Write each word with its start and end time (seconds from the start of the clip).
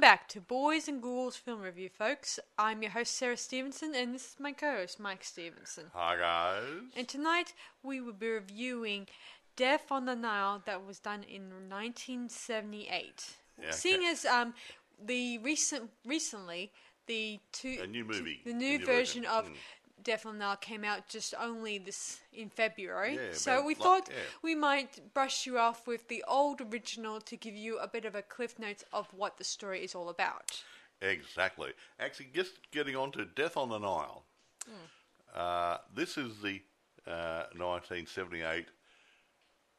Welcome 0.00 0.16
back 0.16 0.28
to 0.28 0.40
Boys 0.40 0.88
and 0.88 1.02
Ghouls 1.02 1.36
Film 1.36 1.60
Review, 1.60 1.90
folks. 1.90 2.40
I'm 2.56 2.80
your 2.80 2.92
host, 2.92 3.16
Sarah 3.16 3.36
Stevenson, 3.36 3.94
and 3.94 4.14
this 4.14 4.28
is 4.28 4.36
my 4.38 4.50
co 4.50 4.76
host, 4.76 4.98
Mike 4.98 5.22
Stevenson. 5.22 5.90
Hi 5.92 6.16
guys. 6.16 6.62
And 6.96 7.06
tonight 7.06 7.52
we 7.82 8.00
will 8.00 8.14
be 8.14 8.28
reviewing 8.28 9.08
Death 9.56 9.92
on 9.92 10.06
the 10.06 10.16
Nile 10.16 10.62
that 10.64 10.86
was 10.86 11.00
done 11.00 11.22
in 11.24 11.50
1978. 11.68 13.26
Yeah, 13.62 13.70
Seeing 13.72 13.98
okay. 13.98 14.06
as 14.06 14.24
um, 14.24 14.54
the 15.04 15.36
recent 15.36 15.90
recently 16.06 16.72
the 17.06 17.38
two 17.52 17.80
A 17.82 17.86
new 17.86 18.06
movie, 18.06 18.40
the 18.46 18.54
new 18.54 18.78
new 18.78 18.86
version 18.86 19.24
version, 19.24 19.26
of 19.26 19.44
mm. 19.48 19.54
Death 20.02 20.26
on 20.26 20.34
the 20.38 20.44
Nile 20.44 20.56
came 20.56 20.84
out 20.84 21.08
just 21.08 21.34
only 21.38 21.78
this 21.78 22.20
in 22.32 22.48
February. 22.48 23.14
Yeah, 23.16 23.32
so 23.32 23.62
we 23.64 23.74
like- 23.74 23.82
thought 23.82 24.08
yeah. 24.08 24.16
we 24.42 24.54
might 24.54 25.12
brush 25.14 25.46
you 25.46 25.58
off 25.58 25.86
with 25.86 26.08
the 26.08 26.24
old 26.26 26.60
original 26.72 27.20
to 27.22 27.36
give 27.36 27.54
you 27.54 27.78
a 27.78 27.88
bit 27.88 28.04
of 28.04 28.14
a 28.14 28.22
cliff 28.22 28.58
notes 28.58 28.84
of 28.92 29.06
what 29.14 29.36
the 29.38 29.44
story 29.44 29.82
is 29.84 29.94
all 29.94 30.08
about. 30.08 30.62
Exactly. 31.02 31.72
Actually, 31.98 32.28
just 32.34 32.52
getting 32.72 32.96
on 32.96 33.10
to 33.12 33.24
Death 33.24 33.56
on 33.56 33.68
the 33.70 33.78
Nile. 33.78 34.24
Hmm. 34.66 34.72
Uh, 35.34 35.76
this 35.94 36.18
is 36.18 36.38
the 36.42 36.60
uh, 37.06 37.44
1978 37.56 38.66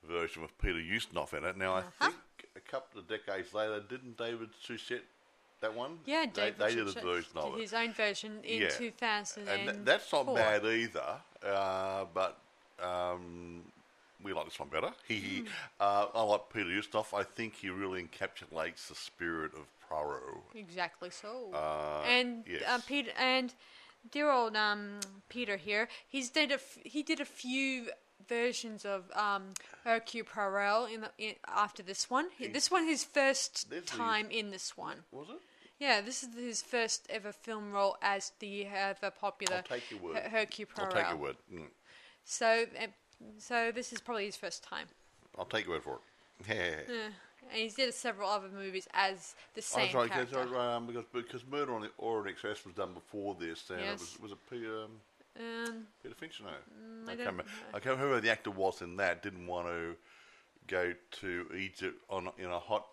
version 0.07 0.41
with 0.41 0.57
Peter 0.57 0.79
Ustinov 0.79 1.33
in 1.37 1.43
it. 1.43 1.57
Now, 1.57 1.73
I 1.75 1.79
Uh-huh. 1.79 2.09
think 2.09 2.15
a 2.55 2.59
couple 2.59 2.99
of 2.99 3.07
decades 3.07 3.53
later, 3.53 3.79
didn't 3.87 4.17
David 4.17 4.49
Suchet 4.61 5.03
that 5.61 5.73
one? 5.75 5.99
Yeah, 6.05 6.25
they, 6.25 6.51
David 6.51 6.59
they 6.59 6.75
did 6.75 6.87
a 6.87 6.91
version 7.01 7.37
of 7.37 7.55
it. 7.55 7.61
his 7.61 7.73
own 7.73 7.93
version 7.93 8.39
in 8.43 8.61
Yeah. 8.63 8.69
2004. 8.69 9.53
and 9.53 9.63
th- 9.69 9.85
that's 9.85 10.11
not 10.11 10.33
bad 10.35 10.65
either. 10.65 11.21
Uh, 11.45 12.05
but 12.13 12.37
um, 12.83 13.61
we 14.23 14.33
like 14.33 14.45
this 14.45 14.59
one 14.59 14.69
better. 14.69 14.91
He, 15.07 15.39
Hmm. 15.39 15.45
uh, 15.79 16.07
I 16.13 16.21
like 16.23 16.49
Peter 16.53 16.69
Ustinov. 16.69 17.13
I 17.17 17.23
think 17.23 17.55
he 17.55 17.69
really 17.69 18.01
encapsulates 18.03 18.87
the 18.87 18.95
spirit 18.95 19.53
of 19.53 19.65
Poirot. 19.89 20.43
Exactly 20.55 21.09
so. 21.09 21.51
Uh, 21.53 22.03
and 22.07 22.43
yes. 22.47 22.61
uh, 22.67 22.79
Peter 22.87 23.11
and 23.19 23.53
dear 24.11 24.29
old 24.31 24.55
um, 24.55 24.99
Peter 25.29 25.57
here, 25.57 25.87
he's 26.07 26.29
did 26.29 26.51
a 26.51 26.55
f- 26.55 26.77
he 26.83 27.03
did 27.03 27.19
a 27.19 27.25
few 27.25 27.89
versions 28.27 28.85
of 28.85 29.11
um, 29.15 29.53
Hercule 29.83 30.23
Poirot 30.25 30.91
in, 30.91 31.01
the, 31.01 31.09
in 31.17 31.35
after 31.47 31.83
this 31.83 32.09
one. 32.09 32.27
He, 32.37 32.47
this 32.47 32.71
one 32.71 32.85
his 32.85 33.03
first 33.03 33.69
This 33.69 33.83
is- 33.83 33.89
time 33.89 34.27
in 34.31 34.51
this 34.51 34.77
one. 34.77 34.97
Was 35.11 35.27
it? 35.29 35.41
Yeah, 35.81 35.99
this 36.01 36.21
is 36.21 36.29
his 36.35 36.61
first 36.61 37.07
ever 37.09 37.31
film 37.31 37.71
role 37.71 37.97
as 38.03 38.33
the 38.39 38.67
ever 38.67 39.09
popular 39.09 39.57
I'll 39.57 39.63
take 39.63 39.89
your 39.89 39.99
word. 39.99 40.15
Her- 40.17 40.29
Hercule 40.29 40.67
I'll 40.77 40.87
take 40.91 41.07
your 41.09 41.17
word. 41.17 41.37
Mm. 41.51 41.65
So, 42.23 42.65
uh, 42.79 42.85
so 43.39 43.71
this 43.73 43.91
is 43.91 43.99
probably 43.99 44.25
his 44.25 44.35
first 44.35 44.63
time. 44.63 44.85
I'll 45.39 45.45
take 45.45 45.65
your 45.65 45.73
word 45.75 45.83
for 45.83 45.95
it. 45.95 46.47
Yeah. 46.47 46.93
Yeah. 46.95 47.07
And 47.49 47.59
he's 47.59 47.73
did 47.73 47.91
several 47.95 48.29
other 48.29 48.47
movies 48.49 48.87
as 48.93 49.33
the 49.55 49.61
Oh, 49.61 49.61
same 49.61 49.95
right, 49.95 50.11
'cause, 50.11 50.29
character. 50.29 50.59
um, 50.59 50.85
because 50.85 51.05
because 51.11 51.43
Murder 51.47 51.73
on 51.73 51.81
the 51.81 51.91
Orient 51.97 52.29
Express 52.29 52.63
was 52.63 52.75
done 52.75 52.93
before 52.93 53.33
this, 53.33 53.67
and 53.71 53.81
it 53.81 53.91
was 53.93 54.19
was 54.19 54.31
it 54.33 54.37
Peter 54.51 54.83
um, 54.83 55.01
Um, 55.39 55.87
Peter 56.03 56.13
Finch? 56.15 56.41
No, 56.41 56.49
I 56.49 56.51
I, 56.51 57.15
can't 57.15 57.19
remember. 57.19 57.45
I 57.69 57.79
can't 57.79 57.85
remember 57.97 58.15
who 58.15 58.21
the 58.21 58.29
actor 58.31 58.51
was 58.51 58.83
in 58.83 58.97
that. 58.97 59.23
Didn't 59.23 59.47
want 59.47 59.67
to 59.67 59.97
go 60.67 60.93
to 61.21 61.51
Egypt 61.55 61.99
on 62.07 62.31
in 62.37 62.45
a 62.51 62.59
hot 62.59 62.85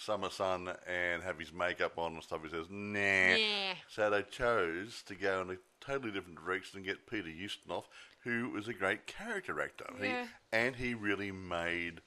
summer 0.00 0.30
sun 0.30 0.70
and 0.86 1.22
have 1.22 1.38
his 1.38 1.52
makeup 1.52 1.98
on 1.98 2.14
and 2.14 2.22
stuff. 2.22 2.40
He 2.42 2.48
says, 2.50 2.66
nah. 2.70 3.36
Nah. 3.36 3.74
So 3.88 4.10
they 4.10 4.22
chose 4.22 5.02
to 5.06 5.14
go 5.14 5.42
in 5.42 5.50
a 5.50 5.56
totally 5.80 6.12
different 6.12 6.42
direction 6.42 6.78
and 6.78 6.86
get 6.86 7.06
Peter 7.06 7.28
Ustinov, 7.28 7.84
who 8.24 8.56
is 8.56 8.68
a 8.68 8.72
great 8.74 9.06
character 9.06 9.60
actor. 9.60 9.86
Yeah. 10.00 10.24
He, 10.24 10.28
and 10.52 10.76
he 10.76 10.94
really 10.94 11.30
made 11.32 12.00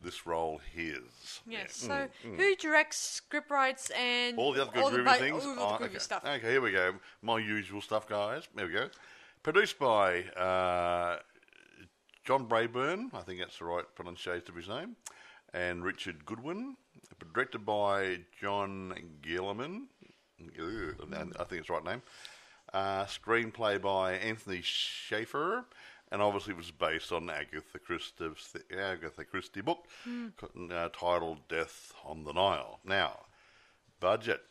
this 0.00 0.26
role 0.26 0.60
his. 0.74 1.40
Yes. 1.46 1.82
Yeah. 1.82 1.88
So, 1.88 2.08
who 2.36 2.54
directs, 2.56 2.98
script 2.98 3.50
writes, 3.50 3.90
and 3.90 4.36
Mm, 4.36 4.40
All 4.40 4.52
the 4.52 4.62
other 4.62 4.70
good 4.72 5.04
bu- 5.04 5.12
things. 5.14 5.44
All 5.44 5.54
the 5.54 5.60
Oh, 5.60 5.76
groovy 5.80 5.86
okay. 5.86 5.98
stuff. 5.98 6.24
Okay, 6.24 6.50
here 6.52 6.60
we 6.60 6.70
go. 6.72 6.94
My 7.22 7.38
usual 7.38 7.80
stuff, 7.80 8.06
guys. 8.08 8.46
There 8.54 8.66
we 8.66 8.72
go. 8.74 8.90
Produced 9.42 9.78
by 9.78 10.22
uh, 10.36 11.18
John 12.24 12.46
Brabourne, 12.46 13.12
I 13.14 13.22
think 13.22 13.40
that's 13.40 13.58
the 13.58 13.64
right 13.64 13.84
pronunciation 13.94 14.44
of 14.48 14.54
his 14.54 14.68
name, 14.68 14.96
and 15.54 15.84
Richard 15.84 16.24
Goodwin. 16.26 16.76
Directed 17.34 17.64
by 17.66 18.20
John 18.40 18.94
Guillermin. 19.22 19.86
I 20.40 21.44
think 21.44 21.60
it's 21.60 21.66
the 21.68 21.72
right 21.72 21.84
name. 21.84 22.02
Uh, 22.72 23.04
screenplay 23.06 23.80
by 23.80 24.12
Anthony 24.12 24.60
Shaffer, 24.62 25.64
and 26.12 26.20
obviously 26.22 26.52
it 26.52 26.58
was 26.58 26.70
based 26.70 27.10
on 27.12 27.28
Agatha 27.30 27.78
Christie's 27.78 28.54
Agatha 28.70 29.24
Christie 29.24 29.62
book 29.62 29.86
uh, 30.06 30.88
titled 30.90 31.48
"Death 31.48 31.92
on 32.04 32.24
the 32.24 32.32
Nile." 32.32 32.78
Now, 32.84 33.20
budget. 34.00 34.42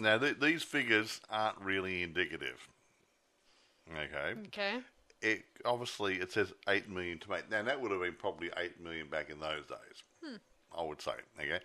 Now 0.00 0.18
th- 0.18 0.38
these 0.40 0.62
figures 0.62 1.20
aren't 1.28 1.58
really 1.60 2.02
indicative. 2.02 2.68
Okay, 3.90 4.40
Okay. 4.46 4.80
it 5.20 5.42
obviously 5.64 6.14
it 6.20 6.30
says 6.32 6.52
eight 6.68 6.88
million 6.88 7.18
to 7.18 7.28
make. 7.30 7.50
Now 7.50 7.62
that 7.64 7.80
would 7.80 7.90
have 7.90 8.00
been 8.00 8.14
probably 8.14 8.50
eight 8.56 8.80
million 8.80 9.08
back 9.08 9.28
in 9.30 9.40
those 9.40 9.66
days. 9.66 10.02
I 10.76 10.82
would 10.82 11.00
say. 11.00 11.12
Okay, 11.38 11.60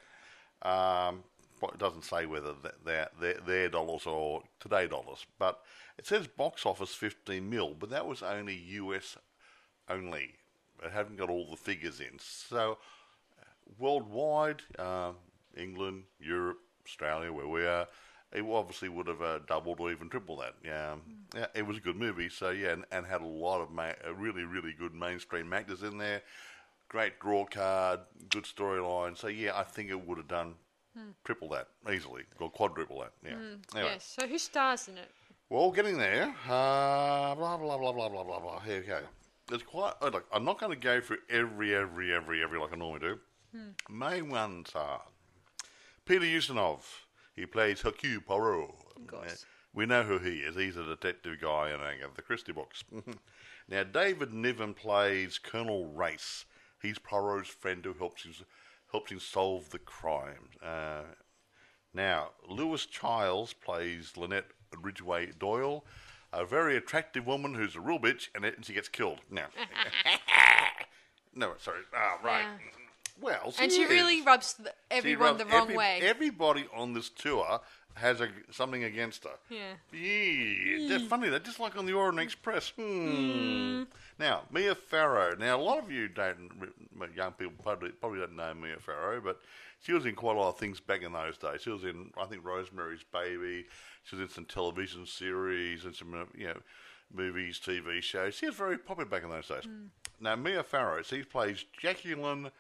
um, 0.64 1.24
but 1.62 1.72
it 1.74 1.80
doesn't 1.80 2.06
say 2.06 2.26
whether 2.26 2.54
they're, 2.86 3.10
they're 3.20 3.40
their 3.46 3.70
dollars 3.70 4.06
or 4.06 4.44
today 4.60 4.88
dollars. 4.88 5.26
But 5.40 5.60
it 5.98 6.06
says 6.08 6.28
box 6.28 6.66
office 6.66 6.94
fifteen 6.94 7.50
mil, 7.50 7.76
but 7.80 7.90
that 7.90 8.08
was 8.08 8.24
only 8.24 8.56
US 8.56 9.18
only. 9.90 10.36
It 10.84 10.92
haven't 10.92 11.18
got 11.18 11.30
all 11.30 11.50
the 11.50 11.58
figures 11.58 12.00
in. 12.00 12.20
So 12.20 12.78
worldwide, 13.78 14.62
uh, 14.80 15.12
England, 15.56 16.04
Europe, 16.20 16.60
Australia, 16.86 17.32
where 17.32 17.48
we 17.48 17.66
are, 17.66 17.88
it 18.34 18.44
obviously 18.44 18.90
would 18.90 19.08
have 19.08 19.22
uh, 19.22 19.40
doubled 19.48 19.80
or 19.80 19.92
even 19.92 20.10
tripled 20.10 20.42
that. 20.42 20.54
Yeah, 20.64 20.96
yeah, 21.36 21.48
it 21.56 21.66
was 21.66 21.78
a 21.78 21.82
good 21.82 21.96
movie. 21.96 22.30
So 22.30 22.50
yeah, 22.50 22.70
and, 22.72 22.86
and 22.92 23.06
had 23.06 23.22
a 23.22 23.26
lot 23.26 23.62
of 23.62 23.72
ma- 23.72 23.94
uh, 24.06 24.14
really, 24.14 24.44
really 24.44 24.74
good 24.78 24.94
mainstream 24.94 25.52
actors 25.54 25.84
in 25.84 25.98
there. 25.98 26.22
Great 26.90 27.20
draw 27.20 27.46
card, 27.46 28.00
good 28.30 28.44
storyline. 28.44 29.18
So 29.18 29.28
yeah, 29.28 29.58
I 29.58 29.64
think 29.64 29.90
it 29.90 30.08
would 30.08 30.18
have 30.18 30.28
done 30.28 30.56
hmm. 30.96 31.10
triple 31.24 31.50
that 31.50 31.68
easily, 31.92 32.24
or 32.40 32.50
quadruple 32.50 33.00
that. 33.02 33.12
Yeah. 33.24 33.36
Hmm, 33.36 33.78
anyway. 33.78 33.92
Yes. 33.94 34.16
So, 34.20 34.28
who 34.28 34.38
stars 34.38 34.88
in 34.88 34.98
it? 34.98 35.10
Well, 35.50 35.72
getting 35.72 35.98
there. 35.98 36.34
Uh, 36.46 37.36
blah 37.36 37.58
blah 37.58 37.78
blah 37.78 37.92
blah 37.92 38.10
blah 38.10 38.24
blah 38.24 38.40
blah. 38.40 38.60
Here 38.62 38.82
we 38.82 38.88
go. 38.88 39.00
It's 39.52 39.64
quite. 39.64 39.94
Oh, 40.02 40.10
look, 40.10 40.26
I'm 40.34 40.44
not 40.44 40.60
going 40.60 40.72
to 40.72 40.78
go 40.78 41.00
through 41.00 41.20
every, 41.30 41.74
every, 41.74 42.14
every, 42.14 42.44
every 42.44 42.60
like 42.60 42.74
I 42.74 42.76
normally 42.76 43.00
do. 43.00 43.20
Hmm. 43.56 43.98
Main 43.98 44.30
ones 44.30 44.72
are 44.76 45.02
Peter 46.06 46.26
Ustinov. 46.26 46.82
He 47.36 47.46
plays 47.46 47.82
Hercule 47.82 48.22
Poirot. 48.22 48.72
Of 48.96 49.08
course. 49.08 49.46
We 49.74 49.86
know 49.86 50.04
who 50.04 50.18
he 50.18 50.38
is. 50.40 50.56
He's 50.56 50.76
a 50.76 50.84
detective 50.84 51.40
guy 51.40 51.72
in 51.72 51.80
the 52.16 52.22
Christie 52.22 52.52
books. 52.52 52.84
now, 53.70 53.84
David 53.84 54.34
Niven 54.34 54.74
plays 54.74 55.38
Colonel 55.38 55.86
Race. 55.86 56.46
He's 56.82 57.00
Poirot's 57.00 57.50
friend 57.50 57.84
who 57.84 57.94
helps 57.94 58.24
him, 58.24 58.34
helps 58.92 59.12
him 59.12 59.20
solve 59.20 59.70
the 59.72 59.80
crime. 59.80 60.50
Uh, 60.64 61.02
now, 61.94 62.30
Lois 62.48 62.86
Chiles 62.86 63.54
plays 63.54 64.14
Lynette 64.16 64.52
Ridgway 64.82 65.32
Doyle, 65.38 65.86
a 66.32 66.46
very 66.46 66.76
attractive 66.78 67.26
woman 67.26 67.54
who's 67.56 67.76
a 67.76 67.82
real 67.82 68.00
bitch, 68.00 68.28
and, 68.36 68.46
she 68.64 68.74
gets 68.74 68.90
killed. 68.90 69.20
Now, 69.32 69.48
no, 71.36 71.54
sorry. 71.60 71.80
Ah, 71.96 72.18
right. 72.24 72.42
Yeah. 72.42 72.58
Well, 73.20 73.54
and 73.60 73.72
she 73.72 73.82
is. 73.82 73.90
really 73.90 74.22
rubs 74.22 74.54
the, 74.56 74.70
She 74.92 74.98
everyone 74.98 75.26
rubs 75.30 75.40
the 75.40 75.46
wrong 75.46 75.64
every- 75.64 75.78
way. 75.78 76.00
Everybody 76.04 76.68
on 76.76 76.94
this 76.94 77.10
tour 77.10 77.62
has 77.98 78.22
a, 78.22 78.30
something 78.52 78.84
against 78.84 79.24
her. 79.24 79.32
yeah. 79.50 79.74
Yeah, 79.92 80.88
they're 80.88 81.00
hmm. 81.00 81.08
funny. 81.08 81.30
They're 81.30 81.40
just 81.40 81.60
like 81.60 81.78
on 81.78 81.86
the 81.86 81.94
Orient 81.94 82.20
Express. 82.20 82.70
Hmm. 82.70 83.12
hmm. 83.12 83.84
Now, 84.20 84.44
Mia 84.52 84.76
Farrow. 84.76 85.36
Now, 85.36 85.60
a 85.60 85.62
lot 85.62 85.80
of 85.80 85.92
you 85.92 86.08
don't, 86.08 86.50
young 87.16 87.34
people 87.34 87.54
probably, 87.62 87.90
probably 87.90 88.20
don't 88.20 88.36
know 88.36 88.54
Mia 88.54 88.78
Farrow, 88.80 89.22
but 89.22 89.40
she 89.82 89.94
was 89.94 90.06
in 90.06 90.16
quite 90.16 90.36
a 90.36 90.40
lot 90.40 90.50
of 90.50 90.58
things 90.58 90.80
back 90.80 91.04
in 91.04 91.14
those 91.14 91.38
days. 91.38 91.62
She 91.62 91.70
was 91.70 91.84
in, 91.84 92.12
I 92.20 92.26
think, 92.26 92.46
Rosemary's 92.46 93.04
Baby. 93.12 93.66
She 94.04 94.16
was 94.16 94.24
in 94.24 94.34
some 94.34 94.46
television 94.46 95.06
series 95.06 95.86
and 95.86 95.96
some, 95.96 96.28
you 96.36 96.48
know, 96.48 96.60
movies, 97.14 97.60
TV 97.64 98.02
shows. 98.02 98.36
She 98.36 98.48
was 98.48 98.56
very 98.56 98.78
popular 98.78 99.10
back 99.10 99.24
in 99.24 99.30
those 99.30 99.48
days. 99.48 99.66
Hmm. 99.66 99.88
Now, 100.20 100.36
Mia 100.36 100.64
Farrow, 100.64 101.04
she 101.04 101.24
plays 101.24 101.64
Jacqueline, 101.80 102.52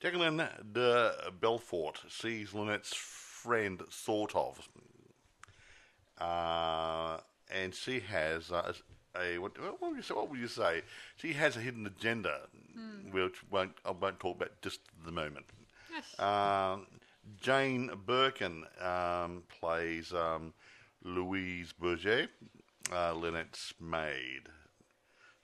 Jacqueline 0.00 0.38
de 0.72 1.12
Bellefort. 1.40 1.96
She's 2.08 2.52
Lynette's 2.54 2.94
friend, 3.42 3.82
sort 3.90 4.34
of 4.36 4.68
uh, 6.22 7.18
and 7.52 7.74
she 7.74 8.00
has 8.00 8.50
uh, 8.52 8.72
a 9.20 9.38
what, 9.38 9.58
what 9.60 9.80
would 9.82 9.96
you 9.96 10.02
say? 10.02 10.14
What 10.14 10.30
would 10.30 10.38
you 10.38 10.48
say? 10.48 10.82
She 11.16 11.32
has 11.32 11.56
a 11.56 11.60
hidden 11.60 11.86
agenda, 11.86 12.42
which 13.10 13.42
won't 13.50 13.72
I 13.84 13.90
won't 13.90 14.20
talk 14.20 14.36
about 14.36 14.52
just 14.62 14.80
at 14.98 15.06
the 15.06 15.12
moment. 15.12 15.46
Yes. 15.92 16.18
Um, 16.20 16.86
Jane 17.40 17.90
Birkin 18.06 18.64
um, 18.80 19.42
plays 19.60 20.12
um, 20.12 20.54
Louise 21.02 21.72
Bourget, 21.72 22.28
uh, 22.92 23.14
Lynette's 23.14 23.74
maid. 23.80 24.48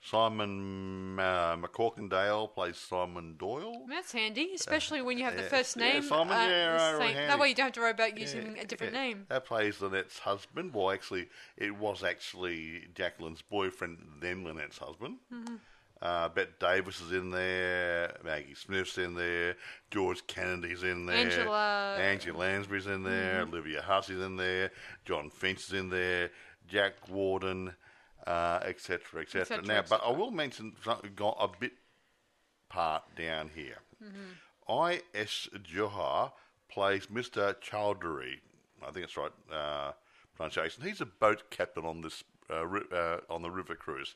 Simon 0.09 1.19
uh, 1.19 1.55
MacCorkindale 1.57 2.53
plays 2.53 2.77
Simon 2.77 3.35
Doyle. 3.37 3.85
That's 3.87 4.11
handy, 4.11 4.51
especially 4.55 5.01
when 5.01 5.17
you 5.17 5.23
have 5.25 5.35
the 5.35 5.43
yeah, 5.43 5.49
first 5.49 5.77
yeah, 5.77 5.93
name. 5.93 6.03
Simon, 6.03 6.33
uh, 6.33 6.39
yeah, 6.47 6.91
the 6.93 6.97
right, 6.97 7.07
same- 7.07 7.15
That 7.15 7.29
handy. 7.29 7.41
way 7.41 7.49
you 7.49 7.55
don't 7.55 7.65
have 7.65 7.73
to 7.73 7.79
worry 7.81 7.91
about 7.91 8.17
using 8.17 8.57
a 8.57 8.65
different 8.65 8.93
Yeah, 8.93 9.01
name. 9.01 9.25
That 9.29 9.45
plays 9.45 9.81
Lynette's 9.81 10.19
husband. 10.19 10.73
Well, 10.73 10.91
actually, 10.91 11.29
it 11.57 11.75
was 11.75 12.03
actually 12.03 12.87
Jacqueline's 12.95 13.41
boyfriend, 13.41 13.99
then 14.21 14.43
Lynette's 14.43 14.77
husband. 14.79 15.17
Mm-hmm. 15.33 15.55
Uh, 16.01 16.29
Bette 16.29 16.51
Davis 16.59 17.01
is 17.01 17.11
in 17.11 17.29
there. 17.31 18.15
Maggie 18.23 18.55
Smith's 18.55 18.97
in 18.97 19.15
there. 19.15 19.57
George 19.91 20.25
Kennedy's 20.27 20.83
in 20.83 21.05
there. 21.05 21.17
Angela- 21.17 21.95
Mm-hmm. 21.97 22.01
Angie 22.01 22.31
Lansbury's 22.31 22.87
in 22.87 23.03
there. 23.03 23.41
Olivia 23.41 23.81
Hussey's 23.81 24.21
in 24.21 24.37
there. 24.37 24.71
Jon 25.05 25.29
Finch 25.29 25.59
is 25.67 25.73
in 25.73 25.89
there. 25.89 26.31
Jack 26.67 26.93
Warden, 27.09 27.69
uh, 27.69 27.71
etc., 28.27 29.21
etc. 29.21 29.45
cetera, 29.45 29.65
Now, 29.65 29.79
et 29.79 29.89
but 29.89 30.01
I 30.05 30.11
will 30.11 30.31
mention 30.31 30.73
something 30.83 31.11
got 31.15 31.37
a 31.39 31.47
bit 31.59 31.73
part 32.69 33.03
down 33.15 33.49
here. 33.55 33.77
I.S. 34.67 35.47
Johar 35.63 36.31
plays 36.69 37.07
Mr. 37.07 37.55
Chowdhury. 37.61 38.35
I 38.85 38.91
think 38.91 39.05
it's 39.05 39.17
right 39.17 39.31
uh, 39.51 39.91
pronunciation. 40.35 40.83
He's 40.83 41.01
a 41.01 41.05
boat 41.05 41.49
captain 41.49 41.85
on 41.85 42.01
this 42.01 42.23
uh, 42.51 42.65
ri- 42.65 42.85
uh, 42.93 43.17
on 43.29 43.41
the 43.41 43.49
river 43.51 43.75
cruise. 43.75 44.15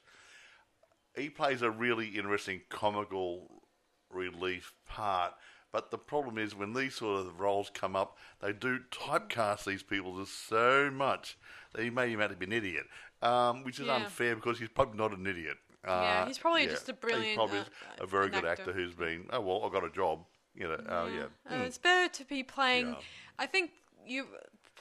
He 1.15 1.29
plays 1.29 1.61
a 1.61 1.69
really 1.71 2.07
interesting 2.09 2.61
comical 2.69 3.63
relief 4.09 4.73
part. 4.87 5.33
But 5.71 5.89
the 5.89 5.97
problem 5.97 6.37
is 6.37 6.55
when 6.55 6.73
these 6.73 6.93
sort 6.95 7.21
of 7.25 7.39
roles 7.39 7.71
come 7.73 7.95
up, 7.95 8.15
they 8.41 8.53
do 8.53 8.79
typecast 8.91 9.65
these 9.65 9.81
people 9.81 10.19
just 10.19 10.47
so 10.47 10.91
much 10.91 11.35
that 11.73 11.81
he 11.83 11.89
may 11.89 12.11
him 12.11 12.21
out 12.21 12.29
to 12.29 12.35
be 12.35 12.45
an 12.45 12.53
idiot, 12.53 12.85
um, 13.23 13.63
which 13.63 13.79
is 13.79 13.87
Yeah. 13.87 13.95
unfair 13.95 14.35
because 14.35 14.59
he's 14.59 14.69
probably 14.69 14.97
not 14.97 15.11
an 15.17 15.25
idiot. 15.25 15.57
Yeah, 15.85 16.21
Uh, 16.21 16.25
he's 16.27 16.37
probably 16.37 16.65
just 16.67 16.87
a 16.89 16.93
brilliant, 16.93 17.27
He's 17.27 17.35
probably 17.35 17.59
uh, 17.59 18.03
a 18.03 18.07
very 18.07 18.25
an 18.27 18.31
good 18.31 18.45
actor. 18.45 18.61
actor. 18.69 18.73
who's 18.73 18.93
been. 18.95 19.27
Oh 19.31 19.41
well, 19.41 19.63
I 19.65 19.69
got 19.69 19.83
a 19.83 19.89
job. 19.89 20.25
You 20.55 20.67
know. 20.69 20.81
Oh 20.87 21.07
yeah. 21.07 21.25
Uh, 21.49 21.63
it's 21.63 21.77
better 21.77 22.07
to 22.13 22.23
be 22.25 22.43
playing. 22.43 22.89
Yeah. 22.89 22.95
I 23.39 23.47
think 23.47 23.71
you 24.05 24.27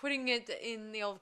putting 0.00 0.28
it 0.28 0.48
in 0.62 0.92
the 0.92 1.02
old, 1.02 1.20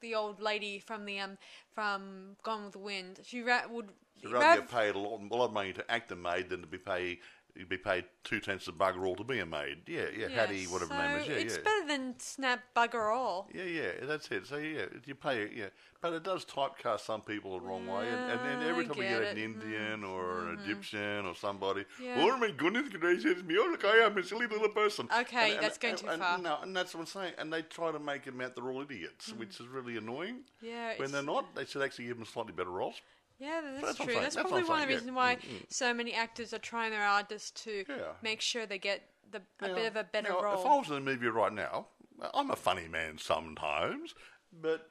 the 0.00 0.14
old 0.14 0.40
lady 0.40 0.78
from 0.78 1.06
the 1.06 1.18
um 1.18 1.38
from 1.74 2.36
Gone 2.42 2.64
with 2.64 2.72
the 2.72 2.78
Wind. 2.78 3.20
She 3.24 3.42
ra- 3.42 3.66
would 3.68 3.88
You'd 4.22 4.32
rather 4.32 4.60
get 4.60 4.70
paid 4.70 4.94
a 4.94 4.98
lot, 4.98 5.20
a 5.30 5.34
lot 5.34 5.46
of 5.46 5.52
money 5.52 5.72
to 5.72 5.90
act 5.90 6.10
a 6.12 6.16
maid 6.16 6.48
than 6.48 6.60
to 6.60 6.66
be 6.66 6.78
paid. 6.78 7.18
You'd 7.56 7.68
be 7.68 7.76
paid 7.76 8.04
two 8.22 8.38
tenths 8.38 8.68
of 8.68 8.76
bugger 8.76 9.04
all 9.04 9.16
to 9.16 9.24
be 9.24 9.40
a 9.40 9.46
maid. 9.46 9.78
Yeah, 9.88 10.04
yeah. 10.16 10.28
Hattie, 10.28 10.66
whatever 10.66 10.92
so 10.92 10.96
her 10.96 11.08
name 11.08 11.22
is. 11.22 11.26
Yeah, 11.28 11.34
it's 11.34 11.56
yeah. 11.56 11.62
better 11.64 11.88
than 11.88 12.14
snap 12.20 12.60
bugger 12.76 13.12
all. 13.12 13.48
Yeah, 13.52 13.64
yeah, 13.64 13.90
that's 14.02 14.30
it. 14.30 14.46
So 14.46 14.58
yeah, 14.58 14.84
you 15.06 15.16
pay 15.16 15.42
it, 15.42 15.52
yeah, 15.56 15.66
but 16.00 16.12
it 16.12 16.22
does 16.22 16.44
typecast 16.44 17.00
some 17.00 17.20
people 17.22 17.58
the 17.58 17.66
wrong 17.66 17.84
way, 17.88 18.06
and, 18.08 18.30
and 18.30 18.40
then 18.44 18.68
every 18.68 18.84
time 18.86 18.96
we 18.96 19.06
get 19.06 19.22
get 19.22 19.32
an 19.32 19.38
it. 19.38 19.40
Mm-hmm. 19.40 19.60
Indian 19.72 20.04
or 20.04 20.50
an 20.50 20.60
Egyptian 20.62 21.26
or 21.26 21.34
somebody, 21.34 21.84
Yeah. 22.00 22.14
oh 22.18 22.36
my 22.36 22.52
goodness 22.52 22.90
gracious 22.90 23.42
me, 23.42 23.56
oh 23.58 23.66
look, 23.72 23.84
I 23.84 23.96
am 24.04 24.16
a 24.16 24.22
silly 24.22 24.46
little 24.46 24.68
person. 24.68 25.08
Okay, 25.20 25.58
that's 25.60 25.78
going 25.78 25.96
too 25.96 26.06
and, 26.06 26.22
far. 26.22 26.38
No, 26.38 26.58
and 26.62 26.76
that's 26.76 26.94
what 26.94 27.00
I'm 27.00 27.06
saying. 27.06 27.32
And 27.38 27.52
they 27.52 27.62
try 27.62 27.90
to 27.90 27.98
make 27.98 28.24
them 28.24 28.40
out 28.40 28.54
they're 28.54 28.70
all 28.70 28.82
idiots, 28.82 29.30
Mm. 29.32 29.38
which 29.38 29.58
is 29.58 29.66
really 29.66 29.96
annoying. 29.96 30.42
Yeah, 30.62 30.92
When 30.96 31.10
they're 31.10 31.22
not, 31.24 31.56
they 31.56 31.64
should 31.64 31.82
actually 31.82 32.06
give 32.06 32.18
them 32.18 32.26
slightly 32.26 32.52
better 32.52 32.70
roles. 32.70 33.00
Yeah, 33.38 33.60
that's, 33.62 33.86
That's 33.86 33.98
true. 33.98 34.14
That's 34.14 34.34
that's 34.34 34.48
probably 34.48 34.64
one 34.68 34.82
of 34.82 34.88
the 34.88 34.94
reasons 34.94 35.12
why 35.12 35.38
so 35.68 35.94
many 35.94 36.12
actors 36.12 36.52
are 36.52 36.58
trying 36.58 36.90
their 36.90 37.06
hardest 37.06 37.62
to 37.64 37.84
Yeah. 37.88 38.12
make 38.22 38.40
sure 38.40 38.66
they 38.66 38.78
get 38.78 39.02
the 39.30 39.42
a 39.60 39.68
Now- 39.68 39.74
bit 39.74 39.86
of 39.86 39.96
a 39.96 40.04
better 40.04 40.30
now, 40.30 40.42
role. 40.42 40.60
If 40.60 40.66
I 40.66 40.76
was 40.76 40.90
in 40.90 40.96
a 40.96 41.00
movie 41.00 41.28
right 41.28 41.52
now, 41.52 41.86
I'm 42.34 42.50
a 42.50 42.56
funny 42.56 42.88
man 42.88 43.18
sometimes, 43.18 44.14
but 44.52 44.90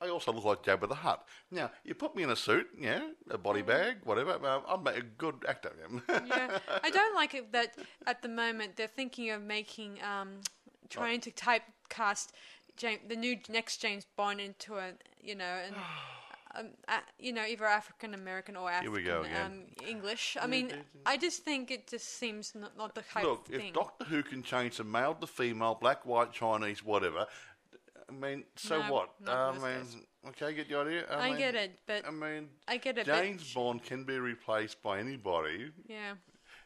I 0.00 0.08
also 0.08 0.32
look 0.32 0.44
like 0.44 0.62
Jabba 0.62 0.88
the 0.88 0.94
Hutt. 0.94 1.26
Now, 1.50 1.70
you 1.84 1.94
put 1.94 2.16
me 2.16 2.22
in 2.22 2.30
a 2.30 2.36
suit, 2.36 2.68
yeah, 2.78 3.10
a 3.28 3.36
body 3.36 3.60
bag, 3.60 3.98
whatever, 4.04 4.32
uh, 4.42 4.60
I'm 4.66 4.86
a 4.86 5.02
good 5.02 5.44
actor. 5.46 5.72
yeah, 6.08 6.58
I 6.82 6.88
don't 6.98 7.14
like 7.14 7.34
it 7.34 7.52
that 7.52 7.76
at 8.06 8.22
the 8.22 8.28
moment 8.30 8.76
they're 8.76 8.86
thinking 8.86 9.28
of 9.30 9.42
making, 9.42 10.02
um, 10.02 10.40
trying 10.88 11.20
to 11.20 11.30
typecast 11.30 12.28
James, 12.78 13.02
the 13.06 13.16
new 13.16 13.36
next 13.50 13.78
James 13.82 14.06
Bond 14.16 14.40
into 14.40 14.76
a, 14.76 14.92
you 15.20 15.34
know, 15.34 15.44
an, 15.44 15.74
um, 16.54 16.70
a, 16.88 16.98
you 17.18 17.32
know, 17.32 17.44
either 17.44 17.64
African 17.64 18.14
American 18.14 18.56
or 18.56 18.70
Here 18.70 18.90
we 18.90 19.00
African 19.00 19.04
go 19.04 19.20
again. 19.22 19.46
um, 19.80 19.88
English. 19.88 20.36
I 20.40 20.46
mean, 20.46 20.72
I 21.06 21.16
just 21.16 21.44
think 21.44 21.70
it 21.70 21.88
just 21.88 22.18
seems 22.18 22.54
not, 22.54 22.76
not 22.76 22.94
the 22.94 23.02
type 23.02 23.24
Look, 23.24 23.48
of 23.48 23.54
if. 23.54 23.72
Doctor 23.72 24.04
Who 24.06 24.22
can 24.22 24.42
change 24.42 24.74
from 24.74 24.90
male 24.90 25.14
to 25.14 25.26
female, 25.26 25.76
black, 25.80 26.04
white, 26.06 26.32
Chinese, 26.32 26.84
whatever, 26.84 27.26
I 28.08 28.12
mean, 28.12 28.44
so 28.56 28.80
No, 28.80 28.92
what? 28.92 29.10
not 29.20 29.36
I 29.36 29.56
in 29.56 29.62
mean, 29.62 29.80
case. 29.84 29.96
okay, 30.42 30.54
get 30.54 30.68
the 30.68 30.78
idea? 30.78 31.04
I 31.10 31.28
mean, 31.28 31.38
get 31.38 31.54
it, 31.54 31.78
but 31.86 32.06
I 32.06 32.10
mean, 32.10 32.48
I 32.66 32.76
get 32.78 32.98
it, 32.98 33.06
but 33.06 33.22
James 33.22 33.42
sh- 33.42 33.54
Bond 33.54 33.82
can 33.84 34.04
be 34.04 34.18
replaced 34.18 34.82
by 34.82 34.98
anybody. 34.98 35.70
yeah, 35.86 36.14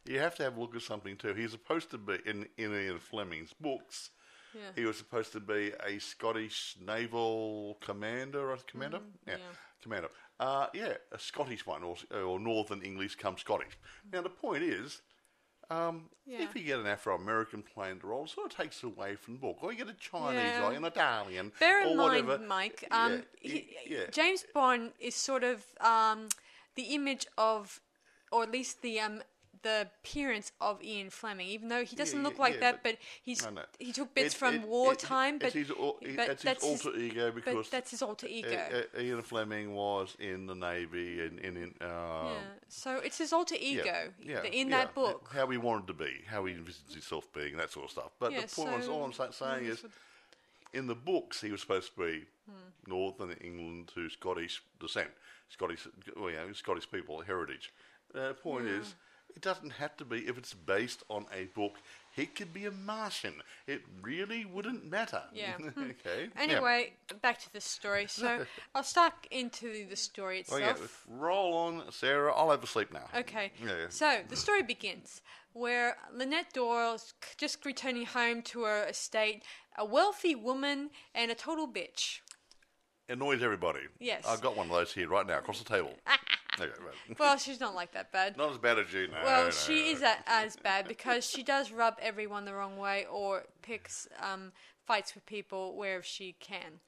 You 0.06 0.18
have 0.20 0.34
to 0.36 0.42
have 0.44 0.56
a 0.56 0.60
look 0.60 0.74
at 0.74 0.82
something 0.82 1.16
too. 1.16 1.34
He's 1.34 1.50
supposed 1.52 1.90
to 1.90 1.98
be 1.98 2.16
in 2.24 2.46
in 2.56 2.72
Ian 2.74 2.98
Fleming's 2.98 3.52
books. 3.60 4.10
Yeah. 4.54 4.70
He 4.74 4.84
was 4.84 4.96
supposed 4.98 5.32
to 5.32 5.40
be 5.40 5.72
a 5.86 5.98
Scottish 5.98 6.76
naval 6.80 7.76
commander 7.80 8.50
or 8.50 8.56
commander. 8.66 9.00
yeah, 9.26 9.34
Mm-hmm. 9.34 9.42
yeah. 9.42 9.56
commander. 9.82 10.08
Uh, 10.40 10.66
yeah, 10.74 10.94
a 11.12 11.18
Scottish 11.18 11.66
one 11.66 11.82
or, 11.82 11.96
or 12.12 12.40
Northern 12.40 12.82
English 12.82 13.16
come 13.16 13.36
Scottish. 13.38 13.78
Now 14.12 14.22
the 14.22 14.30
point 14.30 14.62
is, 14.64 15.02
um, 15.70 16.10
Yeah. 16.26 16.42
if 16.44 16.54
you 16.56 16.62
get 16.64 16.78
an 16.80 16.86
Afro-American 16.86 17.62
playing 17.62 17.98
the 18.00 18.06
role, 18.08 18.24
it 18.24 18.30
sort 18.30 18.50
of 18.50 18.56
takes 18.56 18.82
away 18.82 19.14
from 19.16 19.34
the 19.34 19.40
book. 19.40 19.58
Or 19.62 19.72
you 19.72 19.78
get 19.78 19.88
a 19.88 19.94
Chinese 19.98 20.40
Yeah. 20.40 20.60
guy, 20.60 20.74
an 20.74 20.84
Italian, 20.84 21.52
Bear 21.60 21.80
or 21.86 21.90
in 21.90 21.96
mind, 21.96 22.26
whatever. 22.26 22.46
Mike, 22.46 22.84
um, 22.90 23.12
yeah, 23.40 23.50
he, 23.52 23.76
yeah. 23.86 24.06
James 24.10 24.44
Bond 24.52 24.92
is 24.98 25.14
sort 25.14 25.44
of 25.44 25.64
um, 25.80 26.28
the 26.74 26.94
image 26.94 27.26
of, 27.38 27.80
or 28.32 28.42
at 28.42 28.50
least 28.50 28.82
the 28.82 28.98
um, 29.00 29.22
the 29.64 29.88
appearance 30.00 30.52
of 30.60 30.80
Ian 30.82 31.10
Fleming, 31.10 31.48
even 31.48 31.68
though 31.68 31.84
he 31.84 31.96
doesn't 31.96 32.18
Yeah, 32.18 32.24
look 32.24 32.34
yeah, 32.36 32.42
like 32.42 32.54
yeah, 32.54 32.60
that, 32.60 32.82
but- 32.84 32.92
but 32.92 32.98
he's 33.22 33.44
he 33.80 33.92
took 33.92 34.14
bits 34.14 34.34
It- 34.34 34.38
from 34.38 34.54
it- 34.54 34.60
it- 34.62 34.68
wartime, 34.68 35.34
it's 35.36 35.42
but, 35.44 35.52
his, 35.54 35.68
but 35.68 36.00
that's 36.16 36.28
his 36.28 36.42
that's 36.42 36.64
his- 36.64 36.86
alter 36.86 36.98
ego 36.98 37.32
because 37.32 37.68
that's 37.70 37.90
his 37.90 38.02
alter 38.02 38.26
ego. 38.28 38.56
uh, 38.94 38.96
uh, 38.96 39.00
Ian 39.00 39.22
Fleming 39.22 39.74
was 39.74 40.16
in 40.20 40.46
the 40.46 40.54
navy 40.54 41.20
and 41.26 41.40
in, 41.40 41.56
in 41.56 41.74
uh, 41.80 41.86
yeah. 41.86 42.40
So 42.68 42.98
it's 42.98 43.18
his 43.18 43.32
alter 43.32 43.56
ego 43.58 44.12
yeah, 44.22 44.42
in 44.44 44.68
yeah, 44.70 44.76
that 44.84 44.94
book. 44.94 45.30
How 45.32 45.48
he 45.48 45.56
wanted 45.58 45.88
to 45.88 45.94
be, 45.94 46.22
how 46.28 46.44
he 46.44 46.54
envisions 46.54 46.92
himself 46.92 47.32
being, 47.32 47.56
that 47.56 47.72
sort 47.72 47.86
of 47.86 47.90
stuff. 47.90 48.12
But 48.20 48.30
Yeah, 48.32 48.42
the 48.42 48.54
point 48.54 48.76
was, 48.76 48.84
so- 48.86 48.92
all 48.92 49.04
I'm 49.04 49.12
sa- 49.12 49.30
saying 49.32 49.64
is, 49.66 49.84
in 50.72 50.86
the 50.86 50.94
books, 50.94 51.40
he 51.40 51.50
was 51.50 51.60
supposed 51.60 51.94
to 51.94 52.00
be 52.00 52.26
Hmm. 52.46 52.70
Northern 52.86 53.32
England 53.40 53.88
to 53.94 54.10
Scottish 54.10 54.62
descent, 54.78 55.10
Scottish, 55.48 55.86
well, 56.14 56.28
you 56.30 56.36
know, 56.36 56.52
Scottish 56.52 56.90
people, 56.90 57.22
heritage. 57.22 57.72
Uh, 58.14 58.28
the 58.28 58.34
point 58.34 58.66
is, 58.66 58.94
it 59.36 59.42
doesn't 59.42 59.70
have 59.70 59.96
to 59.98 60.04
be 60.04 60.18
if 60.28 60.38
it's 60.38 60.54
based 60.54 61.02
on 61.08 61.26
a 61.32 61.44
book. 61.46 61.74
He 62.14 62.26
could 62.26 62.52
be 62.54 62.66
a 62.66 62.70
Martian. 62.70 63.34
It 63.66 63.82
really 64.00 64.44
wouldn't 64.44 64.88
matter. 64.88 65.22
Yeah. 65.32 65.54
Hmm. 65.58 65.90
okay. 65.90 66.28
yeah. 66.36 66.40
Anyway, 66.42 66.92
back 67.22 67.40
to 67.40 67.52
the 67.52 67.60
story. 67.60 68.06
So 68.08 68.44
I'll 68.74 68.84
start 68.84 69.12
into 69.32 69.86
the 69.88 69.96
story 69.96 70.44
Oh, 70.50 70.56
itself. 70.56 71.06
yeah. 71.10 71.16
Roll 71.18 71.54
on, 71.54 71.82
Sarah. 71.90 72.32
I'll 72.32 72.50
have 72.52 72.62
a 72.62 72.66
sleep 72.68 72.92
now. 72.92 73.06
Okay. 73.16 73.50
Yeah, 73.60 73.70
yeah. 73.80 73.86
So 73.88 74.20
the 74.28 74.36
story 74.36 74.62
begins 74.62 75.22
where 75.54 75.96
Lynette 76.12 76.52
Doyle's 76.52 77.14
c- 77.22 77.34
just 77.36 77.64
returning 77.64 78.06
home 78.06 78.42
to 78.42 78.62
her 78.62 78.84
estate, 78.84 79.42
a 79.76 79.84
wealthy 79.84 80.34
woman 80.36 80.90
and 81.16 81.30
a 81.32 81.34
total 81.34 81.66
bitch. 81.66 82.20
Annoys 83.08 83.42
everybody. 83.42 83.80
Yes. 83.98 84.24
I've 84.26 84.40
got 84.40 84.56
one 84.56 84.66
of 84.66 84.72
those 84.72 84.92
here 84.92 85.08
right 85.08 85.26
now 85.26 85.38
across 85.38 85.58
the 85.58 85.64
table. 85.68 85.92
okay, 86.60 86.70
right. 86.84 86.94
Well, 87.18 87.36
she's 87.36 87.60
not 87.60 87.74
like 87.74 87.92
that 87.92 88.12
bad. 88.12 88.36
Not 88.36 88.52
as 88.52 88.58
bad 88.58 88.78
as 88.78 88.92
you, 88.92 89.08
no. 89.08 89.14
Well, 89.24 89.44
no, 89.46 89.50
she 89.50 89.80
no. 89.80 89.90
is 89.92 90.02
a, 90.02 90.14
as 90.26 90.56
bad 90.56 90.88
because 90.88 91.28
she 91.28 91.42
does 91.42 91.72
rub 91.72 91.96
everyone 92.00 92.44
the 92.44 92.54
wrong 92.54 92.76
way 92.76 93.06
or 93.10 93.44
picks 93.62 94.08
um, 94.20 94.52
fights 94.86 95.14
with 95.14 95.26
people 95.26 95.76
wherever 95.76 96.02
she 96.02 96.36
can. 96.40 96.80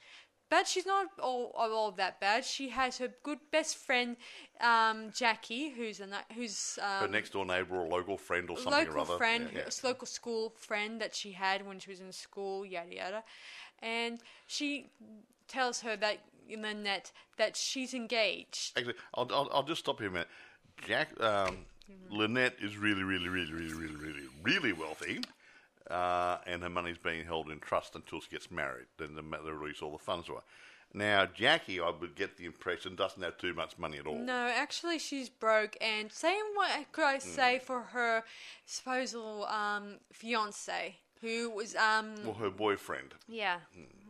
But 0.48 0.68
she's 0.68 0.86
not 0.86 1.06
all, 1.20 1.52
all, 1.56 1.90
that 1.92 2.20
bad. 2.20 2.44
She 2.44 2.68
has 2.68 2.98
her 2.98 3.08
good 3.24 3.38
best 3.50 3.76
friend 3.78 4.16
um, 4.60 5.10
Jackie, 5.12 5.70
who's 5.70 5.98
a 5.98 6.06
who's 6.34 6.78
um, 6.80 7.06
Her 7.06 7.08
next 7.08 7.32
door 7.32 7.44
neighbour 7.44 7.76
or 7.76 7.88
local 7.88 8.16
friend 8.16 8.48
or 8.48 8.56
something 8.56 8.86
or 8.88 8.98
other. 8.98 9.16
friend, 9.16 9.48
Yeah, 9.52 9.62
yeah. 9.66 9.88
local 9.88 10.06
school 10.06 10.50
friend 10.56 11.00
that 11.00 11.16
she 11.16 11.32
had 11.32 11.66
when 11.66 11.80
she 11.80 11.90
was 11.90 11.98
in 11.98 12.12
school, 12.12 12.64
yada 12.64 12.94
yada, 12.94 13.24
and 13.82 14.20
she 14.46 14.90
tells 15.48 15.80
her 15.80 15.96
that 15.96 16.18
Lynette 16.48 17.12
that 17.38 17.56
she's 17.56 17.94
engaged. 17.94 18.76
Actually, 18.76 18.94
I'll, 19.14 19.28
I'll, 19.32 19.48
I'll 19.52 19.62
just 19.62 19.80
stop 19.80 19.98
here 19.98 20.08
a 20.08 20.12
minute. 20.12 20.28
Jack, 20.86 21.08
um, 21.22 21.58
Lynette 22.10 22.56
is 22.60 22.76
really, 22.76 23.02
really, 23.02 23.28
really, 23.28 23.52
really, 23.52 23.72
really, 23.74 23.96
really, 23.96 24.26
really 24.42 24.72
wealthy. 24.72 25.20
Uh, 25.90 26.38
and 26.46 26.62
her 26.62 26.68
money's 26.68 26.98
being 26.98 27.24
held 27.24 27.48
in 27.50 27.60
trust 27.60 27.94
until 27.94 28.20
she 28.20 28.28
gets 28.30 28.50
married. 28.50 28.86
Then 28.98 29.14
they 29.14 29.22
they 29.22 29.50
release 29.50 29.80
all 29.82 29.92
the 29.92 29.98
funds 29.98 30.26
to 30.26 30.34
her. 30.34 30.40
Now, 30.94 31.26
Jackie, 31.26 31.80
I 31.80 31.90
would 31.90 32.14
get 32.16 32.36
the 32.36 32.44
impression, 32.44 32.96
doesn't 32.96 33.22
have 33.22 33.36
too 33.38 33.52
much 33.54 33.78
money 33.78 33.98
at 33.98 34.06
all. 34.06 34.16
No, 34.18 34.50
actually, 34.54 34.98
she's 34.98 35.28
broke, 35.28 35.76
and 35.80 36.10
same 36.10 36.42
what 36.54 36.70
could 36.92 37.04
I 37.04 37.18
say 37.18 37.58
for 37.58 37.82
her 37.82 38.24
supposed 38.64 39.14
um, 39.14 39.98
fiance, 40.12 40.96
who 41.20 41.50
was 41.50 41.74
um 41.76 42.14
Well, 42.24 42.34
her 42.34 42.50
boyfriend. 42.50 43.14
yeah. 43.28 43.58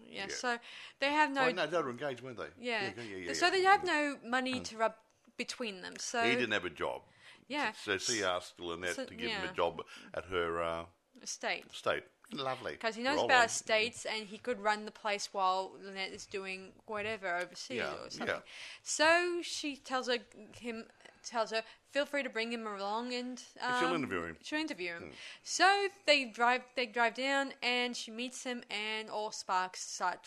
Yeah 0.08 0.26
yeah. 0.28 0.34
So 0.34 0.58
they 1.00 1.10
have 1.10 1.30
no 1.32 1.42
oh, 1.42 1.50
no, 1.52 1.66
they 1.66 1.78
were 1.82 1.90
engaged, 1.90 2.20
weren't 2.22 2.38
they? 2.38 2.44
yeah. 2.58 2.90
yeah, 2.96 3.16
yeah, 3.26 3.32
So 3.32 3.50
they 3.50 3.62
have 3.62 3.84
no 3.84 4.16
money 4.24 4.60
to 4.60 4.76
rub 4.76 4.94
between 5.36 5.82
them. 5.82 5.94
So 5.98 6.22
he 6.22 6.34
didn't 6.34 6.52
have 6.52 6.64
a 6.64 6.70
job. 6.70 7.02
yeah, 7.48 7.72
So 7.84 7.98
she 7.98 8.22
asked 8.24 8.58
Lynette 8.58 8.96
So- 8.96 9.04
to 9.06 9.14
give 9.14 9.30
him 9.30 9.48
a 9.50 9.54
job 9.54 9.82
at 10.14 10.24
her 10.26 10.62
uh, 10.62 10.84
estate. 11.22 11.64
estate. 11.72 12.04
Lovely. 12.32 12.72
Because 12.72 12.96
he 12.96 13.02
knows 13.04 13.16
Roll 13.18 13.26
about 13.26 13.40
on. 13.42 13.46
estates 13.46 14.04
and 14.04 14.26
he 14.26 14.38
could 14.38 14.58
run 14.60 14.84
the 14.84 14.90
place 14.90 15.28
while 15.32 15.72
Lynette 15.80 16.10
is 16.12 16.26
doing 16.26 16.72
whatever 16.86 17.36
overseas 17.36 17.82
or 17.82 18.10
something. 18.10 18.26
yeah. 18.26 18.40
So 18.82 19.40
she 19.42 19.76
tells 19.76 20.08
her 20.08 20.18
him 20.58 20.86
tells 21.24 21.50
her 21.52 21.62
feel 21.96 22.04
free 22.04 22.22
to 22.22 22.28
bring 22.28 22.52
him 22.52 22.66
along 22.66 23.14
and 23.14 23.42
um, 23.62 23.80
she'll 23.80 23.94
interview 23.94 24.22
him. 24.22 24.36
She'll 24.42 24.58
interview 24.58 24.92
him. 24.92 25.10
So 25.42 25.88
they 26.06 26.26
drive 26.26 26.62
they 26.74 26.84
drive 26.84 27.14
down 27.14 27.54
and 27.62 27.96
she 27.96 28.10
meets 28.10 28.44
him 28.44 28.62
and 28.70 29.08
all 29.08 29.30
sparks 29.30 29.80
start 29.80 30.20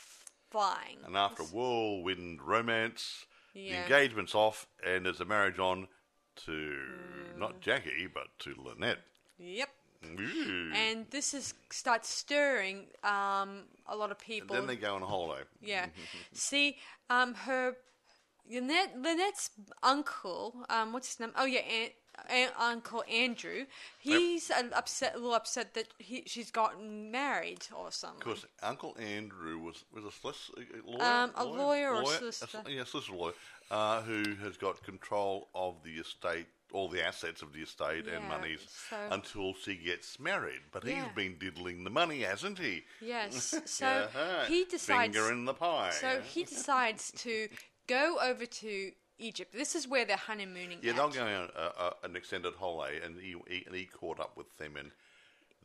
flying. 0.50 0.98
And 1.06 1.16
after 1.16 1.44
a 1.44 1.46
whirlwind 1.46 2.42
romance, 2.42 3.28
the 3.54 3.70
engagement's 3.72 4.34
off, 4.34 4.66
and 4.84 5.06
there's 5.06 5.22
a 5.22 5.26
marriage 5.26 5.60
on 5.60 5.88
to 6.46 6.52
Mm. 6.52 7.38
not 7.38 7.62
Jackie, 7.62 8.08
but 8.12 8.28
to 8.40 8.56
Lynette. 8.58 9.00
Yep. 9.38 9.70
Ooh. 10.20 10.72
And 10.74 11.06
this 11.12 11.34
is 11.34 11.54
starts 11.70 12.10
stirring 12.10 12.88
um, 13.04 13.66
a 13.86 13.96
lot 13.96 14.10
of 14.12 14.18
people. 14.18 14.56
then 14.56 14.66
they 14.66 14.76
go 14.78 14.96
on 14.96 15.04
a 15.04 15.06
holiday. 15.06 15.44
Yeah. 15.62 15.86
See, 16.34 16.78
um, 17.10 17.36
her 17.36 17.76
Lynette, 18.50 18.96
Lynette's 18.98 19.52
uncle, 19.84 20.66
um, 20.70 20.94
what's 20.94 21.08
his 21.10 21.20
name? 21.20 21.32
Oh 21.36 21.46
yeah, 21.46 21.60
An- 21.60 21.92
An- 22.30 22.50
Uncle 22.58 23.04
Andrew. 23.10 23.66
He's 24.00 24.50
uh 24.52 24.70
upset, 24.74 25.14
a 25.16 25.18
little 25.18 25.34
upset 25.36 25.74
that 25.76 25.88
he 26.00 26.24
she's 26.26 26.52
gotten 26.52 27.12
married 27.12 27.66
or 27.76 27.92
something. 27.92 28.20
Because 28.20 28.46
Uncle 28.64 28.96
Andrew 29.00 29.60
was 29.60 29.84
was 29.94 30.04
a 30.04 30.08
solic- 30.10 30.84
a 30.84 30.90
lawyer, 30.90 31.04
Um, 31.04 31.32
a 31.36 31.46
lawyer 31.46 31.94
or 31.94 32.02
A 32.02 32.06
solicitor. 32.06 32.48
sol- 32.64 32.70
yeah, 32.70 32.84
solicitor 32.84 33.16
lawyer, 33.16 33.34
uh, 33.72 34.02
who 34.02 34.36
has 34.44 34.58
got 34.58 34.82
control 34.84 35.50
of 35.54 35.82
the 35.84 35.94
estate, 36.00 36.48
all 36.74 36.90
the 36.90 37.04
assets 37.06 37.42
of 37.42 37.54
the 37.54 37.62
estate 37.62 38.06
and 38.08 38.24
Yeah, 38.24 38.28
monies 38.28 38.68
so- 38.90 39.08
until 39.12 39.54
she 39.54 39.76
gets 39.76 40.20
married. 40.20 40.62
But 40.72 40.84
Yeah. 40.84 41.06
he's 41.06 41.14
been 41.14 41.38
diddling 41.38 41.84
the 41.84 41.90
money, 41.90 42.22
hasn't 42.22 42.58
he? 42.60 42.84
Yes. 43.00 43.54
So 43.66 43.86
Uh-huh. 43.88 44.46
he 44.46 44.66
decides. 44.66 45.16
finger 45.16 45.32
in 45.32 45.46
the 45.46 45.54
pie. 45.54 45.92
So 45.92 46.20
he 46.22 46.44
decides 46.44 47.12
to 47.24 47.48
go 47.90 48.18
over 48.22 48.46
to 48.46 48.92
Egypt. 49.18 49.54
This 49.54 49.76
is 49.76 49.88
where 49.88 50.06
they're 50.06 50.16
honeymooning. 50.16 50.80
Yeah, 50.82 50.92
at. 50.92 50.96
they're 50.98 51.24
going 51.24 51.36
on 51.36 51.50
a, 51.56 51.84
a, 51.84 51.94
an 52.04 52.16
extended 52.16 52.54
holiday, 52.56 53.00
and 53.04 53.20
he, 53.20 53.36
he 53.48 53.64
and 53.66 53.76
he 53.76 53.86
caught 53.86 54.20
up 54.20 54.38
with 54.38 54.58
them 54.58 54.78
in 54.78 54.92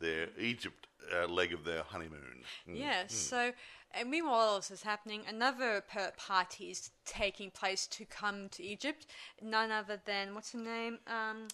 their 0.00 0.28
Egypt 0.38 0.88
uh, 1.14 1.28
leg 1.28 1.52
of 1.52 1.64
their 1.64 1.82
honeymoon. 1.82 2.42
Mm. 2.68 2.78
Yes. 2.78 3.14
So, 3.14 3.52
and 3.92 4.10
meanwhile, 4.10 4.34
all 4.34 4.56
this 4.56 4.70
is 4.70 4.82
happening. 4.82 5.22
Another 5.28 5.82
per- 5.88 6.12
party 6.16 6.70
is 6.70 6.90
taking 7.04 7.50
place 7.50 7.86
to 7.88 8.04
come 8.04 8.48
to 8.50 8.62
Egypt. 8.62 9.06
None 9.40 9.70
other 9.70 10.00
than 10.04 10.34
what's 10.34 10.52
her 10.52 10.58
name, 10.58 10.98
um, 11.06 11.46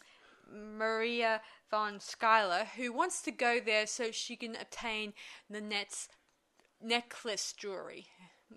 Maria 0.50 1.43
von 1.71 2.00
Schuyler, 2.00 2.67
who 2.77 2.93
wants 2.93 3.21
to 3.23 3.31
go 3.31 3.61
there 3.65 3.87
so 3.87 4.11
she 4.11 4.37
can 4.37 4.57
obtain 4.57 5.12
the 5.49 5.61
net's 5.61 6.09
necklace 6.83 7.53
jewelry. 7.53 8.07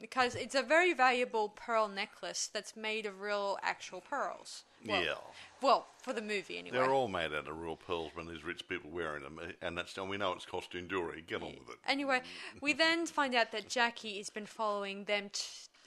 Because 0.01 0.35
it's 0.35 0.55
a 0.55 0.63
very 0.63 0.93
valuable 0.93 1.49
pearl 1.49 1.87
necklace 1.87 2.49
that's 2.51 2.75
made 2.75 3.05
of 3.05 3.21
real, 3.21 3.57
actual 3.61 4.01
pearls. 4.01 4.63
Well, 4.85 5.03
Yeah. 5.03 5.13
Well, 5.61 5.87
for 6.01 6.11
the 6.13 6.21
movie 6.21 6.57
anyway. 6.57 6.77
They're 6.77 6.91
all 6.91 7.07
made 7.07 7.33
out 7.33 7.47
of 7.47 7.57
real 7.57 7.77
pearls 7.77 8.11
when 8.15 8.25
there's 8.25 8.43
rich 8.43 8.67
people 8.67 8.89
wearing 8.91 9.23
them, 9.23 9.39
eh, 9.41 9.51
and 9.61 9.77
that's 9.77 9.95
and 9.97 10.09
we 10.09 10.17
know 10.17 10.33
it's 10.33 10.45
costume 10.45 10.89
jewelry. 10.89 11.23
Get 11.25 11.41
on 11.41 11.51
with 11.51 11.69
it. 11.69 11.77
Anyway, 11.87 12.21
we 12.59 12.73
then 12.73 13.05
find 13.05 13.33
out 13.35 13.51
that 13.51 13.69
Jackie 13.69 14.17
has 14.17 14.29
been 14.29 14.45
following 14.45 15.05
them, 15.05 15.29
t- 15.31 15.43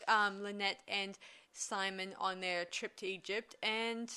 um, 0.09 0.43
Lynette 0.43 0.81
and 0.89 1.19
Simon, 1.53 2.15
on 2.19 2.41
their 2.41 2.65
trip 2.65 2.97
to 2.97 3.07
Egypt 3.07 3.55
and 3.63 4.11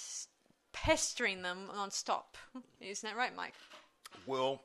pestering 0.72 1.42
them 1.42 1.68
non-stop. 1.74 2.38
Isn't 2.80 3.10
that 3.10 3.18
right, 3.18 3.36
Mike? 3.36 3.56
Well, 4.26 4.62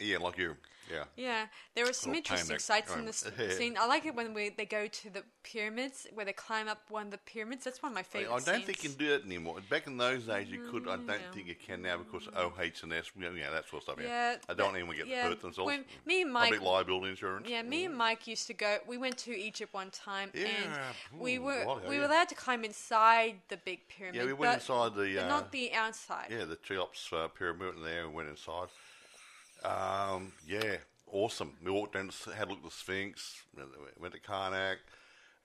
yeah, 0.00 0.18
like 0.18 0.38
you, 0.38 0.56
yeah. 0.90 1.04
Yeah, 1.16 1.46
there 1.74 1.88
are 1.88 1.92
some 1.92 2.14
interesting 2.14 2.58
sights 2.58 2.94
in 2.94 3.04
this 3.04 3.24
scene. 3.56 3.76
I 3.78 3.86
like 3.86 4.06
it 4.06 4.14
when 4.14 4.34
we, 4.34 4.50
they 4.50 4.64
go 4.64 4.86
to 4.86 5.10
the 5.10 5.22
pyramids, 5.42 6.06
where 6.14 6.26
they 6.26 6.32
climb 6.32 6.68
up 6.68 6.82
one 6.88 7.06
of 7.06 7.10
the 7.10 7.18
pyramids. 7.18 7.64
That's 7.64 7.82
one 7.82 7.92
of 7.92 7.96
my 7.96 8.02
favorite 8.02 8.34
I 8.34 8.40
don't 8.40 8.64
think 8.64 8.82
you 8.82 8.90
can 8.90 8.98
do 8.98 9.14
it 9.14 9.24
anymore. 9.24 9.58
Back 9.68 9.86
in 9.86 9.96
those 9.96 10.24
days, 10.24 10.48
you 10.48 10.68
could. 10.70 10.88
I 10.88 10.96
don't 10.96 11.08
yeah. 11.08 11.16
think 11.32 11.46
you 11.46 11.54
can 11.54 11.82
now 11.82 11.98
because 11.98 12.28
OH 12.28 12.82
and 12.82 12.92
S, 12.92 13.10
you 13.16 13.22
know, 13.22 13.32
yeah, 13.32 13.50
that 13.50 13.68
sort 13.68 13.82
of 13.82 13.82
stuff. 13.84 13.96
Yeah, 14.02 14.36
I 14.48 14.54
don't 14.54 14.72
that- 14.72 14.78
even 14.78 14.96
get 14.96 15.06
yeah, 15.06 15.28
hurt 15.28 15.40
themselves. 15.40 15.66
when 15.66 15.84
me 16.06 16.22
and 16.22 16.32
Mike- 16.32 16.52
public 16.52 16.62
liability 16.62 17.10
insurance. 17.10 17.48
Yeah, 17.48 17.62
me 17.62 17.84
and 17.84 17.96
Mike 17.96 18.26
used 18.26 18.46
to 18.48 18.54
go. 18.54 18.78
We 18.86 18.98
went 18.98 19.16
to 19.18 19.36
Egypt 19.36 19.74
one 19.74 19.90
time, 19.90 20.30
Yeah, 20.34 20.46
and 21.12 21.20
we 21.20 21.38
were 21.38 21.64
we 21.88 21.94
yeah. 21.94 22.00
were 22.00 22.06
allowed 22.06 22.28
to 22.28 22.34
climb 22.34 22.64
inside 22.64 23.36
the 23.48 23.56
big 23.56 23.80
pyramid. 23.88 24.20
Yeah, 24.20 24.26
we 24.26 24.32
went 24.32 24.54
inside 24.54 24.94
the, 24.94 25.24
uh, 25.24 25.28
not 25.28 25.52
the 25.52 25.72
outside. 25.72 26.28
Yeah, 26.30 26.44
the 26.44 26.56
Cheops 26.56 27.12
uh, 27.12 27.28
pyramid 27.28 27.76
in 27.76 27.82
there 27.82 28.04
and 28.04 28.14
went 28.14 28.28
inside. 28.28 28.68
Um, 29.64 30.32
yeah, 30.46 30.76
awesome. 31.10 31.54
We 31.64 31.70
walked 31.70 31.94
down, 31.94 32.10
had 32.34 32.46
a 32.46 32.50
look 32.50 32.58
at 32.58 32.64
the 32.64 32.70
Sphinx, 32.70 33.42
went 33.98 34.14
to 34.14 34.20
Karnak, 34.20 34.76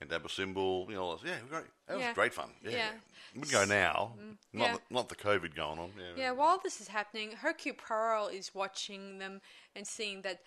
and 0.01 0.11
Abu 0.11 0.27
Simbel. 0.27 0.87
You 0.89 0.95
know, 0.95 1.19
yeah, 1.25 1.37
great. 1.49 1.65
That 1.87 1.95
was 1.95 2.03
Yeah. 2.03 2.13
great 2.13 2.33
fun. 2.33 2.49
Yeah, 2.63 2.69
Yeah. 2.71 2.91
we'd 3.35 3.49
go 3.51 3.65
now. 3.65 4.15
Not 4.51 4.65
yeah. 4.65 4.73
the, 4.73 4.81
not 4.89 5.09
the 5.09 5.15
COVID 5.15 5.55
going 5.55 5.79
on. 5.79 5.93
Yeah, 5.97 6.13
Yeah, 6.15 6.31
while 6.31 6.59
this 6.59 6.79
is 6.81 6.87
happening, 6.89 7.31
Hercule 7.31 7.75
Poirot 7.75 8.33
is 8.33 8.53
watching 8.53 9.17
them 9.19 9.41
and 9.75 9.87
seeing 9.87 10.21
that 10.21 10.41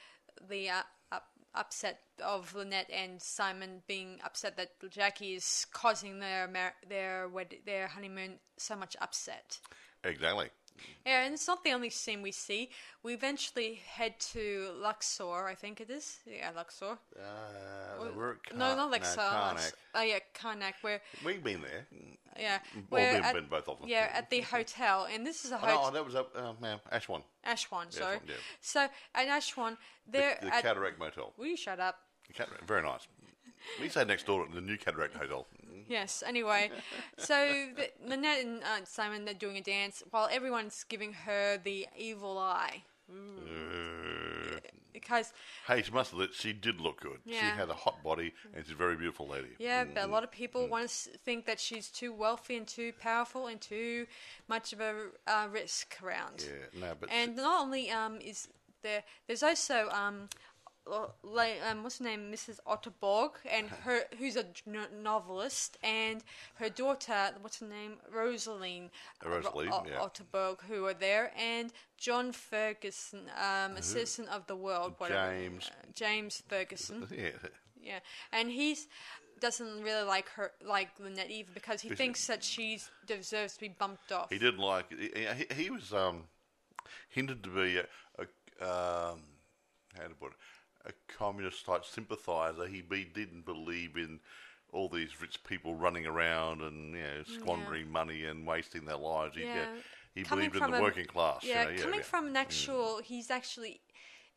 the 0.49 0.69
uh, 0.71 0.83
up, 1.11 1.29
upset 1.55 2.03
of 2.23 2.55
Lynette 2.55 2.91
and 2.91 3.21
Simon 3.23 3.83
being 3.87 4.21
upset 4.23 4.57
that 4.59 4.73
Jackie 4.91 5.35
is 5.35 5.67
causing 5.73 6.19
their 6.21 6.47
mar- 6.47 6.75
their 6.87 7.27
wed- 7.29 7.61
their 7.65 7.89
honeymoon 7.89 8.39
so 8.59 8.77
much 8.77 8.97
upset. 9.01 9.59
exactly. 10.05 10.51
Yeah, 11.05 11.25
and 11.25 11.35
it's 11.35 11.47
not 11.47 11.63
the 11.65 11.73
only 11.73 11.91
scene 11.91 12.23
we 12.23 12.33
see. 12.33 12.71
We 13.03 13.15
eventually 13.15 13.81
head 13.87 14.19
to 14.33 14.71
Luxor, 14.81 15.47
I 15.47 15.55
think 15.55 15.81
it 15.81 15.91
is. 15.91 16.19
Yeah, 16.27 16.51
Luxor. 16.55 16.99
Uh, 17.17 18.11
we're 18.17 18.33
at 18.33 18.43
Kar- 18.45 18.59
no, 18.59 18.77
not 18.77 18.91
Luxor. 18.91 19.21
Karnak. 19.21 19.73
Oh 19.95 20.03
yeah, 20.03 20.19
Karnak. 20.35 20.75
Where 20.83 21.01
We've 21.25 21.43
been 21.43 21.63
there. 21.63 21.87
yeah, 22.39 22.59
Well, 22.91 23.15
we've 23.15 23.23
at- 23.25 23.35
been 23.35 23.47
both 23.47 23.69
of 23.69 23.79
them. 23.81 23.89
Yeah, 23.89 24.11
at 24.13 24.29
the 24.31 24.41
hotel, 24.41 25.07
and 25.13 25.27
this 25.27 25.45
is 25.45 25.53
a 25.53 25.57
Oh, 25.57 25.59
hotel. 25.59 25.83
no, 25.85 25.91
that 25.93 26.05
was 26.05 26.15
up, 26.15 26.37
uh, 26.37 26.53
man, 26.61 26.81
Ashwan, 26.93 27.23
Ashwan, 27.47 27.93
sorry. 27.93 28.17
Ashwan, 28.17 28.29
yeah. 28.29 28.35
So 28.61 28.81
at 29.15 29.29
Ashwan, 29.29 29.77
the, 30.07 30.37
the 30.43 30.55
at. 30.55 30.63
Cataract 30.63 30.99
Motel. 30.99 31.33
Will 31.37 31.47
you 31.47 31.57
shut 31.57 31.81
up? 31.81 31.99
Cataract, 32.35 32.67
very 32.67 32.83
nice. 32.83 33.07
We 33.81 33.89
say 33.89 34.05
next 34.05 34.27
door 34.27 34.45
at 34.45 34.53
the 34.53 34.61
new 34.61 34.77
Cataract 34.77 35.15
Hotel. 35.17 35.47
Yes. 35.89 36.23
Anyway, 36.27 36.71
so 37.19 37.67
the, 37.77 37.91
Lynette 38.07 38.45
and 38.45 38.63
uh, 38.63 38.85
Simon 38.85 39.25
they're 39.25 39.35
doing 39.35 39.57
a 39.57 39.61
dance 39.63 40.03
while 40.11 40.29
everyone's 40.31 40.85
giving 40.89 41.13
her 41.13 41.59
the 41.63 41.87
evil 41.97 42.39
eye 42.39 42.83
Uh, 43.11 44.59
because 44.93 45.33
Hey, 45.67 45.83
she 45.83 45.91
must 45.93 46.13
have. 46.13 46.29
She 46.33 46.53
did 46.53 46.81
look 46.81 47.01
good. 47.01 47.21
She 47.27 47.33
Yeah. 47.33 47.57
had 47.57 47.71
a 47.71 47.75
hot 47.75 48.03
body, 48.03 48.33
and 48.55 48.65
she's 48.65 48.73
a 48.73 48.77
very 48.77 48.97
beautiful 48.97 49.27
lady. 49.29 49.51
yeah, 49.59 49.85
but 49.85 50.03
a 50.05 50.07
lot 50.07 50.25
of 50.25 50.31
people 50.31 50.69
want 50.69 50.89
to 50.89 51.11
think 51.25 51.45
that 51.47 51.61
she's 51.61 51.89
too 51.91 52.13
wealthy 52.13 52.57
and 52.57 52.67
too 52.67 52.93
powerful 52.93 53.47
and 53.47 53.61
too 53.61 54.07
much 54.49 54.73
of 54.73 54.81
a 54.81 55.11
uh, 55.27 55.49
risk 55.51 55.97
around. 56.03 56.45
Yeah, 56.47 56.81
no, 56.81 56.95
but 56.99 57.11
And 57.13 57.37
not 57.37 57.61
only 57.63 57.91
um 57.91 58.21
is 58.21 58.49
there, 58.83 59.03
there's 59.27 59.43
also 59.43 59.89
um. 59.91 60.29
Like, 61.23 61.55
um, 61.69 61.83
what's 61.83 61.99
her 61.99 62.05
name, 62.05 62.31
Mrs. 62.33 62.59
Otterbourne, 62.67 63.31
and 63.51 63.69
her, 63.69 64.03
who's 64.19 64.37
a 64.37 64.45
novelist, 65.03 65.77
and 65.83 66.23
her 66.55 66.69
daughter, 66.69 67.31
what's 67.41 67.59
her 67.61 67.67
name, 67.67 67.95
Rosaline, 68.13 68.91
Uh, 69.25 69.29
Rosaline, 69.31 69.73
O- 69.73 69.85
yeah. 69.89 69.99
Otterbourne, 69.99 70.61
who 70.69 70.85
are 70.87 70.95
there, 70.95 71.33
and 71.37 71.73
John 71.99 72.31
Ferguson, 72.33 73.29
um, 73.37 73.77
a 73.77 73.83
citizen 73.83 74.29
of 74.29 74.47
the 74.47 74.55
world, 74.57 74.95
whatever, 74.99 75.33
James. 75.37 75.71
uh, 75.71 75.87
James 75.95 76.43
Ferguson, 76.49 77.09
yeah, 77.17 77.31
yeah, 77.81 77.99
and 78.33 78.51
he's 78.51 78.87
doesn't 79.39 79.83
really 79.83 80.03
like 80.07 80.29
her, 80.31 80.53
like 80.65 80.89
Lynette 80.99 81.31
either, 81.31 81.51
because 81.53 81.83
he 81.83 81.91
thinks 81.91 82.27
that 82.27 82.43
she 82.43 82.81
deserves 83.07 83.53
to 83.55 83.61
be 83.61 83.69
bumped 83.69 84.11
off. 84.13 84.31
he 84.31 84.39
didn't 84.39 84.61
like. 84.61 84.87
He, 84.91 85.11
he, 85.51 85.63
he 85.65 85.71
was 85.71 85.93
um, 85.93 86.25
hinted 87.11 87.43
to 87.43 87.51
be 87.51 87.77
a, 87.77 87.87
a 88.19 88.23
um, 89.13 89.21
how 89.95 90.05
to 90.09 90.15
put 90.19 90.33
it, 90.33 90.39
a 90.87 90.93
communist 91.19 91.65
type 91.67 91.85
sympathiser. 91.85 92.67
He 92.67 92.81
be, 92.83 93.05
didn't 93.05 93.45
believe 93.45 93.97
in 93.97 94.21
all 94.73 94.89
these 94.89 95.21
rich 95.21 95.43
people 95.45 95.75
running 95.75 96.07
around 96.07 96.61
and 96.63 96.95
you 96.95 97.03
know 97.03 97.23
squandering 97.27 97.91
money 97.91 98.25
and 98.25 98.47
wasting 98.47 98.85
their 98.85 98.97
lives. 98.97 99.37
He, 99.37 99.45
Yeah. 99.45 99.67
he 100.15 100.23
Coming 100.23 100.51
believed 100.51 100.65
in 100.65 100.71
the 100.73 100.79
a- 100.79 100.83
working 100.83 101.07
class. 101.07 101.43
you 101.45 101.51
Yeah, 101.51 101.65
know, 101.65 101.77
coming 101.83 102.01
yeah. 102.01 102.05
from 102.05 102.27
an 102.29 102.37
actual, 102.37 103.01
he's 103.03 103.31
actually. 103.31 103.81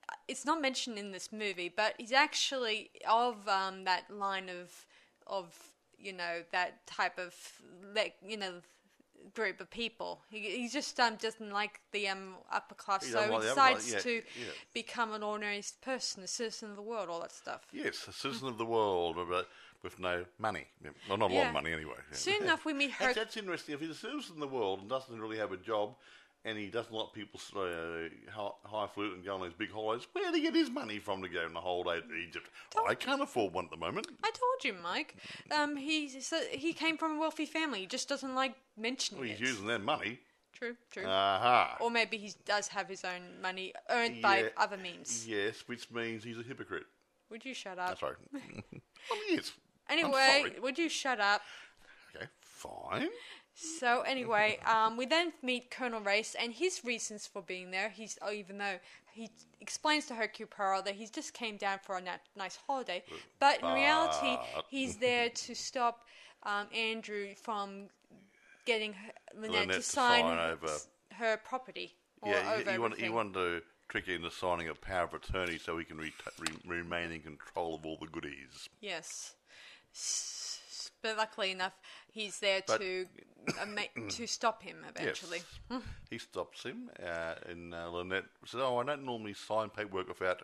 uh, 0.10 0.16
It's 0.28 0.46
not 0.46 0.62
mentioned 0.62 0.98
in 0.98 1.12
this 1.12 1.32
movie, 1.32 1.70
but 1.70 1.94
he's 1.98 2.12
actually 2.12 2.92
of 3.08 3.48
um, 3.48 3.84
that 3.86 4.10
line 4.12 4.50
of, 4.50 4.86
of 5.28 5.56
you 5.98 6.14
know 6.14 6.44
that 6.52 6.86
type 6.88 7.18
of 7.20 7.36
you 8.26 8.38
know 8.38 8.62
group 9.34 9.60
of 9.62 9.70
people. 9.70 10.22
He, 10.30 10.40
he 10.40 10.68
just 10.70 11.00
um, 11.00 11.16
doesn't 11.16 11.52
like 11.52 11.80
the 11.92 12.08
um, 12.08 12.36
upper 12.52 12.76
class, 12.76 13.06
He 13.06 13.12
so 13.12 13.22
he 13.24 13.30
like 13.30 13.42
the 13.42 13.48
upper 13.52 13.56
class, 13.56 13.84
decides 13.86 13.94
yeah, 13.94 14.00
to 14.00 14.14
yeah. 14.40 14.52
become 14.74 15.14
an 15.14 15.24
ordinary 15.24 15.64
person, 15.82 16.24
a 16.24 16.28
citizen 16.28 16.70
of 16.72 16.76
the 16.76 16.82
world, 16.82 17.10
all 17.10 17.22
that 17.22 17.32
stuff. 17.32 17.62
Yes, 17.72 18.08
a 18.08 18.14
citizen 18.14 18.48
of 18.48 18.58
the 18.58 18.66
world, 18.66 19.18
but 19.30 19.48
with 19.84 20.00
no 20.00 20.26
money. 20.38 20.66
Yeah, 20.84 20.92
Well, 21.08 21.18
not 21.18 21.32
a 21.32 21.34
lot 21.34 21.40
Yeah. 21.42 21.48
of 21.48 21.54
money 21.54 21.72
anyway. 21.72 21.94
yeah. 22.10 22.18
Soon 22.18 22.44
enough, 22.44 22.66
we 22.66 22.74
meet 22.74 22.92
her. 22.92 23.06
That's, 23.06 23.18
that's 23.18 23.38
interesting. 23.38 23.76
If 23.76 23.82
he's 23.82 24.04
lives 24.04 24.30
in 24.30 24.40
the 24.40 24.48
world 24.48 24.82
and 24.82 24.90
doesn't 24.90 25.20
really 25.22 25.38
have 25.38 25.52
a 25.52 25.58
job, 25.58 25.96
and 26.46 26.58
he 26.58 26.68
doesn't 26.68 26.94
like 26.94 27.14
people 27.14 27.40
uh, 27.56 27.60
high, 28.32 28.50
high 28.64 28.88
flute 28.88 29.16
and 29.16 29.26
go 29.26 29.36
on 29.36 29.42
those 29.42 29.54
big 29.54 29.72
holidays, 29.72 30.08
where 30.14 30.30
do 30.32 30.36
he 30.38 30.42
get 30.44 30.56
his 30.56 30.70
money 30.70 31.00
from 31.00 31.22
to 31.22 31.30
go 31.30 31.44
on 31.46 31.56
a 31.56 31.62
holiday 31.62 32.06
to 32.08 32.14
Egypt? 32.16 32.50
I 32.88 32.96
can't 32.96 33.22
afford 33.22 33.54
one 33.54 33.66
at 33.66 33.72
the 33.72 33.78
moment. 33.78 34.08
I 34.24 34.32
told 34.32 34.64
you, 34.64 34.82
Mike. 34.82 35.16
Um, 35.52 35.76
he 35.76 36.08
so 36.22 36.40
he 36.52 36.74
came 36.74 36.98
from 36.98 37.18
a 37.18 37.20
wealthy 37.20 37.46
family. 37.46 37.80
He 37.82 37.86
just 37.88 38.08
doesn't 38.10 38.36
like 38.36 38.56
mentioning 38.78 39.22
Well, 39.22 39.30
he's 39.30 39.40
it. 39.42 39.48
using 39.48 39.68
their 39.68 39.80
money. 39.80 40.20
True, 40.54 40.76
true. 40.92 41.06
Aha. 41.06 41.78
or 41.80 41.90
maybe 41.90 42.18
he 42.18 42.34
does 42.44 42.68
have 42.70 42.88
his 42.90 43.06
own 43.06 43.40
money 43.42 43.74
earned 43.90 44.22
by 44.22 44.52
other 44.58 44.76
means. 44.78 45.26
Yes, 45.28 45.64
which 45.68 45.90
means 45.92 46.24
he's 46.24 46.38
a 46.40 46.44
hypocrite. 46.44 46.84
Would 47.30 47.46
you 47.46 47.54
shut 47.54 47.78
up? 47.80 48.00
sorry. 48.00 48.16
well, 48.34 48.42
he 49.28 49.36
is. 49.36 49.54
I'm 49.88 50.00
Anyway, 50.00 50.40
sorry. 50.42 50.60
would 50.60 50.78
you 50.78 50.90
shut 50.90 51.20
up? 51.20 51.42
Okay, 52.16 52.26
fine. 52.42 53.08
So 53.62 54.02
anyway, 54.02 54.58
um, 54.66 54.96
we 54.96 55.06
then 55.06 55.34
meet 55.42 55.70
Colonel 55.70 56.00
Race 56.00 56.34
and 56.40 56.54
his 56.54 56.86
reasons 56.86 57.28
for 57.28 57.42
being 57.42 57.72
there. 57.72 57.90
He's 57.90 58.18
oh, 58.22 58.32
even 58.32 58.58
though 58.58 58.80
he 59.12 59.30
explains 59.60 60.06
to 60.06 60.16
Hercule 60.16 60.48
Poirot 60.48 60.86
that 60.86 60.96
he 60.96 61.08
just 61.08 61.34
came 61.34 61.58
down 61.58 61.80
for 61.84 61.98
a 61.98 62.02
na- 62.02 62.12
nice 62.38 62.58
holiday, 62.68 63.04
but 63.40 63.62
in 63.62 63.68
reality, 63.74 64.38
he's 64.70 64.96
there 64.98 65.30
to 65.30 65.54
stop 65.56 66.06
um, 66.44 66.68
Andrew 66.74 67.34
from 67.36 67.90
getting 68.66 68.94
her, 68.94 69.12
Lynette, 69.36 69.52
Lynette 69.52 69.68
to 69.72 69.76
to 69.78 69.82
sign, 69.84 70.24
over- 70.26 70.78
her 71.16 71.38
property 71.44 71.96
or 72.22 72.32
Yeah, 72.32 72.54
over 72.54 72.64
he, 72.64 72.72
he, 72.72 72.78
want, 72.80 72.94
he 72.94 73.00
everything. 73.06 73.14
wanted 73.16 73.34
to 73.34 73.62
trick 73.90 74.06
her 74.08 74.14
into 74.14 74.32
signing 74.32 74.70
a 74.70 74.76
power 74.76 75.04
of 75.04 75.14
attorney 75.16 75.58
so 75.58 75.78
he 75.78 75.84
can 75.84 75.98
re- 75.98 76.14
re- 76.40 76.78
remain 76.78 77.12
in 77.12 77.22
control 77.22 77.76
of 77.76 77.86
all 77.86 77.98
the 78.00 78.08
goodies. 78.08 78.70
Yes. 78.80 79.34
S- 79.94 80.92
But 81.02 81.18
luckily 81.18 81.52
enough, 81.52 81.74
he's 82.12 82.40
there 82.40 82.62
But- 82.66 82.82
to 82.82 83.06
uh, 83.60 83.66
to 84.10 84.28
stop 84.28 84.62
him 84.64 84.86
eventually. 84.88 85.42
Yes. 85.72 85.82
he 86.10 86.18
stops 86.18 86.64
him, 86.64 86.90
uh, 87.04 87.36
and 87.48 87.74
uh, 87.74 87.90
Lynette 87.90 88.26
says, 88.46 88.60
"Oh, 88.64 88.78
I 88.78 88.84
don't 88.86 89.06
normally 89.06 89.34
sign 89.34 89.70
paperwork 89.70 90.08
without 90.10 90.44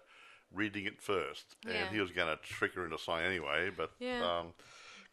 reading 0.54 0.86
it 0.86 1.02
first. 1.02 1.56
Yeah. 1.66 1.74
And 1.74 1.94
he 1.94 2.00
was 2.00 2.12
going 2.12 2.28
to 2.36 2.42
trick 2.44 2.74
her 2.76 2.86
into 2.86 2.98
signing 2.98 3.28
anyway, 3.28 3.70
but 3.76 3.92
Yeah. 4.00 4.24
um, 4.40 4.54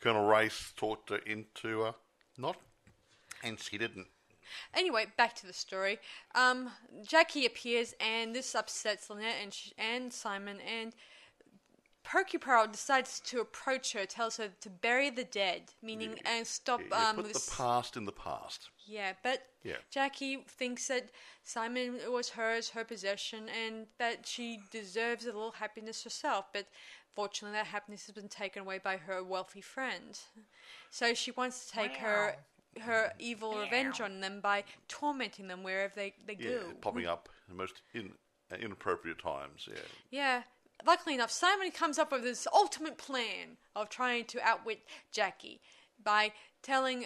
Colonel 0.00 0.26
Race 0.26 0.73
talked 0.76 1.11
her 1.11 1.18
into 1.26 1.82
uh, 1.82 1.92
not, 2.38 2.56
and 3.42 3.59
she 3.59 3.76
didn't. 3.78 4.06
Anyway, 4.75 5.06
back 5.16 5.35
to 5.37 5.47
the 5.47 5.52
story. 5.52 5.99
Um, 6.35 6.71
Jackie 7.06 7.47
appears, 7.47 7.94
and 8.00 8.35
this 8.35 8.54
upsets 8.54 9.09
Lynette 9.11 9.37
and 9.42 9.52
sh- 9.52 9.71
and 9.78 10.12
Simon. 10.12 10.59
And 10.61 10.94
Hercule 12.04 12.66
decides 12.66 13.21
to 13.21 13.40
approach 13.40 13.92
her, 13.92 14.04
tells 14.06 14.37
her 14.37 14.49
to 14.61 14.71
bury 14.71 15.09
the 15.11 15.25
dead, 15.25 15.73
meaning 15.82 16.18
and 16.25 16.47
stop 16.47 16.80
You- 16.80 16.87
you 16.87 16.92
um 16.94 17.16
put 17.16 17.32
this. 17.32 17.47
the 17.47 17.56
past 17.56 17.97
in 17.97 18.04
the 18.04 18.12
past. 18.12 18.71
yeah, 18.85 19.14
but 19.23 19.49
Yeah. 19.62 19.76
Jackie 19.90 20.42
thinks 20.42 20.88
that 20.88 21.11
Simon 21.44 22.11
was 22.11 22.30
hers, 22.30 22.71
her 22.71 22.85
possession, 22.85 23.49
and 23.49 23.87
that 23.99 24.26
she 24.26 24.59
deserves 24.71 25.25
a 25.25 25.32
little 25.32 25.52
happiness 25.52 26.02
herself. 26.04 26.52
But 26.52 26.66
fortunately, 27.14 27.56
that 27.56 27.68
happiness 27.68 28.06
has 28.06 28.14
been 28.14 28.28
taken 28.28 28.62
away 28.62 28.78
by 28.78 28.97
her 28.97 29.23
wealthy 29.23 29.61
friend. 29.61 30.18
So 30.90 31.14
she 31.14 31.30
wants 31.30 31.66
to 31.66 31.73
take 31.73 31.97
her 31.97 32.44
her 32.80 33.12
evil 33.18 33.59
revenge 33.59 34.00
on 34.00 34.21
them 34.21 34.40
by 34.40 34.64
tormenting 34.88 35.47
them 35.47 35.62
wherever 35.62 35.94
they, 35.94 36.14
they 36.25 36.35
Yeah, 36.37 36.52
go. 36.61 36.75
popping 36.80 37.04
up 37.06 37.28
in 37.47 37.52
the 37.54 37.62
most 37.62 37.82
in, 37.92 38.16
uh, 38.50 38.54
inappropriate 38.56 39.18
times. 39.18 39.68
Yeah. 39.71 39.78
Yeah. 40.10 40.43
Luckily 40.86 41.14
enough, 41.14 41.30
Simon 41.30 41.71
comes 41.71 41.99
up 41.99 42.12
with 42.12 42.23
this 42.23 42.47
ultimate 42.52 42.99
plan 42.99 43.56
of 43.76 43.88
trying 43.88 44.25
to 44.26 44.40
outwit 44.47 44.80
Jackie 45.12 45.60
by 46.02 46.32
telling 46.62 47.04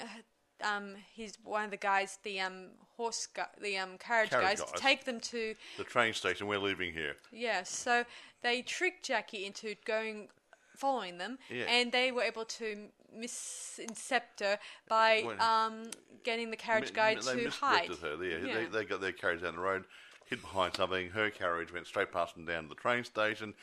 um, 0.64 0.94
his 1.14 1.36
one 1.44 1.64
of 1.64 1.70
the 1.70 1.76
guys, 1.76 2.18
the 2.22 2.40
um, 2.40 2.68
horse, 2.96 3.26
gu- 3.26 3.42
the 3.60 3.76
um, 3.76 3.98
carriage, 3.98 4.30
Carriage 4.30 4.46
guys, 4.46 4.60
guys. 4.60 4.72
to 4.72 4.78
take 4.80 5.04
them 5.04 5.20
to 5.20 5.54
The 5.76 5.84
train 5.84 6.14
station. 6.14 6.46
We're 6.46 6.58
leaving 6.58 6.92
here. 6.92 7.16
yeah. 7.32 7.62
So 7.64 8.04
they 8.42 8.62
tricked 8.62 9.04
Jackie 9.04 9.44
into 9.44 9.74
going, 9.84 10.28
following 10.76 11.18
them, 11.18 11.38
Yeah. 11.50 11.64
and 11.68 11.92
they 11.92 12.10
were 12.12 12.22
able 12.22 12.44
to 12.46 12.88
misincept 13.16 14.40
her 14.40 14.58
by 14.88 15.22
Well- 15.26 15.40
um, 15.42 15.90
getting 16.24 16.50
the 16.50 16.56
carriage 16.56 16.92
guy 16.92 17.14
mi- 17.14 17.20
to 17.20 17.34
they 17.36 17.44
hide. 17.46 17.88
her. 17.96 18.24
Yeah, 18.24 18.38
Yeah. 18.46 18.54
They, 18.54 18.64
they 18.66 18.84
got 18.84 19.00
their 19.00 19.12
carriage 19.12 19.42
down 19.42 19.56
the 19.56 19.60
road, 19.60 19.84
hid 20.26 20.42
behind 20.42 20.74
something. 20.74 21.10
Her 21.10 21.30
carriage 21.30 21.72
went 21.72 21.86
straight 21.86 22.12
past 22.12 22.34
them 22.34 22.44
down 22.44 22.64
to 22.64 22.68
the 22.68 22.74
train 22.74 23.04
station. 23.04 23.54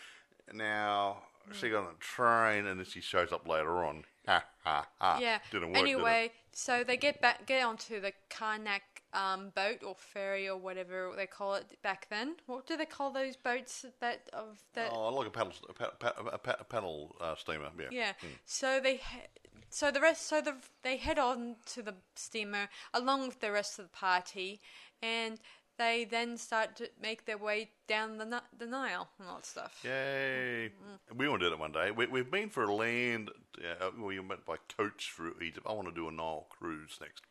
Now 0.52 1.24
she 1.52 1.70
got 1.70 1.84
on 1.86 1.94
a 1.94 2.00
train, 2.00 2.66
and 2.66 2.80
then 2.80 2.86
she 2.86 3.02
shows 3.02 3.32
up 3.32 3.48
later 3.48 3.84
on. 3.84 4.06
Ha 4.28 4.44
ha 4.64 4.88
ha! 5.00 5.18
Yeah. 5.22 5.40
Didn't 5.52 5.70
work. 5.74 5.78
anyway, 5.80 6.32
so 6.54 6.84
they 6.86 6.96
get 6.96 7.20
back, 7.22 7.46
get 7.46 7.64
onto 7.66 8.00
the 8.00 8.14
Karnak 8.30 8.80
um, 9.14 9.52
boat 9.54 9.84
or 9.86 9.96
ferry 9.98 10.48
or 10.48 10.58
whatever 10.58 11.12
they 11.18 11.28
call 11.28 11.56
it 11.56 11.78
back 11.84 12.08
then. 12.10 12.36
What 12.46 12.66
do 12.66 12.78
they 12.78 12.86
call 12.86 13.12
those 13.12 13.36
boats 13.36 13.86
that 14.00 14.30
of 14.32 14.60
did 14.74 14.86
that? 14.86 14.92
Oh, 14.94 15.10
like 15.14 15.28
a 15.28 15.32
paddle, 15.32 15.52
a, 15.68 15.74
pa- 15.74 15.92
pa- 16.00 16.14
a, 16.32 16.38
pa- 16.38 16.56
a 16.60 16.64
paddle 16.64 17.16
uh, 17.20 17.36
steamer. 17.36 17.70
Yeah. 17.78 17.88
Yeah. 17.92 18.12
So 18.46 18.80
they, 18.82 18.96
he- 18.96 19.28
so 19.70 19.92
the 19.92 20.00
rest, 20.00 20.26
so 20.28 20.40
the 20.40 20.56
they 20.84 20.96
head 20.98 21.20
on 21.20 21.58
to 21.74 21.82
the 21.82 21.96
steamer 22.16 22.70
along 22.94 23.28
with 23.28 23.42
the 23.42 23.52
rest 23.52 23.78
of 23.80 23.86
the 23.86 23.98
party, 23.98 24.62
and 25.02 25.40
they 25.84 26.06
then 26.06 26.38
start 26.38 26.76
to 26.78 26.90
make 27.02 27.26
their 27.26 27.38
way 27.38 27.70
down 27.88 28.18
the 28.18 28.42
the 28.58 28.66
Nile 28.66 29.10
and 29.20 29.28
all 29.28 29.36
that 29.36 29.46
stuff. 29.46 29.80
Yay! 29.84 30.70
Mm-hmm. 30.70 31.18
We 31.18 31.28
want 31.28 31.42
to 31.42 31.50
do 31.50 31.54
it 31.54 31.60
one 31.60 31.72
day. 31.72 31.92
We, 31.92 32.08
we've 32.08 32.32
been 32.32 32.50
for 32.50 32.64
a 32.64 32.74
land. 32.74 33.30
Uh, 33.58 33.90
we 34.02 34.20
went 34.20 34.46
by 34.46 34.56
coach 34.78 35.12
through 35.16 35.36
Egypt. 35.42 35.66
I 35.70 35.74
want 35.74 35.88
to 35.88 35.94
do 35.94 36.08
a 36.08 36.12
Nile 36.12 36.48
cruise 36.50 36.98
next. 37.02 37.24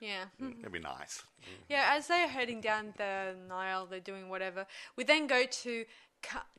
Yeah. 0.00 0.24
Mm, 0.40 0.46
mm-hmm. 0.46 0.60
That'd 0.60 0.72
be 0.72 0.78
nice. 0.78 1.22
Yeah, 1.68 1.90
as 1.96 2.06
they're 2.06 2.28
heading 2.28 2.60
down 2.60 2.94
the 2.96 3.34
Nile, 3.48 3.86
they're 3.86 4.00
doing 4.00 4.28
whatever. 4.28 4.66
We 4.96 5.04
then 5.04 5.26
go 5.26 5.44
to 5.44 5.84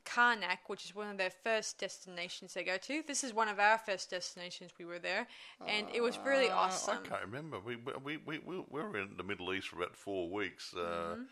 Karnak, 0.04 0.58
which 0.66 0.84
is 0.84 0.94
one 0.94 1.08
of 1.10 1.18
their 1.18 1.30
first 1.30 1.78
destinations 1.78 2.54
they 2.54 2.64
go 2.64 2.76
to. 2.78 3.02
This 3.06 3.22
is 3.22 3.32
one 3.34 3.48
of 3.48 3.58
our 3.58 3.78
first 3.78 4.10
destinations. 4.10 4.72
We 4.78 4.84
were 4.84 4.98
there, 4.98 5.26
and 5.66 5.86
it 5.94 6.00
was 6.00 6.18
really 6.18 6.48
Uh, 6.48 6.56
awesome. 6.56 6.98
I 7.04 7.08
can't 7.08 7.22
remember. 7.22 7.60
We 7.60 7.76
we, 7.76 8.16
we, 8.18 8.38
we, 8.38 8.38
we 8.38 8.82
were 8.82 8.96
in 8.98 9.16
the 9.16 9.22
Middle 9.22 9.52
East 9.52 9.68
for 9.68 9.76
about 9.76 9.96
four 9.96 10.30
weeks. 10.30 10.74
Uh, 10.74 10.80
Mm-hmm. 10.80 11.22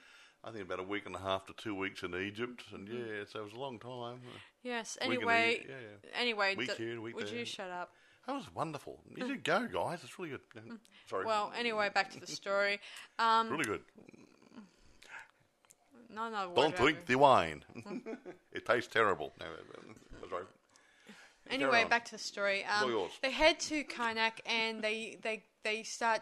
I 0.44 0.52
think 0.52 0.64
about 0.66 0.78
a 0.78 0.84
week 0.84 1.04
and 1.04 1.16
a 1.16 1.18
half 1.18 1.46
to 1.46 1.52
two 1.54 1.74
weeks 1.74 2.04
in 2.04 2.14
Egypt, 2.14 2.62
and 2.72 2.86
yeah, 2.88 3.24
so 3.28 3.40
it 3.40 3.44
was 3.44 3.52
a 3.54 3.58
long 3.58 3.80
time. 3.80 4.20
Yes. 4.62 4.96
Week 5.00 5.16
Anyway, 5.16 5.66
yeah, 5.68 5.74
yeah. 5.74 6.10
anyway, 6.20 6.54
Week 6.54 6.68
d- 6.76 6.84
here, 6.84 7.00
week 7.00 7.16
would 7.16 7.28
you 7.28 7.44
shut 7.44 7.68
up? 7.70 7.90
That 8.24 8.34
was 8.34 8.44
wonderful. 8.54 9.00
You 9.16 9.26
should 9.26 9.42
go, 9.42 9.66
guys. 9.66 9.98
It's 10.04 10.16
really 10.16 10.30
good. 10.30 10.78
Sorry. 11.10 11.26
Well, 11.26 11.52
anyway, 11.58 11.90
back 11.92 12.10
to 12.12 12.20
the 12.20 12.26
story. 12.28 12.78
Um, 13.18 13.48
really 13.50 13.64
good. 13.64 13.80
No, 16.10 16.28
no. 16.30 16.52
Don't 16.54 16.56
word 16.56 16.76
drink 16.76 17.06
the 17.06 17.16
wine. 17.16 17.64
it 18.52 18.64
tastes 18.66 18.92
terrible. 18.92 19.32
No, 19.40 19.46
no, 19.46 20.28
sorry. 20.28 20.44
Anyway, 21.50 21.86
back 21.88 22.04
to 22.04 22.12
the 22.12 22.18
story. 22.18 22.62
Um, 22.66 23.08
they 23.22 23.30
head 23.30 23.58
to 23.60 23.82
Karnak 23.84 24.32
and 24.44 24.82
they 24.82 25.18
they 25.22 25.44
they 25.64 25.82
start. 25.82 26.20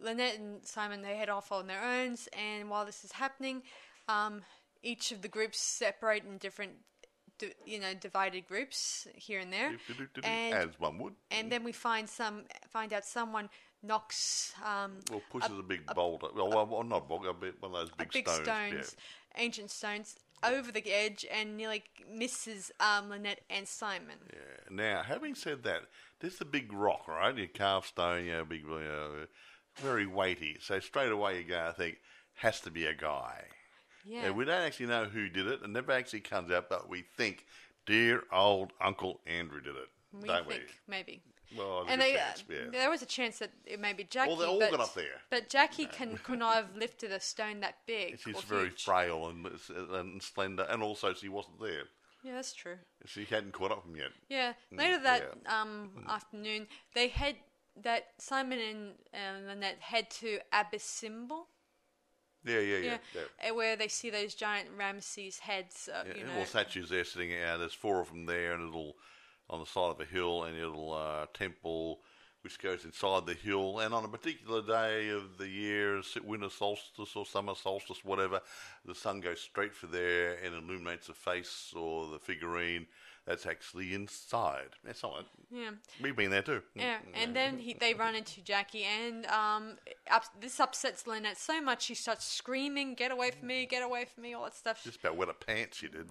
Lynette 0.00 0.38
and 0.38 0.64
Simon 0.64 1.02
they 1.02 1.16
head 1.16 1.28
off 1.28 1.50
on 1.50 1.66
their 1.66 1.82
own, 1.82 2.14
and 2.38 2.70
while 2.70 2.86
this 2.86 3.02
is 3.02 3.10
happening, 3.10 3.62
um, 4.08 4.42
each 4.80 5.10
of 5.10 5.22
the 5.22 5.28
groups 5.28 5.58
separate 5.60 6.22
in 6.24 6.38
different, 6.38 6.70
di- 7.40 7.52
you 7.66 7.80
know, 7.80 7.94
divided 7.94 8.46
groups 8.46 9.08
here 9.16 9.40
and 9.40 9.52
there, 9.52 9.72
and 10.22 10.54
As 10.54 10.78
one 10.78 10.98
would. 10.98 11.14
and 11.32 11.50
then 11.50 11.64
we 11.64 11.72
find 11.72 12.08
some 12.08 12.44
find 12.70 12.92
out 12.92 13.04
someone 13.04 13.48
knocks 13.82 14.52
um, 14.64 14.92
Well, 15.10 15.22
pushes 15.30 15.58
a, 15.58 15.62
big 15.62 15.86
boulder. 15.94 16.28
Well, 16.34 16.48
well, 16.48 16.66
well, 16.66 16.84
not 16.84 17.08
boulder, 17.08 17.32
but 17.32 17.54
one 17.60 17.72
of 17.72 17.78
those 17.78 17.90
big, 17.96 18.10
big 18.12 18.28
stones. 18.28 18.44
stones, 18.44 18.96
ancient 19.36 19.70
stones, 19.70 20.16
over 20.42 20.70
the 20.70 20.84
edge 20.92 21.26
and 21.32 21.56
nearly 21.56 21.82
misses 22.10 22.70
um, 22.80 23.10
Lynette 23.10 23.40
and 23.50 23.66
Simon. 23.66 24.18
Yeah. 24.32 24.38
yeah. 24.70 24.76
Now, 24.76 25.02
having 25.02 25.34
said 25.34 25.62
that, 25.64 25.82
this 26.20 26.34
is 26.34 26.40
a 26.40 26.46
big 26.46 26.72
rock, 26.72 27.08
right? 27.08 27.36
You 27.36 27.48
carve 27.48 27.86
stone, 27.86 28.24
you 28.24 28.32
know, 28.32 28.44
big, 28.44 28.62
you 28.62 28.68
know, 28.68 29.26
very 29.76 30.06
weighty. 30.06 30.56
So 30.60 30.80
straight 30.80 31.12
away 31.12 31.38
you 31.38 31.44
go, 31.44 31.66
I 31.68 31.72
think, 31.72 31.98
has 32.34 32.60
to 32.60 32.70
be 32.70 32.86
a 32.86 32.94
guy. 32.94 33.44
Yeah. 34.04 34.30
We 34.30 34.44
don't 34.44 34.62
actually 34.62 34.86
know 34.86 35.04
who 35.04 35.28
did 35.28 35.46
it. 35.46 35.60
It 35.62 35.70
never 35.70 35.92
actually 35.92 36.20
comes 36.20 36.50
out, 36.50 36.68
but 36.68 36.88
we 36.88 37.04
think 37.16 37.44
dear 37.86 38.22
old 38.32 38.72
Uncle 38.80 39.20
Andrew 39.26 39.60
did 39.60 39.76
it. 39.76 39.88
we 40.12 40.28
don't 40.28 40.48
think 40.48 40.62
maybe. 40.86 41.22
We? 41.52 41.58
Well, 41.58 41.86
And 41.88 42.00
they, 42.00 42.14
chance, 42.14 42.44
uh, 42.48 42.52
yeah. 42.54 42.70
there 42.70 42.90
was 42.90 43.02
a 43.02 43.06
chance 43.06 43.38
that 43.38 43.50
it 43.66 43.80
may 43.80 43.92
be 43.92 44.04
Jackie. 44.04 44.28
Well, 44.28 44.36
they 44.38 44.46
all 44.46 44.58
but, 44.58 44.70
got 44.70 44.80
up 44.80 44.94
there. 44.94 45.22
But 45.30 45.48
Jackie 45.48 45.86
can 45.86 46.16
could 46.18 46.38
not 46.44 46.54
have 46.54 46.76
lifted 46.76 47.12
a 47.12 47.20
stone 47.20 47.60
that 47.60 47.76
big. 47.86 48.20
She's 48.20 48.40
very 48.42 48.68
huge. 48.68 48.84
frail 48.84 49.28
and, 49.28 49.48
and 49.92 50.22
slender, 50.22 50.66
and 50.68 50.82
also 50.82 51.14
she 51.14 51.28
wasn't 51.28 51.60
there. 51.60 51.84
Yeah, 52.24 52.34
that's 52.34 52.52
true. 52.52 52.76
She 53.06 53.24
hadn't 53.24 53.52
caught 53.52 53.70
up 53.70 53.86
with 53.86 53.94
him 53.94 54.00
yet. 54.00 54.10
Yeah. 54.28 54.52
Later 54.76 54.98
that 55.04 55.22
Mm, 55.22 55.38
yeah. 55.46 55.62
um, 55.62 55.90
afternoon, 56.08 56.66
they 56.94 57.08
head 57.08 57.36
that 57.82 58.08
Simon 58.18 58.58
and 58.58 58.92
uh, 59.14 59.48
Lynette 59.48 59.78
head 59.80 60.10
to 60.10 60.40
Abu 60.52 60.78
Simbel. 60.78 61.46
Yeah, 62.44 62.58
yeah, 62.60 62.76
yeah. 62.78 62.84
Yeah, 62.84 62.98
yeah. 63.42 63.50
uh, 63.50 63.54
where 63.54 63.76
they 63.76 63.88
see 63.88 64.10
those 64.10 64.34
giant 64.34 64.76
Ramesses 64.76 65.38
heads. 65.40 65.88
Uh, 65.92 66.02
Yeah, 66.08 66.14
you 66.16 66.24
know, 66.24 66.36
well, 66.36 66.46
statues 66.46 66.88
there 66.88 67.04
sitting 67.04 67.32
out. 67.40 67.58
There's 67.58 67.72
four 67.74 68.00
of 68.00 68.08
them 68.08 68.26
there, 68.26 68.52
and 68.52 68.62
a 68.62 68.66
little 68.66 68.96
on 69.50 69.60
the 69.60 69.66
side 69.66 69.90
of 69.90 70.00
a 70.00 70.04
hill 70.04 70.44
and 70.44 70.56
a 70.56 70.66
little 70.66 70.92
uh, 70.92 71.26
temple 71.34 72.00
which 72.42 72.58
goes 72.60 72.84
inside 72.84 73.26
the 73.26 73.34
hill. 73.34 73.80
And 73.80 73.92
on 73.92 74.04
a 74.04 74.08
particular 74.08 74.62
day 74.62 75.08
of 75.08 75.38
the 75.38 75.48
year, 75.48 76.00
winter 76.24 76.50
solstice 76.50 77.16
or 77.16 77.26
summer 77.26 77.54
solstice, 77.54 78.04
whatever, 78.04 78.40
the 78.84 78.94
sun 78.94 79.20
goes 79.20 79.40
straight 79.40 79.74
for 79.74 79.86
there 79.86 80.38
and 80.44 80.54
illuminates 80.54 81.08
the 81.08 81.14
face 81.14 81.72
or 81.76 82.08
the 82.10 82.18
figurine 82.18 82.86
that's 83.28 83.44
actually 83.44 83.92
inside. 83.92 84.70
That's 84.82 85.02
not. 85.02 85.26
Yeah. 85.50 85.70
We've 86.02 86.16
been 86.16 86.30
there 86.30 86.42
too. 86.42 86.62
Yeah, 86.74 86.96
and 87.14 87.36
then 87.36 87.58
he, 87.58 87.74
they 87.74 87.92
run 87.92 88.14
into 88.14 88.40
Jackie, 88.40 88.84
and 88.84 89.26
um, 89.26 89.76
up, 90.10 90.24
this 90.40 90.58
upsets 90.58 91.06
Lynette 91.06 91.36
so 91.36 91.60
much 91.60 91.82
she 91.82 91.94
starts 91.94 92.24
screaming, 92.24 92.94
"Get 92.94 93.12
away 93.12 93.30
from 93.30 93.48
me! 93.48 93.66
Get 93.66 93.82
away 93.82 94.06
from 94.06 94.22
me!" 94.22 94.32
All 94.32 94.44
that 94.44 94.54
stuff. 94.54 94.82
Just 94.82 95.00
about 95.00 95.18
wet 95.18 95.28
her 95.28 95.34
pants, 95.34 95.76
she 95.76 95.88
did. 95.88 96.10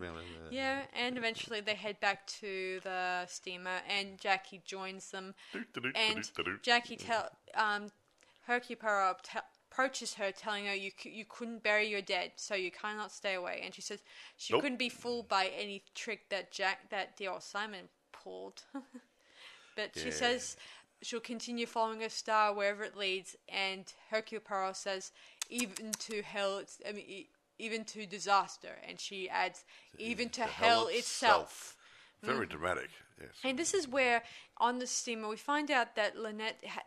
Yeah, 0.51 0.82
and 0.93 1.17
eventually 1.17 1.60
they 1.60 1.73
head 1.73 1.99
back 1.99 2.27
to 2.39 2.80
the 2.84 3.25
steamer, 3.25 3.80
and 3.89 4.19
Jackie 4.19 4.62
joins 4.63 5.10
them. 5.10 5.34
and 5.95 6.30
Jackie 6.62 6.97
tell 6.97 7.30
um, 7.56 7.88
Hercule 8.45 8.77
Poirot 8.77 9.23
tell 9.23 9.43
approaches 9.77 10.15
her, 10.15 10.31
telling 10.31 10.65
her 10.65 10.73
you 10.73 10.91
you 11.03 11.23
couldn't 11.29 11.61
bury 11.61 11.87
your 11.87 12.01
dead, 12.01 12.31
so 12.35 12.55
you 12.55 12.71
cannot 12.71 13.11
stay 13.11 13.35
away. 13.35 13.61
And 13.63 13.73
she 13.73 13.81
says 13.81 14.01
she 14.35 14.53
nope. 14.53 14.63
couldn't 14.63 14.79
be 14.79 14.89
fooled 14.89 15.27
by 15.27 15.51
any 15.57 15.83
trick 15.93 16.29
that 16.29 16.51
Jack 16.51 16.89
that 16.89 17.15
dear 17.15 17.31
old 17.31 17.43
Simon 17.43 17.87
pulled. 18.11 18.63
but 19.75 19.91
yeah. 19.95 20.03
she 20.03 20.11
says 20.11 20.57
she'll 21.03 21.19
continue 21.19 21.67
following 21.67 22.01
her 22.01 22.09
star 22.09 22.53
wherever 22.55 22.83
it 22.83 22.97
leads. 22.97 23.35
And 23.49 23.85
Hercule 24.09 24.41
Poirot 24.41 24.75
says 24.75 25.11
even 25.49 25.91
to 25.91 26.23
hell, 26.23 26.57
it's, 26.57 26.79
I 26.87 26.93
mean, 26.93 27.25
even 27.59 27.85
to 27.85 28.07
disaster. 28.07 28.79
And 28.87 28.99
she 28.99 29.29
adds 29.29 29.63
even 29.99 30.29
to, 30.29 30.41
to 30.41 30.47
hell, 30.47 30.69
hell, 30.69 30.87
itself. 30.87 30.95
itself. 31.03 31.77
Very 32.23 32.47
mm. 32.47 32.49
dramatic. 32.49 32.89
Yes. 33.21 33.29
And 33.43 33.59
this 33.59 33.75
is 33.75 33.87
where 33.87 34.23
on 34.57 34.79
the 34.79 34.87
steamer 34.87 35.27
we 35.27 35.37
find 35.37 35.69
out 35.69 35.95
that 35.95 36.17
Lynette 36.17 36.63
ha- 36.67 36.81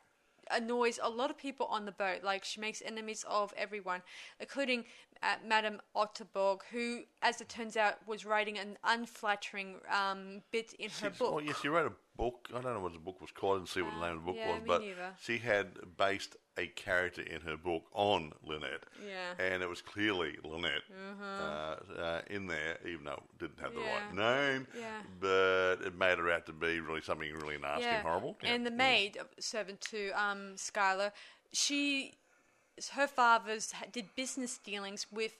annoys 0.53 0.99
a 1.03 1.09
lot 1.09 1.31
of 1.31 1.39
people 1.39 1.67
on 1.67 1.85
the 1.85 1.93
boat. 1.93 2.23
Like 2.23 2.45
she 2.45 2.61
makes 2.61 2.83
enemies 2.85 3.25
of 3.29 3.53
everyone, 3.57 4.03
including 4.39 4.85
uh, 5.23 5.37
Madame 5.47 5.81
Otterbourne, 5.95 6.61
who, 6.71 7.01
as 7.23 7.41
it 7.41 7.49
turns 7.49 7.77
out, 7.77 7.97
was 8.07 8.25
writing 8.25 8.59
an 8.59 8.79
unflattering 8.85 9.77
um, 9.91 10.43
bit 10.51 10.73
in 10.79 10.91
her 11.03 11.11
book. 11.11 11.33
Oh 11.35 11.39
yes, 11.39 11.61
she 11.61 11.69
wrote 11.69 11.87
a 11.87 11.93
book. 12.21 12.49
I 12.55 12.61
don't 12.61 12.75
know 12.75 12.81
what 12.81 12.93
the 12.93 12.99
book 12.99 13.21
was 13.21 13.31
called. 13.31 13.57
I 13.57 13.59
didn't 13.61 13.71
see 13.71 13.83
what 13.83 13.95
the 13.95 14.07
name 14.07 14.19
of 14.19 14.25
the 14.25 14.33
book 14.33 14.37
yeah, 14.39 14.53
was, 14.53 14.61
but 14.67 14.83
neither. 14.83 15.15
she 15.21 15.39
had 15.39 15.69
based 15.97 16.37
a 16.59 16.67
character 16.67 17.23
in 17.23 17.41
her 17.41 17.57
book 17.57 17.85
on 17.93 18.33
Lynette. 18.47 18.85
Yeah. 19.07 19.45
And 19.45 19.63
it 19.63 19.69
was 19.69 19.81
clearly 19.81 20.37
Lynette 20.45 20.83
mm-hmm. 20.93 21.23
uh, 21.23 22.03
uh, 22.03 22.21
in 22.29 22.47
there, 22.47 22.79
even 22.87 23.05
though 23.07 23.23
it 23.33 23.39
didn't 23.39 23.61
have 23.61 23.75
the 23.75 23.81
yeah. 23.81 23.95
right 23.95 24.53
name. 24.55 24.67
Yeah. 24.79 25.01
But 25.21 25.87
it 25.87 25.97
made 25.99 26.19
her 26.19 26.31
out 26.31 26.47
to 26.47 26.53
be 26.53 26.81
really 26.81 27.01
something 27.01 27.33
really 27.33 27.57
nasty 27.59 27.85
yeah. 27.85 27.97
and 27.97 28.07
horrible. 28.07 28.37
And 28.43 28.67
the 28.67 28.71
maid 28.71 29.17
servant 29.39 29.81
to 29.93 30.11
um, 30.11 30.57
Schuyler, 30.57 31.13
she, 31.53 32.15
her 32.93 33.07
father's 33.07 33.73
did 33.93 34.15
business 34.15 34.59
dealings 34.59 35.07
with 35.11 35.33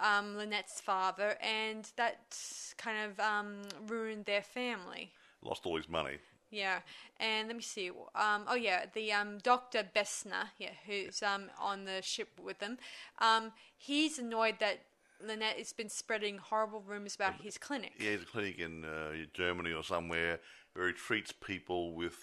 um, 0.00 0.36
Lynette's 0.36 0.80
father, 0.80 1.36
and 1.40 1.90
that 1.96 2.36
kind 2.76 3.10
of 3.10 3.18
um, 3.18 3.62
ruined 3.88 4.26
their 4.26 4.42
family. 4.42 5.10
Lost 5.42 5.66
all 5.66 5.76
his 5.76 5.88
money. 5.88 6.18
Yeah, 6.50 6.80
and 7.18 7.48
let 7.48 7.56
me 7.56 7.62
see. 7.62 7.90
Um, 8.14 8.44
oh 8.46 8.54
yeah, 8.54 8.84
the 8.92 9.12
um, 9.12 9.38
Doctor 9.38 9.88
Bessner, 9.96 10.50
yeah, 10.58 10.70
who's 10.86 11.22
um, 11.22 11.50
on 11.58 11.84
the 11.84 12.02
ship 12.02 12.28
with 12.42 12.58
them. 12.58 12.76
Um, 13.20 13.52
he's 13.78 14.18
annoyed 14.18 14.56
that 14.60 14.80
Lynette 15.26 15.56
has 15.56 15.72
been 15.72 15.88
spreading 15.88 16.38
horrible 16.38 16.82
rumors 16.86 17.14
about 17.14 17.40
his 17.40 17.56
clinic. 17.56 17.92
Yeah, 17.98 18.12
he's 18.12 18.22
a 18.22 18.26
clinic 18.26 18.58
in 18.58 18.84
uh, 18.84 19.12
Germany 19.32 19.72
or 19.72 19.82
somewhere 19.82 20.40
where 20.74 20.88
he 20.88 20.92
treats 20.92 21.32
people 21.32 21.94
with 21.94 22.16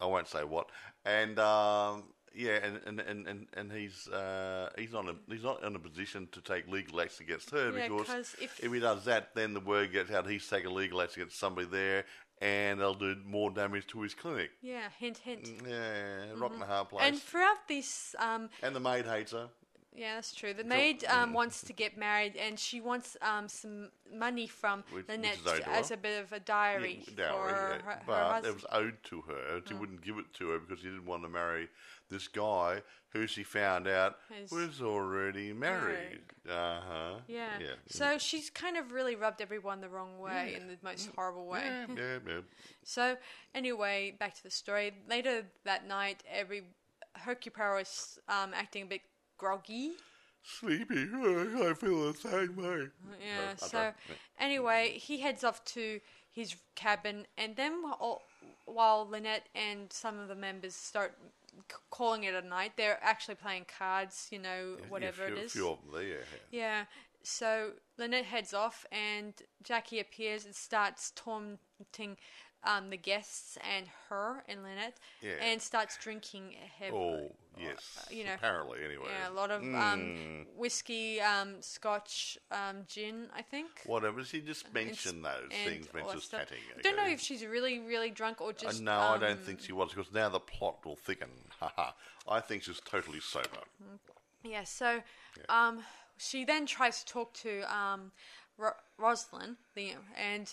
I 0.00 0.06
won't 0.06 0.28
say 0.28 0.44
what, 0.44 0.70
and 1.04 1.38
um, 1.38 2.04
yeah, 2.34 2.58
and 2.62 2.80
and, 2.86 3.00
and, 3.00 3.26
and, 3.26 3.46
and 3.54 3.72
he's 3.72 4.08
uh, 4.08 4.70
he's 4.76 4.92
not 4.92 5.08
a, 5.08 5.14
he's 5.28 5.44
not 5.44 5.62
in 5.62 5.76
a 5.76 5.78
position 5.78 6.28
to 6.32 6.40
take 6.40 6.68
legal 6.68 7.00
action 7.00 7.24
against 7.26 7.50
her 7.50 7.72
yeah, 7.76 7.88
because 7.88 8.34
if, 8.40 8.62
if, 8.62 8.72
he 8.72 8.80
does 8.80 9.04
that, 9.04 9.34
then 9.34 9.54
the 9.54 9.60
word 9.60 9.92
gets 9.92 10.10
out 10.10 10.28
he's 10.28 10.46
taking 10.48 10.74
legal 10.74 11.00
action 11.00 11.22
against 11.22 11.38
somebody 11.38 11.66
there, 11.66 12.04
and 12.40 12.80
they'll 12.80 12.94
do 12.94 13.16
more 13.24 13.50
damage 13.50 13.86
to 13.88 14.02
his 14.02 14.14
clinic. 14.14 14.50
Yeah, 14.62 14.88
hint, 14.98 15.18
hint. 15.18 15.44
Mm, 15.44 15.68
yeah, 15.68 16.32
rock 16.36 16.52
mm-hmm. 16.52 16.54
and 16.54 16.62
a 16.62 16.66
hard 16.66 16.88
place. 16.88 17.04
And 17.04 17.20
throughout 17.20 17.68
this, 17.68 18.14
um, 18.18 18.50
and 18.62 18.74
the 18.74 18.80
maid 18.80 19.06
hates 19.06 19.32
her. 19.32 19.48
Yeah, 19.96 20.16
that's 20.16 20.34
true. 20.34 20.52
The 20.52 20.64
maid 20.64 21.04
um, 21.04 21.32
wants 21.32 21.62
to 21.62 21.72
get 21.72 21.96
married, 21.96 22.34
and 22.36 22.58
she 22.58 22.80
wants 22.80 23.16
um, 23.22 23.48
some 23.48 23.90
money 24.12 24.48
from 24.48 24.82
which, 24.90 25.06
Lynette 25.08 25.38
which 25.44 25.62
as 25.68 25.92
a 25.92 25.96
bit 25.96 26.20
of 26.20 26.32
a 26.32 26.40
diary 26.40 27.04
yeah, 27.06 27.28
dowry, 27.28 27.52
for 27.52 27.54
yeah. 27.54 27.82
her, 27.82 28.00
but 28.04 28.16
her 28.16 28.24
husband. 28.24 28.46
it 28.46 28.54
was 28.54 28.66
owed 28.72 28.96
to 29.04 29.20
her. 29.22 29.60
She 29.66 29.74
mm. 29.74 29.78
wouldn't 29.78 30.02
give 30.02 30.18
it 30.18 30.24
to 30.38 30.48
her 30.50 30.58
because 30.58 30.80
she 30.80 30.88
didn't 30.88 31.06
want 31.06 31.22
to 31.22 31.28
marry 31.28 31.68
this 32.10 32.28
guy 32.28 32.82
who 33.10 33.26
she 33.26 33.42
found 33.44 33.86
out 33.86 34.16
His 34.28 34.50
was 34.50 34.82
already 34.82 35.52
married. 35.52 36.20
Uh 36.48 36.80
huh. 36.88 37.14
Yeah. 37.28 37.50
yeah. 37.60 37.66
So 37.88 38.18
she's 38.18 38.50
kind 38.50 38.76
of 38.76 38.92
really 38.92 39.14
rubbed 39.14 39.40
everyone 39.40 39.80
the 39.80 39.88
wrong 39.88 40.18
way 40.18 40.56
in 40.60 40.66
the 40.66 40.76
most 40.82 41.10
horrible 41.16 41.46
way. 41.46 41.62
Yeah, 41.64 41.86
yeah, 41.96 42.18
yeah. 42.26 42.40
so 42.82 43.16
anyway, 43.54 44.14
back 44.18 44.34
to 44.34 44.42
the 44.42 44.50
story. 44.50 44.92
Later 45.08 45.44
that 45.64 45.86
night, 45.86 46.22
every 46.30 46.64
Hercule 47.14 47.52
Poirot 47.56 47.82
is 47.82 48.18
um, 48.28 48.50
acting 48.54 48.82
a 48.82 48.86
bit 48.86 49.02
groggy. 49.38 49.92
Sleepy. 50.42 51.06
I 51.14 51.72
feel 51.74 52.12
the 52.12 52.18
same 52.20 52.56
way. 52.56 52.88
Yeah. 53.24 53.56
So 53.56 53.92
anyway, 54.38 54.98
he 54.98 55.20
heads 55.20 55.42
off 55.42 55.64
to 55.66 56.00
his 56.30 56.56
cabin, 56.74 57.26
and 57.38 57.56
then 57.56 57.82
while, 57.82 58.22
while 58.66 59.08
Lynette 59.08 59.48
and 59.54 59.90
some 59.92 60.18
of 60.18 60.28
the 60.28 60.34
members 60.34 60.74
start 60.74 61.16
calling 61.90 62.24
it 62.24 62.34
a 62.34 62.46
night. 62.46 62.72
They're 62.76 62.98
actually 63.02 63.36
playing 63.36 63.66
cards, 63.78 64.28
you 64.30 64.38
know, 64.38 64.76
whatever 64.88 65.22
yeah, 65.22 65.28
few, 65.28 65.36
it 65.36 65.44
is. 65.44 65.52
Few 65.52 65.68
of 65.68 65.78
them 65.82 65.90
there, 65.92 66.08
yeah. 66.08 66.24
Yeah. 66.50 66.84
So 67.22 67.70
Lynette 67.96 68.26
heads 68.26 68.52
off, 68.52 68.84
and 68.92 69.32
Jackie 69.62 69.98
appears 70.00 70.44
and 70.44 70.54
starts 70.54 71.12
taunting 71.16 72.16
um, 72.64 72.90
the 72.90 72.96
guests 72.96 73.58
and 73.76 73.86
her 74.08 74.42
and 74.48 74.62
Lynette, 74.62 74.96
yeah. 75.20 75.32
and 75.42 75.60
starts 75.60 75.96
drinking 75.98 76.54
heavily. 76.78 77.28
Oh, 77.28 77.32
yes. 77.58 77.98
Uh, 77.98 78.14
you 78.14 78.24
know, 78.24 78.34
apparently, 78.34 78.78
anyway. 78.84 79.06
Yeah, 79.10 79.30
a 79.30 79.34
lot 79.34 79.50
of 79.50 79.62
mm. 79.62 79.74
um, 79.74 80.46
whiskey, 80.56 81.20
um, 81.20 81.56
scotch, 81.60 82.38
um, 82.50 82.84
gin, 82.86 83.26
I 83.36 83.42
think. 83.42 83.68
Whatever. 83.86 84.24
She 84.24 84.40
just 84.40 84.72
mentioned 84.72 85.24
those 85.24 85.50
things, 85.64 85.86
mentioned 85.92 86.22
chatting. 86.30 86.58
I 86.76 86.82
don't 86.82 86.96
know 86.96 87.06
if 87.06 87.20
she's 87.20 87.44
really, 87.44 87.80
really 87.80 88.10
drunk 88.10 88.40
or 88.40 88.52
just. 88.52 88.80
Uh, 88.80 88.84
no, 88.84 88.98
I 88.98 89.18
don't 89.18 89.40
think 89.40 89.60
she 89.60 89.72
was 89.72 89.92
because 89.92 90.12
now 90.12 90.28
the 90.28 90.40
plot 90.40 90.84
will 90.84 90.96
thicken. 90.96 91.28
I 92.28 92.40
think 92.40 92.62
she's 92.62 92.80
totally 92.80 93.20
sober. 93.20 93.48
Yeah. 94.42 94.64
So, 94.64 95.00
yeah. 95.36 95.44
um, 95.68 95.80
she 96.16 96.44
then 96.44 96.66
tries 96.66 97.04
to 97.04 97.12
talk 97.12 97.34
to 97.34 97.62
um, 97.74 98.12
Ro- 98.56 98.70
Rosalind, 98.98 99.56
the 99.74 99.94
and 100.16 100.52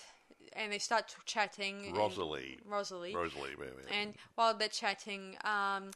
and 0.54 0.71
they 0.71 0.80
start 0.80 1.15
chatting. 1.25 1.93
Rosalie. 1.95 2.58
And, 2.62 2.71
Rosalie. 2.71 3.15
Rosalie. 3.15 3.56
And 3.99 4.13
while 4.36 4.54
they're 4.54 4.67
chatting, 4.67 5.38
um, 5.43 5.91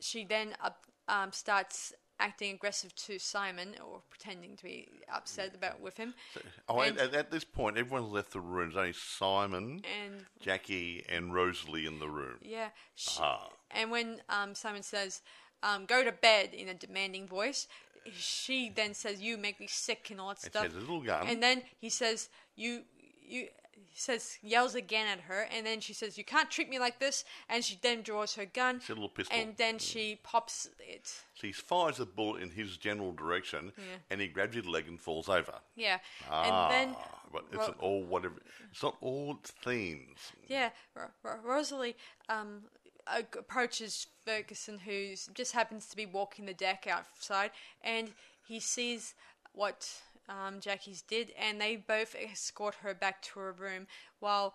she 0.00 0.24
then 0.24 0.54
up, 0.62 0.84
um, 1.08 1.32
starts 1.32 1.92
acting 2.20 2.54
aggressive 2.54 2.94
to 2.94 3.18
Simon 3.18 3.74
or 3.84 4.00
pretending 4.08 4.56
to 4.56 4.62
be 4.62 4.88
upset 5.12 5.54
about 5.54 5.80
with 5.80 5.96
him. 5.96 6.14
So, 6.32 6.40
oh, 6.68 6.80
and, 6.80 6.98
at, 6.98 7.14
at, 7.14 7.30
this 7.30 7.44
point, 7.44 7.76
everyone's 7.76 8.12
left 8.12 8.32
the 8.32 8.40
room. 8.40 8.70
There's 8.70 8.78
only 8.78 8.92
Simon, 8.92 9.82
and 10.02 10.26
Jackie, 10.40 11.04
and 11.08 11.34
Rosalie 11.34 11.86
in 11.86 11.98
the 11.98 12.08
room. 12.08 12.36
Yeah. 12.40 12.68
She, 12.94 13.22
And 13.70 13.90
when 13.90 14.20
um, 14.28 14.54
Simon 14.54 14.82
says, 14.82 15.22
um, 15.62 15.86
"Go 15.86 16.04
to 16.04 16.12
bed" 16.12 16.54
in 16.54 16.68
a 16.68 16.74
demanding 16.74 17.26
voice, 17.26 17.66
she 18.12 18.70
then 18.70 18.94
says, 18.94 19.20
"You 19.20 19.36
make 19.36 19.58
me 19.60 19.66
sick" 19.68 20.08
and 20.10 20.20
all 20.20 20.28
that 20.28 20.42
and 20.44 20.52
stuff. 20.52 20.74
a 20.74 20.78
little 20.78 21.00
gun. 21.00 21.26
And 21.26 21.42
then 21.42 21.62
he 21.78 21.88
says, 21.88 22.28
"You." 22.56 22.82
You 23.24 23.48
says 23.94 24.38
yells 24.42 24.74
again 24.74 25.06
at 25.06 25.20
her, 25.20 25.48
and 25.54 25.64
then 25.66 25.80
she 25.80 25.92
says, 25.92 26.18
"You 26.18 26.24
can't 26.24 26.50
treat 26.50 26.68
me 26.68 26.78
like 26.78 26.98
this." 26.98 27.24
And 27.48 27.64
she 27.64 27.78
then 27.80 28.02
draws 28.02 28.34
her 28.34 28.44
gun, 28.44 28.80
a 28.88 28.92
little 28.92 29.08
pistol, 29.08 29.38
and 29.38 29.56
then 29.56 29.78
she 29.78 30.18
pops 30.22 30.68
it. 30.78 31.22
She 31.34 31.52
fires 31.52 32.00
a 32.00 32.06
bullet 32.06 32.42
in 32.42 32.50
his 32.50 32.76
general 32.76 33.12
direction, 33.12 33.72
yeah. 33.76 33.96
and 34.10 34.20
he 34.20 34.28
grabs 34.28 34.56
his 34.56 34.66
leg 34.66 34.88
and 34.88 35.00
falls 35.00 35.28
over. 35.28 35.54
Yeah, 35.76 35.98
ah, 36.30 36.68
and 36.68 36.72
then 36.72 36.96
but 37.32 37.44
it's 37.50 37.58
Ro- 37.58 37.66
not 37.66 37.80
all 37.80 38.02
whatever. 38.04 38.36
It's 38.70 38.82
not 38.82 38.96
all 39.00 39.38
themes. 39.42 40.32
Yeah, 40.48 40.70
Ro- 40.94 41.10
Ro- 41.22 41.40
Rosalie 41.42 41.96
um, 42.28 42.64
approaches 43.06 44.06
Ferguson, 44.24 44.78
who 44.78 45.14
just 45.34 45.52
happens 45.52 45.86
to 45.86 45.96
be 45.96 46.06
walking 46.06 46.46
the 46.46 46.54
deck 46.54 46.86
outside, 46.88 47.50
and 47.82 48.12
he 48.46 48.60
sees 48.60 49.14
what 49.52 50.02
um, 50.28 50.60
Jackie's 50.60 51.02
did, 51.02 51.32
and 51.38 51.60
they 51.60 51.76
both 51.76 52.14
escort 52.14 52.76
her 52.76 52.94
back 52.94 53.22
to 53.22 53.40
her 53.40 53.52
room. 53.52 53.86
While 54.20 54.54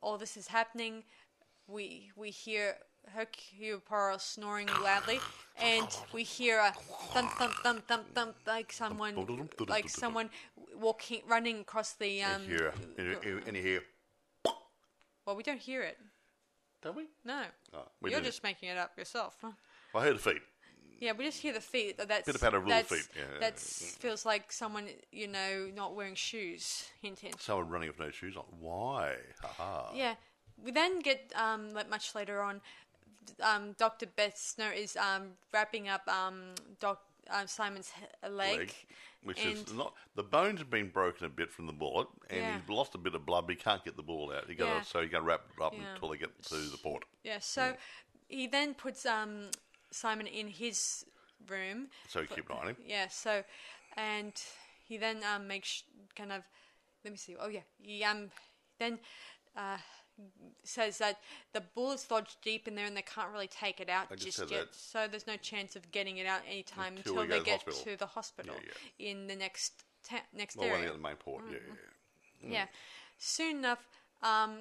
all 0.00 0.18
this 0.18 0.36
is 0.36 0.48
happening, 0.48 1.04
we 1.66 2.10
we 2.16 2.30
hear 2.30 2.76
Hercule 3.08 3.80
Poirot 3.80 4.20
snoring 4.20 4.68
loudly, 4.82 5.18
and 5.60 5.88
we 6.12 6.22
hear 6.22 6.58
a 6.58 6.72
thump 7.12 7.32
thump 7.32 7.54
thump 7.62 7.86
thump 7.88 8.14
thump 8.14 8.36
like 8.46 8.72
someone 8.72 9.46
like 9.66 9.88
someone 9.88 10.30
walking 10.78 11.22
running 11.26 11.60
across 11.60 11.94
the 11.94 12.22
um. 12.22 12.42
Here, 12.46 12.72
and, 12.98 13.56
you 13.56 13.62
hear 13.62 13.82
Well, 15.26 15.36
we 15.36 15.42
don't 15.42 15.60
hear 15.60 15.82
it. 15.82 15.98
Don't 16.82 16.96
we? 16.96 17.06
No. 17.24 17.44
Oh, 17.74 17.86
we 18.00 18.10
You're 18.10 18.20
do. 18.20 18.26
just 18.26 18.42
making 18.42 18.68
it 18.68 18.76
up 18.76 18.98
yourself. 18.98 19.36
I 19.94 20.00
heard 20.02 20.16
the 20.16 20.18
feet. 20.18 20.42
Yeah, 21.02 21.14
we 21.18 21.24
just 21.24 21.40
hear 21.40 21.52
the 21.52 21.60
feet. 21.60 21.98
That's 21.98 22.26
Bit 22.26 22.36
of 22.36 22.42
little 22.42 22.68
that's, 22.68 22.88
feet, 22.88 23.08
yeah. 23.16 23.40
That 23.40 23.58
feels 23.58 24.24
like 24.24 24.52
someone 24.52 24.84
you 25.10 25.26
know 25.26 25.68
not 25.74 25.96
wearing 25.96 26.14
shoes. 26.14 26.84
Hint, 27.02 27.18
hint. 27.18 27.40
Someone 27.42 27.68
running 27.68 27.88
with 27.88 27.98
no 27.98 28.12
shoes 28.12 28.36
on. 28.36 28.44
Why? 28.60 29.16
Ha 29.42 29.90
Yeah. 29.96 30.14
We 30.64 30.70
then 30.70 31.00
get 31.00 31.32
um 31.34 31.70
like 31.74 31.90
much 31.90 32.14
later 32.14 32.40
on, 32.40 32.60
um 33.40 33.74
Doctor 33.78 34.06
Bessner 34.06 34.72
is 34.76 34.96
um 34.96 35.30
wrapping 35.52 35.88
up 35.88 36.06
um 36.06 36.54
Doc 36.78 37.00
um, 37.30 37.48
Simon's 37.48 37.90
he- 37.90 38.28
leg. 38.28 38.58
Leg, 38.58 38.74
which 39.24 39.44
is 39.44 39.74
not 39.74 39.94
the 40.14 40.22
bones 40.22 40.60
have 40.60 40.70
been 40.70 40.88
broken 40.88 41.26
a 41.26 41.28
bit 41.28 41.50
from 41.50 41.66
the 41.66 41.72
bullet, 41.72 42.06
and 42.30 42.38
Yeah. 42.38 42.60
he's 42.60 42.68
lost 42.68 42.94
a 42.94 42.98
bit 42.98 43.16
of 43.16 43.26
blood, 43.26 43.48
but 43.48 43.56
he 43.56 43.60
can't 43.60 43.84
get 43.84 43.96
the 43.96 44.04
bullet 44.04 44.36
out. 44.36 44.48
He 44.48 44.54
got 44.54 44.66
Yeah. 44.68 44.82
so 44.82 45.02
he 45.02 45.08
got 45.08 45.18
to 45.18 45.24
wrap 45.24 45.40
it 45.58 45.60
up 45.60 45.74
Yeah. 45.74 45.94
until 45.94 46.10
they 46.10 46.16
get 46.18 46.30
to 46.44 46.54
the 46.54 46.78
port. 46.78 47.02
Yeah. 47.24 47.40
So 47.40 47.74
he 48.28 48.46
then 48.46 48.74
puts 48.74 49.04
um 49.04 49.50
Simon 49.92 50.26
in 50.26 50.48
his 50.48 51.04
room. 51.48 51.88
So 52.08 52.20
he 52.20 52.26
keep 52.26 52.50
an 52.50 52.56
eye 52.56 52.60
on 52.60 52.68
him. 52.68 52.76
Yeah. 52.86 53.08
So, 53.08 53.42
and 53.96 54.32
he 54.88 54.96
then 54.96 55.18
um 55.34 55.46
makes 55.46 55.84
kind 56.16 56.32
of 56.32 56.42
let 57.04 57.12
me 57.12 57.16
see. 57.16 57.36
Oh 57.38 57.48
yeah. 57.48 57.60
He 57.80 58.02
um 58.04 58.30
then 58.78 58.98
uh 59.56 59.78
says 60.62 60.98
that 60.98 61.18
the 61.52 61.62
bullet's 61.74 62.10
lodged 62.10 62.36
deep 62.42 62.68
in 62.68 62.74
there 62.74 62.86
and 62.86 62.96
they 62.96 63.02
can't 63.02 63.30
really 63.32 63.48
take 63.48 63.80
it 63.80 63.88
out 63.88 64.06
I 64.10 64.14
just 64.14 64.38
just, 64.38 64.50
yet. 64.50 64.66
that. 64.66 64.74
So 64.74 65.06
there's 65.08 65.26
no 65.26 65.36
chance 65.36 65.74
of 65.74 65.90
getting 65.90 66.18
it 66.18 66.26
out 66.26 66.40
anytime 66.48 66.96
Until 66.96 67.16
until, 67.16 67.26
they 67.28 67.38
to 67.38 67.44
get 67.44 67.62
hospital. 67.62 67.92
to 67.92 67.96
the 67.96 68.06
hospital 68.06 68.54
Yeah, 68.98 69.10
in 69.10 69.26
the 69.26 69.36
next 69.36 69.84
ta- 70.08 70.22
next 70.36 70.56
Well, 70.56 70.68
area. 70.68 70.84
get 70.84 70.92
the 70.92 70.98
main 70.98 71.16
port, 71.16 71.44
yeah, 71.50 71.56
Mm-hmm. 71.56 71.74
yeah, 72.42 72.48
yeah. 72.50 72.58
Yeah. 72.58 72.66
Soon 73.18 73.56
enough, 73.58 73.84
um, 74.22 74.58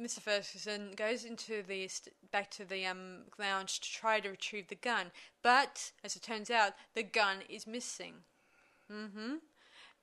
Mr. 0.00 0.20
Ferguson 0.20 0.92
goes 0.96 1.24
into 1.24 1.62
the 1.62 1.88
st- 1.88 2.14
back 2.30 2.50
to 2.52 2.64
the 2.64 2.86
um, 2.86 3.22
lounge 3.38 3.80
to 3.80 3.90
try 3.90 4.20
to 4.20 4.28
retrieve 4.30 4.68
the 4.68 4.74
gun, 4.74 5.10
but 5.42 5.92
as 6.04 6.14
it 6.16 6.22
turns 6.22 6.50
out, 6.50 6.72
the 6.94 7.02
gun 7.02 7.38
is 7.48 7.66
missing. 7.66 8.14
hmm 8.90 9.36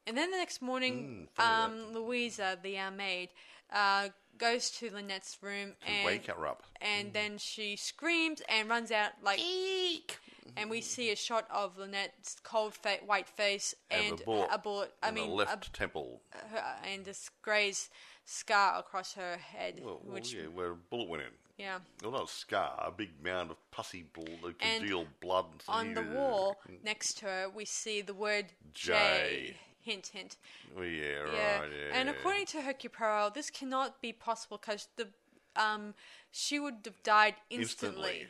And 0.08 0.18
then 0.18 0.32
the 0.32 0.38
next 0.38 0.62
morning, 0.62 1.28
Mm, 1.38 1.44
um, 1.44 1.94
Louisa, 1.94 2.58
the 2.62 2.78
uh, 2.78 2.92
maid, 2.92 3.30
uh, 3.72 4.10
goes 4.38 4.70
to 4.72 4.90
Lynette's 4.92 5.38
room 5.42 5.74
To 5.86 5.92
and 5.92 6.06
wake 6.06 6.28
her 6.28 6.46
up. 6.46 6.64
and 6.82 7.14
then 7.14 7.38
she 7.38 7.76
screams 7.76 8.42
and 8.50 8.70
runs 8.70 8.92
out 8.92 9.12
like 9.24 9.40
eek. 9.40 10.18
And 10.58 10.70
we 10.70 10.80
see 10.82 11.10
a 11.12 11.16
shot 11.16 11.48
of 11.50 11.78
Lynette's 11.78 12.38
cold 12.44 12.76
fa- 12.76 13.00
white 13.06 13.28
face 13.28 13.74
Have 13.90 14.06
and 14.12 14.22
a 14.22 14.58
bullet. 14.60 14.92
I 15.02 15.10
mean, 15.12 15.28
the 15.30 15.34
a 15.34 15.36
left 15.36 15.74
temple. 15.74 16.22
her, 16.32 16.64
and 16.86 17.04
this 17.04 17.30
grazed 17.42 17.90
scar 18.26 18.80
across 18.80 19.14
her 19.14 19.38
head, 19.38 19.82
Well, 19.84 20.02
well, 20.04 20.16
which 20.16 20.34
yeah, 20.34 20.44
where 20.48 20.72
a 20.72 20.76
bullet 20.76 21.08
went 21.10 21.24
in. 21.24 21.30
yeah. 21.58 21.80
Well, 22.02 22.12
not 22.12 22.26
a 22.26 22.32
scar, 22.32 22.84
a 22.86 22.92
big 22.92 23.12
mound 23.24 23.52
of 23.52 23.58
pussy 23.72 24.04
blood, 24.14 24.56
And 24.60 24.80
congealed 24.80 25.08
blood. 25.22 25.46
and 25.68 25.90
On 25.90 25.94
the 25.94 26.02
wall 26.16 26.58
next 26.84 27.18
to 27.20 27.26
her, 27.26 27.50
we 27.54 27.66
see 27.66 28.02
the 28.02 28.14
word 28.14 28.48
J. 28.74 28.94
J. 28.94 29.56
Hint, 29.82 30.08
hint. 30.08 30.38
Oh, 30.76 30.82
yeah, 30.82 31.26
Yeah. 31.32 31.60
right. 31.60 31.72
Yeah, 31.72 31.94
and 32.00 32.10
yeah. 32.10 32.16
according 32.16 32.48
to 32.48 32.62
Hercule 32.62 32.92
Poirot, 32.92 33.36
this 33.36 33.52
cannot 33.52 34.02
be 34.02 34.12
possible 34.12 34.58
because 34.58 34.88
the 34.96 35.08
um 35.56 35.94
she 36.32 36.60
would 36.60 36.80
have 36.86 37.02
died 37.04 37.36
instantly. 37.50 38.22
Instantly. 38.22 38.28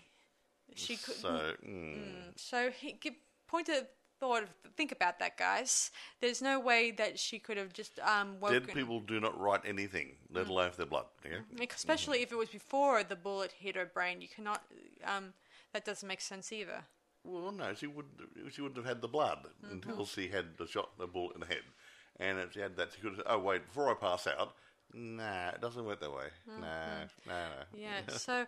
She 0.75 0.97
could. 0.97 1.15
So, 1.15 1.53
mm, 1.65 2.37
So 2.37 2.69
he 2.71 2.91
give, 2.93 3.15
point 3.47 3.69
of 3.69 3.87
thought. 4.25 4.43
Of, 4.43 4.49
think 4.75 4.91
about 4.91 5.19
that, 5.19 5.37
guys. 5.37 5.91
There's 6.21 6.41
no 6.41 6.59
way 6.59 6.91
that 6.91 7.17
she 7.19 7.39
could 7.39 7.57
have 7.57 7.71
just 7.73 7.99
um 7.99 8.39
woken. 8.39 8.65
dead 8.65 8.73
people 8.75 8.99
do 8.99 9.19
not 9.19 9.39
write 9.39 9.61
anything, 9.65 10.07
Mm. 10.07 10.35
let 10.37 10.47
alone 10.49 10.67
if 10.69 10.77
they're 10.77 10.85
blood. 10.85 11.05
Okay? 11.25 11.37
Like, 11.59 11.73
especially 11.73 12.21
if 12.21 12.31
it 12.31 12.37
was 12.37 12.49
before 12.49 13.03
the 13.03 13.15
bullet 13.15 13.51
hit 13.59 13.75
her 13.75 13.85
brain. 13.85 14.21
You 14.21 14.27
cannot. 14.35 14.61
Um, 15.03 15.33
that 15.73 15.85
doesn't 15.85 16.07
make 16.07 16.21
sense 16.21 16.51
either. 16.51 16.83
Well, 17.23 17.51
no, 17.51 17.73
she 17.73 17.87
wouldn't. 17.87 18.19
She 18.53 18.61
wouldn't 18.61 18.77
have 18.77 18.85
had 18.85 19.01
the 19.01 19.07
blood 19.07 19.39
Mm-hmm. 19.63 19.89
until 19.89 20.05
she 20.05 20.27
had 20.29 20.57
the 20.57 20.67
shot, 20.67 20.89
the 20.97 21.07
bullet 21.07 21.35
in 21.35 21.41
the 21.41 21.47
head, 21.47 21.65
and 22.19 22.39
if 22.39 22.53
she 22.53 22.59
had 22.61 22.75
that, 22.77 22.89
she 22.93 23.01
could. 23.01 23.15
have 23.17 23.23
Oh 23.27 23.39
wait, 23.39 23.65
before 23.67 23.89
I 23.91 23.95
pass 23.95 24.27
out. 24.27 24.53
Nah, 24.93 25.49
it 25.49 25.61
doesn't 25.61 25.83
work 25.83 25.99
that 25.99 26.11
way. 26.11 26.29
Nah, 26.47 26.61
nah, 26.61 27.05
nah. 27.27 27.33
Mm-hmm. 27.33 27.77
Yeah. 27.85 28.01
so 28.17 28.45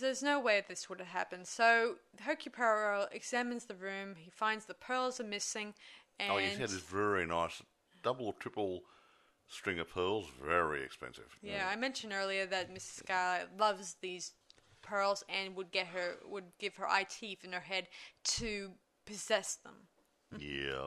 there's 0.00 0.22
no 0.22 0.40
way 0.40 0.62
this 0.66 0.88
would 0.88 0.98
have 0.98 1.08
happened. 1.08 1.46
So 1.46 1.96
Hercule 2.20 2.52
Poirot 2.56 3.08
examines 3.12 3.64
the 3.66 3.74
room. 3.74 4.14
He 4.16 4.30
finds 4.30 4.64
the 4.64 4.74
pearls 4.74 5.20
are 5.20 5.24
missing, 5.24 5.74
and 6.18 6.32
Oh, 6.32 6.38
you 6.38 6.48
had 6.48 6.60
this 6.60 6.72
very 6.72 7.26
nice 7.26 7.62
double, 8.02 8.32
triple 8.32 8.82
string 9.48 9.78
of 9.78 9.88
pearls. 9.90 10.26
Very 10.42 10.82
expensive. 10.82 11.38
yeah, 11.42 11.68
I 11.70 11.76
mentioned 11.76 12.12
earlier 12.12 12.46
that 12.46 12.72
Mrs. 12.72 13.00
Scarlet 13.00 13.48
loves 13.58 13.96
these 14.00 14.32
pearls 14.82 15.24
and 15.28 15.56
would 15.56 15.70
get 15.70 15.86
her 15.88 16.16
would 16.26 16.44
give 16.58 16.76
her 16.76 16.88
eye 16.88 17.06
teeth 17.08 17.44
in 17.44 17.52
her 17.52 17.60
head 17.60 17.88
to 18.24 18.72
possess 19.06 19.56
them. 19.56 19.88
Yeah. 20.38 20.86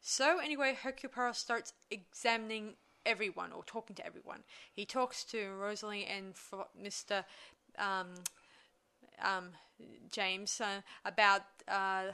So 0.00 0.38
anyway, 0.38 0.76
Hercule 0.80 1.10
Poirot 1.12 1.36
starts 1.36 1.72
examining 1.90 2.74
everyone 3.06 3.52
or 3.52 3.62
talking 3.64 3.96
to 3.96 4.04
everyone. 4.06 4.42
He 4.72 4.84
talks 4.84 5.24
to 5.24 5.50
Rosalie 5.50 6.04
and 6.04 6.34
Mr. 6.82 7.24
Um, 7.78 8.08
um, 9.22 9.50
James 10.10 10.60
uh, 10.60 10.80
about 11.04 11.42
uh, 11.68 12.04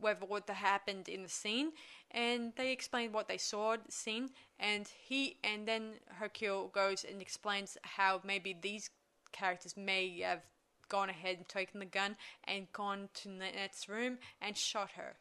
whether 0.00 0.26
what 0.26 0.48
happened 0.48 1.08
in 1.08 1.22
the 1.22 1.28
scene, 1.28 1.72
and 2.10 2.52
they 2.56 2.72
explain 2.72 3.12
what 3.12 3.28
they 3.28 3.38
saw 3.38 3.76
the 3.76 3.92
scene, 3.92 4.30
and 4.58 4.88
he 5.08 5.36
and 5.42 5.66
then 5.66 5.94
Hercule 6.18 6.68
goes 6.68 7.04
and 7.04 7.20
explains 7.20 7.78
how 7.82 8.20
maybe 8.24 8.56
these 8.60 8.90
characters 9.32 9.76
may 9.76 10.20
have 10.20 10.42
gone 10.88 11.08
ahead 11.08 11.36
and 11.38 11.48
taken 11.48 11.80
the 11.80 11.86
gun 11.86 12.16
and 12.44 12.70
gone 12.72 13.08
to 13.14 13.28
Nanette's 13.28 13.88
room 13.88 14.18
and 14.40 14.56
shot 14.56 14.92
her. 14.92 15.16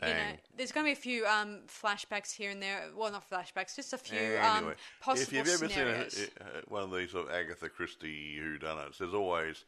You 0.00 0.08
know, 0.08 0.32
there's 0.56 0.72
going 0.72 0.84
to 0.84 0.88
be 0.88 0.92
a 0.92 1.00
few 1.00 1.26
um, 1.26 1.60
flashbacks 1.68 2.32
here 2.32 2.50
and 2.50 2.60
there. 2.60 2.86
Well, 2.96 3.12
not 3.12 3.30
flashbacks, 3.30 3.76
just 3.76 3.92
a 3.92 3.98
few 3.98 4.18
Anyway, 4.18 4.38
um, 4.38 4.74
possible 5.00 5.22
if 5.22 5.32
you've 5.32 5.62
ever 5.62 5.68
scenarios. 5.68 6.12
seen 6.14 6.28
a, 6.40 6.58
a, 6.58 6.62
one 6.66 6.82
of 6.82 6.92
these 6.92 7.12
sort 7.12 7.28
of 7.28 7.34
Agatha 7.34 7.68
Christie 7.68 8.36
whodunits, 8.40 8.98
there's 8.98 9.14
always 9.14 9.64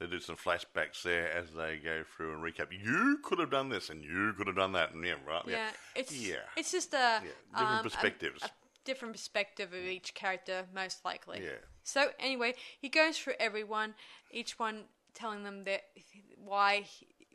they 0.00 0.06
do 0.06 0.20
some 0.20 0.36
flashbacks 0.36 1.02
there 1.02 1.30
as 1.32 1.52
they 1.52 1.80
go 1.82 2.04
through 2.16 2.34
and 2.34 2.42
recap. 2.42 2.68
You 2.70 3.18
could 3.22 3.38
have 3.38 3.50
done 3.50 3.68
this, 3.68 3.90
and 3.90 4.02
you 4.02 4.32
could 4.36 4.46
have 4.46 4.56
done 4.56 4.72
that, 4.72 4.94
and 4.94 5.04
yeah, 5.04 5.14
right, 5.26 5.42
yeah, 5.46 5.52
yeah, 5.54 5.70
it's 5.96 6.12
yeah. 6.12 6.36
it's 6.56 6.72
just 6.72 6.94
a 6.94 7.22
different 7.52 7.78
um, 7.78 7.82
perspectives. 7.82 8.42
A, 8.42 8.50
different 8.84 9.12
perspective 9.12 9.74
of 9.74 9.84
each 9.84 10.14
character, 10.14 10.64
most 10.74 11.04
likely. 11.04 11.40
Yeah. 11.42 11.60
So 11.82 12.08
anyway, 12.18 12.54
he 12.80 12.88
goes 12.88 13.18
through 13.18 13.34
everyone, 13.38 13.94
each 14.30 14.58
one 14.58 14.84
telling 15.12 15.44
them 15.44 15.64
that 15.64 15.82
why 16.42 16.86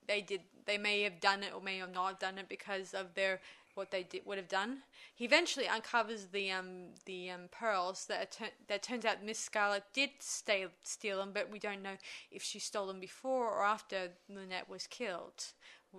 they 0.07 0.21
did, 0.21 0.41
they 0.65 0.79
may 0.79 1.03
have 1.03 1.19
done 1.19 1.43
it 1.43 1.53
or 1.53 1.61
may 1.61 1.77
have 1.77 1.93
not 1.93 2.19
done 2.19 2.39
it 2.39 2.49
because 2.49 2.95
of 2.95 3.13
their 3.13 3.39
what 3.75 3.91
they 3.91 4.03
did 4.03 4.25
would 4.25 4.37
have 4.37 4.47
done. 4.47 4.83
He 5.15 5.25
eventually 5.25 5.67
uncovers 5.67 6.27
the 6.27 6.51
um 6.51 6.93
the 7.05 7.29
um 7.29 7.49
pearls 7.51 8.05
that 8.07 8.31
tur- 8.31 8.57
that 8.67 8.83
turns 8.83 9.05
out 9.05 9.23
Miss 9.23 9.39
Scarlet 9.39 9.83
did 9.93 10.11
stay, 10.19 10.65
steal 10.83 11.17
them, 11.17 11.31
but 11.33 11.49
we 11.51 11.59
don't 11.59 11.81
know 11.81 11.97
if 12.31 12.43
she 12.43 12.59
stole 12.59 12.87
them 12.87 12.99
before 12.99 13.49
or 13.49 13.63
after 13.63 14.09
Lynette 14.29 14.69
was 14.69 14.87
killed. 14.87 15.45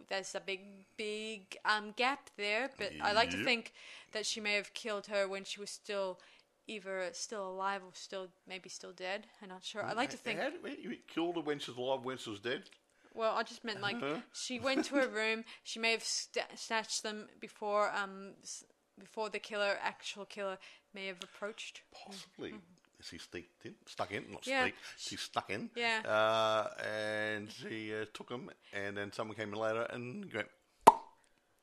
There's 0.09 0.35
a 0.35 0.41
big 0.41 0.61
big 0.97 1.57
um 1.65 1.93
gap 1.97 2.31
there, 2.37 2.71
but 2.79 2.93
I 3.03 3.13
like 3.13 3.31
to 3.31 3.45
think 3.45 3.73
that 4.13 4.27
she 4.27 4.41
may 4.41 4.55
have 4.55 4.75
killed 4.75 5.07
her 5.07 5.29
when 5.29 5.45
she 5.45 5.61
was 5.61 5.71
still 5.71 6.19
either 6.67 7.11
still 7.13 7.49
alive 7.49 7.83
or 7.85 7.91
still 7.93 8.29
maybe 8.49 8.69
still 8.69 8.93
dead. 8.93 9.27
I'm 9.43 9.49
not 9.51 9.65
sure. 9.65 9.85
I 9.85 9.93
like 9.93 10.11
to 10.11 10.17
think. 10.17 10.41
How 10.41 10.51
you 10.67 10.97
killed 11.07 11.37
her 11.37 11.43
when 11.43 11.59
she 11.59 11.71
was 11.71 11.79
alive, 11.79 12.05
when 12.05 12.19
she 12.19 12.31
was 12.31 12.41
dead? 12.41 12.65
Well, 13.15 13.35
I 13.37 13.43
just 13.45 13.65
meant 13.65 13.81
like 13.81 13.97
Uh-huh. 13.97 14.21
she 14.33 14.59
went 14.59 14.85
to 14.87 14.97
her 14.97 15.09
room. 15.09 15.45
She 15.63 15.79
may 15.79 15.93
have 15.93 16.03
sta 16.05 16.43
snatched 16.57 17.03
them 17.03 17.29
before 17.41 17.91
um 17.95 18.35
s- 18.43 18.65
before 18.99 19.31
the 19.31 19.39
killer, 19.39 19.79
actual 19.81 20.25
killer, 20.27 20.59
may 20.93 21.07
have 21.07 21.23
approached. 21.23 21.83
Possibly. 21.93 22.55
She 23.01 23.19
sneaked 23.19 23.67
in, 23.67 23.75
stuck 23.87 24.13
in, 24.13 24.31
not. 24.31 24.47
Yeah. 24.47 24.63
sneaked. 24.63 24.79
She 24.99 25.17
stuck 25.17 25.51
in. 25.51 25.71
Yeah. 25.77 26.01
Uh, 26.07 26.71
and 26.83 27.51
she 27.53 27.95
uh, 27.95 28.07
took 28.15 28.31
him, 28.31 28.51
and 28.73 28.97
then 28.97 29.13
someone 29.13 29.37
came 29.37 29.53
in 29.53 29.59
later 29.59 29.83
and 29.91 30.33
went. 30.33 30.49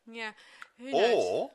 Yeah. 0.05 0.31
Who 0.77 0.91
knows? 0.91 1.23
Or 1.23 1.51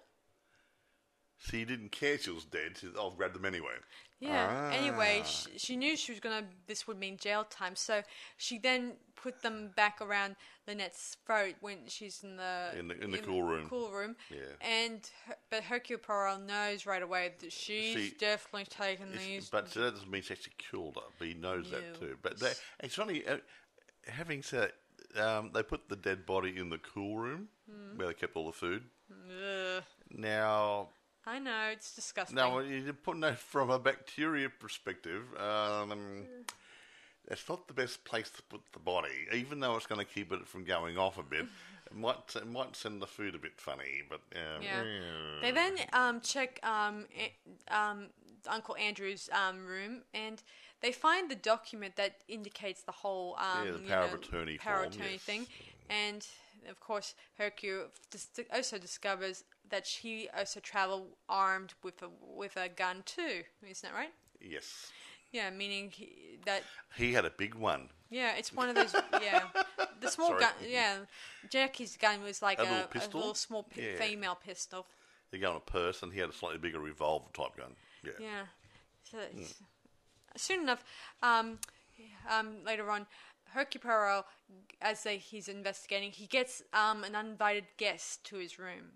she 1.38 1.64
didn't 1.64 1.92
care 1.92 2.18
she 2.18 2.30
was 2.30 2.44
dead. 2.44 2.76
She 2.78 2.87
said, 2.87 2.96
"I'll 2.98 3.11
grab 3.12 3.32
them 3.35 3.44
anyway." 3.44 3.76
Yeah. 4.18 4.70
Anyway, 4.74 5.20
Ah. 5.22 5.26
she, 5.26 5.59
she 5.59 5.76
knew 5.76 5.96
she 5.96 6.12
was 6.12 6.20
gonna. 6.20 6.48
This 6.66 6.87
would 6.87 6.98
mean 6.98 7.16
jail 7.18 7.44
time, 7.44 7.76
so 7.76 8.02
she 8.38 8.59
then 8.59 8.96
put 9.16 9.42
them 9.42 9.72
back 9.76 10.00
around 10.00 10.37
Lynette's 10.68 11.16
throat 11.26 11.55
when 11.61 11.79
she's 11.88 12.22
in 12.22 12.37
the 12.37 12.74
In 12.79 12.88
the- 12.88 13.02
in 13.02 13.11
the 13.11 13.18
cool 13.18 13.42
room. 13.42 13.68
Cool 13.68 13.90
room. 13.90 14.16
Yeah. 14.31 14.40
And 14.61 15.09
her- 15.26 15.37
but 15.50 15.64
Hercule 15.64 15.98
Poirot 15.98 16.40
knows 16.42 16.87
right 16.87 17.02
away 17.02 17.35
that 17.40 17.52
she's 17.52 17.94
See, 17.94 18.11
definitely 18.18 18.66
taken 18.66 19.12
these. 19.16 19.48
but 19.50 19.70
that 19.72 19.92
doesn't 19.92 20.11
mean 20.11 20.22
she 20.22 20.35
actually 20.35 20.55
killed 20.59 20.96
her. 20.96 21.09
But 21.18 21.29
he 21.29 21.35
knows 21.35 21.70
No. 21.70 21.81
that 21.81 21.98
too. 22.00 22.18
But 22.22 22.38
they, 22.38 22.52
it's 22.81 22.94
funny. 22.94 23.26
Uh, 23.26 23.38
having 24.07 24.42
said, 24.42 24.72
um, 25.16 25.50
they 25.52 25.62
put 25.62 25.88
the 25.88 25.96
dead 25.96 26.26
body 26.26 26.57
in 26.57 26.68
the 26.68 26.79
cool 26.79 27.16
room 27.18 27.48
Hmm. 27.70 27.96
where 27.96 28.09
they 28.09 28.14
kept 28.14 28.37
all 28.37 28.46
the 28.46 28.52
food. 28.52 28.88
Ugh. 29.11 29.85
Now, 30.11 30.90
I 31.24 31.38
know 31.40 31.68
it's 31.72 31.94
disgusting. 31.94 32.37
Now, 32.37 32.59
you 32.61 32.92
put 32.92 33.20
that 33.20 33.38
from 33.38 33.70
a 33.70 33.79
bacteria 33.79 34.48
perspective. 34.50 35.24
Um, 35.40 36.26
it's 37.29 37.49
not 37.49 37.67
the 37.69 37.75
best 37.75 38.05
place 38.05 38.31
to 38.31 38.43
put 38.43 38.61
the 38.73 38.79
body, 38.79 39.27
even 39.35 39.61
though 39.61 39.77
it's 39.77 39.87
going 39.87 39.99
to 40.05 40.05
keep 40.12 40.33
it 40.33 40.47
from 40.47 40.65
going 40.65 40.97
off 40.99 41.19
a 41.19 41.23
bit. 41.23 41.47
It 41.89 41.97
might 41.97 42.35
it 42.35 42.49
might 42.49 42.75
send 42.75 43.01
the 43.01 43.07
food 43.07 43.37
a 43.37 43.39
bit 43.39 43.61
funny, 43.61 44.03
but 44.11 44.21
um, 44.35 44.61
Yeah. 44.61 44.83
They 45.41 45.53
then 45.53 45.77
um, 45.93 46.21
check 46.21 46.59
um, 46.65 47.07
a- 47.17 47.73
um, 47.73 48.07
Uncle 48.49 48.77
Andrew's 48.77 49.31
um, 49.33 49.65
room 49.65 50.03
and 50.12 50.43
they 50.81 50.91
find 50.91 51.31
the 51.31 51.37
document 51.37 51.95
that 51.95 52.17
indicates 52.27 52.83
the 52.83 52.91
whole 52.93 53.37
um, 53.39 53.67
Yeah, 53.67 53.73
the 53.73 53.79
you 53.79 53.89
power 53.89 54.05
of 54.05 54.11
know, 54.11 54.19
attorney 54.19 54.59
power 54.59 54.79
form, 54.83 54.93
attorney 54.95 55.11
yes. 55.12 55.21
thing. 55.23 55.47
And 55.89 56.27
of 56.69 56.81
course, 56.81 57.15
Hercule 57.39 57.87
dis- 58.11 58.31
also 58.53 58.79
discovers 58.79 59.45
that 59.71 59.87
she 59.87 60.29
also 60.37 60.59
traveled 60.59 61.07
armed 61.29 61.75
with 61.85 62.03
a 62.03 62.09
with 62.21 62.57
a 62.57 62.69
gun 62.69 63.03
too. 63.07 63.45
Isn't 63.62 63.83
that 63.89 63.95
right? 63.97 64.12
yes, 64.41 64.91
Yeah, 65.33 65.51
meaning 65.51 65.91
he, 65.95 66.39
that 66.47 66.62
he 66.97 67.12
had 67.12 67.25
a 67.25 67.31
big 67.31 67.55
one. 67.55 67.89
yeah, 68.11 68.37
it's 68.37 68.53
one 68.53 68.69
of 68.69 68.75
those. 68.75 68.95
Yeah, 69.23 69.43
the 70.01 70.09
small 70.11 70.29
Sorry. 70.29 70.41
gun. 70.41 70.53
Yeah, 70.67 70.97
Jackie's 71.51 71.97
gun 71.97 72.23
was 72.23 72.41
like 72.43 72.59
A 72.59 72.62
a, 72.62 72.65
little 72.65 72.89
a 72.95 73.17
little 73.19 73.35
small 73.35 73.65
pi- 73.65 73.83
Yeah. 73.83 73.97
female 73.99 74.35
pistol. 74.37 74.87
He 75.33 75.39
go 75.39 75.51
on 75.51 75.57
a 75.57 75.61
purse, 75.61 76.03
and 76.03 76.12
he 76.12 76.21
had 76.21 76.31
a 76.31 76.33
slightly 76.33 76.59
bigger 76.59 76.79
revolver 76.79 77.27
type 77.35 77.57
gun. 77.57 77.75
Yeah, 78.05 78.12
Yeah. 78.21 78.47
So 79.03 79.19
it's- 79.19 79.55
soon 80.37 80.61
enough, 80.61 80.85
um, 81.23 81.59
um, 82.31 82.65
later 82.65 82.91
on, 82.91 83.07
Hercule 83.51 83.81
Poirot, 83.83 84.25
as 84.81 85.03
they, 85.03 85.19
he's 85.19 85.49
investigating, 85.49 86.11
he 86.12 86.27
gets 86.27 86.62
um, 86.73 87.05
an 87.05 87.15
uninvited 87.15 87.65
guest 87.79 88.25
to 88.27 88.37
his 88.37 88.59
room. 88.59 88.93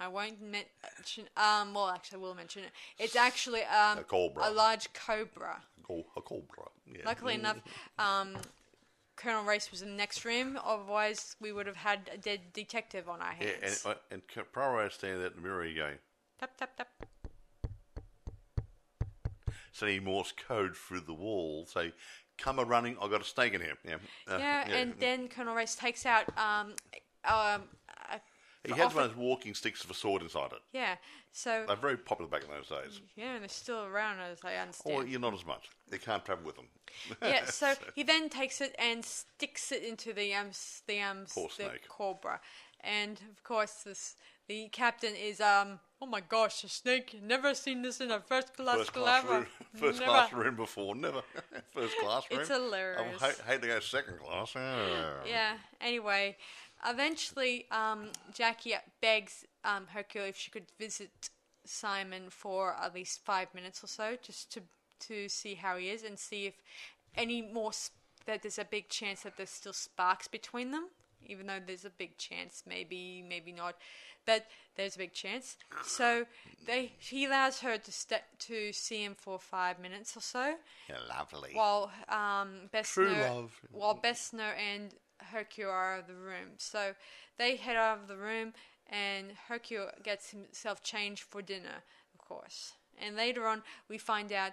I 0.00 0.08
won't 0.08 0.40
mention. 0.40 1.24
Um, 1.36 1.74
well, 1.74 1.90
actually, 1.90 2.16
I 2.18 2.20
will 2.22 2.34
mention 2.34 2.64
it. 2.64 2.70
It's 2.98 3.14
actually 3.16 3.62
um, 3.64 3.98
A 3.98 4.02
cobra. 4.02 4.48
a 4.48 4.50
large 4.50 4.90
cobra. 4.94 5.62
A 6.16 6.20
cobra. 6.22 6.68
Yeah. 6.90 7.02
Luckily 7.04 7.34
enough, 7.34 7.58
um, 7.98 8.36
Colonel 9.16 9.44
Race 9.44 9.70
was 9.70 9.82
in 9.82 9.90
the 9.90 9.96
next 9.96 10.24
room. 10.24 10.58
Otherwise, 10.64 11.36
we 11.40 11.52
would 11.52 11.66
have 11.66 11.76
had 11.76 12.08
a 12.14 12.16
dead 12.16 12.40
detective 12.54 13.08
on 13.10 13.20
our 13.20 13.34
Yeah, 13.38 13.48
hands. 13.60 13.84
and, 13.84 13.94
uh, 13.94 13.98
and 14.10 14.22
Poirot 14.52 14.92
standing 14.94 15.18
there 15.18 15.26
at 15.26 15.34
the 15.34 15.42
mirror 15.42 15.62
again. 15.62 15.98
tap 16.38 16.56
tap 16.56 16.76
tap. 16.76 16.88
sending 19.72 20.04
Morse 20.04 20.32
code 20.32 20.76
through 20.76 21.00
the 21.00 21.14
wall, 21.14 21.64
say, 21.66 21.92
come 22.38 22.58
a 22.58 22.64
running, 22.64 22.96
I've 23.00 23.10
got 23.10 23.20
a 23.20 23.24
snake 23.24 23.54
in 23.54 23.60
here. 23.60 23.76
Yeah, 23.86 23.94
uh, 24.28 24.36
Yeah, 24.38 24.68
and 24.68 24.94
then 24.98 25.28
Colonel 25.28 25.54
Race 25.54 25.74
takes 25.74 26.04
out 26.06 26.24
um, 26.38 26.74
um, 27.24 27.62
He 28.64 28.72
has 28.72 28.94
one 28.94 29.04
of 29.04 29.10
those 29.10 29.16
walking 29.18 29.54
sticks 29.54 29.82
with 29.82 29.96
a 29.96 29.98
sword 29.98 30.22
inside 30.22 30.52
it. 30.52 30.60
Yeah, 30.72 30.96
so 31.32 31.64
They're 31.66 31.76
very 31.76 31.96
popular 31.96 32.30
back 32.30 32.42
in 32.44 32.50
those 32.50 32.68
days. 32.68 33.00
yeah, 33.16 33.32
and 33.34 33.42
they're 33.42 33.48
still 33.48 33.84
around 33.84 34.20
as 34.20 34.38
I 34.44 34.56
understand. 34.56 34.96
Or 34.96 35.06
you're 35.06 35.18
not 35.20 35.32
as 35.34 35.46
much. 35.46 35.70
They 35.88 35.98
can't 35.98 36.24
travel 36.24 36.44
with 36.44 36.56
them. 36.56 36.66
yeah, 37.22 37.44
so 37.46 37.74
he 37.94 38.02
then 38.02 38.28
takes 38.28 38.60
it 38.60 38.74
and 38.78 39.04
sticks 39.04 39.72
it 39.72 39.82
into 39.82 40.12
the 40.12 40.34
um 40.34 40.48
s- 40.48 40.82
the 40.86 41.00
um 41.00 41.22
s- 41.22 41.32
Poor 41.34 41.48
the 41.48 41.54
snake. 41.54 41.88
cobra, 41.88 42.40
and 42.82 43.18
of 43.30 43.42
course 43.44 43.82
this 43.84 44.16
the 44.48 44.68
captain 44.68 45.14
is 45.14 45.40
um 45.40 45.78
oh 46.02 46.06
my 46.06 46.20
gosh 46.20 46.64
a 46.64 46.68
snake 46.68 47.18
never 47.22 47.54
seen 47.54 47.82
this 47.82 48.00
in 48.00 48.10
a 48.10 48.20
first 48.20 48.54
class 48.56 48.76
First 48.76 48.92
class 48.92 49.24
room, 49.24 49.46
first 49.76 50.02
class 50.02 50.32
room 50.32 50.56
before, 50.56 50.94
never. 50.96 51.22
first 51.72 51.96
class 51.98 52.24
room. 52.30 52.40
It's 52.40 52.50
hilarious. 52.50 53.22
I 53.22 53.26
hate, 53.28 53.40
hate 53.46 53.62
to 53.62 53.68
go 53.68 53.80
second 53.80 54.18
class. 54.18 54.52
Ah. 54.56 55.20
Yeah. 55.26 55.54
Anyway, 55.80 56.36
eventually, 56.86 57.66
um, 57.70 58.08
Jackie 58.32 58.74
begs 59.00 59.44
um, 59.64 59.86
Hercule 59.88 60.24
if 60.26 60.36
she 60.36 60.50
could 60.50 60.66
visit 60.78 61.30
Simon 61.64 62.30
for 62.30 62.74
at 62.80 62.94
least 62.94 63.24
five 63.24 63.54
minutes 63.54 63.82
or 63.84 63.86
so, 63.86 64.16
just 64.22 64.52
to 64.52 64.62
to 65.08 65.28
see 65.30 65.54
how 65.54 65.78
he 65.78 65.88
is 65.88 66.02
and 66.02 66.18
see 66.18 66.44
if 66.46 66.54
any 67.16 67.40
more 67.40 67.72
sp- 67.72 67.96
that 68.26 68.42
there's 68.42 68.58
a 68.58 68.64
big 68.64 68.88
chance 68.90 69.22
that 69.22 69.36
there's 69.38 69.48
still 69.50 69.72
sparks 69.72 70.28
between 70.28 70.70
them. 70.72 70.88
Even 71.26 71.46
though 71.46 71.58
there's 71.64 71.84
a 71.84 71.90
big 71.90 72.16
chance, 72.18 72.62
maybe 72.66 73.22
maybe 73.26 73.52
not, 73.52 73.76
but 74.26 74.46
there's 74.76 74.94
a 74.96 74.98
big 74.98 75.12
chance. 75.12 75.56
So 75.84 76.26
they 76.66 76.92
he 76.98 77.26
allows 77.26 77.60
her 77.60 77.76
to 77.78 77.92
step 77.92 78.24
to 78.40 78.72
see 78.72 79.04
him 79.04 79.14
for 79.14 79.38
five 79.38 79.78
minutes 79.78 80.16
or 80.16 80.20
so 80.20 80.54
Yeah, 80.88 80.96
lovely. 81.08 81.50
while 81.54 81.90
um, 82.08 82.68
True 82.82 83.06
Bessner, 83.08 83.20
love. 83.20 83.60
while 83.72 83.94
Bessner 83.96 84.52
and 84.56 84.94
Hercule 85.32 85.70
out 85.70 86.00
of 86.00 86.06
the 86.06 86.14
room. 86.14 86.56
So 86.58 86.94
they 87.38 87.56
head 87.56 87.76
out 87.76 87.98
of 87.98 88.08
the 88.08 88.16
room, 88.16 88.52
and 88.88 89.32
Hercule 89.48 89.90
gets 90.02 90.30
himself 90.30 90.82
changed 90.82 91.22
for 91.22 91.42
dinner, 91.42 91.84
of 92.14 92.26
course. 92.26 92.72
And 92.98 93.16
later 93.16 93.46
on, 93.46 93.62
we 93.88 93.98
find 93.98 94.32
out 94.32 94.52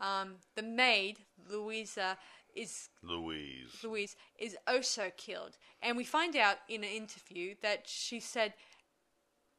um, 0.00 0.36
the 0.56 0.62
maid 0.62 1.18
Louisa 1.50 2.16
is 2.54 2.88
Louise. 3.02 3.70
Louise 3.82 4.16
is 4.38 4.56
also 4.66 5.10
killed, 5.16 5.56
and 5.82 5.96
we 5.96 6.04
find 6.04 6.36
out 6.36 6.58
in 6.68 6.84
an 6.84 6.90
interview 6.90 7.54
that 7.62 7.86
she 7.86 8.20
said 8.20 8.54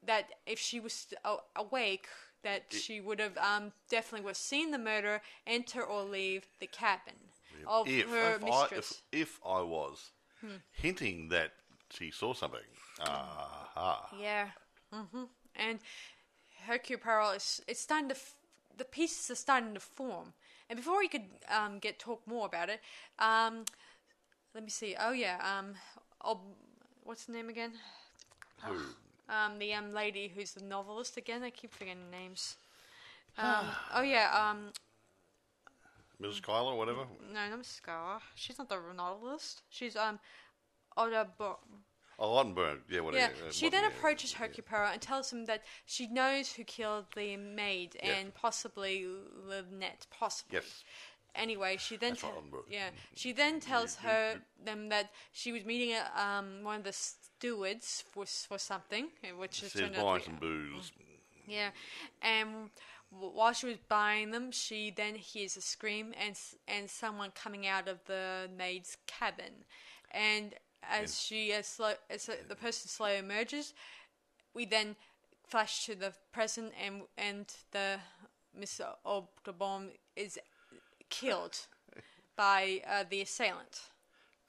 that 0.05 0.29
if 0.45 0.59
she 0.59 0.79
was 0.79 1.07
awake, 1.55 2.07
that 2.43 2.65
she 2.69 2.99
would 2.99 3.19
have 3.19 3.37
um, 3.37 3.71
definitely 3.89 4.23
would 4.25 4.31
have 4.31 4.37
seen 4.37 4.71
the 4.71 4.77
murderer 4.77 5.21
enter 5.47 5.81
or 5.83 6.03
leave 6.03 6.47
the 6.59 6.67
cabin 6.67 7.13
of 7.67 7.87
her 7.87 8.35
if, 8.35 8.43
I, 8.43 8.45
mistress. 8.45 9.01
if, 9.11 9.21
if 9.21 9.39
I 9.45 9.61
was 9.61 10.11
Hmm. 10.43 10.58
hinting 10.71 11.29
that 11.29 11.53
she 11.91 12.12
saw 12.12 12.34
something, 12.34 12.62
aha. 12.99 14.10
Yeah. 14.12 14.49
hmm 14.91 15.25
And 15.56 15.79
Hercule 16.65 16.99
Poirot 16.99 17.38
is 17.38 17.62
it's 17.67 17.82
starting 17.82 18.10
to 18.10 18.15
f- 18.15 18.36
the 18.77 18.86
pieces 18.86 19.32
are 19.32 19.36
starting 19.36 19.73
to 19.73 19.79
form. 19.82 20.34
And 20.69 20.77
before 20.77 20.99
we 20.99 21.10
could 21.10 21.25
um, 21.49 21.79
get 21.79 21.99
talk 21.99 22.25
more 22.27 22.45
about 22.47 22.69
it, 22.69 22.82
um, 23.19 23.65
let 24.53 24.63
me 24.63 24.69
see. 24.69 24.95
Oh 24.99 25.12
yeah, 25.12 25.38
um, 25.43 25.75
oh, 26.23 26.41
what's 27.03 27.25
the 27.25 27.34
name 27.34 27.49
again? 27.49 27.73
Who? 28.65 28.79
Um, 29.29 29.60
the 29.60 29.73
um 29.73 29.93
lady 29.93 30.29
who's 30.34 30.53
the 30.53 30.63
novelist 30.63 31.17
again. 31.17 31.43
I 31.43 31.49
keep 31.49 31.73
forgetting 31.73 32.10
names. 32.12 32.58
Um, 33.38 33.75
oh 33.93 34.01
yeah, 34.01 34.29
um, 34.34 34.73
Mrs. 36.23 36.41
Kyler, 36.41 36.75
whatever. 36.77 37.05
no, 37.33 37.49
not 37.49 37.59
Mrs. 37.59 37.65
Scar. 37.77 38.21
She's 38.36 38.57
not 38.57 38.69
the 38.69 38.79
novelist. 38.95 39.62
She's 39.69 39.95
um, 39.95 40.19
Oda 40.97 41.27
Bo- 41.38 41.59
Oh, 42.19 42.36
Ottenberg, 42.43 42.81
yeah, 42.89 42.99
whatever. 42.99 43.33
Yeah, 43.41 43.47
uh, 43.47 43.51
she 43.51 43.69
then 43.69 43.86
approaches 43.86 44.31
yeah. 44.33 44.38
Hercule 44.39 44.63
Poirot 44.69 44.93
and 44.93 45.01
tells 45.01 45.33
him 45.33 45.45
that 45.45 45.63
she 45.86 46.05
knows 46.07 46.51
who 46.53 46.63
killed 46.63 47.05
the 47.15 47.38
maid 47.38 47.97
Yeah. 48.01 48.12
and 48.17 48.33
possibly 48.36 49.05
Lynette, 49.47 50.05
possibly. 50.12 50.59
Yes. 50.59 50.83
Anyway, 51.36 51.77
she 51.77 51.97
then 51.97 52.12
That's 52.12 52.21
te- 52.21 52.27
yeah 52.69 52.89
she 53.15 53.31
then 53.31 53.59
tells 53.59 53.95
her 53.95 54.36
them 54.63 54.89
that 54.89 55.09
she 55.31 55.51
was 55.51 55.65
meeting 55.65 55.95
a, 55.95 56.21
um 56.21 56.63
one 56.63 56.77
of 56.77 56.83
the 56.83 56.93
stewards 56.93 58.03
for 58.12 58.21
s- 58.23 58.45
for 58.47 58.59
something, 58.59 59.07
eh, 59.23 59.31
which 59.31 59.63
is 59.63 59.71
Says 59.71 59.81
turned 59.81 59.95
out 59.95 60.03
buying 60.05 60.19
to 60.19 60.25
some 60.25 60.36
be, 60.36 60.41
booze. 60.45 60.91
yeah, 61.47 61.71
and 62.21 62.69
while 63.19 63.54
she 63.54 63.65
was 63.67 63.78
buying 63.88 64.32
them, 64.32 64.52
she 64.52 64.91
then 64.91 65.15
hears 65.15 65.58
a 65.58 65.62
scream 65.62 66.13
and 66.19 66.38
and 66.67 66.89
someone 66.89 67.32
coming 67.36 67.67
out 67.67 67.88
of 67.88 68.04
the 68.06 68.49
maid's 68.58 68.97
cabin, 69.08 69.65
and 70.12 70.54
as 70.89 71.19
she 71.19 71.54
as, 71.54 71.67
slow, 71.67 71.93
as 72.10 72.30
the 72.47 72.56
person 72.56 72.89
slowly 72.89 73.17
emerges, 73.17 73.73
we 74.54 74.65
then 74.65 74.95
flash 75.47 75.86
to 75.86 75.95
the 75.95 76.13
present 76.32 76.73
and 76.84 77.04
and 77.17 77.54
the 77.71 77.99
Mr. 78.60 78.86
Obdobon 79.06 79.91
is 80.15 80.38
killed 81.10 81.67
by 82.36 82.82
uh, 82.88 83.04
the 83.10 83.21
assailant, 83.21 83.82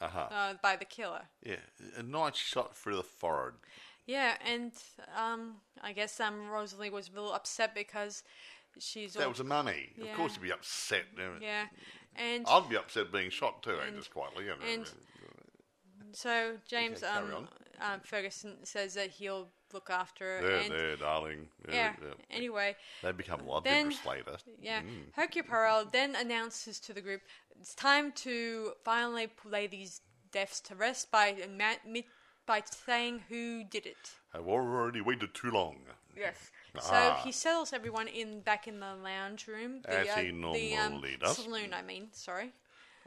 Uh-huh. 0.00 0.28
uh, 0.30 0.54
by 0.62 0.76
the 0.76 0.84
killer. 0.84 1.22
Yeah, 1.42 1.56
a 1.96 2.02
nice 2.02 2.36
shot 2.36 2.76
through 2.76 2.96
the 2.96 3.02
forehead. 3.02 3.54
Yeah, 4.06 4.36
and 4.44 4.72
um, 5.16 5.54
I 5.82 5.92
guess 5.94 6.20
um, 6.20 6.50
Rosalie 6.50 6.90
was 6.90 7.08
a 7.08 7.12
little 7.12 7.32
upset 7.32 7.74
because 7.74 8.22
she's 8.78 9.14
That 9.14 9.24
all 9.24 9.30
was 9.30 9.40
a 9.40 9.44
mummy. 9.44 9.92
Yeah. 9.96 10.10
Of 10.10 10.16
course 10.16 10.34
you'd 10.34 10.42
be 10.42 10.52
upset. 10.52 11.04
Yeah, 11.40 11.66
and 12.16 12.46
I'd 12.46 12.68
be 12.68 12.76
upset 12.76 13.12
being 13.12 13.30
shot 13.30 13.62
too, 13.62 13.76
And- 13.78 13.96
just 13.96 14.10
quietly. 14.12 14.44
You 14.44 14.50
know. 14.56 14.64
and- 14.66 14.90
so 16.12 16.58
James 16.68 17.02
Okay, 17.02 17.12
um, 17.12 17.48
um, 17.80 18.00
Ferguson 18.00 18.64
says 18.64 18.94
that 18.94 19.10
he'll 19.10 19.50
look 19.72 19.90
after 19.90 20.24
her. 20.40 20.46
there, 20.46 20.56
and 20.60 20.70
there, 20.70 20.96
darling. 20.96 21.48
Yeah. 21.68 21.96
Anyway, 22.30 22.76
They 23.02 23.10
become 23.12 23.40
a 23.40 23.44
lot 23.44 23.64
Then- 23.64 23.88
bigger 23.88 24.08
later. 24.08 24.36
yeah, 24.60 24.82
Mm. 24.82 25.12
Hercule 25.14 25.44
Poirot 25.44 25.90
then 25.90 26.14
announces 26.14 26.78
to 26.80 26.92
the 26.92 27.00
group 27.00 27.22
it's 27.58 27.74
time 27.74 28.12
to 28.12 28.74
finally 28.84 29.28
lay 29.44 29.66
these 29.66 30.02
deaths 30.30 30.60
to 30.60 30.74
rest 30.76 31.10
by 31.10 31.32
by 32.46 32.62
saying 32.66 33.20
who 33.28 33.64
did 33.64 33.86
it. 33.86 34.16
I've 34.32 34.46
already 34.46 35.00
waited 35.00 35.34
too 35.34 35.50
long. 35.50 35.86
Yes. 36.14 36.52
Ah. 36.76 37.16
So 37.16 37.24
he 37.24 37.32
settles 37.32 37.72
everyone 37.72 38.08
in 38.08 38.40
back 38.40 38.66
in 38.68 38.80
the 38.80 38.94
lounge 38.96 39.46
room. 39.46 39.82
The, 39.82 40.00
As 40.00 40.08
uh, 40.08 40.16
he 40.16 40.26
the, 40.26 40.32
normally 40.32 40.74
um, 41.14 41.20
does. 41.20 41.36
Saloon, 41.38 41.72
I 41.72 41.82
mean. 41.82 42.08
Sorry. 42.12 42.52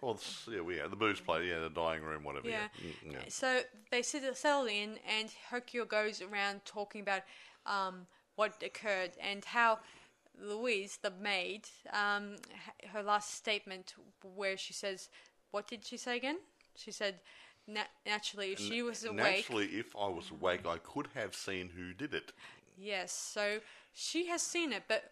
Well, 0.02 0.14
it's- 0.14 0.48
yeah, 0.52 0.62
we 0.62 0.78
yeah, 0.78 0.88
the 0.88 0.96
booze 0.96 1.20
place, 1.20 1.48
yeah, 1.50 1.60
the 1.60 1.70
dining 1.70 2.04
room, 2.04 2.24
whatever. 2.24 2.48
Yeah. 2.50 2.68
Yeah, 2.84 2.92
Mm, 3.10 3.14
yeah. 3.14 3.20
So 3.30 3.62
they 3.92 4.04
sit 4.04 4.24
settle 4.38 4.68
in, 4.68 5.00
and 5.18 5.30
Hercule 5.50 5.86
goes 5.86 6.22
around 6.22 6.62
talking 6.66 7.02
about 7.02 7.24
um, 7.66 8.06
what 8.36 8.62
occurred 8.64 9.12
and 9.20 9.44
how 9.44 9.80
Louise, 10.40 11.00
the 11.02 11.10
maid, 11.20 11.68
um, 11.92 12.36
h- 12.54 12.90
her 12.92 13.02
last 13.02 13.34
statement 13.34 13.96
where 14.36 14.56
she 14.56 14.72
says, 14.74 15.10
"What 15.52 15.68
did 15.68 15.84
she 15.84 15.98
say 15.98 16.16
again?" 16.16 16.38
She 16.76 16.92
said, 16.92 17.20
Na- 17.66 17.92
"Naturally, 18.06 18.52
if 18.54 18.60
she 18.60 18.84
was 18.84 19.04
awake." 19.04 19.18
Naturally, 19.18 19.66
if 19.80 19.96
I 19.96 20.08
was 20.10 20.30
awake, 20.30 20.68
I 20.68 20.78
could 20.78 21.08
have 21.16 21.34
seen 21.36 21.70
who 21.70 21.92
did 21.94 22.14
it. 22.14 22.34
Yes, 22.78 23.12
so 23.12 23.60
she 23.94 24.28
has 24.28 24.42
seen 24.42 24.72
it, 24.72 24.84
but 24.88 25.10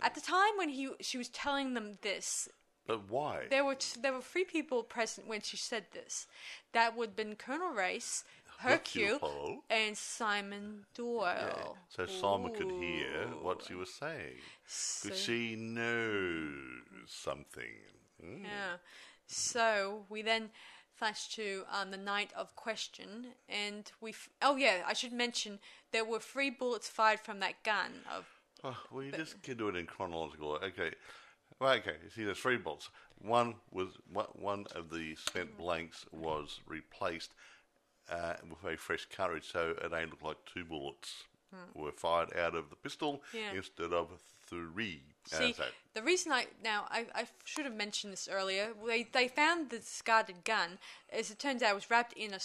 at 0.00 0.14
the 0.14 0.20
time 0.20 0.56
when 0.56 0.68
he 0.70 0.90
she 1.00 1.18
was 1.18 1.28
telling 1.28 1.74
them 1.74 1.98
this, 2.02 2.48
But 2.86 3.10
why? 3.10 3.46
there 3.50 3.64
were 3.64 3.74
t- 3.74 4.00
there 4.00 4.12
were 4.12 4.22
three 4.22 4.44
people 4.44 4.82
present 4.84 5.26
when 5.26 5.40
she 5.40 5.56
said 5.56 5.86
this. 5.92 6.26
That 6.72 6.96
would 6.96 7.10
have 7.10 7.16
been 7.16 7.34
Colonel 7.36 7.70
Race, 7.72 8.24
Hercule 8.60 9.64
and 9.70 9.96
Simon 9.96 10.84
Doyle. 10.94 11.76
Yeah. 11.76 11.78
So 11.88 12.06
Simon 12.06 12.54
could 12.54 12.70
hear 12.70 13.26
what 13.42 13.64
she 13.66 13.74
was 13.74 13.92
saying. 13.92 14.36
So- 14.66 15.08
Because 15.08 15.20
she 15.20 15.56
knows 15.56 17.08
something. 17.08 17.76
Mm. 18.24 18.44
Yeah. 18.44 18.76
So 19.26 20.04
we 20.08 20.22
then 20.22 20.50
flash 20.94 21.28
to 21.34 21.64
um, 21.72 21.90
the 21.90 21.96
night 21.96 22.30
of 22.36 22.54
question, 22.56 23.28
and 23.48 23.90
we. 24.00 24.10
F- 24.10 24.28
oh 24.42 24.56
yeah, 24.56 24.82
I 24.86 24.92
should 24.92 25.12
mention 25.12 25.58
there 25.92 26.04
were 26.04 26.18
three 26.20 26.50
bullets 26.50 26.88
fired 26.88 27.20
from 27.20 27.40
that 27.40 27.62
gun. 27.64 27.92
Of 28.14 28.26
Oh, 28.62 28.76
well, 28.90 29.02
you 29.02 29.12
just 29.12 29.42
can 29.42 29.56
do 29.56 29.68
it 29.68 29.76
in 29.76 29.86
chronological. 29.86 30.52
Okay. 30.62 30.92
Well, 31.58 31.72
okay. 31.74 31.96
See, 32.14 32.24
there's 32.24 32.38
three 32.38 32.56
bullets. 32.58 32.90
One 33.22 33.54
was 33.70 33.88
one 34.34 34.66
of 34.74 34.90
the 34.90 35.14
spent 35.16 35.56
blanks 35.56 36.04
was 36.12 36.60
replaced 36.66 37.32
uh, 38.10 38.34
with 38.48 38.72
a 38.74 38.76
fresh 38.76 39.06
cartridge, 39.14 39.50
so 39.50 39.74
it 39.82 39.92
ain't 39.94 40.10
looked 40.10 40.22
like 40.24 40.36
two 40.52 40.64
bullets 40.64 41.24
were 41.74 41.90
fired 41.92 42.36
out 42.36 42.54
of 42.54 42.70
the 42.70 42.76
pistol 42.76 43.22
Hmm. 43.32 43.36
Yeah. 43.36 43.52
instead 43.54 43.92
of 43.92 44.08
three. 44.46 45.02
See, 45.26 45.50
Uh, 45.50 45.52
so- 45.52 45.68
the 45.94 46.02
reason 46.02 46.30
I 46.32 46.46
now 46.62 46.86
I, 46.90 47.06
I 47.14 47.26
should 47.44 47.64
have 47.64 47.74
mentioned 47.74 48.12
this 48.12 48.28
earlier. 48.28 48.72
They 48.86 49.02
they 49.04 49.28
found 49.28 49.70
the 49.70 49.78
discarded 49.78 50.44
gun. 50.44 50.78
As 51.10 51.30
it 51.30 51.38
turns 51.38 51.62
out, 51.62 51.72
it 51.72 51.74
was 51.74 51.90
wrapped 51.90 52.12
in 52.14 52.32
a 52.34 52.40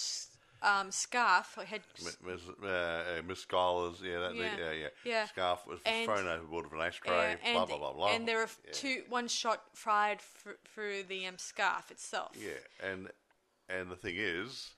um, 0.61 0.91
scarf. 0.91 1.57
Had 1.65 1.81
Miss, 2.25 2.41
uh, 2.63 2.65
uh, 2.67 3.21
Miss 3.27 3.39
Schuyler's, 3.41 4.01
yeah, 4.01 4.19
that, 4.19 4.35
Yeah. 4.35 4.57
yeah, 4.57 4.71
yeah, 4.71 4.87
Yeah. 5.03 5.25
Scarf 5.27 5.65
was 5.67 5.79
And- 5.85 6.05
thrown 6.05 6.27
overboard 6.27 6.65
of 6.65 6.73
an 6.73 6.81
ashtray, 6.81 7.37
and 7.43 7.53
blah 7.55 7.65
blah 7.65 7.77
blah 7.77 7.93
blah. 7.93 8.07
and 8.13 8.27
there 8.27 8.37
were 8.37 8.49
yeah. 8.65 8.71
two 8.73 9.03
one 9.09 9.27
shot 9.27 9.63
fired 9.73 10.21
fr- 10.21 10.51
through 10.73 11.03
the 11.03 11.25
um, 11.27 11.37
scarf 11.37 11.91
itself. 11.91 12.35
Yeah, 12.39 12.51
and 12.81 13.11
and 13.69 13.89
the 13.91 13.95
thing 13.95 14.15
is, 14.17 14.71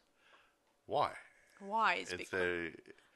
why? 0.85 1.11
Why 1.59 1.95
is 1.95 2.11
It's 2.13 2.29
because 2.29 2.69
a. 2.69 2.71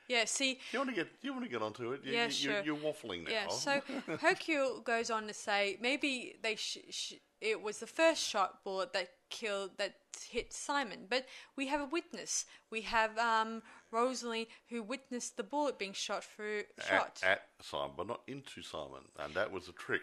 yeah. 0.07 0.25
See, 0.25 0.59
You 0.71 0.79
want 0.79 0.89
to 0.89 0.95
get 0.95 1.07
you 1.21 1.31
want 1.33 1.45
to 1.45 1.49
get 1.51 1.61
onto 1.61 1.91
it? 1.93 2.01
You, 2.03 2.13
Yeah, 2.13 2.25
you, 2.25 2.31
sure. 2.31 2.53
You're, 2.53 2.63
you're 2.65 2.75
waffling 2.77 3.25
now. 3.25 3.31
Yeah, 3.31 3.47
so 3.49 3.81
Hercule 4.19 4.81
goes 4.81 5.09
on 5.09 5.27
to 5.27 5.33
say 5.33 5.77
maybe 5.81 6.35
they 6.41 6.55
sh- 6.55 6.77
sh- 6.89 7.13
it 7.39 7.61
was 7.61 7.79
the 7.79 7.87
first 7.87 8.21
shot 8.27 8.63
bullet 8.63 8.93
that 8.93 9.09
killed 9.29 9.71
that 9.77 9.95
hit 10.29 10.53
Simon, 10.53 11.07
but 11.09 11.25
we 11.57 11.67
have 11.67 11.81
a 11.81 11.85
witness. 11.85 12.45
We 12.69 12.81
have 12.81 13.17
um, 13.17 13.63
Rosalie 13.91 14.47
who 14.69 14.83
witnessed 14.83 15.37
the 15.37 15.43
bullet 15.43 15.79
being 15.79 15.93
shot 15.93 16.23
through 16.23 16.63
shot. 16.87 17.19
at, 17.23 17.29
at 17.31 17.41
Simon, 17.61 17.91
but 17.97 18.07
not 18.07 18.21
into 18.27 18.61
Simon, 18.61 19.03
and 19.17 19.33
that 19.33 19.51
was 19.51 19.67
a 19.67 19.71
trick. 19.73 20.01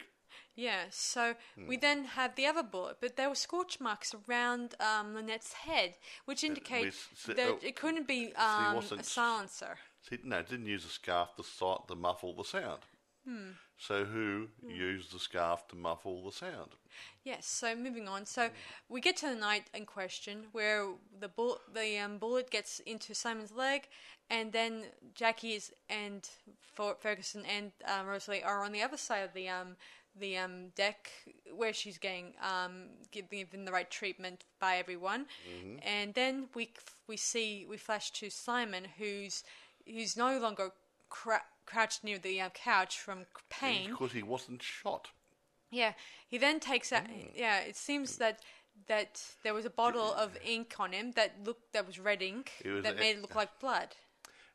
yeah, 0.57 0.84
so 0.90 1.34
we 1.57 1.76
Hmm. 1.76 1.80
then 1.80 2.05
have 2.05 2.34
the 2.34 2.46
other 2.46 2.62
bullet, 2.64 2.96
but 3.01 3.16
there 3.16 3.28
were 3.28 3.34
scorch 3.36 3.78
marks 3.80 4.14
around 4.28 4.74
um, 4.80 5.14
Lynette's 5.14 5.53
head, 5.53 5.94
which 6.24 6.42
indicate 6.42 6.88
s- 6.88 7.09
that 7.26 7.38
oh, 7.38 7.59
it 7.62 7.76
couldn't 7.76 8.09
be 8.09 8.34
um, 8.34 8.72
a 8.72 8.74
wasn't- 8.74 9.01
no, 10.24 10.42
didn't 10.42 10.66
use 10.66 10.84
the 10.84 10.90
scarf 10.90 11.34
to 11.36 11.42
si- 11.42 11.84
to 11.88 11.94
muffle 11.94 12.34
the 12.34 12.44
sound. 12.44 12.80
Hmm. 13.24 13.50
So 13.76 14.04
who 14.04 14.48
used 14.66 15.12
the 15.12 15.20
scarf 15.20 15.68
to 15.68 15.76
muffle 15.76 16.24
the 16.24 16.32
sound? 16.32 16.70
Yes. 17.24 17.46
So 17.46 17.76
moving 17.76 18.09
on. 18.09 18.26
So 18.26 18.48
we 18.88 19.00
get 19.00 19.16
to 19.18 19.28
the 19.28 19.36
night 19.36 19.70
in 19.72 19.86
question 19.86 20.46
where 20.52 20.88
the 21.20 21.28
bull, 21.28 21.59
the 21.72 21.98
um, 21.98 22.18
bullet 22.18 22.50
gets 22.50 22.80
into 22.80 23.14
Simon's 23.14 23.52
leg, 23.52 23.88
and 24.30 24.52
then 24.52 24.84
Jackie's 25.14 25.72
and 25.88 26.28
Fer- 26.74 26.96
Ferguson 26.98 27.44
and 27.46 27.70
um, 27.86 28.06
Rosalie 28.06 28.42
are 28.42 28.64
on 28.64 28.72
the 28.72 28.82
other 28.82 28.96
side 28.96 29.20
of 29.20 29.32
the 29.32 29.48
um 29.48 29.76
the 30.18 30.36
um 30.36 30.70
deck 30.74 31.11
where 31.54 31.72
she's 31.72 31.98
getting 31.98 32.32
um 32.42 32.88
given 33.12 33.64
the 33.64 33.70
right 33.72 33.90
treatment 33.90 34.44
by 34.59 34.76
everyone, 34.76 35.26
and 35.82 36.14
then 36.14 36.48
we 36.54 36.70
we 37.06 37.16
see 37.16 37.66
we 37.68 37.76
flash 37.76 38.11
to 38.12 38.30
Simon 38.30 38.86
who's 38.98 39.44
who's 39.91 40.16
no 40.16 40.39
longer 40.39 40.70
cra- 41.09 41.43
crouched 41.66 42.05
near 42.05 42.18
the 42.18 42.41
uh, 42.41 42.51
couch 42.51 42.99
from 42.99 43.26
pain. 43.51 43.91
Because 43.91 44.12
he 44.12 44.22
wasn't 44.22 44.62
shot. 44.62 45.09
Yeah, 45.70 45.93
he 46.28 46.39
then 46.39 46.61
takes 46.61 46.93
out. 46.93 47.05
Yeah, 47.34 47.61
it 47.61 47.76
seems 47.76 48.16
that 48.16 48.41
that 48.86 49.20
there 49.43 49.53
was 49.53 49.64
a 49.64 49.70
bottle 49.70 50.14
of 50.14 50.36
ink 50.45 50.76
on 50.78 50.93
him 50.93 51.11
that 51.16 51.34
looked 51.45 51.72
that 51.72 51.86
was 51.86 51.99
red 51.99 52.22
ink 52.22 52.53
was 52.64 52.84
that 52.84 52.95
a- 52.95 52.99
made 53.01 53.16
it 53.16 53.20
look 53.22 53.34
like 53.34 53.59
blood. 53.61 53.89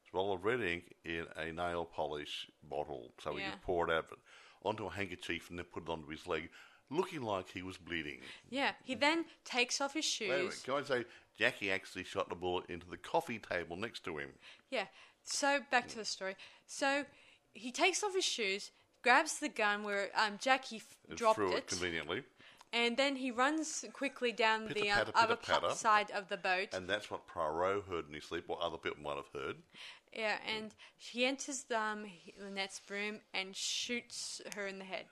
It's 0.02 0.12
bottle 0.12 0.34
of 0.34 0.44
red 0.46 0.62
ink 0.62 0.94
in 1.04 1.26
a 1.36 1.52
nail 1.52 1.86
polish 1.86 2.48
bottle, 2.64 3.12
so 3.22 3.36
he 3.36 3.42
Yeah. 3.42 3.52
could 3.52 3.62
pour 3.62 3.90
it 3.90 3.94
out 3.94 4.18
onto 4.64 4.86
a 4.86 4.90
handkerchief 4.90 5.50
and 5.50 5.60
then 5.60 5.66
put 5.66 5.84
it 5.84 5.90
onto 5.90 6.08
his 6.08 6.26
leg, 6.26 6.50
looking 6.90 7.22
like 7.22 7.50
he 7.50 7.62
was 7.62 7.78
bleeding. 7.78 8.22
Yeah, 8.50 8.72
he 8.84 8.96
then 8.96 9.26
takes 9.44 9.82
off 9.82 9.94
his 9.94 10.18
Wait 10.22 10.28
a 10.30 10.34
minute, 10.38 10.52
shoes. 10.54 10.62
can 10.64 10.74
I 10.76 10.84
say 10.84 11.06
Jackie 11.38 11.70
actually 11.72 12.06
shot 12.06 12.30
the 12.30 12.36
bullet 12.36 12.66
into 12.70 12.88
the 12.90 12.98
coffee 12.98 13.40
table 13.40 13.76
next 13.76 14.04
to 14.06 14.18
him? 14.18 14.30
Yeah. 14.72 14.86
So 15.24 15.60
back 15.72 15.88
to 15.90 15.98
the 15.98 16.06
story. 16.06 16.36
So 16.68 17.06
he 17.54 17.72
takes 17.72 18.04
off 18.04 18.14
his 18.14 18.26
shoes, 18.26 18.72
grabs 19.02 19.40
the 19.40 19.50
gun 19.50 19.84
where 19.84 20.10
um, 20.16 20.38
Jackie 20.40 20.78
f- 20.78 21.16
dropped 21.16 21.38
threw 21.38 21.52
it, 21.54 21.60
it, 21.60 21.68
conveniently, 21.68 22.24
and 22.72 22.98
then 22.98 23.16
he 23.16 23.32
runs 23.32 23.86
quickly 23.94 24.32
down 24.32 24.68
the 24.68 24.90
um, 24.90 25.06
other 25.16 25.38
side 25.74 26.12
of 26.12 26.30
the 26.30 26.38
boat. 26.38 26.70
and 26.74 26.90
that's 26.90 27.10
what 27.10 27.28
Poirot 27.28 27.86
heard 27.90 28.08
in 28.08 28.16
his 28.16 28.26
sleep, 28.26 28.46
or 28.48 28.62
other 28.62 28.78
people 28.78 29.02
might 29.04 29.16
have 29.16 29.30
heard. 29.34 29.58
Yeah, 30.16 30.36
and 30.56 30.72
he 30.98 31.26
enters 31.26 31.66
um, 31.76 32.06
Lynette's 32.40 32.82
room 32.90 33.20
and 33.34 33.56
shoots 33.56 34.42
her 34.56 34.68
in 34.68 34.78
the 34.78 34.86
head. 34.86 35.06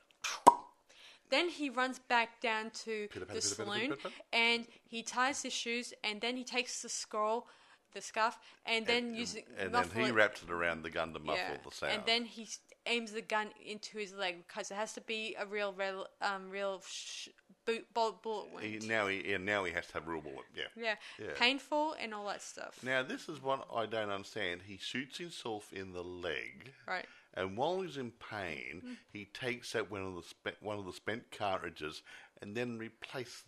Then 1.31 1.47
he 1.47 1.69
runs 1.69 1.97
back 1.97 2.41
down 2.41 2.71
to 2.83 3.07
Pitter, 3.07 3.25
the 3.25 3.41
saloon 3.41 3.95
and 4.33 4.67
he 4.83 5.01
ties 5.01 5.41
his 5.41 5.53
shoes 5.53 5.93
and 6.03 6.19
then 6.19 6.35
he 6.35 6.43
takes 6.43 6.81
the 6.81 6.89
scroll, 6.89 7.47
the 7.93 8.01
scarf, 8.01 8.37
and 8.65 8.85
then 8.85 9.05
and, 9.07 9.15
uses 9.17 9.41
and 9.57 9.73
then 9.73 9.85
he 9.95 10.01
it- 10.09 10.13
wraps 10.13 10.43
it 10.43 10.49
around 10.51 10.83
the 10.83 10.89
gun 10.89 11.13
to 11.13 11.19
muffle 11.19 11.41
yeah, 11.49 11.57
the 11.63 11.75
sound. 11.75 11.93
and 11.93 12.03
then 12.05 12.25
he 12.25 12.47
aims 12.85 13.11
the 13.11 13.21
gun 13.21 13.49
into 13.65 13.97
his 13.97 14.13
leg 14.13 14.43
because 14.47 14.71
it 14.71 14.75
has 14.75 14.93
to 14.93 15.01
be 15.01 15.35
a 15.39 15.45
real, 15.45 15.73
real, 15.73 16.07
um, 16.21 16.49
real 16.49 16.81
sh- 16.87 17.27
boot, 17.65 17.85
bullet, 17.93 18.21
bullet 18.23 18.47
he, 18.63 18.71
wound. 18.71 18.87
now 18.87 19.07
he 19.07 19.23
yeah, 19.29 19.37
now 19.37 19.63
he 19.63 19.71
has 19.71 19.85
to 19.87 19.93
have 19.93 20.07
real 20.07 20.21
bullet. 20.21 20.45
Yeah. 20.55 20.63
yeah. 20.75 20.95
Yeah. 21.19 21.27
painful 21.35 21.95
and 22.01 22.13
all 22.13 22.25
that 22.27 22.41
stuff. 22.41 22.79
Now 22.83 23.03
this 23.03 23.29
is 23.29 23.41
what 23.41 23.67
I 23.73 23.85
don't 23.85 24.09
understand. 24.09 24.61
He 24.65 24.77
shoots 24.77 25.17
himself 25.19 25.71
in 25.71 25.93
the 25.93 26.03
leg. 26.03 26.71
Right. 26.87 27.05
And 27.35 27.55
while 27.55 27.79
he's 27.81 27.95
in 27.97 28.11
pain, 28.11 28.81
Hmm. 28.83 28.93
he 29.13 29.25
takes 29.25 29.73
out 29.75 29.89
one 29.89 30.01
of 30.05 30.15
the 30.15 30.23
spent, 30.23 30.57
one 30.61 30.77
of 30.79 30.85
the 30.85 30.91
spent 30.91 31.31
cartridges 31.31 32.01
and 32.41 32.57
then 32.57 32.77
replaces. 32.79 33.43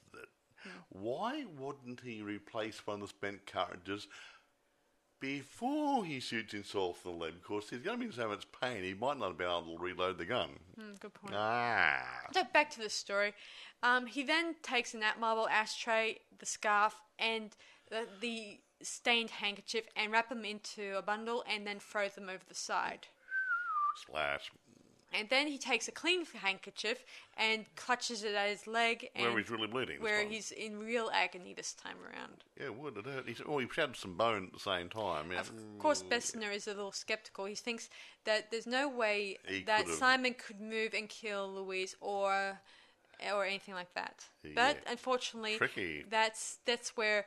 Why 0.89 1.45
wouldn't 1.57 2.01
he 2.01 2.21
replace 2.21 2.85
one 2.85 2.95
of 2.95 3.01
the 3.01 3.07
spent 3.07 3.45
cartridges 3.45 4.07
before 5.19 6.03
he 6.05 6.19
shoots 6.19 6.51
himself 6.53 7.05
in 7.05 7.11
the 7.11 7.17
leg? 7.17 7.33
Because 7.41 7.69
he's 7.69 7.79
going 7.79 7.97
to 7.97 7.99
be 7.99 8.07
in 8.07 8.11
so 8.11 8.27
much 8.27 8.45
pain, 8.61 8.83
he 8.83 8.93
might 8.93 9.17
not 9.17 9.29
have 9.29 9.37
been 9.37 9.47
able 9.47 9.77
to 9.77 9.83
reload 9.83 10.17
the 10.17 10.25
gun. 10.25 10.49
Mm, 10.79 10.99
good 10.99 11.13
point. 11.13 11.33
Ah, 11.35 12.03
So 12.33 12.43
back 12.53 12.69
to 12.71 12.79
the 12.79 12.89
story. 12.89 13.33
Um, 13.81 14.05
he 14.05 14.23
then 14.23 14.55
takes 14.61 14.93
an 14.93 15.03
marble 15.19 15.47
ashtray, 15.49 16.19
the 16.39 16.45
scarf, 16.45 16.95
and 17.19 17.55
the, 17.89 18.07
the 18.21 18.59
stained 18.81 19.29
handkerchief 19.29 19.85
and 19.95 20.11
wrap 20.11 20.29
them 20.29 20.45
into 20.45 20.97
a 20.97 21.01
bundle 21.01 21.43
and 21.49 21.65
then 21.65 21.79
throw 21.79 22.09
them 22.09 22.29
over 22.29 22.43
the 22.47 22.55
side. 22.55 23.07
slash. 24.05 24.51
And 25.13 25.29
then 25.29 25.47
he 25.47 25.57
takes 25.57 25.87
a 25.87 25.91
clean 25.91 26.25
handkerchief 26.25 27.03
and 27.37 27.65
clutches 27.75 28.23
it 28.23 28.33
at 28.33 28.49
his 28.49 28.65
leg 28.67 29.09
and 29.15 29.27
Where 29.27 29.37
he's 29.39 29.49
really 29.49 29.67
bleeding. 29.67 30.01
where 30.01 30.23
time. 30.23 30.31
he's 30.31 30.51
in 30.51 30.79
real 30.79 31.09
agony 31.13 31.53
this 31.53 31.73
time 31.73 31.97
around. 32.03 32.43
Yeah, 32.59 32.65
it 32.65 32.75
would 32.75 32.97
it 32.97 33.05
hurt? 33.05 33.27
He's, 33.27 33.41
oh, 33.47 33.59
he 33.59 33.67
shattered 33.71 33.95
some 33.95 34.15
bone 34.15 34.45
at 34.47 34.53
the 34.53 34.59
same 34.59 34.89
time. 34.89 35.31
Yeah. 35.31 35.41
Of 35.41 35.51
course, 35.79 36.01
mm. 36.03 36.09
Bessner 36.09 36.53
is 36.53 36.67
a 36.67 36.71
little 36.71 36.91
skeptical. 36.91 37.45
He 37.45 37.55
thinks 37.55 37.89
that 38.25 38.49
there's 38.51 38.67
no 38.67 38.89
way 38.89 39.37
He 39.47 39.63
that 39.63 39.85
could've- 39.85 39.97
Simon 39.97 40.33
could 40.33 40.59
move 40.59 40.93
and 40.93 41.07
kill 41.09 41.47
Louise 41.53 41.95
or 42.01 42.59
or 43.33 43.45
anything 43.45 43.73
like 43.75 43.93
that. 43.93 44.25
But 44.55 44.79
unfortunately, 44.89 45.57
Tricky. 45.57 46.03
that's 46.09 46.57
that's 46.65 46.97
where 46.97 47.25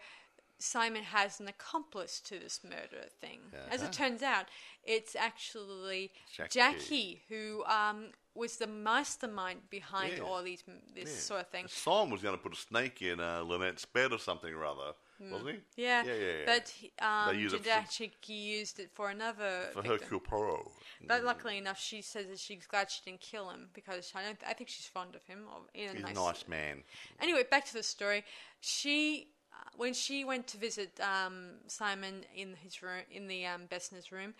Simon 0.59 1.03
has 1.03 1.39
an 1.41 1.49
accomplice 1.49 2.21
to 2.21 2.39
this 2.39 2.61
murder 2.65 3.07
thing. 3.21 3.41
As 3.71 3.81
Uh-huh. 3.81 3.89
it 3.89 3.93
turns 3.93 4.23
out, 4.23 4.47
it's 4.85 5.15
actually 5.15 6.13
Jackie. 6.35 6.51
Jackie, 6.59 7.23
who 7.29 7.65
um, 7.67 8.13
was 8.35 8.57
the 8.57 8.67
mastermind 8.67 9.69
behind 9.71 10.17
Yeah. 10.19 10.25
all 10.25 10.43
these 10.43 10.63
this 10.95 11.11
Yeah. 11.11 11.17
sort 11.21 11.41
of 11.43 11.49
thing. 11.51 11.69
Simon 11.69 12.11
was 12.11 12.23
going 12.23 12.37
to 12.37 12.43
put 12.43 12.53
a 12.53 12.57
snake 12.57 13.03
in 13.03 13.21
uh, 13.21 13.43
Lynette's 13.43 13.85
bed 13.85 14.13
or 14.13 14.19
something 14.19 14.53
or 14.53 14.65
other. 14.65 14.95
wasn't 15.19 15.49
he? 15.77 15.83
Yeah, 15.83 16.03
yeah, 16.05 16.13
yeah. 16.15 16.33
yeah. 16.41 16.45
but 16.45 16.69
he- 16.69 16.93
um, 16.99 17.39
use 17.39 17.55
it 17.55 17.65
for- 17.65 18.33
used 18.33 18.79
it 18.79 18.91
for 18.95 19.09
another 19.09 19.71
for 19.73 19.81
victim. 19.81 19.99
Hercule 20.01 20.21
Poirot. 20.21 20.69
But 21.01 21.25
luckily 21.25 21.57
enough, 21.57 21.81
she 21.81 22.03
says 22.03 22.27
that 22.27 22.39
she's 22.39 22.67
glad 22.67 22.91
she 22.91 23.01
didn't 23.03 23.23
kill 23.23 23.49
him 23.49 23.71
because 23.73 24.13
I 24.15 24.23
don't. 24.25 24.39
I 24.47 24.53
think 24.53 24.69
she's 24.69 24.87
fond 24.87 25.15
of 25.15 25.25
him. 25.25 25.47
Or 25.51 25.63
in 25.73 25.89
a 25.89 25.93
He's 25.93 26.01
a 26.01 26.05
nice, 26.05 26.15
nice 26.17 26.49
man. 26.49 26.85
Anyway, 27.19 27.45
back 27.45 27.65
to 27.67 27.73
the 27.73 27.83
story. 27.83 28.25
She, 28.61 29.33
when 29.77 29.95
she 29.95 30.25
went 30.25 30.47
to 30.49 30.57
visit 30.59 30.99
um, 31.01 31.51
Simon 31.67 32.25
in 32.35 32.55
his 32.63 32.83
room, 32.83 33.03
in 33.11 33.29
the 33.29 33.47
um, 33.47 33.63
Bessner's 33.71 34.11
room, 34.13 34.35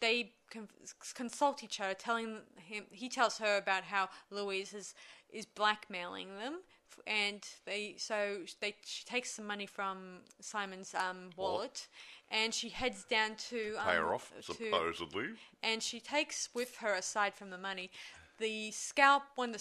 they 0.00 0.32
con- 0.50 0.68
consult 1.14 1.62
each 1.64 1.80
other, 1.80 1.94
telling 1.94 2.38
him. 2.56 2.84
He 2.90 3.08
tells 3.08 3.38
her 3.38 3.56
about 3.58 3.84
how 3.84 4.08
Louise 4.30 4.72
is 4.74 4.94
is 5.30 5.46
blackmailing 5.46 6.28
them, 6.38 6.60
and 7.06 7.40
they 7.64 7.94
so 7.98 8.38
they 8.60 8.74
she 8.84 9.04
takes 9.04 9.32
some 9.32 9.46
money 9.46 9.66
from 9.66 10.20
Simon's 10.40 10.94
um, 10.94 11.30
wallet, 11.36 11.88
and 12.30 12.52
she 12.54 12.68
heads 12.68 13.04
down 13.04 13.34
to 13.50 13.74
um, 13.80 13.86
Pay 13.86 13.96
her 13.96 14.14
off, 14.14 14.32
to- 14.46 14.52
supposedly. 14.54 15.26
and 15.62 15.82
she 15.82 15.98
takes 16.00 16.48
with 16.54 16.76
her, 16.76 16.94
aside 16.94 17.34
from 17.34 17.50
the 17.50 17.58
money, 17.58 17.90
the 18.38 18.70
scalp, 18.70 19.22
one 19.34 19.50
of 19.54 19.60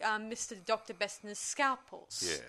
the 0.00 0.08
um, 0.08 0.30
Mr. 0.30 0.54
Dr. 0.64 0.92
Bessner's 0.94 1.38
scalpels, 1.38 2.22
Yeah. 2.28 2.44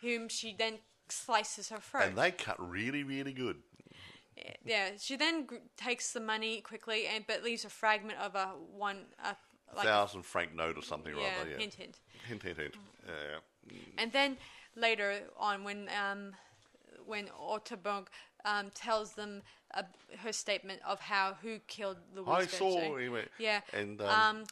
whom 0.00 0.28
she 0.28 0.54
then 0.58 0.78
slices 1.12 1.68
her 1.70 1.78
throat. 1.78 2.04
And 2.04 2.16
they 2.16 2.30
cut 2.30 2.56
really, 2.58 3.02
really 3.02 3.32
good. 3.32 3.56
yeah, 4.64 4.90
she 4.98 5.16
then 5.16 5.46
gr- 5.46 5.56
takes 5.76 6.12
the 6.12 6.20
money 6.20 6.60
quickly, 6.60 7.06
and 7.06 7.24
but 7.26 7.42
leaves 7.42 7.64
a 7.64 7.68
fragment 7.68 8.18
of 8.18 8.34
a 8.34 8.46
one, 8.76 9.06
a, 9.24 9.36
like 9.76 9.84
a- 9.84 9.88
Thousand 9.88 10.22
franc 10.22 10.54
note 10.54 10.76
or 10.76 10.82
something 10.82 11.14
yeah, 11.14 11.28
other. 11.40 11.50
Yeah. 11.50 11.58
hint, 11.58 11.74
hint. 11.74 11.98
Hint, 12.26 12.42
hint, 12.42 12.58
hint. 12.58 12.74
Yeah. 13.06 13.74
And 13.96 14.12
then 14.12 14.36
later 14.76 15.20
on, 15.38 15.64
when 15.64 15.88
um, 15.88 16.32
when 17.06 17.28
Otterburg 17.40 18.06
um, 18.44 18.70
tells 18.74 19.12
them 19.12 19.42
uh, 19.74 19.82
her 20.18 20.32
statement 20.32 20.80
of 20.86 21.00
how 21.00 21.36
who 21.42 21.58
killed 21.66 21.98
Louise 22.14 22.28
I 22.28 22.46
saw 22.46 22.96
him. 22.96 23.16
Yeah. 23.38 23.60
And, 23.72 24.00
um, 24.00 24.08
um, 24.08 24.44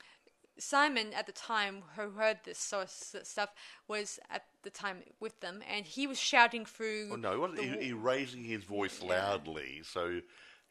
Simon 0.59 1.12
at 1.14 1.26
the 1.26 1.32
time 1.32 1.82
who 1.96 2.11
heard 2.11 2.38
this 2.44 2.59
sort 2.59 2.84
of 2.84 3.26
stuff 3.26 3.50
was 3.88 4.18
at 4.30 4.44
the 4.66 4.70
time 4.70 4.98
with 5.20 5.40
them, 5.40 5.62
and 5.72 5.86
he 5.86 6.06
was 6.06 6.18
shouting 6.18 6.66
through. 6.66 7.08
Oh, 7.12 7.16
no, 7.16 7.32
he 7.32 7.38
wasn't. 7.38 7.58
the 7.58 7.78
He, 7.78 7.86
he 7.86 7.92
raising 7.92 8.44
his 8.44 8.64
voice 8.64 9.00
loudly, 9.00 9.80
so 9.84 10.20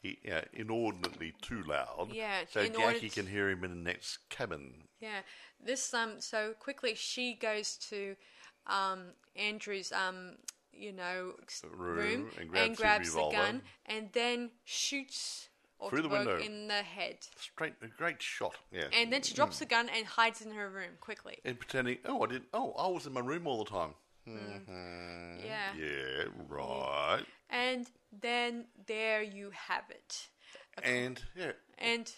he 0.01 0.19
yeah, 0.23 0.41
inordinately 0.53 1.33
too 1.41 1.63
loud. 1.63 2.09
Yeah, 2.13 2.41
So 2.51 2.67
Jackie 2.67 3.09
can 3.09 3.25
hear 3.25 3.49
him 3.49 3.63
in 3.63 3.71
the 3.71 3.77
next 3.91 4.29
cabin. 4.29 4.73
Yeah, 5.01 5.21
this 5.65 5.93
um. 5.93 6.19
So 6.19 6.53
quickly, 6.59 6.93
she 6.93 7.33
goes 7.33 7.77
to 7.89 8.15
um 8.67 8.99
Andrew's 9.35 9.91
um 9.91 10.35
you 10.73 10.91
know 10.91 11.33
s- 11.47 11.63
Room 11.77 12.27
and 12.37 12.49
and 12.49 12.49
grabs 12.49 12.77
grabs, 12.77 13.13
the 13.13 13.21
gun 13.31 13.61
and 13.85 14.09
then 14.13 14.51
shoots 14.65 15.47
Through 15.89 16.01
the 16.03 16.09
window. 16.09 16.39
in 16.39 16.67
the 16.67 16.81
head. 16.81 17.17
Straight, 17.39 17.73
a 17.81 17.87
great 17.87 18.21
shot. 18.21 18.55
Yeah. 18.71 18.85
And 18.93 19.11
then 19.11 19.21
she 19.21 19.33
drops 19.33 19.59
the 19.59 19.65
gun 19.65 19.89
and 19.95 20.05
hides 20.05 20.41
in 20.41 20.51
her 20.51 20.69
room 20.69 20.91
quickly. 21.01 21.37
and 21.45 21.59
pretending, 21.59 21.97
oh, 22.05 22.23
I 22.23 22.27
didn't. 22.27 22.47
Oh, 22.53 22.71
I 22.73 22.87
was 22.87 23.05
in 23.05 23.13
my 23.13 23.19
room 23.21 23.45
all 23.45 23.63
the 23.63 23.69
time. 23.69 23.93
Mhm. 24.27 25.43
Yeah. 25.45 25.73
Yeah, 25.77 26.23
right. 26.47 27.23
And 27.49 27.87
then 28.11 28.65
there 28.87 29.21
you 29.21 29.51
have 29.51 29.83
it. 29.89 30.27
And 30.83 31.23
yeah, 31.35 31.51
And 31.77 32.11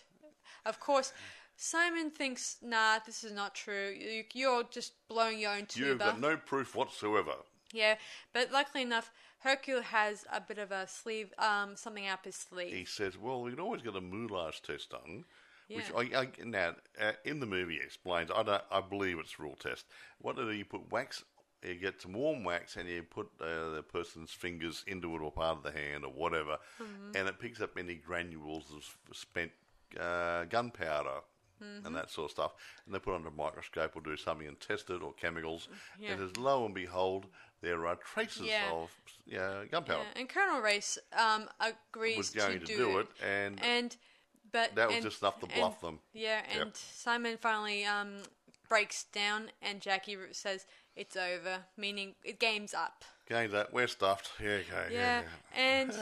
of 0.66 0.80
course, 0.80 1.12
Simon 1.58 2.10
thinks, 2.12 2.58
nah, 2.62 3.00
this 3.06 3.24
is 3.24 3.34
not 3.34 3.54
true. 3.56 3.90
You, 3.90 4.24
you're 4.34 4.64
just 4.64 4.94
blowing 5.08 5.40
your 5.40 5.52
own 5.52 5.66
tuba. 5.66 5.88
you've 5.90 6.00
got 6.00 6.20
no 6.20 6.38
proof 6.38 6.76
whatsoever. 6.76 7.34
Yeah, 7.74 7.96
but 8.34 8.52
luckily 8.52 8.84
enough, 8.84 9.12
Hercule 9.48 9.82
has 9.82 10.26
a 10.32 10.42
bit 10.42 10.58
of 10.58 10.72
a 10.72 10.88
sleeve, 10.88 11.34
um, 11.40 11.76
something 11.76 12.08
up 12.08 12.26
his 12.26 12.36
sleeve. 12.36 12.74
He 12.74 12.86
says, 12.86 13.18
well, 13.18 13.42
we 13.42 13.52
can 13.52 13.60
always 13.60 13.82
get 13.82 13.96
a 13.96 14.02
moulage 14.02 14.62
test 14.62 14.90
done. 14.92 15.24
Which 15.70 15.90
Yeah. 15.90 16.20
I, 16.20 16.22
I 16.22 16.28
now 16.46 16.76
uh, 17.00 17.12
in 17.26 17.40
the 17.40 17.46
movie 17.46 17.78
explains. 17.84 18.30
I 18.34 18.44
don't. 18.44 18.62
I 18.72 18.82
believe 18.82 19.20
it's 19.20 19.36
a 19.40 19.44
real 19.44 19.56
test. 19.56 19.86
What 20.20 20.36
do 20.38 20.50
you 20.52 20.64
put 20.66 20.90
wax? 20.92 21.24
You 21.66 21.76
get 21.76 22.02
some 22.02 22.14
warm 22.14 22.44
wax 22.46 22.76
and 22.78 22.88
you 22.88 23.04
put 23.04 23.28
uh, 23.42 23.72
the 23.76 23.84
person's 23.84 24.32
fingers 24.32 24.84
into 24.88 25.14
it 25.16 25.22
or 25.22 25.32
part 25.32 25.58
of 25.58 25.64
the 25.64 25.72
hand 25.72 26.06
or 26.06 26.12
whatever, 26.12 26.58
Mm-hmm. 26.82 27.12
and 27.18 27.28
it 27.28 27.40
picks 27.40 27.60
up 27.62 27.72
any 27.78 27.96
granules 27.96 28.66
of 28.76 29.18
spent 29.18 29.52
uh, 30.00 30.46
gunpowder 30.46 31.20
Mm-hmm. 31.64 31.86
and 31.88 31.96
that 31.96 32.10
sort 32.12 32.26
of 32.26 32.32
stuff. 32.32 32.52
And 32.86 32.94
they 32.94 33.00
put 33.00 33.14
it 33.14 33.16
under 33.18 33.30
a 33.30 33.32
microscope 33.32 33.96
or 33.96 34.02
do 34.02 34.16
something 34.18 34.48
and 34.48 34.60
test 34.60 34.90
it 34.90 35.02
or 35.02 35.14
chemicals. 35.14 35.68
Yeah. 36.00 36.12
And 36.14 36.24
as 36.24 36.38
lo 36.38 36.66
and 36.66 36.74
behold, 36.76 37.26
there 37.62 37.88
are 37.88 37.96
traces 37.96 38.44
Yeah. 38.44 38.70
of 38.72 38.92
yeah, 39.26 39.64
gunpowder. 39.72 40.04
Yeah, 40.14 40.20
and 40.20 40.30
Colonel 40.30 40.62
Race 40.62 40.98
um, 41.18 41.50
agrees 41.60 42.18
Was 42.18 42.30
going 42.30 42.60
to 42.60 42.66
do, 42.66 42.78
do 42.78 42.98
it, 43.00 43.08
and 43.26 43.60
and 43.64 43.96
but 44.52 44.76
that 44.76 44.88
was 44.88 44.98
and- 44.98 45.06
just 45.06 45.22
enough 45.22 45.40
to 45.40 45.46
and- 45.48 45.56
bluff 45.56 45.82
them. 45.82 46.00
Yeah, 46.14 46.42
Yep. 46.54 46.62
and 46.62 46.76
Simon 46.76 47.38
finally 47.38 47.84
um, 47.86 48.20
breaks 48.70 49.06
down, 49.06 49.50
and 49.62 49.82
Jackie 49.82 50.18
says 50.32 50.66
it's 50.96 51.16
over, 51.18 51.60
meaning 51.76 52.16
it 52.24 52.40
game's 52.40 52.74
up. 52.74 53.04
Games 53.28 53.52
that 53.52 53.74
we're 53.74 53.88
stuffed. 53.88 54.32
Yeah, 54.42 54.50
okay. 54.72 54.94
Yeah, 54.94 55.22
yeah. 55.22 55.60
and 55.60 55.94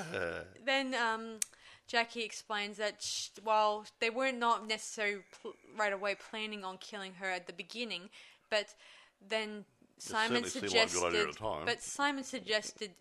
then 0.65 0.93
um, 0.93 1.39
Jackie 1.87 2.23
explains 2.23 2.77
that 2.77 3.01
sh- 3.01 3.29
while 3.43 3.85
they 3.99 4.09
were 4.09 4.31
not 4.31 4.67
necessarily 4.67 5.23
pl- 5.41 5.53
right 5.77 5.93
away 5.93 6.15
planning 6.15 6.63
on 6.63 6.77
killing 6.77 7.13
her 7.15 7.29
at 7.29 7.47
the 7.47 7.53
beginning, 7.53 8.09
but 8.49 8.73
then 9.21 9.65
Simon 9.97 10.43
certainly 10.45 10.49
seemed 10.49 10.63
like 10.63 10.89
a 10.89 10.93
good 10.93 11.03
idea 11.07 11.19
suggested, 11.21 11.37
time. 11.39 11.65
but 11.65 11.81
Simon 11.81 12.23
suggested 12.23 12.91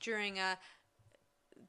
during 0.00 0.38
a 0.38 0.58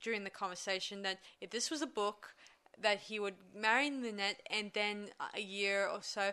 during 0.01 0.23
the 0.23 0.29
conversation 0.29 1.01
that 1.03 1.19
if 1.41 1.49
this 1.49 1.71
was 1.71 1.81
a 1.81 1.87
book, 1.87 2.35
that 2.81 2.99
he 2.99 3.19
would 3.19 3.35
marry 3.55 3.89
Lynette 3.89 4.41
and 4.51 4.71
then 4.73 5.09
a 5.33 5.39
year 5.39 5.87
or 5.87 5.99
so 6.01 6.31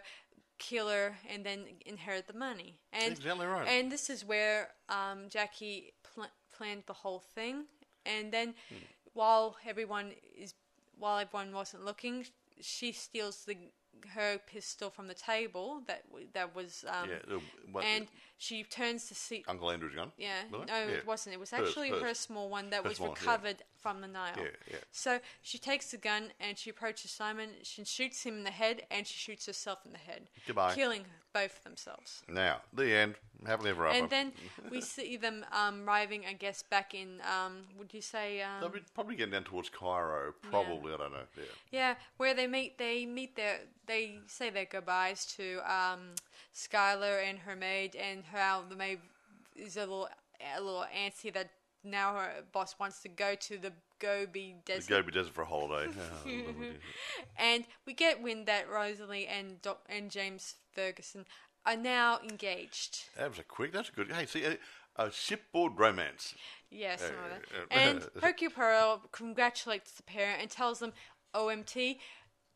kill 0.58 0.88
her 0.88 1.16
and 1.28 1.44
then 1.46 1.64
inherit 1.86 2.26
the 2.26 2.34
money. 2.34 2.76
And 2.92 3.12
Exactly 3.12 3.46
right. 3.46 3.66
and 3.68 3.90
this 3.90 4.10
is 4.10 4.24
where 4.24 4.70
um, 4.88 5.28
Jackie 5.28 5.92
pl- 6.14 6.26
planned 6.54 6.82
the 6.86 6.92
whole 6.92 7.20
thing. 7.34 7.64
And 8.04 8.32
then, 8.32 8.54
Hmm. 8.68 8.76
While 9.14 9.56
everyone 9.66 10.12
is, 10.36 10.54
while 10.98 11.18
everyone 11.18 11.52
wasn't 11.52 11.84
looking, 11.84 12.26
she 12.60 12.92
steals 12.92 13.44
the 13.44 13.56
her 14.14 14.38
pistol 14.46 14.90
from 14.90 15.06
the 15.06 15.14
table 15.14 15.80
that 15.86 16.02
that 16.32 16.54
was, 16.56 16.84
um, 16.88 17.08
Yeah, 17.08 17.38
what- 17.70 17.84
and 17.84 18.08
she 18.36 18.64
turns 18.64 19.06
to 19.08 19.14
see. 19.14 19.44
Uncle 19.46 19.70
Andrew's 19.70 19.94
gun. 19.94 20.10
Yeah, 20.16 20.42
no, 20.50 20.64
Yeah. 20.66 20.86
it 20.88 21.06
wasn't. 21.06 21.34
It 21.34 21.38
was 21.38 21.52
actually 21.52 21.90
hers. 21.90 22.02
her 22.02 22.14
small 22.14 22.48
one 22.48 22.70
that 22.70 22.82
Her 22.82 22.88
was 22.88 22.96
small 22.96 23.10
one, 23.10 23.16
yeah. 23.22 23.30
recovered 23.30 23.62
from 23.76 24.00
the 24.00 24.08
Nile. 24.08 24.34
Yeah, 24.36 24.48
yeah. 24.68 24.76
So 24.90 25.20
she 25.42 25.56
takes 25.58 25.92
the 25.92 25.98
gun 25.98 26.32
and 26.40 26.58
she 26.58 26.70
approaches 26.70 27.12
Simon. 27.12 27.54
She 27.62 27.84
shoots 27.84 28.24
him 28.24 28.38
in 28.38 28.44
the 28.44 28.50
head 28.50 28.86
and 28.90 29.06
she 29.06 29.14
shoots 29.18 29.46
herself 29.46 29.86
in 29.86 29.92
the 29.92 29.98
head, 29.98 30.28
Goodbye. 30.46 30.74
killing 30.74 31.06
both 31.32 31.62
themselves. 31.62 32.24
Now, 32.26 32.62
the 32.72 32.92
end. 32.92 33.16
Happily 33.46 33.70
ever 33.70 33.86
after. 33.86 34.00
And 34.00 34.10
then 34.10 34.32
we 34.70 34.80
see 34.80 35.16
them 35.16 35.44
um, 35.52 35.86
arriving, 35.86 36.24
I 36.28 36.32
guess, 36.32 36.62
back 36.62 36.94
in. 36.94 37.20
Um, 37.22 37.62
would 37.78 37.92
you 37.92 38.00
say? 38.00 38.42
Um, 38.42 38.60
They'll 38.60 38.68
be 38.68 38.80
probably 38.94 39.16
getting 39.16 39.32
down 39.32 39.44
towards 39.44 39.68
Cairo. 39.68 40.34
Probably, 40.42 40.94
I 40.94 40.96
don't 40.96 41.12
know. 41.12 41.18
Yeah. 41.36 41.44
yeah, 41.70 41.94
where 42.16 42.34
they 42.34 42.46
meet. 42.46 42.78
They 42.78 43.06
meet 43.06 43.36
their. 43.36 43.60
They 43.86 44.18
say 44.26 44.50
their 44.50 44.66
goodbyes 44.66 45.26
to 45.36 45.60
um, 45.70 46.14
Schuyler 46.52 47.18
and 47.18 47.38
her 47.40 47.56
maid, 47.56 47.96
and 47.96 48.24
how 48.24 48.62
the 48.68 48.76
maid 48.76 49.00
is 49.56 49.76
a 49.76 49.80
little 49.80 50.08
a 50.56 50.60
little 50.60 50.86
antsy 50.96 51.32
that 51.32 51.50
now 51.84 52.14
her 52.14 52.30
boss 52.52 52.76
wants 52.78 53.00
to 53.00 53.08
go 53.08 53.34
to 53.34 53.58
the 53.58 53.72
Gobi 53.98 54.56
Desert. 54.64 54.88
The. 54.88 54.94
Gobi 54.94 55.12
Desert 55.12 55.34
for 55.34 55.42
a 55.42 55.46
holiday. 55.46 55.90
Oh. 56.26 56.32
And 57.36 57.64
we 57.86 57.94
get 57.94 58.22
wind 58.22 58.46
that 58.46 58.70
Rosalie 58.70 59.26
and 59.26 59.60
Doc- 59.62 59.84
and 59.88 60.10
James 60.10 60.56
Ferguson 60.72 61.24
are 61.66 61.76
now 61.76 62.18
engaged. 62.22 63.04
that 63.16 63.28
was 63.28 63.38
a 63.38 63.44
quick. 63.44 63.72
That's 63.72 63.88
a 63.88 63.92
good. 63.92 64.10
Hey, 64.12 64.26
see, 64.26 64.44
a, 64.44 64.58
a 64.96 65.10
shipboard 65.10 65.78
romance. 65.78 66.34
Yes, 66.70 67.02
some 67.02 67.14
uh, 67.14 67.64
And 67.70 68.06
Hercule 68.22 68.50
Poirot 68.50 69.12
congratulates 69.12 69.92
the 69.92 70.02
pair 70.02 70.36
and 70.40 70.50
tells 70.50 70.78
them, 70.78 70.92
"OMT, 71.34 71.98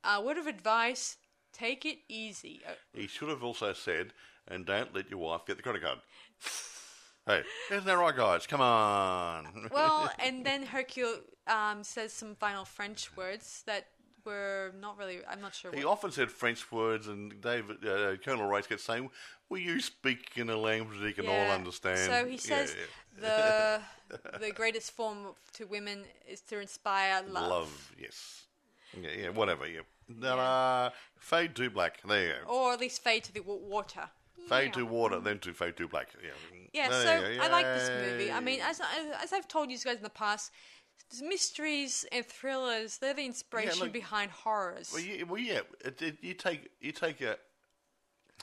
a 0.04 0.22
word 0.22 0.38
of 0.38 0.46
advice: 0.46 1.18
take 1.52 1.84
it 1.84 1.98
easy." 2.08 2.62
Uh, 2.66 2.72
He 2.94 3.06
should 3.06 3.28
have 3.28 3.44
also 3.44 3.72
said, 3.72 4.12
"And 4.48 4.66
don't 4.66 4.94
let 4.94 5.10
your 5.10 5.20
wife 5.20 5.42
get 5.46 5.56
the 5.56 5.62
credit 5.62 5.82
card." 5.82 5.98
hey, 7.26 7.42
isn't 7.70 7.84
that 7.86 7.98
right, 7.98 8.16
guys? 8.16 8.46
Come 8.46 8.60
on. 8.60 9.68
Well, 9.70 10.10
and 10.18 10.44
then 10.44 10.64
Hercule 10.64 11.20
um, 11.46 11.84
says 11.84 12.12
some 12.12 12.34
final 12.34 12.64
French 12.64 13.16
words 13.16 13.62
that 13.66 13.86
were 14.26 14.72
not 14.80 14.98
really. 14.98 15.20
I'm 15.30 15.40
not 15.40 15.54
sure. 15.54 15.72
He 15.72 15.84
What, 15.84 15.92
often 15.92 16.10
said 16.10 16.30
French 16.30 16.70
words, 16.70 17.06
and 17.06 17.40
David 17.40 17.86
uh, 17.86 18.16
Colonel 18.24 18.46
Race 18.48 18.66
kept 18.66 18.80
saying, 18.82 19.08
"Will 19.48 19.58
you 19.58 19.80
speak 19.80 20.32
in 20.36 20.50
a 20.50 20.56
language 20.56 20.98
that 21.00 21.06
he 21.06 21.12
can 21.12 21.26
all 21.28 21.50
understand?" 21.50 21.98
So 21.98 22.26
he 22.26 22.36
says 22.36 22.74
yeah. 22.76 23.80
the 24.10 24.18
the 24.40 24.52
greatest 24.52 24.90
form 24.92 25.18
to 25.54 25.64
women 25.64 26.04
is 26.28 26.40
to 26.42 26.60
inspire 26.60 27.22
love. 27.30 27.50
love. 27.50 27.92
yes, 27.98 28.44
yeah, 29.00 29.10
yeah, 29.18 29.28
whatever. 29.30 29.66
Yeah, 29.66 29.80
Ta-da. 30.20 30.90
fade 31.18 31.54
to 31.56 31.70
black. 31.70 32.02
There 32.06 32.26
you 32.26 32.34
go. 32.44 32.52
Or 32.52 32.72
at 32.74 32.80
least 32.80 33.02
fade 33.02 33.24
to 33.24 33.32
the 33.32 33.40
wa- 33.40 33.54
water. 33.54 34.10
Fade 34.48 34.74
to 34.74 34.86
water, 34.86 35.18
then 35.18 35.40
to 35.40 35.52
fade 35.52 35.76
to 35.76 35.88
black. 35.88 36.08
Yeah. 36.22 36.30
yeah, 36.72 36.88
There 36.88 37.36
so. 37.36 37.42
I 37.42 37.48
like 37.48 37.64
this 37.64 37.90
movie. 37.90 38.30
I 38.30 38.38
mean, 38.38 38.60
as 38.60 38.80
as 39.20 39.32
I've 39.32 39.48
told 39.48 39.72
you 39.72 39.78
guys 39.78 39.96
in 39.96 40.04
the 40.04 40.10
past, 40.10 40.52
mysteries 41.22 42.04
and 42.12 42.24
thrillers 42.26 42.98
they're 42.98 43.14
the 43.14 43.24
inspiration 43.24 43.80
look- 43.84 43.92
behind 43.92 44.30
horrors. 44.30 44.90
Well, 44.92 45.02
yeah, 45.02 45.22
well, 45.24 45.38
yeah. 45.40 45.60
It, 45.84 46.02
it, 46.02 46.16
you 46.22 46.34
take 46.34 46.68
you 46.80 46.92
take 46.92 47.20
a 47.20 47.36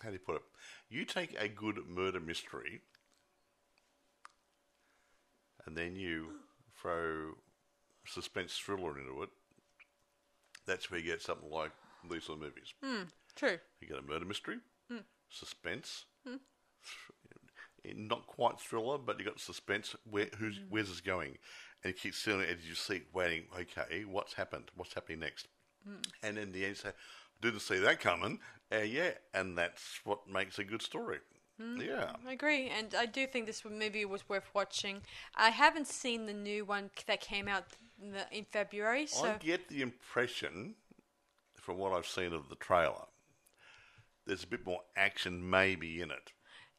how 0.01 0.10
do 0.10 0.14
you 0.14 0.20
put 0.20 0.36
it? 0.38 0.41
You 0.89 1.06
take 1.06 1.36
a 1.39 1.47
good 1.47 1.78
murder 1.88 2.20
mystery, 2.20 2.82
and 5.66 5.76
then 5.78 5.95
you 5.95 6.28
throw 6.82 7.34
suspense 8.06 8.58
thriller 8.58 8.97
into 8.99 9.24
it. 9.24 9.30
That's 10.66 10.89
where 10.91 10.99
you 10.99 11.06
get 11.06 11.22
something 11.22 11.49
like 11.49 11.72
these 12.10 12.24
sort 12.26 12.39
of 12.39 12.43
movies. 12.43 12.74
True. 13.36 13.58
You 13.82 13.88
get 13.88 13.97
a 13.97 14.01
murder 14.01 14.26
mystery, 14.26 14.58
Hmm. 14.89 14.97
suspense, 15.30 16.06
th- 16.26 16.39
not 18.08 18.28
quite 18.28 18.60
thriller, 18.60 18.97
but 18.97 19.20
you 19.20 19.26
got 19.26 19.39
suspense. 19.39 19.95
Where 20.10 20.30
who's 20.38 20.58
Hmm. 20.58 20.66
where's 20.70 20.89
this 20.89 21.01
going? 21.01 21.38
And 21.84 21.93
you 21.93 21.99
keep 21.99 22.16
sitting 22.16 22.39
on 22.39 22.45
the 22.45 22.51
edge 22.51 22.60
of 22.60 22.66
your 22.68 22.76
seat, 22.76 23.08
waiting. 23.14 23.47
Okay, 23.58 24.06
what's 24.06 24.34
happened? 24.34 24.72
What's 24.76 24.93
happening 24.93 25.20
next? 25.20 25.47
Hmm. 25.84 26.01
And 26.22 26.38
in 26.38 26.51
the 26.51 26.66
end, 26.66 26.70
you 26.70 26.76
say, 26.76 26.93
"Didn't 27.41 27.60
see 27.62 27.80
that 27.80 27.99
coming." 27.99 28.39
Uh, 28.72 28.78
yeah, 28.78 29.12
and 29.34 29.58
that's 29.58 29.99
what 30.04 30.28
makes 30.28 30.58
a 30.60 30.64
good 30.64 30.82
story. 30.82 31.20
Hmm. 31.58 31.80
Yeah, 31.80 32.16
I 32.26 32.32
agree, 32.32 32.70
and 32.70 32.95
I 32.95 33.06
do 33.06 33.28
think 33.28 33.45
this 33.45 33.64
movie 33.64 34.06
was 34.06 34.28
worth 34.28 34.49
watching. 34.54 35.04
I 35.36 35.49
haven't 35.49 35.88
seen 35.88 36.26
the 36.26 36.34
new 36.34 36.66
one 36.66 36.89
that 37.06 37.22
came 37.22 37.47
out 37.47 37.66
in, 38.01 38.12
the, 38.12 38.26
in 38.32 38.45
February, 38.45 39.06
so 39.06 39.26
I 39.26 39.38
get 39.38 39.68
the 39.70 39.82
impression 39.84 40.76
from 41.56 41.78
what 41.78 41.93
I've 41.93 42.08
seen 42.08 42.34
of 42.34 42.49
the 42.49 42.56
trailer. 42.56 43.06
There's 44.26 44.43
a 44.43 44.47
bit 44.47 44.66
more 44.66 44.82
action, 44.95 45.47
maybe 45.49 46.01
in 46.01 46.10
it. 46.10 46.32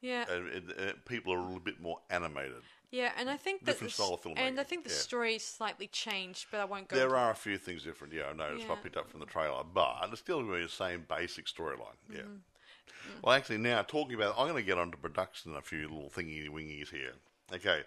Yeah, 0.04 0.24
Uh, 0.28 0.44
it- 0.44 1.04
people 1.06 1.32
are 1.32 1.38
a 1.38 1.42
little 1.42 1.60
bit 1.60 1.80
more 1.80 2.00
animated. 2.10 2.62
yeah, 2.90 3.12
and 3.16 3.30
I 3.30 3.36
think 3.36 3.60
that 3.60 3.72
different 3.72 3.92
the, 3.92 4.02
style 4.02 4.14
of 4.14 4.22
filmmaking. 4.22 4.38
and 4.38 4.60
I 4.60 4.62
think 4.64 4.84
the 4.84 4.90
yeah. 4.90 4.96
story 4.96 5.34
is 5.36 5.44
slightly 5.44 5.86
changed, 5.88 6.46
but 6.50 6.60
I 6.60 6.64
won't 6.64 6.88
go. 6.88 6.96
There 6.96 7.16
are 7.16 7.30
a 7.30 7.34
few 7.34 7.56
things 7.58 7.82
different, 7.84 8.12
yeah, 8.12 8.26
I 8.26 8.32
noticed. 8.34 8.66
I 8.66 8.74
Yeah. 8.74 8.80
picked 8.82 8.96
up 8.96 9.10
from 9.10 9.20
the 9.20 9.26
trailer, 9.26 9.64
but 9.64 10.08
it's 10.12 10.20
still 10.20 10.40
going 10.40 10.50
to 10.52 10.56
be 10.58 10.62
the 10.64 10.68
same 10.68 11.06
basic 11.08 11.46
storyline, 11.46 11.96
yeah. 12.10 12.20
Mm-hmm. 12.20 13.20
Well, 13.22 13.34
actually, 13.34 13.58
now 13.58 13.82
talking 13.82 14.14
about, 14.14 14.34
I'm 14.38 14.46
going 14.48 14.62
to 14.62 14.66
get 14.66 14.78
onto 14.78 14.96
production 14.98 15.50
and 15.52 15.58
a 15.58 15.62
few 15.62 15.82
little 15.88 16.10
thingy 16.10 16.48
wingies 16.48 16.90
here. 16.90 17.12
Okay. 17.52 17.82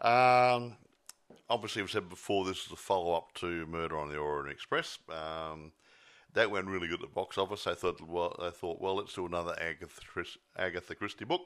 Um, 0.00 0.76
obviously, 1.48 1.82
we've 1.82 1.90
said 1.90 2.08
before 2.08 2.44
this 2.44 2.66
is 2.66 2.72
a 2.72 2.76
follow 2.76 3.14
up 3.14 3.32
to 3.34 3.66
Murder 3.66 3.96
on 3.98 4.08
the 4.08 4.16
Orient 4.16 4.50
Express. 4.50 4.98
Um, 5.08 5.72
that 6.34 6.50
went 6.50 6.66
really 6.66 6.88
good 6.88 7.02
at 7.02 7.08
the 7.08 7.14
box 7.14 7.38
office. 7.38 7.64
They 7.64 7.74
thought, 7.74 8.00
well, 8.00 8.36
they 8.40 8.50
thought, 8.50 8.80
well, 8.80 8.96
let's 8.96 9.14
do 9.14 9.26
another 9.26 9.54
Agatha, 9.60 10.00
Chris- 10.06 10.38
Agatha 10.56 10.94
Christie 10.94 11.24
book 11.24 11.42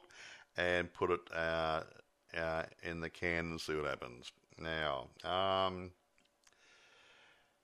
and 0.57 0.93
put 0.93 1.11
it 1.11 1.19
uh, 1.33 1.83
uh, 2.37 2.63
in 2.83 3.01
the 3.01 3.09
can 3.09 3.45
and 3.51 3.61
see 3.61 3.75
what 3.75 3.85
happens. 3.85 4.31
Now, 4.57 5.07
um, 5.23 5.91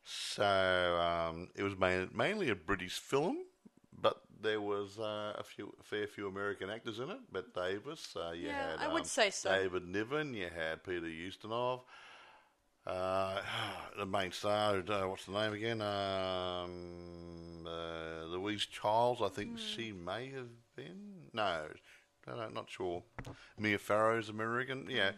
so 0.03 0.43
um, 0.99 1.49
it 1.55 1.63
was 1.63 1.78
main, 1.78 2.09
mainly 2.13 2.49
a 2.49 2.55
British 2.55 2.99
film, 2.99 3.38
but 4.01 4.22
there 4.41 4.59
was 4.59 4.97
uh, 4.99 5.34
a 5.38 5.43
few, 5.43 5.74
a 5.80 5.84
fair 5.84 6.07
few 6.07 6.28
American 6.28 6.69
actors 6.69 6.99
in 6.99 7.09
it. 7.09 7.19
Bette 7.32 7.47
Davis, 7.55 8.15
uh, 8.15 8.32
you 8.32 8.47
Yeah, 8.47 8.72
had 8.72 8.80
I 8.80 8.88
would 8.91 9.03
um, 9.03 9.07
say 9.07 9.30
so. 9.30 9.51
David 9.51 9.88
Niven, 9.88 10.34
you 10.34 10.47
had 10.53 10.84
Peter 10.84 11.05
Ustinov. 11.05 11.82
Uh, 12.86 13.39
the 13.97 14.05
main 14.05 14.32
star, 14.32 14.77
uh, 14.89 15.07
what's 15.07 15.25
the 15.25 15.32
name 15.32 15.53
again? 15.53 15.82
Um, 15.82 17.65
uh, 17.67 18.25
Lois 18.25 18.65
Chiles, 18.65 19.21
I 19.21 19.29
think 19.29 19.51
Hmm. 19.51 19.57
she 19.57 19.91
may 19.91 20.29
have 20.32 20.49
been. 20.75 21.29
No, 21.34 21.67
no, 22.27 22.36
no, 22.36 22.49
not 22.49 22.69
sure. 22.69 23.03
Mia 23.57 23.77
Farrow's 23.77 24.29
American, 24.29 24.88
yeah. 24.89 25.11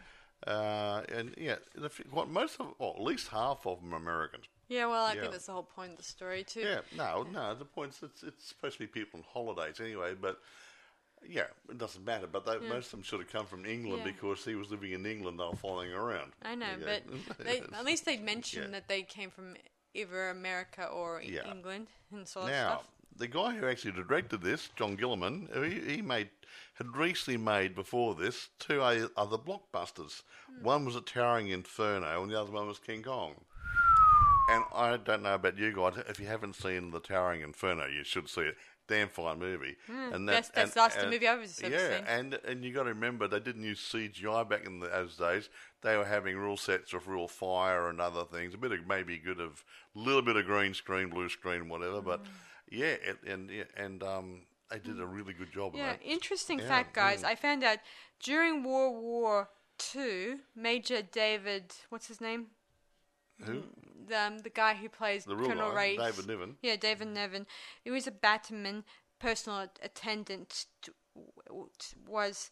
Uh, 0.45 1.03
and 1.09 1.33
yeah, 1.37 1.55
the, 1.73 1.89
what 2.11 2.27
most 2.27 2.59
of, 2.59 2.73
well, 2.77 2.93
at 2.97 3.01
least 3.01 3.29
half 3.29 3.65
of 3.65 3.79
them 3.79 3.93
are 3.93 3.97
Americans. 3.97 4.43
yeah, 4.67 4.85
well, 4.87 5.05
I 5.05 5.13
yeah. 5.13 5.21
think 5.21 5.31
that's 5.31 5.45
the 5.45 5.53
whole 5.53 5.63
point 5.63 5.91
of 5.91 5.97
the 5.97 6.03
story 6.03 6.43
too. 6.43 6.59
Yeah, 6.61 6.81
no, 6.97 7.25
no. 7.31 7.55
The 7.55 7.63
point 7.63 7.91
is, 7.93 8.03
it's, 8.03 8.23
it's 8.23 8.47
supposed 8.49 8.73
to 8.73 8.79
be 8.79 8.87
people 8.87 9.21
on 9.21 9.25
holidays 9.31 9.79
anyway, 9.79 10.15
but 10.19 10.39
yeah, 11.29 11.45
it 11.69 11.77
doesn't 11.77 12.03
matter. 12.05 12.27
But 12.27 12.45
they, 12.45 12.57
most 12.67 12.87
of 12.87 12.91
them 12.91 13.03
should 13.03 13.19
have 13.19 13.31
come 13.31 13.45
from 13.45 13.65
England 13.65 14.03
Yeah. 14.05 14.11
because 14.11 14.43
he 14.45 14.55
was 14.55 14.69
living 14.71 14.91
in 14.91 15.05
England. 15.05 15.39
They 15.39 15.43
were 15.45 15.55
following 15.55 15.91
around. 15.93 16.33
I 16.43 16.55
know, 16.55 16.67
but 16.83 17.03
they, 17.45 17.61
at 17.61 17.85
least 17.85 18.05
they 18.05 18.17
mentioned 18.17 18.65
Yeah. 18.67 18.71
that 18.79 18.87
they 18.87 19.03
came 19.03 19.29
from 19.29 19.55
either 19.93 20.29
America 20.29 20.85
or 20.87 21.21
Yeah. 21.23 21.49
England 21.51 21.87
and 22.11 22.27
sort 22.27 22.45
of 22.45 22.51
now 22.51 22.67
stuff. 22.75 22.87
the 23.17 23.27
guy 23.27 23.55
who 23.55 23.67
actually 23.67 23.91
directed 23.91 24.41
this, 24.41 24.69
John 24.75 24.95
Guillermin, 24.95 25.49
he, 25.87 25.95
he 25.95 26.01
made 26.01 26.29
had 26.75 26.95
recently 26.95 27.37
made 27.37 27.75
before 27.75 28.15
this 28.15 28.49
two 28.59 28.81
other 28.81 29.37
blockbusters. 29.37 30.23
Hmm. 30.47 30.63
One 30.63 30.85
was 30.85 30.95
a 30.95 31.01
Towering 31.01 31.49
Inferno, 31.49 32.21
and 32.23 32.31
the 32.31 32.39
other 32.41 32.51
one 32.51 32.67
was 32.67 32.79
King 32.79 33.03
Kong. 33.03 33.35
And 34.49 34.63
I 34.75 34.97
don't 34.97 35.23
know 35.23 35.35
about 35.35 35.57
you 35.57 35.71
guys. 35.71 35.93
If 36.09 36.19
you 36.19 36.25
haven't 36.27 36.55
seen 36.55 36.91
the 36.91 36.99
Towering 36.99 37.41
Inferno, 37.41 37.85
you 37.87 38.03
should 38.03 38.27
see 38.27 38.41
it. 38.41 38.57
Damn 38.87 39.07
fine 39.09 39.39
movie. 39.39 39.77
and 39.87 40.27
that's- 40.27 40.47
Hmm. 40.49 40.53
that's 40.55 40.73
the 40.73 40.79
last 40.79 40.97
movie 41.05 41.27
I've 41.27 41.37
ever 41.39 41.47
seen. 41.47 41.71
Yeah, 41.71 42.03
and 42.07 42.33
and 42.33 42.65
you 42.65 42.73
got 42.73 42.83
to 42.83 42.89
remember 42.89 43.27
they 43.29 43.39
didn't 43.39 43.63
use 43.63 43.79
CGI 43.79 44.43
back 44.43 44.65
in 44.65 44.79
the, 44.79 44.87
those 44.87 45.15
days. 45.15 45.49
They 45.81 45.95
were 45.95 46.05
having 46.05 46.37
real 46.37 46.57
sets 46.57 46.91
of 46.93 47.07
real 47.07 47.27
fire 47.29 47.87
and 47.89 48.01
other 48.01 48.25
things. 48.25 48.53
A 48.53 48.57
bit 48.57 48.71
of 48.73 48.85
maybe 48.85 49.17
good 49.17 49.39
of 49.39 49.63
little 49.95 50.21
bit 50.21 50.35
of 50.35 50.45
green 50.45 50.73
screen, 50.73 51.09
blue 51.09 51.29
screen, 51.29 51.69
whatever. 51.69 52.01
But 52.01 52.19
Hmm. 52.21 52.25
yeah, 52.69 52.85
it, 53.09 53.23
and 53.23 53.49
and 53.77 54.03
um, 54.03 54.45
they 54.69 54.79
did 54.79 54.99
a 54.99 55.05
really 55.05 55.33
good 55.33 55.51
job. 55.53 55.75
Yeah, 55.75 55.91
of 55.93 55.99
that. 55.99 56.05
interesting 56.05 56.59
Yeah, 56.59 56.67
fact, 56.67 56.93
guys. 56.93 57.21
mm. 57.23 57.27
I 57.27 57.35
found 57.35 57.63
out 57.63 57.79
during 58.19 58.63
World 58.63 59.01
War 59.01 59.49
Two, 59.77 60.41
Major 60.55 61.01
David, 61.01 61.73
what's 61.89 62.07
his 62.07 62.19
name? 62.21 62.47
Who? 63.41 63.63
The, 64.07 64.19
um, 64.19 64.39
the 64.39 64.49
guy 64.49 64.75
who 64.75 64.89
plays 64.89 65.25
The 65.25 65.35
Colonel 65.35 65.71
Ray. 65.71 65.97
David 65.97 66.27
Niven. 66.27 66.55
Yeah, 66.61 66.75
David 66.75 67.07
Niven. 67.07 67.45
He 67.83 67.91
was 67.91 68.07
a 68.07 68.11
Batman 68.11 68.83
personal 69.19 69.67
attendant. 69.81 70.65
To, 70.83 70.93
was 72.07 72.51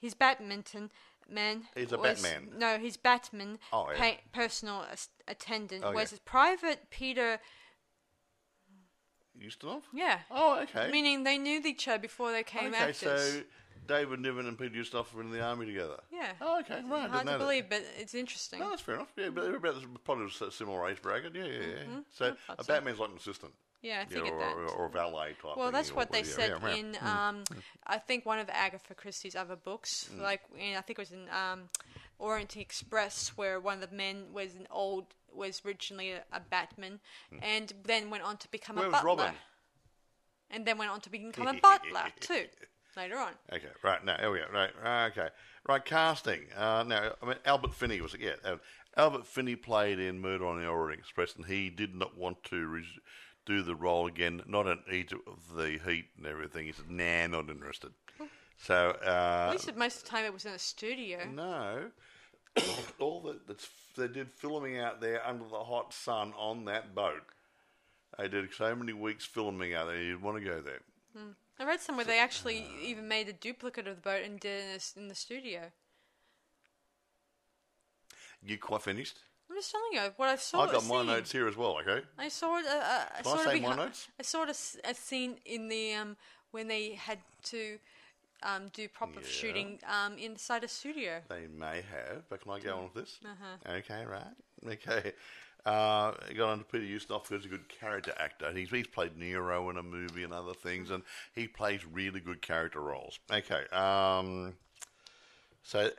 his 0.00 0.14
badminton 0.14 0.90
man? 1.28 1.64
He's 1.74 1.92
a 1.92 1.98
was, 1.98 2.22
Batman. 2.22 2.58
No, 2.58 2.78
his 2.78 2.96
Batman 2.96 3.58
Oh, 3.72 3.88
yeah. 3.90 3.98
pa- 3.98 4.20
personal 4.32 4.84
attendant 5.26 5.84
Oh, 5.84 5.92
was 5.92 6.12
yeah. 6.12 6.18
private 6.24 6.90
Peter. 6.90 7.40
Ustinov? 9.40 9.82
Yeah. 9.92 10.20
Oh, 10.30 10.60
okay. 10.62 10.90
Meaning 10.90 11.24
they 11.24 11.38
knew 11.38 11.60
each 11.64 11.88
other 11.88 11.98
before 11.98 12.30
they 12.32 12.42
came 12.44 12.72
okay, 12.72 12.84
actors. 12.90 12.98
so 12.98 13.42
David 13.86 14.20
Niven 14.20 14.46
and 14.46 14.58
Peter 14.58 14.74
Ustinov 14.76 15.12
were 15.14 15.22
in 15.22 15.30
the 15.30 15.40
army 15.42 15.66
together. 15.66 16.00
Yeah. 16.12 16.32
Oh, 16.40 16.60
okay, 16.60 16.74
right. 16.74 16.82
I 16.84 17.02
didn't 17.02 17.10
Hard 17.12 17.26
know 17.26 17.32
to 17.32 17.38
that. 17.38 17.44
believe, 17.44 17.64
but 17.68 17.84
it's 17.98 18.14
interesting. 18.14 18.60
No, 18.60 18.70
that's 18.70 18.82
fair 18.82 18.94
enough. 18.96 19.12
Yeah, 19.16 19.28
but 19.30 19.44
they're 19.44 19.56
about 19.56 19.80
the, 19.80 19.86
probably 20.04 20.26
a 20.46 20.50
similar 20.50 20.88
age 20.88 21.02
bracket. 21.02 21.34
Yeah, 21.34 21.44
yeah, 21.44 21.50
yeah. 21.60 22.00
So 22.10 22.34
thought 22.46 22.60
a 22.60 22.64
so. 22.64 22.72
Batman's 22.72 22.98
like 22.98 23.10
an 23.10 23.16
assistant. 23.16 23.52
yeah, 23.82 23.96
I 23.96 23.98
Yeah, 24.00 24.04
figured 24.06 24.32
or, 24.32 24.38
that. 24.38 24.54
or, 24.54 24.66
or 24.70 24.86
a 24.86 24.90
valet 24.90 25.28
type. 25.40 25.56
well, 25.56 25.66
thing, 25.66 25.72
that's 25.72 25.90
or 25.90 25.94
what 25.94 26.12
they 26.12 26.22
whatever. 26.22 26.40
said 26.40 26.50
Yeah, 26.62 26.68
yeah, 26.68 26.76
in, 26.76 26.96
um, 27.36 27.44
I 27.86 27.98
think 27.98 28.24
one 28.26 28.38
of 28.38 28.48
Agatha 28.50 28.94
Christie's 28.94 29.36
other 29.36 29.56
books, 29.56 30.08
Mm. 30.14 30.22
like 30.22 30.40
in, 30.58 30.76
I 30.76 30.80
think 30.80 30.98
it 30.98 31.02
was 31.02 31.12
in 31.12 31.28
um, 31.30 31.68
Orient 32.18 32.56
Express, 32.56 33.28
where 33.36 33.60
one 33.60 33.82
of 33.82 33.90
the 33.90 33.94
men 33.96 34.26
was 34.32 34.54
an 34.54 34.66
old, 34.70 35.06
was 35.32 35.60
originally 35.66 36.12
a, 36.12 36.22
a 36.32 36.40
Batman, 36.40 37.00
and 37.42 37.72
then 37.84 38.08
went 38.10 38.22
on 38.22 38.36
to 38.38 38.48
become 38.50 38.76
Mm. 38.76 38.78
Where 38.78 38.86
a 38.88 38.90
was 38.90 39.02
butler, 39.02 39.16
Robin? 39.24 39.34
and 40.50 40.64
then 40.66 40.78
went 40.78 40.90
on 40.90 41.00
to 41.00 41.10
become 41.10 41.46
a 41.48 41.54
butler 41.60 42.04
too 42.20 42.44
later 42.96 43.18
on. 43.18 43.32
Okay, 43.52 43.68
right 43.82 44.04
now, 44.04 44.16
here 44.18 44.30
we 44.30 44.38
go. 44.38 44.44
Right, 44.52 45.10
okay, 45.10 45.28
right. 45.68 45.84
Casting. 45.84 46.40
Uh, 46.56 46.84
now, 46.86 47.12
I 47.22 47.26
mean, 47.26 47.36
Albert 47.44 47.74
Finney 47.74 48.00
was 48.00 48.14
it? 48.14 48.20
Yeah, 48.20 48.34
uh, 48.44 48.56
Albert 48.96 49.26
Finney 49.26 49.56
played 49.56 49.98
in 49.98 50.20
Murder 50.20 50.46
on 50.46 50.60
the 50.60 50.66
Orient 50.66 51.00
Express, 51.00 51.34
and 51.36 51.46
he 51.46 51.70
did 51.70 51.94
not 51.94 52.16
want 52.16 52.42
to 52.44 52.66
res- 52.66 52.98
do 53.46 53.62
the 53.62 53.74
role 53.74 54.06
again. 54.06 54.42
Not 54.46 54.66
in 54.66 54.78
Egypt 54.90 55.26
of 55.26 55.54
the 55.56 55.78
heat 55.84 56.06
and 56.16 56.26
everything. 56.26 56.66
He 56.66 56.72
said, 56.72 56.90
"Nah, 56.90 57.26
not 57.26 57.50
interested." 57.50 57.92
So, 58.56 58.96
At 59.02 59.08
uh, 59.08 59.50
least 59.52 59.74
most 59.76 59.96
of 59.98 60.04
the 60.04 60.10
time 60.10 60.24
it 60.24 60.32
was 60.32 60.44
in 60.46 60.52
a 60.52 60.58
studio. 60.58 61.18
no, 61.28 61.90
all 63.00 63.20
that 63.22 63.46
that's 63.46 63.68
they 63.96 64.08
did 64.08 64.30
filming 64.32 64.78
out 64.78 65.00
there 65.00 65.24
under 65.26 65.44
the 65.44 65.64
hot 65.64 65.92
sun 65.92 66.32
on 66.36 66.64
that 66.66 66.94
boat. 66.94 67.22
They 68.18 68.28
did 68.28 68.54
so 68.54 68.74
many 68.76 68.92
weeks 68.92 69.24
filming 69.24 69.74
out 69.74 69.86
there. 69.88 70.00
You'd 70.00 70.22
want 70.22 70.38
to 70.38 70.44
go 70.44 70.60
there. 70.60 70.80
I 71.58 71.64
read 71.64 71.80
somewhere 71.80 72.04
they 72.04 72.18
actually 72.18 72.58
uh, 72.58 72.86
even 72.86 73.08
made 73.08 73.28
a 73.28 73.32
duplicate 73.32 73.86
of 73.88 73.96
the 73.96 74.02
boat 74.02 74.22
and 74.24 74.38
did 74.40 74.62
it 74.62 74.64
in, 74.64 74.70
a 74.70 75.00
in 75.04 75.08
the 75.08 75.14
studio. 75.14 75.72
You 78.42 78.58
quite 78.58 78.82
finished? 78.82 79.18
I'm 79.50 79.56
just 79.56 79.70
telling 79.70 79.92
you 79.92 80.12
what 80.16 80.28
I 80.28 80.36
saw. 80.36 80.62
I've 80.62 80.72
got 80.72 80.84
my 80.84 80.98
scene. 80.98 81.06
notes 81.06 81.32
here 81.32 81.46
as 81.48 81.56
well. 81.56 81.78
Okay. 81.80 82.02
I 82.18 82.28
saw 82.28 82.58
it. 82.58 82.66
Uh, 82.66 82.70
uh, 82.70 83.04
I 83.12 83.16
Can 83.16 83.24
saw 83.24 83.34
I 83.34 83.40
it 83.40 83.44
say 83.44 83.60
my 83.60 83.76
notes? 83.76 84.08
I 84.18 84.22
saw 84.22 84.42
it 84.44 84.48
a 84.48 84.90
a, 84.90 84.94
scene 84.94 85.36
in 85.44 85.68
the 85.68 85.94
um 85.94 86.16
when 86.52 86.68
they 86.68 86.94
had 86.94 87.18
to 87.44 87.78
um 88.42 88.68
do 88.72 88.88
proper 88.88 89.20
Yeah. 89.20 89.26
shooting 89.26 89.78
um 89.86 90.18
inside 90.18 90.64
a 90.64 90.68
studio. 90.68 91.20
They 91.28 91.46
may 91.46 91.82
have, 91.82 92.28
but 92.28 92.40
can 92.42 92.52
I 92.52 92.58
go 92.60 92.76
on 92.76 92.84
with 92.84 92.94
this? 92.94 93.18
Uh-huh. 93.24 93.74
Okay, 93.78 94.04
right. 94.04 94.34
Okay. 94.66 95.12
Uh, 95.66 96.12
he 96.28 96.34
got 96.34 96.50
on 96.50 96.58
to 96.58 96.64
Peter 96.64 96.84
Ustinov 96.84 97.26
who's 97.26 97.46
a 97.46 97.48
good 97.48 97.68
character 97.68 98.12
actor. 98.18 98.52
He's, 98.52 98.68
he's 98.70 98.86
played 98.86 99.16
Nero 99.16 99.70
in 99.70 99.78
a 99.78 99.82
movie 99.82 100.22
and 100.22 100.32
other 100.32 100.52
things, 100.52 100.90
and 100.90 101.02
he 101.34 101.48
plays 101.48 101.80
really 101.90 102.20
good 102.20 102.42
character 102.42 102.80
roles. 102.80 103.18
Okay. 103.32 103.64
Um, 103.72 104.54
So 105.62 105.90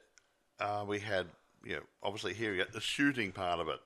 uh, 0.59 0.85
we 0.87 0.99
had, 0.99 1.27
you 1.63 1.75
know, 1.77 1.81
obviously 2.03 2.33
here 2.35 2.51
we 2.51 2.57
got 2.57 2.71
the 2.73 2.81
shooting 2.81 3.31
part 3.31 3.59
of 3.59 3.67
it. 3.67 3.79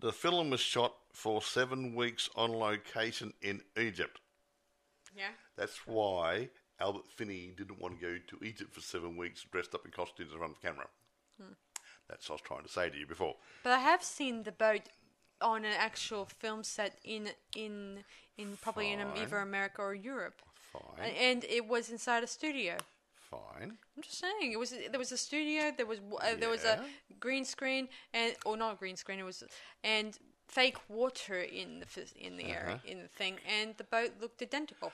The 0.00 0.12
film 0.12 0.50
was 0.50 0.60
shot 0.60 0.94
for 1.12 1.42
seven 1.42 1.94
weeks 1.94 2.28
on 2.36 2.52
location 2.52 3.32
in 3.42 3.62
Egypt. 3.76 4.20
Yeah. 5.16 5.30
That's 5.56 5.86
why 5.86 6.50
Albert 6.80 7.06
Finney 7.16 7.52
didn't 7.56 7.80
want 7.80 7.98
to 7.98 8.06
go 8.06 8.18
to 8.28 8.44
Egypt 8.44 8.72
for 8.74 8.80
seven 8.80 9.16
weeks 9.16 9.44
dressed 9.50 9.74
up 9.74 9.84
in 9.84 9.90
costumes 9.90 10.32
in 10.32 10.38
front 10.38 10.54
of 10.54 10.60
the 10.60 10.66
camera. 10.68 10.86
That's 12.08 12.28
what 12.28 12.34
I 12.34 12.36
was 12.36 12.42
trying 12.42 12.62
to 12.64 12.68
say 12.68 12.90
to 12.90 12.98
you 12.98 13.06
before. 13.06 13.34
But 13.62 13.72
I 13.72 13.78
have 13.78 14.02
seen 14.04 14.42
the 14.42 14.52
boat 14.52 14.82
on 15.52 15.64
an 15.64 15.76
actual 15.88 16.24
film 16.42 16.62
set 16.64 16.92
in 17.04 17.22
in 17.64 17.74
in 18.36 18.48
probably 18.64 18.88
in 18.92 19.00
either 19.22 19.38
America 19.38 19.80
or 19.82 19.94
Europe, 19.94 20.38
Fine, 20.72 21.10
and 21.28 21.44
it 21.58 21.64
was 21.74 21.84
inside 21.90 22.22
a 22.24 22.26
studio. 22.38 22.74
fine. 23.30 23.70
I'm 23.96 24.02
just 24.02 24.18
saying, 24.24 24.52
it 24.56 24.58
was 24.58 24.70
there 24.92 24.98
was 25.06 25.12
a 25.12 25.16
studio, 25.28 25.62
there 25.78 25.86
was 25.92 26.00
uh, 26.00 26.34
there 26.40 26.50
was 26.56 26.64
a 26.64 26.76
green 27.26 27.44
screen 27.44 27.88
and 28.12 28.34
or 28.46 28.56
not 28.56 28.70
a 28.74 28.78
green 28.82 28.96
screen, 28.96 29.18
it 29.20 29.24
was 29.32 29.42
and 29.96 30.18
fake 30.48 30.78
water 30.88 31.40
in 31.62 31.68
the 31.80 31.86
in 32.26 32.32
the 32.40 32.44
area 32.58 32.74
Uh-huh. 32.74 32.92
in 32.92 32.98
the 33.06 33.08
thing, 33.20 33.34
and 33.58 33.68
the 33.80 33.84
boat 33.96 34.10
looked 34.20 34.40
identical. 34.42 34.90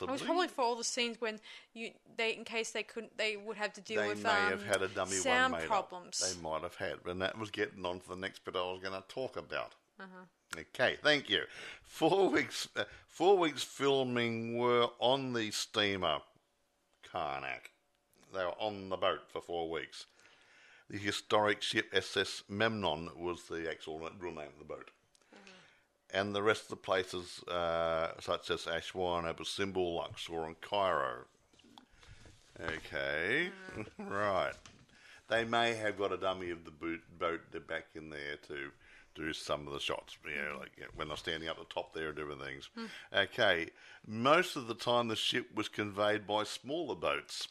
It 0.00 0.10
was 0.10 0.22
probably 0.22 0.48
for 0.48 0.62
all 0.62 0.76
the 0.76 0.84
scenes 0.84 1.20
when 1.20 1.38
you 1.74 1.90
they 2.16 2.34
in 2.34 2.44
case 2.44 2.70
they 2.70 2.82
couldn't 2.82 3.16
they 3.16 3.36
would 3.36 3.56
have 3.56 3.72
to 3.74 3.80
deal 3.80 4.02
they 4.02 4.08
with 4.08 4.22
They 4.22 4.28
may 4.28 4.34
um, 4.34 4.50
have 4.50 4.66
had 4.66 4.82
a 4.82 4.88
dummy 4.88 5.12
sound 5.12 5.52
one 5.52 5.60
made 5.62 5.68
problems. 5.68 6.22
Up. 6.22 6.36
They 6.36 6.42
might 6.42 6.62
have 6.62 6.76
had, 6.76 6.96
and 7.06 7.22
that 7.22 7.38
was 7.38 7.50
getting 7.50 7.84
on 7.84 8.00
to 8.00 8.08
the 8.08 8.16
next 8.16 8.44
bit 8.44 8.56
I 8.56 8.60
was 8.60 8.80
going 8.82 9.00
to 9.00 9.08
talk 9.08 9.36
about. 9.36 9.74
Uh-huh. 10.00 10.60
Okay, 10.60 10.96
thank 11.02 11.28
you. 11.28 11.42
Four 11.82 12.30
weeks, 12.30 12.68
uh, 12.76 12.84
four 13.06 13.36
weeks 13.36 13.62
filming 13.62 14.56
were 14.56 14.88
on 14.98 15.32
the 15.32 15.50
steamer 15.50 16.20
Karnak. 17.12 17.70
They 18.32 18.44
were 18.44 18.58
on 18.58 18.88
the 18.88 18.96
boat 18.96 19.20
for 19.28 19.40
four 19.40 19.70
weeks. 19.70 20.06
The 20.90 20.98
historic 20.98 21.60
ship 21.62 21.90
SS 21.92 22.44
Memnon 22.48 23.10
was 23.16 23.44
the 23.44 23.68
actual 23.70 23.98
real 23.98 24.32
name 24.32 24.48
of 24.48 24.58
the 24.58 24.64
boat. 24.64 24.90
And 26.12 26.34
the 26.34 26.42
rest 26.42 26.62
of 26.64 26.68
the 26.70 26.76
places, 26.76 27.42
uh, 27.48 28.12
such 28.20 28.50
as 28.50 28.66
Aswan, 28.66 29.26
Abu 29.26 29.44
Simbel, 29.44 29.96
Luxor, 29.96 30.44
and 30.46 30.58
Cairo. 30.60 31.24
Okay, 32.60 33.50
right. 33.98 34.54
They 35.28 35.44
may 35.44 35.74
have 35.74 35.98
got 35.98 36.12
a 36.12 36.16
dummy 36.16 36.50
of 36.50 36.64
the 36.64 36.70
boot, 36.70 37.02
boat 37.18 37.40
back 37.68 37.88
in 37.94 38.08
there 38.08 38.36
to 38.48 38.70
do 39.14 39.32
some 39.34 39.66
of 39.66 39.74
the 39.74 39.80
shots. 39.80 40.16
You 40.24 40.42
know, 40.42 40.58
like 40.58 40.70
you 40.76 40.84
know, 40.84 40.88
when 40.96 41.08
they're 41.08 41.16
standing 41.16 41.48
up 41.48 41.58
the 41.58 41.72
top 41.72 41.92
there 41.92 42.08
and 42.08 42.16
doing 42.16 42.38
things. 42.38 42.70
Okay, 43.14 43.68
most 44.06 44.56
of 44.56 44.66
the 44.66 44.74
time 44.74 45.08
the 45.08 45.16
ship 45.16 45.54
was 45.54 45.68
conveyed 45.68 46.26
by 46.26 46.44
smaller 46.44 46.94
boats, 46.94 47.48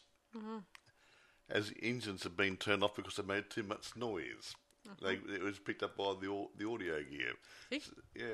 as 1.48 1.70
the 1.70 1.84
engines 1.84 2.24
had 2.24 2.36
been 2.36 2.56
turned 2.56 2.82
off 2.82 2.96
because 2.96 3.16
they 3.16 3.22
made 3.22 3.48
too 3.48 3.62
much 3.62 3.96
noise. 3.96 4.56
Mm-hmm. 4.88 5.06
They, 5.06 5.34
it 5.34 5.42
was 5.42 5.58
picked 5.58 5.82
up 5.82 5.96
by 5.96 6.14
the 6.20 6.46
the 6.56 6.68
audio 6.68 7.02
gear. 7.02 7.32
See? 7.70 7.82
Yeah. 8.14 8.24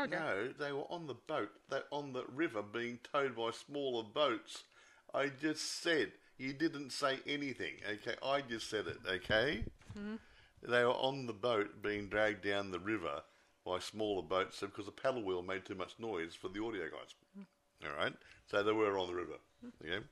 Okay. 0.00 0.16
No, 0.16 0.48
they 0.58 0.72
were 0.72 0.90
on 0.90 1.06
the 1.06 1.14
boat. 1.14 1.50
They're 1.68 1.82
on 1.90 2.12
the 2.12 2.24
river 2.34 2.62
being 2.62 2.98
towed 3.12 3.36
by 3.36 3.50
smaller 3.50 4.02
boats. 4.02 4.64
I 5.12 5.30
just 5.40 5.82
said 5.82 6.12
you 6.38 6.52
didn't 6.52 6.90
say 6.90 7.18
anything. 7.26 7.74
Okay, 7.84 8.16
I 8.22 8.40
just 8.40 8.70
said 8.70 8.86
it. 8.86 8.98
Okay. 9.06 9.64
Mm-hmm. 9.98 10.14
They 10.62 10.84
were 10.84 10.90
on 10.92 11.26
the 11.26 11.32
boat 11.32 11.82
being 11.82 12.08
dragged 12.08 12.44
down 12.44 12.70
the 12.70 12.78
river 12.78 13.22
by 13.64 13.78
smaller 13.78 14.22
boats 14.22 14.60
because 14.60 14.86
the 14.86 14.92
paddle 14.92 15.22
wheel 15.22 15.42
made 15.42 15.64
too 15.64 15.74
much 15.74 15.94
noise 15.98 16.34
for 16.34 16.48
the 16.48 16.62
audio 16.62 16.84
guys. 16.84 17.14
Mm. 17.38 17.44
All 17.86 17.96
right, 17.96 18.14
so 18.50 18.62
they 18.62 18.72
were 18.72 18.98
on 18.98 19.08
the 19.08 19.14
river. 19.14 19.38
Okay. 19.84 20.04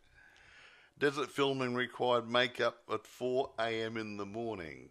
Desert 0.98 1.30
filming 1.30 1.74
required 1.74 2.28
makeup 2.28 2.78
at 2.92 3.06
4 3.06 3.50
a.m. 3.60 3.96
in 3.96 4.16
the 4.16 4.26
morning 4.26 4.88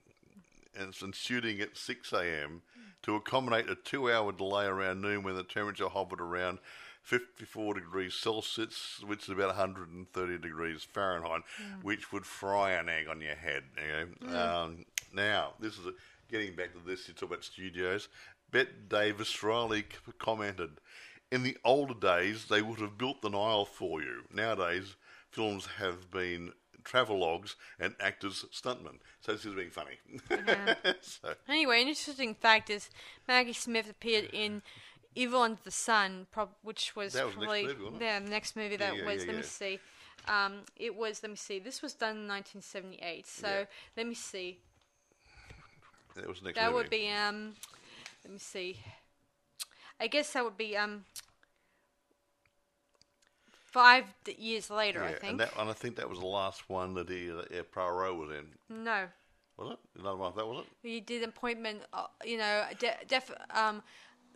and 0.78 1.16
shooting 1.16 1.60
at 1.62 1.78
6 1.78 2.14
a.m. 2.14 2.62
to 3.04 3.16
accommodate 3.16 3.70
a 3.70 3.76
two 3.76 4.12
hour 4.12 4.32
delay 4.32 4.66
around 4.66 5.02
noon 5.02 5.24
when 5.24 5.36
the 5.36 5.44
temperature 5.44 5.90
hovered 5.90 6.22
around 6.22 6.60
54 7.08 7.76
degrees 7.76 8.14
Celsius, 8.16 9.02
which 9.06 9.24
is 9.24 9.30
about 9.30 9.48
130 9.48 10.38
degrees 10.40 10.84
Fahrenheit, 10.84 11.42
which 11.82 12.12
would 12.12 12.26
fry 12.26 12.72
an 12.72 12.90
egg 12.90 13.08
on 13.10 13.22
your 13.22 13.36
head. 13.36 13.64
Okay? 13.78 14.36
Um, 14.36 14.86
now, 15.14 15.54
this 15.60 15.78
is 15.78 15.86
a, 15.86 15.94
getting 16.30 16.54
back 16.54 16.74
to 16.74 16.80
this, 16.86 17.08
you 17.08 17.14
talk 17.14 17.30
about 17.30 17.46
studios. 17.46 18.10
Bette 18.52 18.72
Davis 18.90 19.42
Riley 19.42 19.86
commented, 20.20 20.72
in 21.32 21.44
the 21.44 21.58
older 21.64 21.94
days, 21.94 22.46
they 22.50 22.62
would 22.62 22.80
have 22.80 22.98
built 22.98 23.22
the 23.22 23.30
Nile 23.30 23.66
for 23.66 24.02
you. 24.02 24.24
Nowadays, 24.34 24.96
films 25.32 25.66
have 25.80 26.12
been 26.12 26.52
travelogues 26.88 27.56
and 27.80 27.96
actors 28.00 28.46
stuntmen. 28.52 29.00
So 29.22 29.34
this 29.34 29.46
is 29.46 29.54
being 29.54 29.70
funny. 29.72 29.98
so, 31.02 31.34
Anyway, 31.48 31.82
an 31.82 31.88
interesting 31.88 32.34
fact 32.36 32.70
is 32.70 32.90
Maggie 33.28 33.54
Smith 33.54 33.90
appeared 33.90 34.30
in 34.34 34.62
Evil 35.16 35.42
Under 35.42 35.60
the 35.64 35.72
Sun, 35.72 36.28
prob- 36.32 36.56
which 36.64 36.96
was, 36.96 37.14
was 37.14 37.14
the 37.14 37.20
next 37.26 37.36
probably 37.36 37.64
movie, 37.64 37.84
wasn't 37.84 38.02
it? 38.02 38.06
yeah, 38.06 38.20
the 38.20 38.30
next 38.30 38.56
movie 38.56 38.76
that 38.78 38.98
yeah, 38.98 39.06
was. 39.06 39.22
yeah, 39.22 39.28
let 39.28 39.36
me 39.38 39.44
see. 39.44 39.80
Um, 40.28 40.54
it 40.76 40.96
was. 40.96 41.24
Let 41.24 41.30
me 41.30 41.36
see. 41.38 41.60
This 41.60 41.82
was 41.82 41.94
done 41.94 42.18
in 42.18 42.28
1978. 42.28 43.26
So 43.28 43.48
Yeah. 43.48 43.64
let 43.96 44.08
me 44.08 44.14
see. 44.16 44.60
that 46.16 46.28
was 46.28 46.40
the 46.40 46.46
next 46.46 46.56
That 46.58 46.66
movie. 46.72 46.76
would 46.76 46.90
be 46.90 47.10
um. 47.10 47.54
Let 48.24 48.34
me 48.34 48.40
see. 48.40 48.80
I 50.00 50.08
guess 50.08 50.34
that 50.34 50.44
would 50.44 50.58
be 50.58 50.76
um. 50.78 51.06
Five 53.78 54.06
years 54.40 54.72
later, 54.72 55.04
I 55.04 55.14
think. 55.14 55.24
and, 55.34 55.40
that, 55.40 55.52
and 55.60 55.70
I 55.70 55.74
think 55.74 55.98
that 55.98 56.10
was 56.10 56.18
the 56.20 56.26
last 56.26 56.68
one 56.68 56.96
that 56.96 57.08
he, 57.10 57.30
uh, 57.32 57.44
yeah, 57.52 57.62
Poirot 57.72 58.16
was 58.16 58.32
in. 58.32 58.46
no, 58.84 59.08
Was 59.58 59.74
it? 59.74 60.00
Another 60.00 60.18
one, 60.18 60.34
that 60.36 60.48
was 60.48 60.66
it? 60.66 60.88
he 60.88 61.00
did 61.00 61.22
appointment. 61.22 61.82
Uh, 61.94 62.08
you 62.26 62.40
know, 62.40 62.64
de- 62.80 62.98
def 63.08 63.30
um, 63.52 63.84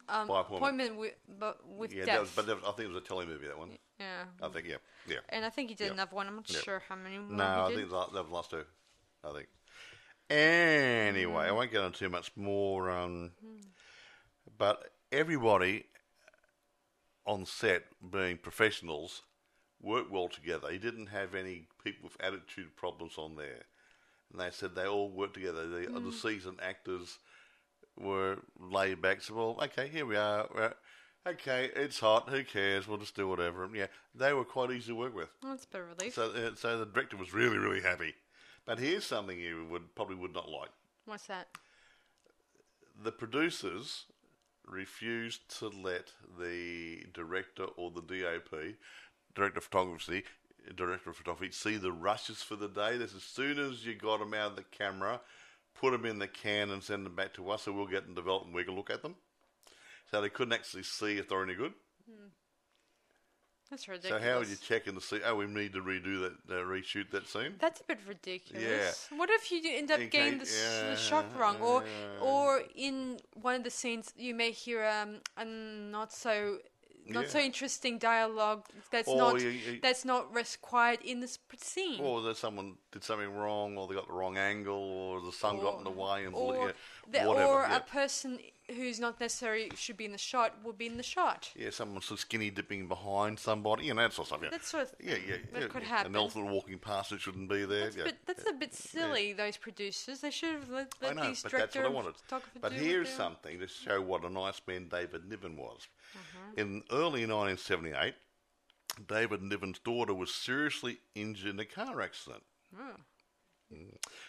um, 0.10 0.30
appointment. 0.30 0.96
with, 0.96 1.14
but 1.40 1.58
with 1.68 1.92
Yeah, 1.92 2.06
death. 2.06 2.14
that 2.14 2.22
was, 2.22 2.32
but 2.36 2.46
that 2.46 2.56
was, 2.58 2.64
I 2.68 2.72
think 2.74 2.90
it 2.90 2.94
was 2.94 3.02
a 3.04 3.06
telemovie, 3.08 3.48
that 3.48 3.58
one. 3.58 3.72
yeah. 4.00 4.26
I 4.44 4.48
think, 4.50 4.68
yeah. 4.68 4.76
Yeah. 5.08 5.18
And 5.30 5.44
I 5.44 5.50
think 5.50 5.70
he 5.70 5.76
did 5.76 5.88
Yeah. 5.88 5.94
another 5.94 6.16
one. 6.16 6.28
I'm 6.28 6.36
not 6.36 6.48
Yeah. 6.52 6.60
sure 6.60 6.84
how 6.88 6.96
many 6.96 7.18
more 7.18 7.36
No, 7.36 7.44
I 7.44 7.70
he 7.70 7.76
think 7.78 7.90
did. 7.90 7.96
that 7.98 8.14
was 8.14 8.28
the 8.30 8.34
last 8.36 8.50
two. 8.52 8.66
I 9.24 9.32
think. 9.34 9.48
Anyway, 10.30 11.46
I 11.48 11.52
won't 11.52 11.72
get 11.72 11.84
into 11.84 11.98
too 11.98 12.10
much 12.10 12.32
more. 12.36 12.92
Um, 12.92 13.32
but 14.56 14.92
everybody 15.12 15.86
on 17.26 17.46
set, 17.48 17.86
being 18.12 18.38
professionals, 18.38 19.24
worked 19.82 20.12
well 20.12 20.28
together. 20.30 20.70
He 20.72 20.78
didn't 20.78 21.08
have 21.08 21.36
any 21.36 21.68
people 21.84 22.10
with 22.10 22.22
attitude 22.22 22.76
problems 22.76 23.14
on 23.18 23.36
there, 23.36 23.64
and 24.32 24.40
they 24.42 24.50
said 24.52 24.76
they 24.76 24.86
all 24.88 25.10
worked 25.10 25.34
together. 25.36 25.68
The, 25.68 25.88
the 26.00 26.12
seasoned 26.12 26.60
actors 26.62 27.18
were 27.98 28.38
laid 28.60 29.02
back. 29.02 29.22
Said, 29.22 29.36
"Well, 29.36 29.58
okay, 29.64 29.88
here 29.88 30.06
we 30.06 30.16
are. 30.18 30.48
We're- 30.54 30.74
Okay, 31.28 31.70
it's 31.76 32.00
hot. 32.00 32.30
Who 32.30 32.44
cares? 32.44 32.88
We'll 32.88 32.98
just 32.98 33.16
do 33.16 33.28
whatever." 33.28 33.64
And 33.64 33.76
yeah, 33.76 33.88
they 34.16 34.34
were 34.34 34.44
quite 34.44 34.72
easy 34.72 34.88
to 34.88 34.96
work 34.96 35.14
with. 35.16 35.30
Well, 35.44 35.52
that's 35.52 35.66
a 35.66 35.68
bit 35.68 35.82
of 35.82 35.88
relief. 35.90 36.14
So, 36.16 36.32
uh, 36.32 36.56
so 36.56 36.80
the 36.80 36.86
director 36.88 37.16
was 37.16 37.32
really, 37.32 37.60
really 37.60 37.82
happy. 37.82 38.16
But 38.66 38.80
here's 38.80 39.06
something 39.06 39.40
you 39.40 39.68
would 39.70 39.94
probably 39.94 40.16
would 40.16 40.34
not 40.34 40.50
like: 40.50 40.72
What's 41.06 41.28
that? 41.28 41.48
the 43.04 43.12
producers 43.12 44.06
refused 44.66 45.42
to 45.60 45.68
let 45.70 46.12
the 46.40 47.04
director 47.14 47.66
or 47.78 47.92
the 47.92 48.02
DOP, 48.02 48.76
director 49.36 49.60
of 49.60 49.66
photography, 49.66 50.24
director 50.76 51.10
of 51.10 51.16
photography, 51.16 51.52
see 51.52 51.78
the 51.78 51.92
rushes 51.92 52.42
for 52.42 52.56
the 52.56 52.68
day. 52.68 52.98
That's 52.98 53.16
as 53.16 53.24
soon 53.24 53.60
as 53.60 53.86
you 53.86 53.96
got 53.96 54.20
them 54.20 54.34
out 54.34 54.52
of 54.52 54.56
the 54.56 54.64
camera, 54.64 55.22
put 55.80 55.92
them 55.92 56.06
in 56.06 56.20
the 56.20 56.28
can 56.28 56.70
and 56.70 56.84
send 56.84 57.06
them 57.06 57.16
back 57.16 57.34
to 57.36 57.50
us, 57.50 57.64
so 57.64 57.72
we'll 57.72 57.88
get 57.88 58.06
them 58.06 58.16
developed 58.16 58.46
and 58.46 58.56
we 58.56 58.64
can 58.64 58.76
look 58.76 58.90
at 58.90 59.02
them. 59.02 59.16
So 60.10 60.22
they 60.22 60.30
couldn't 60.30 60.54
actually 60.54 60.84
see 60.84 61.18
if 61.18 61.30
they're 61.30 61.44
any 61.44 61.56
good. 61.56 61.74
That's 63.70 63.88
ridiculous. 63.88 64.22
So 64.22 64.30
how 64.30 64.40
would 64.40 64.50
you 64.50 64.58
check 64.58 64.88
and 64.88 65.02
see? 65.02 65.22
Oh, 65.26 65.36
we 65.36 65.46
need 65.46 65.72
to 65.72 65.80
redo 65.80 66.20
that, 66.24 66.54
uh, 66.54 66.64
reshoot 66.66 67.10
that 67.12 67.26
scene. 67.30 67.54
That's 67.58 67.80
a 67.80 67.86
bit 67.86 68.00
ridiculous. 68.06 69.08
What 69.16 69.30
if 69.30 69.50
you 69.50 69.62
end 69.66 69.90
up 69.92 69.98
Okay, 69.98 70.10
getting 70.10 70.40
the, 70.40 70.44
s 70.44 70.84
the 70.90 70.98
shot 70.98 71.26
yeah, 71.34 71.42
wrong, 71.42 71.56
or 71.62 71.82
yeah. 71.86 72.20
or 72.20 72.64
in 72.76 73.18
one 73.34 73.56
of 73.56 73.64
the 73.64 73.70
scenes 73.70 74.12
you 74.18 74.36
may 74.36 74.52
hear 74.52 74.84
um 74.84 75.22
a 75.38 75.46
not 75.46 76.12
so 76.12 76.58
not 77.08 77.28
so 77.30 77.40
interesting 77.40 77.98
dialogue 77.98 78.66
that's 78.92 79.08
Or 79.08 79.18
not 79.18 79.42
you- 79.42 79.50
you- 79.50 79.80
that's 79.82 80.06
not 80.06 80.34
required 80.34 81.02
in 81.02 81.20
this 81.20 81.38
scene. 81.58 82.02
Or 82.02 82.22
that 82.24 82.38
someone 82.38 82.78
did 82.92 83.04
something 83.04 83.34
wrong, 83.34 83.78
or 83.78 83.88
they 83.88 83.96
got 83.96 84.08
the 84.08 84.14
wrong 84.14 84.38
angle, 84.38 84.74
or 84.76 85.22
the 85.22 85.32
sun 85.32 85.60
got 85.60 85.78
in 85.78 85.84
the 85.84 85.90
way, 85.92 86.26
and 86.26 86.36
or, 86.36 86.68
yeah, 86.68 86.72
the- 87.08 87.28
whatever. 87.28 87.52
or 87.52 87.62
yeah. 87.62 87.78
a 87.78 87.80
person 87.82 88.40
who's 88.76 89.00
not 89.02 89.20
necessarily 89.20 89.70
should 89.76 89.98
be 89.98 90.06
in 90.06 90.14
the 90.14 90.18
shot 90.18 90.64
will 90.64 90.72
be 90.72 90.86
in 90.86 90.96
the 90.96 91.04
shot. 91.04 91.52
yeah, 91.56 91.70
someone 91.70 92.02
sort 92.02 92.12
of 92.12 92.20
skinny 92.22 92.50
dipping 92.50 92.88
behind 92.88 93.38
somebody, 93.38 93.86
you 93.86 93.94
know, 93.94 94.02
that 94.04 94.14
sort 94.14 94.32
of 94.32 94.38
stuff. 94.38 94.42
Yeah, 94.44 94.50
That 94.50 94.64
sort 94.66 94.84
of 94.84 94.96
yeah, 95.00 95.16
yeah. 95.16 95.38
that 95.52 95.62
yeah, 95.64 95.68
could 95.68 95.82
yeah. 95.82 95.88
happen. 95.90 96.12
An 96.14 96.16
elephant 96.16 96.48
walking 96.48 96.80
past 96.80 97.12
it 97.12 97.20
shouldn't 97.20 97.50
be 97.50 97.66
there. 97.66 97.86
That's, 97.86 97.96
yeah. 97.98 98.04
a 98.04 98.06
bit, 98.06 98.18
that's 98.26 98.50
a 98.50 98.54
bit 98.54 98.74
silly. 98.74 99.34
Those 99.34 99.58
producers, 99.58 100.22
they 100.22 100.32
should 100.32 100.54
have 100.54 100.70
let, 100.70 100.94
I 101.02 101.14
know, 101.14 101.28
these 101.28 101.44
but 101.44 101.52
that's 101.52 101.76
what 101.76 101.86
I 101.86 101.90
wanted. 101.90 102.16
But 102.62 102.72
here's 102.72 103.10
something 103.10 103.60
to 103.60 103.68
show 103.68 104.02
what 104.02 104.24
a 104.24 104.30
nice 104.30 104.62
man 104.66 104.88
David 104.88 105.28
Niven 105.28 105.58
was. 105.58 105.88
Uh-huh. 106.16 106.54
In 106.58 106.84
early 106.92 107.26
1978, 107.26 108.14
David 109.08 109.42
Niven's 109.42 109.80
daughter 109.80 110.14
was 110.14 110.34
seriously 110.34 110.98
injured 111.16 111.52
in 111.52 111.60
a 111.60 111.66
car 111.66 112.02
accident. 112.02 112.44
Oh. 112.78 112.96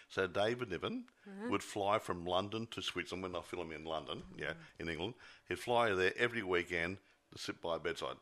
So 0.09 0.29
David 0.29 0.71
Niven 0.71 1.05
would 1.51 1.63
fly 1.65 1.99
from 1.99 2.25
London 2.25 2.69
to 2.71 2.81
Switzerland 2.81 3.25
when 3.25 3.37
I 3.37 3.45
film 3.45 3.73
in 3.73 3.85
London, 3.85 4.23
yeah, 4.39 4.53
in 4.79 4.89
England. 4.89 5.15
He'd 5.49 5.59
fly 5.59 5.93
there 5.93 6.13
every 6.17 6.45
weekend 6.45 6.99
to 7.33 7.39
sit 7.39 7.61
by 7.61 7.77
a 7.77 7.79
bedside. 7.81 8.17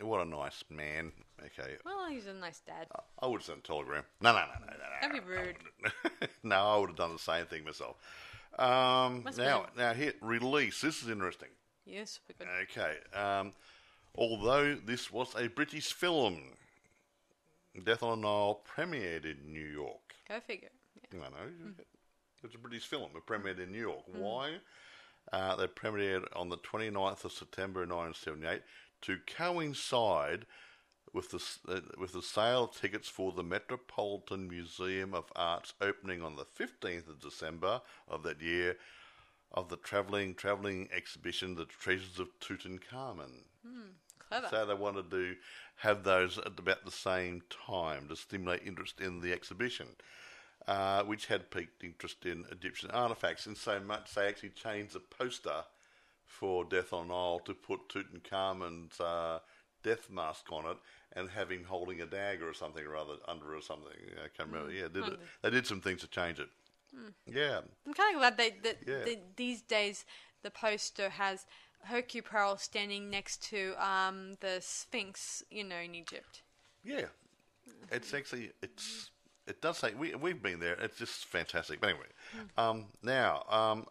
What 0.00 0.20
a 0.20 0.24
nice 0.24 0.64
man. 0.68 1.12
Okay. 1.40 1.76
Well, 1.84 2.08
he's 2.10 2.26
a 2.26 2.34
nice 2.34 2.60
dad. 2.60 2.88
I 3.20 3.26
would 3.26 3.40
have 3.40 3.46
sent 3.46 3.60
a 3.60 3.62
telegram. 3.62 4.02
No, 4.20 4.32
no, 4.32 4.38
no, 4.38 4.66
no, 4.66 4.72
no. 4.72 4.76
That'd 5.00 5.24
be 5.24 5.30
rude. 5.30 5.56
no, 6.42 6.56
I 6.56 6.76
would 6.78 6.90
have 6.90 6.96
done 6.96 7.12
the 7.12 7.18
same 7.18 7.46
thing 7.46 7.64
myself. 7.64 7.96
Um, 8.58 9.24
now, 9.38 9.66
now 9.76 9.94
here, 9.94 10.14
release. 10.20 10.80
This 10.80 11.02
is 11.02 11.08
interesting. 11.08 11.48
Yes, 11.84 12.20
we 12.28 12.34
could. 12.34 12.46
Okay. 12.62 12.96
Um, 13.18 13.52
although 14.14 14.74
this 14.74 15.12
was 15.12 15.34
a 15.36 15.48
British 15.48 15.92
film, 15.92 16.40
Death 17.84 18.02
on 18.02 18.20
the 18.20 18.26
Nile 18.26 18.62
premiered 18.76 19.24
in 19.24 19.52
New 19.52 19.66
York. 19.66 20.14
Go 20.28 20.40
figure. 20.40 20.70
Yeah. 21.12 21.18
No, 21.20 21.24
no, 21.24 21.72
it's 22.44 22.54
a 22.54 22.58
British 22.58 22.86
film. 22.86 23.10
It 23.16 23.26
premiered 23.26 23.60
in 23.60 23.72
New 23.72 23.80
York. 23.80 24.04
Why? 24.06 24.56
Uh, 25.32 25.56
they 25.56 25.66
premiered 25.66 26.24
on 26.34 26.48
the 26.48 26.58
29th 26.58 27.24
of 27.24 27.32
September 27.32 27.80
1978 27.80 28.62
to 29.02 29.18
coincide 29.26 30.46
with 31.12 31.30
the 31.30 31.42
uh, 31.72 31.80
with 31.98 32.12
the 32.12 32.22
sale 32.22 32.64
of 32.64 32.72
tickets 32.72 33.08
for 33.08 33.32
the 33.32 33.42
Metropolitan 33.42 34.48
Museum 34.48 35.14
of 35.14 35.30
Art's 35.36 35.74
opening 35.80 36.22
on 36.22 36.36
the 36.36 36.44
15th 36.44 37.08
of 37.08 37.20
December 37.20 37.80
of 38.08 38.22
that 38.22 38.40
year 38.40 38.76
of 39.52 39.68
the 39.68 39.76
travelling 39.76 40.34
travelling 40.34 40.88
exhibition, 40.94 41.54
The 41.54 41.66
Treasures 41.66 42.18
of 42.18 42.28
Tutankhamun. 42.40 43.44
Clever. 44.28 44.48
So 44.50 44.66
they 44.66 44.74
wanted 44.74 45.10
to 45.10 45.36
have 45.76 46.04
those 46.04 46.38
at 46.38 46.58
about 46.58 46.84
the 46.84 46.90
same 46.90 47.42
time 47.66 48.08
to 48.08 48.16
stimulate 48.16 48.62
interest 48.64 49.00
in 49.00 49.20
the 49.20 49.32
exhibition, 49.32 49.88
uh, 50.66 51.02
which 51.02 51.26
had 51.26 51.50
piqued 51.50 51.84
interest 51.84 52.24
in 52.24 52.44
Egyptian 52.50 52.90
artifacts. 52.90 53.46
And 53.46 53.56
so 53.56 53.78
much 53.80 54.14
they 54.14 54.26
actually 54.26 54.50
changed 54.50 54.94
the 54.94 55.00
poster 55.00 55.64
for 56.24 56.64
Death 56.64 56.92
on 56.92 57.08
Nile 57.08 57.40
to 57.44 57.52
put 57.52 57.88
Tutankhamun's 57.88 58.98
uh, 59.00 59.40
death 59.82 60.08
mask 60.10 60.50
on 60.50 60.66
it 60.66 60.78
and 61.14 61.28
have 61.30 61.50
him 61.50 61.64
holding 61.64 62.00
a 62.00 62.06
dagger 62.06 62.48
or 62.48 62.54
something 62.54 62.84
or 62.86 62.96
other 62.96 63.16
under 63.28 63.54
or 63.54 63.60
something. 63.60 63.92
I 64.16 64.28
can't 64.34 64.50
remember. 64.50 64.72
Yeah, 64.72 64.88
did 64.92 65.08
it. 65.08 65.20
they 65.42 65.50
did 65.50 65.66
some 65.66 65.80
things 65.80 66.00
to 66.00 66.06
change 66.06 66.38
it. 66.38 66.48
Yeah. 67.26 67.60
I'm 67.86 67.94
kind 67.94 68.14
of 68.14 68.20
glad 68.20 68.36
they, 68.36 68.50
that 68.62 68.78
Yeah. 68.86 69.04
that 69.04 69.36
these 69.36 69.62
days 69.62 70.04
the 70.42 70.50
poster 70.50 71.10
has 71.10 71.46
Hercule 71.84 72.56
standing 72.58 73.10
next 73.10 73.42
to 73.50 73.74
um, 73.84 74.36
the 74.40 74.58
Sphinx, 74.60 75.42
you 75.50 75.64
know, 75.64 75.76
in 75.78 75.94
Egypt. 75.94 76.42
Yeah, 76.84 77.06
it's 77.90 78.14
actually 78.14 78.52
it's 78.62 79.10
it 79.46 79.60
does 79.60 79.78
say 79.78 79.92
we 79.94 80.14
we've 80.14 80.42
been 80.42 80.60
there. 80.60 80.74
It's 80.74 80.98
just 80.98 81.26
fantastic. 81.26 81.80
But 81.80 81.90
anyway, 81.90 82.06
um, 82.56 82.86
now 83.02 83.44
um, 83.48 83.86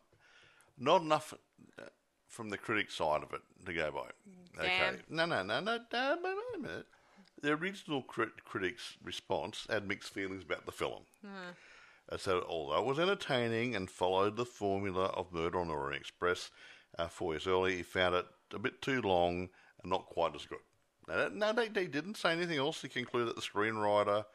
not 0.77 1.01
enough 1.01 1.33
uh, 1.79 1.83
from 2.27 2.49
the 2.49 2.57
critic 2.57 2.91
side 2.91 3.23
of 3.23 3.33
it 3.33 3.41
to 3.65 3.73
go 3.73 3.91
by. 3.91 4.61
Okay, 4.61 4.79
Damn. 4.79 4.97
no, 5.09 5.25
no, 5.25 5.43
no, 5.43 5.59
no, 5.59 5.77
no, 5.91 6.17
but 6.21 6.35
wait. 6.63 6.85
The 7.41 7.53
original 7.53 8.03
crit- 8.03 8.43
critics' 8.45 8.97
response 9.03 9.65
had 9.69 9.87
mixed 9.87 10.13
feelings 10.13 10.43
about 10.43 10.65
the 10.65 10.71
film. 10.71 11.03
So, 12.17 12.45
although 12.49 12.79
it 12.79 12.85
was 12.85 12.99
entertaining 12.99 13.75
and 13.75 13.89
followed 13.89 14.35
the 14.35 14.45
formula 14.45 15.05
of 15.05 15.31
Murder 15.31 15.59
on 15.59 15.69
the 15.69 15.73
Orient 15.73 16.01
Express 16.01 16.51
uh, 16.99 17.07
four 17.07 17.33
years 17.33 17.47
earlier, 17.47 17.77
he 17.77 17.83
found 17.83 18.15
it 18.15 18.25
a 18.53 18.59
bit 18.59 18.81
too 18.81 19.01
long 19.01 19.49
and 19.81 19.89
not 19.89 20.07
quite 20.07 20.35
as 20.35 20.45
good. 20.45 20.59
Now, 21.07 21.29
no, 21.31 21.53
they, 21.53 21.69
they 21.69 21.87
didn't 21.87 22.17
say 22.17 22.33
anything 22.33 22.57
else. 22.57 22.81
He 22.81 22.89
concluded 22.89 23.29
that 23.29 23.35
the 23.35 23.41
screenwriter, 23.41 24.25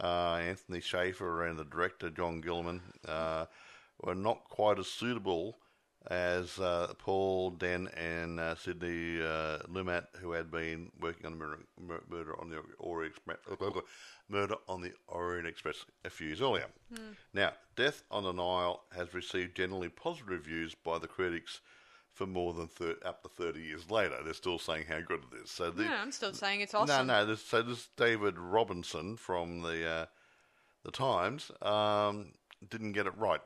uh, 0.00 0.34
Anthony 0.34 0.80
Shaffer, 0.80 1.46
and 1.46 1.58
the 1.58 1.64
director, 1.64 2.10
John 2.10 2.40
Guillermin, 2.40 2.80
uh, 3.06 3.46
were 4.02 4.16
not 4.16 4.44
quite 4.48 4.78
as 4.78 4.88
suitable 4.88 5.58
as 6.10 6.58
uh, 6.58 6.92
Paul 6.98 7.52
Dehn 7.52 7.88
and 7.96 8.40
uh, 8.40 8.56
Sidney 8.56 9.18
Lumet, 9.70 10.06
who 10.20 10.32
had 10.32 10.50
been 10.50 10.90
working 11.00 11.26
on 11.26 11.38
Murder, 11.38 11.62
Murder 12.10 12.40
on 12.40 12.50
the 12.50 12.60
Orient 12.78 13.14
Express, 13.14 13.38
Murder 14.32 14.54
on 14.66 14.80
the 14.80 14.92
Orient 15.08 15.46
Express 15.46 15.84
a 16.04 16.10
few 16.10 16.28
years 16.28 16.40
earlier. 16.40 16.66
Now, 17.34 17.52
Death 17.76 18.02
on 18.10 18.24
the 18.24 18.32
Nile 18.32 18.82
has 18.96 19.12
received 19.14 19.54
generally 19.54 19.90
positive 19.90 20.28
reviews 20.28 20.74
by 20.74 20.98
the 20.98 21.06
critics 21.06 21.60
for 22.12 22.26
more 22.26 22.52
than 22.54 22.66
thir- 22.66 22.96
up 23.04 23.22
to 23.22 23.28
30 23.28 23.60
years 23.60 23.90
later. 23.90 24.16
They're 24.24 24.34
still 24.34 24.58
saying 24.58 24.86
how 24.88 25.00
good 25.00 25.20
it 25.32 25.44
is. 25.44 25.50
So 25.50 25.70
the, 25.70 25.84
yeah, 25.84 26.00
I'm 26.02 26.12
still 26.12 26.32
saying 26.32 26.62
it's 26.62 26.74
awesome. 26.74 27.06
no, 27.06 27.20
no. 27.20 27.26
This, 27.26 27.42
so 27.42 27.62
this 27.62 27.88
David 27.96 28.38
Robinson 28.38 29.16
from 29.16 29.62
the 29.62 29.86
uh, 29.86 30.06
the 30.84 30.90
Times 30.90 31.50
um, 31.62 32.32
didn't 32.68 32.92
get 32.92 33.06
it 33.06 33.16
right 33.16 33.40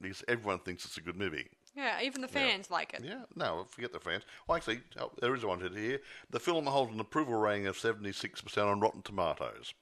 because 0.00 0.24
everyone 0.28 0.60
thinks 0.60 0.84
it's 0.84 0.96
a 0.96 1.02
good 1.02 1.16
movie. 1.16 1.46
Yeah, 1.76 2.00
even 2.02 2.20
the 2.20 2.28
fans 2.28 2.68
like 2.68 2.94
it. 2.94 3.04
Yeah, 3.04 3.22
no, 3.36 3.64
forget 3.68 3.92
the 3.92 4.00
fans. 4.00 4.24
Well, 4.48 4.56
actually, 4.56 4.80
oh, 4.98 5.12
there 5.20 5.34
is 5.36 5.44
one 5.44 5.60
here. 5.60 6.00
The 6.30 6.40
film 6.40 6.66
holds 6.66 6.92
an 6.92 6.98
approval 6.98 7.34
rating 7.34 7.68
of 7.68 7.78
seventy 7.78 8.12
six 8.12 8.40
percent 8.40 8.66
on 8.66 8.80
Rotten 8.80 9.02
Tomatoes. 9.02 9.72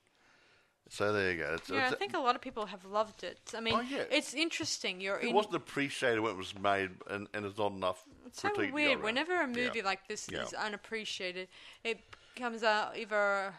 So 0.90 1.12
there 1.12 1.32
you 1.32 1.38
go. 1.38 1.54
It's, 1.54 1.68
Yeah, 1.68 1.90
I 1.92 1.94
think 1.94 2.14
a 2.14 2.18
lot 2.18 2.34
of 2.34 2.40
people 2.40 2.66
have 2.66 2.84
loved 2.84 3.22
it. 3.22 3.38
I 3.54 3.60
mean, 3.60 3.74
Oh, 3.76 3.80
yeah. 3.80 4.04
it's 4.10 4.32
interesting. 4.32 5.00
You're 5.00 5.18
it 5.18 5.28
in. 5.28 5.34
wasn't 5.34 5.56
appreciated 5.56 6.20
when 6.20 6.32
it 6.32 6.38
was 6.38 6.58
made, 6.58 6.90
and, 7.10 7.28
and 7.34 7.44
there's 7.44 7.58
not 7.58 7.72
enough. 7.72 8.02
It's 8.26 8.40
so 8.40 8.48
critique 8.48 8.66
to 8.66 8.70
go 8.70 8.74
weird. 8.74 9.02
Whenever 9.02 9.40
a 9.40 9.46
movie 9.46 9.78
Yeah. 9.78 9.84
like 9.84 10.08
this 10.08 10.28
Yeah. 10.30 10.42
is 10.44 10.54
unappreciated, 10.54 11.48
it 11.84 12.00
comes 12.36 12.62
out 12.62 12.96
either 12.96 13.54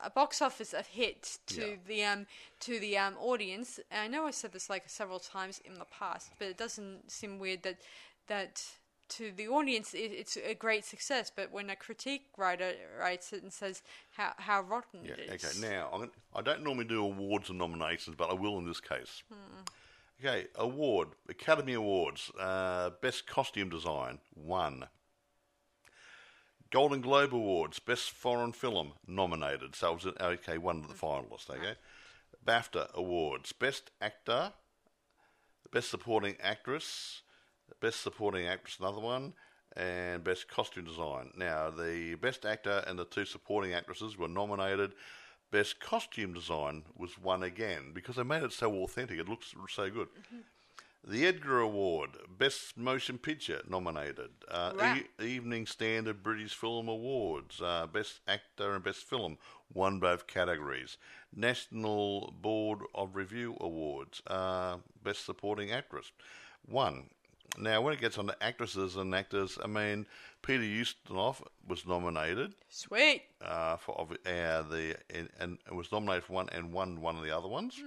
a 0.00 0.10
box 0.10 0.42
office 0.42 0.72
a 0.74 0.82
hit 0.82 1.38
to 1.46 1.78
the 1.86 2.04
um 2.04 2.26
to 2.60 2.78
the 2.80 2.96
um 2.98 3.16
audience. 3.18 3.78
And 3.90 4.00
I 4.00 4.08
know 4.08 4.26
I 4.26 4.30
said 4.32 4.52
this 4.52 4.68
like 4.70 4.84
several 4.88 5.18
times 5.20 5.60
in 5.64 5.74
the 5.74 5.84
past, 5.86 6.32
but 6.38 6.48
it 6.48 6.56
doesn't 6.56 7.10
seem 7.10 7.38
weird 7.38 7.62
that 7.62 7.78
that 8.28 8.64
to 9.10 9.32
the 9.32 9.48
audience 9.48 9.94
it, 9.94 10.12
it's 10.12 10.36
a 10.36 10.54
great 10.54 10.84
success. 10.84 11.30
But 11.34 11.52
when 11.52 11.70
a 11.70 11.76
critique 11.76 12.26
writer 12.36 12.72
writes 12.98 13.32
it 13.32 13.42
and 13.42 13.52
says 13.52 13.82
how 14.16 14.32
how 14.38 14.62
rotten 14.62 15.04
Yeah, 15.04 15.12
it 15.12 15.30
is, 15.30 15.44
okay. 15.44 15.68
Now, 15.68 15.90
I'm 15.92 16.10
I 16.34 16.42
don't 16.42 16.62
normally 16.62 16.86
do 16.86 17.02
awards 17.02 17.48
and 17.50 17.58
nominations, 17.58 18.16
but 18.16 18.30
I 18.30 18.34
will 18.34 18.58
in 18.58 18.66
this 18.66 18.80
case. 18.80 19.22
Okay, 20.20 20.46
award 20.54 21.08
Academy 21.28 21.74
Awards. 21.74 22.30
Uh, 22.38 22.90
Best 23.02 23.26
Costume 23.26 23.68
Design 23.68 24.18
one. 24.32 24.86
Golden 26.70 27.00
Globe 27.00 27.34
Awards 27.34 27.78
Best 27.78 28.10
Foreign 28.10 28.52
Film 28.52 28.94
nominated. 29.06 29.76
So 29.76 29.92
it 29.92 30.04
was 30.04 30.14
okay, 30.20 30.58
one 30.58 30.78
of 30.78 30.88
the 30.88 30.94
finalists. 30.94 31.50
Okay, 31.50 31.74
BAFTA 32.44 32.92
Awards 32.94 33.52
Best 33.52 33.90
Actor, 34.00 34.52
Best 35.72 35.90
Supporting 35.90 36.36
Actress, 36.40 37.22
Best 37.80 38.00
Supporting 38.02 38.46
Actress, 38.46 38.78
another 38.80 39.00
one, 39.00 39.32
and 39.76 40.22
Best 40.24 40.48
Costume 40.48 40.84
Design. 40.84 41.30
Now, 41.36 41.70
the 41.70 42.14
Best 42.16 42.44
Actor 42.44 42.84
and 42.86 42.98
the 42.98 43.04
two 43.04 43.24
supporting 43.24 43.72
actresses 43.74 44.16
were 44.16 44.28
nominated. 44.28 44.92
Best 45.50 45.78
Costume 45.80 46.32
Design 46.32 46.84
was 46.96 47.18
won 47.18 47.42
again 47.42 47.92
because 47.94 48.16
they 48.16 48.22
made 48.24 48.42
it 48.42 48.52
so 48.52 48.72
authentic. 48.82 49.18
It 49.18 49.28
looks 49.28 49.54
so 49.68 49.90
good. 49.90 50.08
The 51.06 51.26
Edgar 51.26 51.60
Award, 51.60 52.10
Best 52.38 52.78
Motion 52.78 53.18
Picture 53.18 53.60
nominated. 53.68 54.30
Uh, 54.48 54.72
Wow. 54.78 54.96
E- 54.96 55.24
Evening 55.24 55.66
Standard 55.66 56.22
British 56.22 56.54
Film 56.54 56.88
Awards, 56.88 57.60
uh, 57.60 57.86
Best 57.86 58.20
Actor 58.26 58.74
and 58.74 58.82
Best 58.82 59.04
Film, 59.04 59.36
won 59.72 59.98
both 60.00 60.26
categories. 60.26 60.96
National 61.36 62.32
Board 62.40 62.78
of 62.94 63.14
Review 63.16 63.54
Awards, 63.60 64.22
uh, 64.28 64.78
Best 65.02 65.26
Supporting 65.26 65.70
Actress, 65.70 66.10
one. 66.64 67.10
Now, 67.58 67.80
when 67.82 67.94
it 67.94 68.00
gets 68.00 68.18
on 68.18 68.26
to 68.26 68.42
actresses 68.42 68.96
and 68.96 69.14
actors, 69.14 69.58
I 69.62 69.66
mean, 69.66 70.06
Peter 70.42 70.62
Ustinov 70.62 71.42
was 71.68 71.86
nominated 71.86 72.54
sweet. 72.68 73.22
uh, 73.40 73.76
for 73.76 74.06
uh, 74.26 74.62
the 74.62 74.96
and, 75.10 75.28
and 75.40 75.58
was 75.72 75.90
nominated 75.92 76.24
for 76.24 76.32
one 76.34 76.48
and 76.50 76.72
won 76.72 77.00
one 77.00 77.16
of 77.16 77.22
the 77.22 77.36
other 77.36 77.48
ones. 77.48 77.80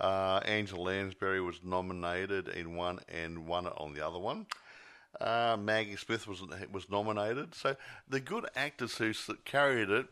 Uh, 0.00 0.40
Angela 0.46 0.80
Lansbury 0.82 1.40
was 1.42 1.60
nominated 1.62 2.48
in 2.48 2.74
one 2.74 3.00
and 3.08 3.46
won 3.46 3.66
it 3.66 3.72
on 3.76 3.92
the 3.92 4.06
other 4.06 4.18
one. 4.18 4.46
Uh, 5.20 5.56
Maggie 5.60 5.96
Smith 5.96 6.26
was 6.26 6.42
was 6.72 6.88
nominated. 6.88 7.54
So 7.54 7.76
the 8.08 8.20
good 8.20 8.46
actors 8.56 8.96
who 8.96 9.12
carried 9.44 9.90
it, 9.90 10.06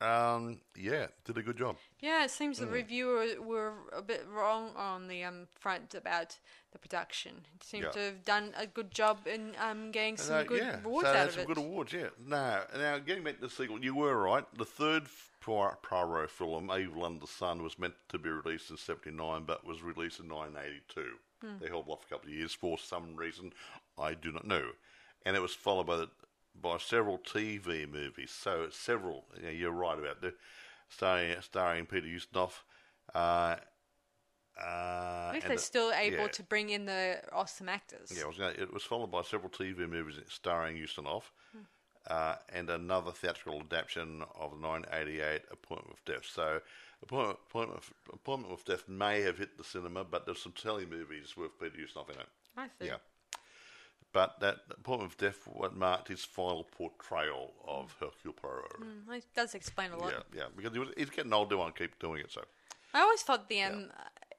um, 0.00 0.60
yeah, 0.76 1.06
did 1.24 1.38
a 1.38 1.42
good 1.42 1.56
job. 1.56 1.76
Yeah, 2.00 2.24
it 2.24 2.30
seems 2.30 2.58
Hmm. 2.58 2.66
the 2.66 2.70
reviewers 2.70 3.38
were 3.38 3.72
a 3.92 4.02
bit 4.02 4.26
wrong 4.28 4.72
on 4.76 5.08
the 5.08 5.24
um, 5.24 5.48
front 5.54 5.94
about 5.94 6.38
the 6.76 6.88
production. 6.88 7.32
It 7.54 7.64
seemed 7.64 7.84
Yeah. 7.84 7.90
to 7.90 8.00
have 8.00 8.24
done 8.24 8.52
a 8.56 8.66
good 8.66 8.90
job 8.90 9.26
in 9.26 9.54
um, 9.58 9.90
getting 9.90 10.16
some 10.16 10.44
good 10.44 10.62
yeah, 10.62 10.80
awards 10.84 11.08
so 11.08 11.14
out 11.14 11.26
of 11.28 11.32
some 11.32 11.42
it. 11.42 11.46
good 11.46 11.58
awards. 11.58 11.92
Yeah. 11.92 12.08
No, 12.18 12.64
now 12.76 12.98
getting 12.98 13.24
back 13.24 13.36
to 13.36 13.42
the 13.42 13.50
sequel, 13.50 13.82
you 13.82 13.94
were 13.94 14.16
right. 14.16 14.44
The 14.56 14.64
third 14.64 15.04
Poirot 15.40 16.30
film, 16.30 16.70
Evil 16.76 17.04
Under 17.04 17.20
the 17.20 17.26
Sun, 17.26 17.62
was 17.62 17.78
meant 17.78 17.94
to 18.08 18.18
be 18.18 18.28
released 18.30 18.70
in 18.70 18.76
'79, 18.76 19.44
but 19.44 19.64
was 19.64 19.80
released 19.82 20.20
in 20.20 20.28
1982. 20.28 21.18
They 21.60 21.68
held 21.68 21.88
off 21.88 22.04
a 22.04 22.08
couple 22.14 22.28
of 22.30 22.34
years 22.34 22.52
for 22.52 22.76
some 22.76 23.14
reason 23.14 23.52
I 23.98 24.14
do 24.14 24.32
not 24.32 24.44
know, 24.46 24.72
and 25.24 25.36
it 25.36 25.40
was 25.40 25.54
followed 25.54 25.86
by 25.86 25.96
the, 25.96 26.08
by 26.60 26.78
several 26.78 27.18
TV 27.18 27.86
movies. 27.88 28.32
So 28.32 28.68
several. 28.70 29.24
You 29.36 29.42
know, 29.44 29.50
you're 29.50 29.70
right 29.70 29.98
about 29.98 30.20
the 30.20 30.34
starring 30.88 31.40
starring 31.40 31.86
Peter 31.86 32.06
Ustinov 32.08 32.52
Uh, 33.14 33.56
uh, 34.58 34.64
I 34.64 35.28
think 35.32 35.44
they're 35.44 35.56
the- 35.56 35.62
still 35.62 35.92
able 35.92 36.16
yeah. 36.24 36.28
to 36.28 36.42
bring 36.42 36.70
in 36.70 36.86
the 36.86 37.20
awesome 37.32 37.68
actors. 37.68 38.12
Yeah, 38.14 38.22
it 38.22 38.28
was, 38.28 38.38
gonna, 38.38 38.54
it 38.58 38.72
was 38.72 38.82
followed 38.82 39.10
by 39.10 39.22
several 39.22 39.50
TV 39.50 39.88
movies 39.88 40.16
starring 40.28 40.76
Ustinov, 40.76 41.22
Hmm. 41.52 41.62
uh, 42.08 42.36
and 42.52 42.70
another 42.70 43.12
theatrical 43.12 43.60
adaptation 43.60 44.22
of 44.34 44.52
the 44.52 44.66
1988 44.66 45.42
Appointment 45.50 45.90
with 45.90 46.04
Death. 46.04 46.26
So, 46.26 46.60
Appointment, 47.02 47.38
Appointment, 47.48 47.82
Appointment 48.12 48.50
with 48.52 48.64
Death 48.64 48.88
may 48.88 49.20
have 49.22 49.36
hit 49.38 49.58
the 49.58 49.64
cinema, 49.64 50.04
but 50.04 50.24
there's 50.24 50.40
some 50.40 50.52
telly 50.52 50.86
movies 50.86 51.36
with 51.36 51.58
Peter 51.60 51.76
Ustinov 51.76 52.08
in 52.10 52.18
it. 52.20 52.28
I 52.56 52.66
see. 52.80 52.86
Yeah. 52.86 52.96
But 54.12 54.40
that 54.40 54.56
Appointment 54.70 55.10
with 55.10 55.18
Death 55.18 55.46
what 55.52 55.76
marked 55.76 56.08
his 56.08 56.24
final 56.24 56.64
portrayal 56.64 57.52
of 57.66 57.94
Hercule 58.00 58.32
Poirot. 58.32 58.80
Mm, 58.80 59.14
It 59.18 59.26
does 59.34 59.54
explain 59.54 59.90
a 59.90 59.98
lot. 59.98 60.12
Yeah, 60.12 60.38
yeah, 60.38 60.44
because 60.56 60.72
he 60.72 60.78
was, 60.78 60.88
he's 60.96 61.10
getting 61.10 61.32
old, 61.34 61.50
to 61.50 61.72
keep 61.76 61.98
doing 61.98 62.20
it. 62.22 62.32
So, 62.32 62.42
I 62.94 63.00
always 63.02 63.20
thought 63.20 63.48
the 63.50 63.60
um, 63.62 63.90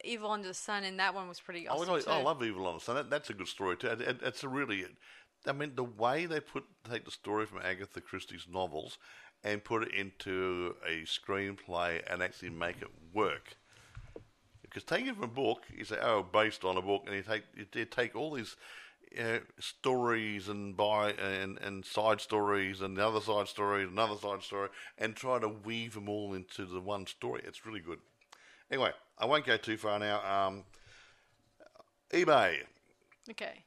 Evil 0.08 0.32
Under 0.32 0.47
the 0.47 0.53
Sun 0.53 0.84
and 0.84 0.99
that 0.99 1.14
one 1.14 1.28
was 1.28 1.39
pretty 1.39 1.68
I, 1.68 1.74
awesome 1.74 2.01
too. 2.01 2.10
I 2.10 2.22
love 2.22 2.43
Evil 2.43 2.68
Under 2.68 2.80
the 2.80 2.86
Sun. 2.86 2.95
That, 2.95 3.10
that's 3.10 3.30
a 3.30 3.34
good 3.34 3.47
story 3.47 3.78
too. 3.78 3.88
It, 3.88 4.01
it, 4.01 4.20
it's 4.24 4.43
a 4.43 4.49
really, 4.49 4.86
I 5.45 5.51
mean, 5.51 5.74
the 5.76 5.84
way 5.84 6.26
they 6.26 6.39
put 6.39 6.64
take 6.89 7.05
the 7.05 7.12
story 7.12 7.45
from 7.45 7.60
Agatha 7.64 8.01
Christie's 8.01 8.47
novels 8.51 8.97
and 9.43 9.64
put 9.64 9.84
it 9.84 9.93
into 9.93 10.76
a 10.86 11.03
screenplay 11.03 12.01
and 12.12 12.22
actually 12.22 12.49
make 12.49 12.82
it 12.82 12.89
work. 13.14 13.55
Because 14.62 14.84
taking 14.84 15.08
it 15.08 15.16
from 15.16 15.24
a 15.24 15.28
book, 15.28 15.64
you 15.76 15.86
say, 15.86 15.97
oh, 16.01 16.24
based 16.24 16.66
on 16.66 16.78
a 16.78 16.82
book, 16.82 17.03
and 17.05 17.16
you 17.16 17.24
take 17.24 17.43
you, 17.55 17.66
you 17.74 17.86
take 17.86 18.16
all 18.16 18.34
these 18.34 18.55
uh, 19.18 19.39
stories 19.60 20.49
and 20.49 20.76
by 20.76 21.12
and, 21.14 21.58
and 21.60 21.86
side 21.86 22.20
stories 22.20 22.82
and 22.82 22.97
the 22.97 23.08
other 23.08 23.22
side 23.22 23.47
story, 23.47 23.84
another 23.84 24.18
side 24.18 24.43
story, 24.43 24.70
and 24.97 25.16
try 25.16 25.39
to 25.39 25.47
weave 25.47 25.93
them 25.93 26.10
all 26.10 26.34
into 26.34 26.66
the 26.66 26.82
one 26.82 27.08
story. 27.08 27.41
It's 27.45 27.66
really 27.66 27.80
good. 27.80 27.99
Anyway, 28.72 28.91
I 29.18 29.26
won't 29.26 29.45
go 29.45 29.57
too 29.57 29.78
far 29.78 29.99
now. 29.99 30.47
Um, 30.47 30.63
eBay, 32.11 32.57
okay. 33.30 33.63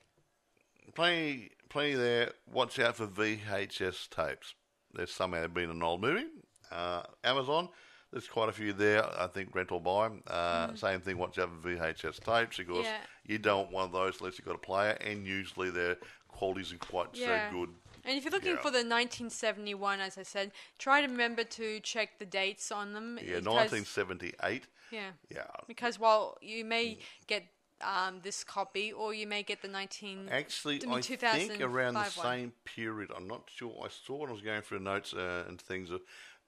plenty, 0.95 1.51
plenty 1.69 1.95
there. 1.95 2.33
Watch 2.53 2.79
out 2.79 2.97
for 2.97 3.07
VHS 3.07 4.09
tapes. 4.11 4.55
There's 4.93 5.13
somehow 5.13 5.47
been 5.47 5.71
an 5.71 5.83
old 5.83 6.01
movie. 6.01 6.27
Uh, 6.71 7.03
Amazon, 7.25 7.69
there's 8.13 8.29
quite 8.29 8.49
a 8.49 8.53
few 8.53 8.73
there. 8.73 9.05
I 9.19 9.27
think 9.27 9.55
rent 9.55 9.73
or 9.73 9.81
buy. 9.81 10.11
Uh, 10.27 10.75
Same 10.75 11.01
thing. 11.01 11.17
Watch 11.19 11.39
out 11.39 11.51
for 11.63 11.69
VHS 11.69 12.21
tapes 12.21 12.59
because 12.59 12.85
Yeah. 12.85 12.99
you 13.27 13.39
don't 13.39 13.71
want 13.71 13.73
one 13.73 13.85
of 13.87 13.93
those 13.93 14.21
unless 14.21 14.39
you've 14.39 14.47
got 14.47 14.57
a 14.57 14.59
player, 14.59 14.93
and 15.01 15.27
usually 15.27 15.71
their 15.71 15.97
quality 16.29 16.61
isn't 16.63 16.81
quite 16.81 17.09
Yeah. 17.15 17.51
so 17.51 17.57
good. 17.57 17.75
And 18.05 18.17
if 18.17 18.25
you're 18.25 18.33
looking 18.33 18.55
Yeah. 18.55 18.63
for 18.63 18.71
the 18.71 18.83
1971, 18.83 20.01
as 20.01 20.17
I 20.17 20.23
said, 20.23 20.53
try 20.79 21.03
to 21.03 21.07
remember 21.07 21.45
to 21.45 21.81
check 21.81 22.19
the 22.19 22.25
dates 22.25 22.73
on 22.73 22.95
them. 22.95 23.19
Yeah, 23.23 23.41
1978. 23.41 24.67
Yeah. 24.91 25.11
Yeah. 25.29 25.45
Because 25.67 25.99
while 25.99 26.37
you 26.41 26.65
may 26.65 26.99
get 27.27 27.45
um, 27.81 28.21
this 28.23 28.45
copy, 28.45 28.93
or 28.93 29.15
you 29.15 29.27
may 29.27 29.43
get 29.43 29.63
the 29.63 29.69
19. 29.69 30.29
Actually, 30.31 30.83
I 30.83 30.87
mean, 30.87 30.99
I 30.99 31.01
think 31.01 31.61
around 31.61 31.95
the 31.95 32.01
2005 32.01 32.17
one. 32.17 32.27
same 32.27 32.53
period. 32.65 33.11
I'm 33.17 33.27
not 33.27 33.49
sure. 33.55 33.75
I 33.85 33.89
saw 33.89 34.19
when 34.19 34.29
I 34.31 34.33
was 34.33 34.43
going 34.43 34.63
through 34.63 34.81
notes 34.81 35.15
uh, 35.15 35.45
and 35.49 35.61
things. 35.61 35.91
Uh, 35.91 35.99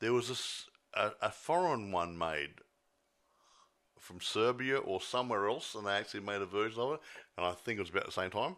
there 0.01 0.13
was 0.13 0.67
a 0.95 1.31
foreign 1.31 1.91
one 1.91 2.19
made 2.19 2.55
from 3.99 4.21
Serbia 4.21 4.79
or 4.79 5.01
somewhere 5.01 5.49
else, 5.49 5.75
and 5.75 5.87
they 5.87 5.93
actually 5.93 6.21
made 6.21 6.43
a 6.43 6.47
version 6.47 6.81
of 6.81 6.93
it. 6.95 7.01
And 7.39 7.47
I 7.47 7.53
think 7.53 7.79
it 7.79 7.83
was 7.83 7.91
about 7.91 8.07
the 8.07 8.13
same 8.13 8.31
time. 8.31 8.57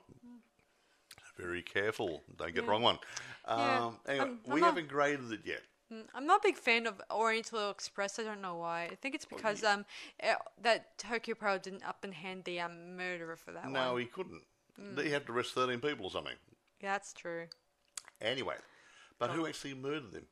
Very 1.37 1.63
careful. 1.63 2.23
Don't 2.37 2.55
get 2.55 2.65
the 2.65 2.71
wrong 2.71 2.83
one. 2.83 2.99
Yeah. 3.47 3.85
Um, 3.87 3.99
anyway, 4.09 4.25
I'm- 4.25 4.41
I'm 4.47 4.53
we 4.55 4.61
not- 4.61 4.67
haven't 4.67 4.89
graded 4.89 5.33
it 5.33 5.41
yet. 5.45 5.63
Mm, 5.93 6.05
I'm 6.15 6.27
not 6.27 6.41
a 6.41 6.49
big 6.49 6.57
fan 6.57 6.87
of 6.87 7.01
Oriental 7.11 7.71
Express. 7.71 8.19
I 8.19 8.23
don't 8.23 8.41
know 8.41 8.57
why. 8.57 8.85
I 8.91 8.95
think 8.95 9.15
it's 9.15 9.25
because 9.27 9.63
um 9.65 9.85
eh, 10.21 10.35
that 10.63 10.97
Tokyo 10.99 11.35
Pro 11.35 11.59
didn't 11.59 11.85
up 11.85 12.05
and 12.05 12.15
hand 12.15 12.45
the 12.45 12.61
um 12.61 12.97
murderer 12.97 13.37
for 13.37 13.53
that 13.53 13.71
No, 13.71 13.93
one. 13.93 14.01
he 14.03 14.07
couldn't. 14.07 14.43
Mm. 14.81 15.03
He 15.05 15.11
had 15.11 15.27
to 15.27 15.33
arrest 15.33 15.53
13 15.55 15.81
people 15.81 16.07
or 16.07 16.11
something. 16.11 16.35
Yeah, 16.81 16.93
that's 16.93 17.13
true. 17.13 17.47
Anyway, 18.21 18.57
but 19.19 19.31
who 19.31 19.47
actually 19.47 19.75
murdered 19.75 20.13
him? 20.15 20.27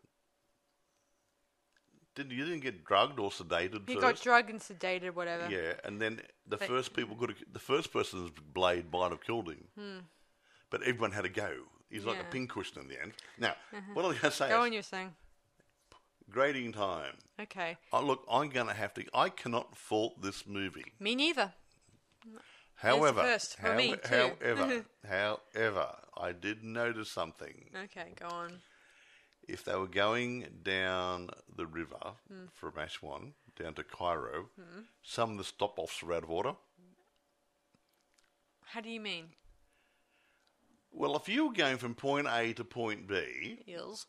Didn't 2.15 2.33
you 2.33 2.45
didn't 2.45 2.61
get 2.61 2.85
drugged 2.85 3.19
or 3.19 3.31
sedated 3.31 3.89
He 3.89 3.95
first? 3.95 4.01
got 4.01 4.21
drugged 4.21 4.51
and 4.51 4.61
sedated, 4.61 5.15
whatever. 5.15 5.49
Yeah, 5.51 5.75
and 5.85 6.01
then 6.01 6.21
the 6.47 6.59
But- 6.59 6.69
first 6.69 6.95
people 6.95 7.17
could 7.17 7.31
have, 7.31 7.39
the 7.53 7.59
first 7.59 7.93
person's 7.93 8.31
blade 8.31 8.93
might 8.93 9.11
have 9.11 9.23
killed 9.23 9.49
him, 9.51 10.09
but 10.71 10.83
everyone 10.83 11.13
had 11.13 11.25
a 11.25 11.31
go. 11.31 11.65
He's 11.89 12.05
like 12.05 12.17
Hmm. 12.17 12.21
Yeah. 12.21 12.21
Uh-huh. 12.21 12.29
a 12.29 12.33
pincushion 12.33 12.79
in 12.83 12.89
the 12.89 13.01
end. 13.01 13.13
Now, 13.39 13.55
what 13.95 14.05
I'm 14.05 14.11
going 14.13 14.19
to 14.19 14.31
say 14.31 14.49
Go 14.49 14.61
is 14.63 14.67
on, 14.67 14.73
you're 14.73 14.83
saying. 14.83 15.15
Grading 16.33 16.73
time. 16.73 17.15
Okay. 17.41 17.77
Oh, 17.93 18.03
look, 18.03 18.25
I'm 18.31 18.49
going 18.49 18.67
to 18.69 18.75
have 18.75 18.95
to. 18.95 19.05
I 19.15 19.29
cannot 19.29 19.77
fault 19.77 20.21
this 20.23 20.47
movie. 20.47 20.85
Me 20.99 21.15
neither. 21.15 21.53
However, 22.75 23.23
first 23.23 23.59
for 23.59 23.75
me, 23.75 23.95
too. 24.05 24.31
however, 24.43 24.85
however, 25.09 25.87
I 26.17 26.33
did 26.33 26.65
notice 26.65 27.11
something. 27.11 27.71
Okay, 27.85 28.13
go 28.19 28.27
on. 28.27 28.55
If 29.49 29.65
they 29.65 29.75
were 29.77 29.87
going 29.89 30.47
down 30.63 31.31
the 31.57 31.67
river 31.67 32.15
Hmm. 32.29 32.47
from 32.53 32.79
Aswan 32.79 33.35
down 33.61 33.75
to 33.75 33.85
Cairo, 33.85 34.49
some 35.03 35.33
of 35.33 35.39
the 35.39 35.45
stop-offs 35.45 36.03
were 36.03 36.15
out 36.15 36.25
of 36.25 36.31
order. 36.31 36.55
How 38.67 38.81
do 38.81 38.89
you 38.89 39.01
mean? 39.01 39.27
Well, 40.91 41.17
if 41.17 41.29
you 41.29 41.47
were 41.49 41.53
going 41.53 41.77
from 41.79 41.95
point 41.95 42.27
A 42.31 42.53
to 42.55 42.65
point 42.65 43.07
B, 43.07 43.59
Eels. 43.69 44.07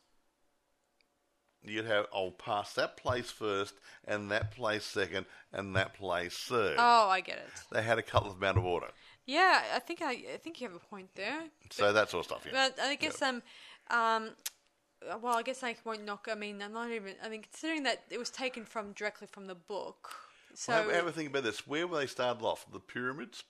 You'd 1.64 1.86
have 1.86 2.06
I'll 2.14 2.30
pass 2.30 2.74
that 2.74 2.96
place 2.96 3.30
first, 3.30 3.74
and 4.06 4.30
that 4.30 4.50
place 4.52 4.84
second, 4.84 5.26
and 5.52 5.74
that 5.76 5.94
place 5.94 6.36
third. 6.36 6.76
Oh, 6.78 7.08
I 7.08 7.20
get 7.20 7.38
it. 7.38 7.50
They 7.72 7.82
had 7.82 7.98
a 7.98 8.02
couple 8.02 8.30
of 8.30 8.38
them 8.40 8.48
out 8.48 8.56
of 8.58 8.64
order, 8.64 8.88
Yeah, 9.26 9.62
I 9.74 9.78
think 9.78 10.02
I, 10.02 10.12
I 10.34 10.36
think 10.42 10.60
you 10.60 10.68
have 10.68 10.76
a 10.76 10.80
point 10.80 11.08
there. 11.14 11.44
so 11.70 11.92
that 11.92 12.10
sort 12.10 12.26
of 12.26 12.26
stuff. 12.30 12.46
Yeah. 12.46 12.68
But 12.76 12.80
I 12.82 12.94
guess 12.96 13.20
um 13.22 13.42
um 13.90 14.30
well 15.22 15.36
I 15.36 15.42
guess 15.42 15.62
I 15.62 15.76
won't 15.84 16.04
knock 16.04 16.28
I 16.30 16.34
mean 16.34 16.62
I'm 16.62 16.72
not 16.72 16.90
even 16.90 17.14
I 17.22 17.28
mean 17.28 17.42
considering 17.42 17.82
that 17.84 18.02
it 18.10 18.18
was 18.18 18.30
taken 18.30 18.64
from 18.64 18.92
directly 18.92 19.26
from 19.30 19.46
the 19.46 19.54
book. 19.54 20.14
So 20.54 20.72
Well, 20.72 20.84
have, 20.84 20.92
have 20.94 21.06
a 21.08 21.12
think 21.12 21.30
about 21.30 21.42
this. 21.44 21.66
Where 21.66 21.86
were 21.86 21.98
they 21.98 22.06
started 22.06 22.42
off? 22.44 22.64
The 22.72 22.78
pyramids. 22.80 23.42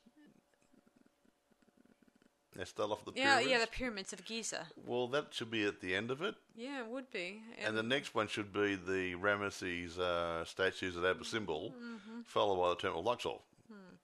They 2.57 2.65
started 2.65 2.93
off 2.93 3.05
the 3.05 3.13
yeah, 3.17 3.25
pyramids. 3.39 3.51
yeah, 3.51 3.59
the 3.59 3.67
pyramids 3.67 4.13
of 4.13 4.25
Giza. 4.25 4.67
Well, 4.87 5.09
that 5.09 5.35
should 5.35 5.51
be 5.51 5.65
at 5.65 5.81
the 5.81 5.95
end 5.95 6.11
of 6.13 6.23
it, 6.23 6.35
Yeah, 6.57 6.81
it 6.81 6.87
would 6.87 7.11
be. 7.11 7.43
and 7.65 7.77
the 7.77 7.83
next 7.83 8.15
one 8.15 8.29
should 8.29 8.53
be 8.53 8.77
the 8.77 9.15
Ramesses 9.17 9.99
uh, 9.99 10.45
statues 10.45 10.97
at 10.97 11.05
Abu 11.05 11.25
Simbel, 11.25 11.73
Mm-hmm. 11.73 12.21
followed 12.27 12.61
by 12.63 12.69
the 12.71 12.77
Temple 12.77 13.01
of 13.01 13.07
Luxor. 13.07 13.39
Hmm. 13.69 13.97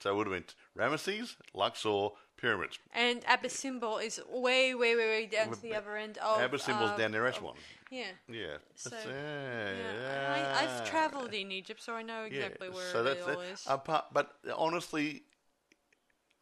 So 0.00 0.10
it 0.12 0.16
would 0.16 0.26
have 0.28 0.34
been 0.34 0.44
Ramesses, 0.82 1.36
Luxor, 1.52 2.08
pyramids. 2.38 2.78
and 2.94 3.22
Abu 3.26 3.48
Simbel 3.48 4.02
is 4.02 4.18
way, 4.32 4.74
way, 4.74 4.96
way, 4.96 5.06
way 5.06 5.26
down 5.26 5.50
to 5.52 5.60
the 5.60 5.74
other 5.74 5.96
end 5.96 6.16
of 6.18 6.40
Abu 6.40 6.56
Simbel's 6.56 6.92
uh, 6.92 6.96
down 6.96 7.12
near 7.12 7.26
Aswan. 7.26 7.54
Yeah. 7.90 8.04
Yeah. 8.28 8.56
So, 8.76 8.90
That's- 8.90 9.06
yeah. 9.06 10.56
I, 10.58 10.64
I've 10.64 10.88
travelled 10.88 11.32
in 11.34 11.52
Egypt, 11.52 11.82
so 11.82 11.92
I 11.94 12.02
know 12.02 12.22
Yeah, 12.30 12.44
exactly 12.44 12.70
where 12.70 12.90
so 12.92 13.04
it 13.04 13.18
all 13.22 13.40
it. 13.40 13.44
is. 13.52 13.64
Apart, 13.68 14.06
but 14.12 14.32
honestly, 14.56 15.22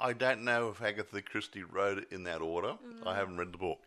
I 0.02 0.12
don't 0.12 0.42
know 0.42 0.68
if 0.70 0.82
Agatha 0.82 1.22
Christie 1.22 1.62
wrote 1.62 1.98
it 1.98 2.08
in 2.10 2.24
that 2.24 2.40
order. 2.40 2.74
Mm. 2.84 3.06
I 3.06 3.14
haven't 3.14 3.36
read 3.38 3.52
the 3.52 3.58
book. 3.58 3.78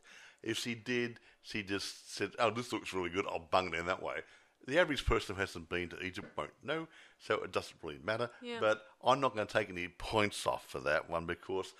If 0.41 0.57
she 0.57 0.73
did, 0.73 1.19
she 1.41 1.61
just 1.61 2.15
said, 2.15 2.31
"Oh, 2.39 2.49
this 2.49 2.71
looks 2.71 2.93
really 2.93 3.09
good. 3.09 3.25
I'll 3.27 3.47
bung 3.51 3.73
it 3.73 3.79
in 3.79 3.85
that 3.87 4.01
way." 4.01 4.21
The 4.65 4.79
average 4.79 5.05
person 5.05 5.35
who 5.35 5.41
hasn't 5.41 5.69
been 5.69 5.89
to 5.89 6.01
Egypt 6.01 6.35
won't 6.35 6.51
know, 6.63 6.87
so 7.19 7.35
it 7.35 7.51
doesn't 7.51 7.75
really 7.83 7.99
matter. 8.03 8.29
Yeah. 8.41 8.59
But 8.59 8.83
I'm 9.03 9.19
not 9.19 9.35
going 9.35 9.45
to 9.45 9.53
take 9.53 9.69
any 9.69 9.89
points 9.89 10.47
off 10.47 10.65
for 10.65 10.79
that 10.79 11.09
one 11.09 11.25
because 11.25 11.73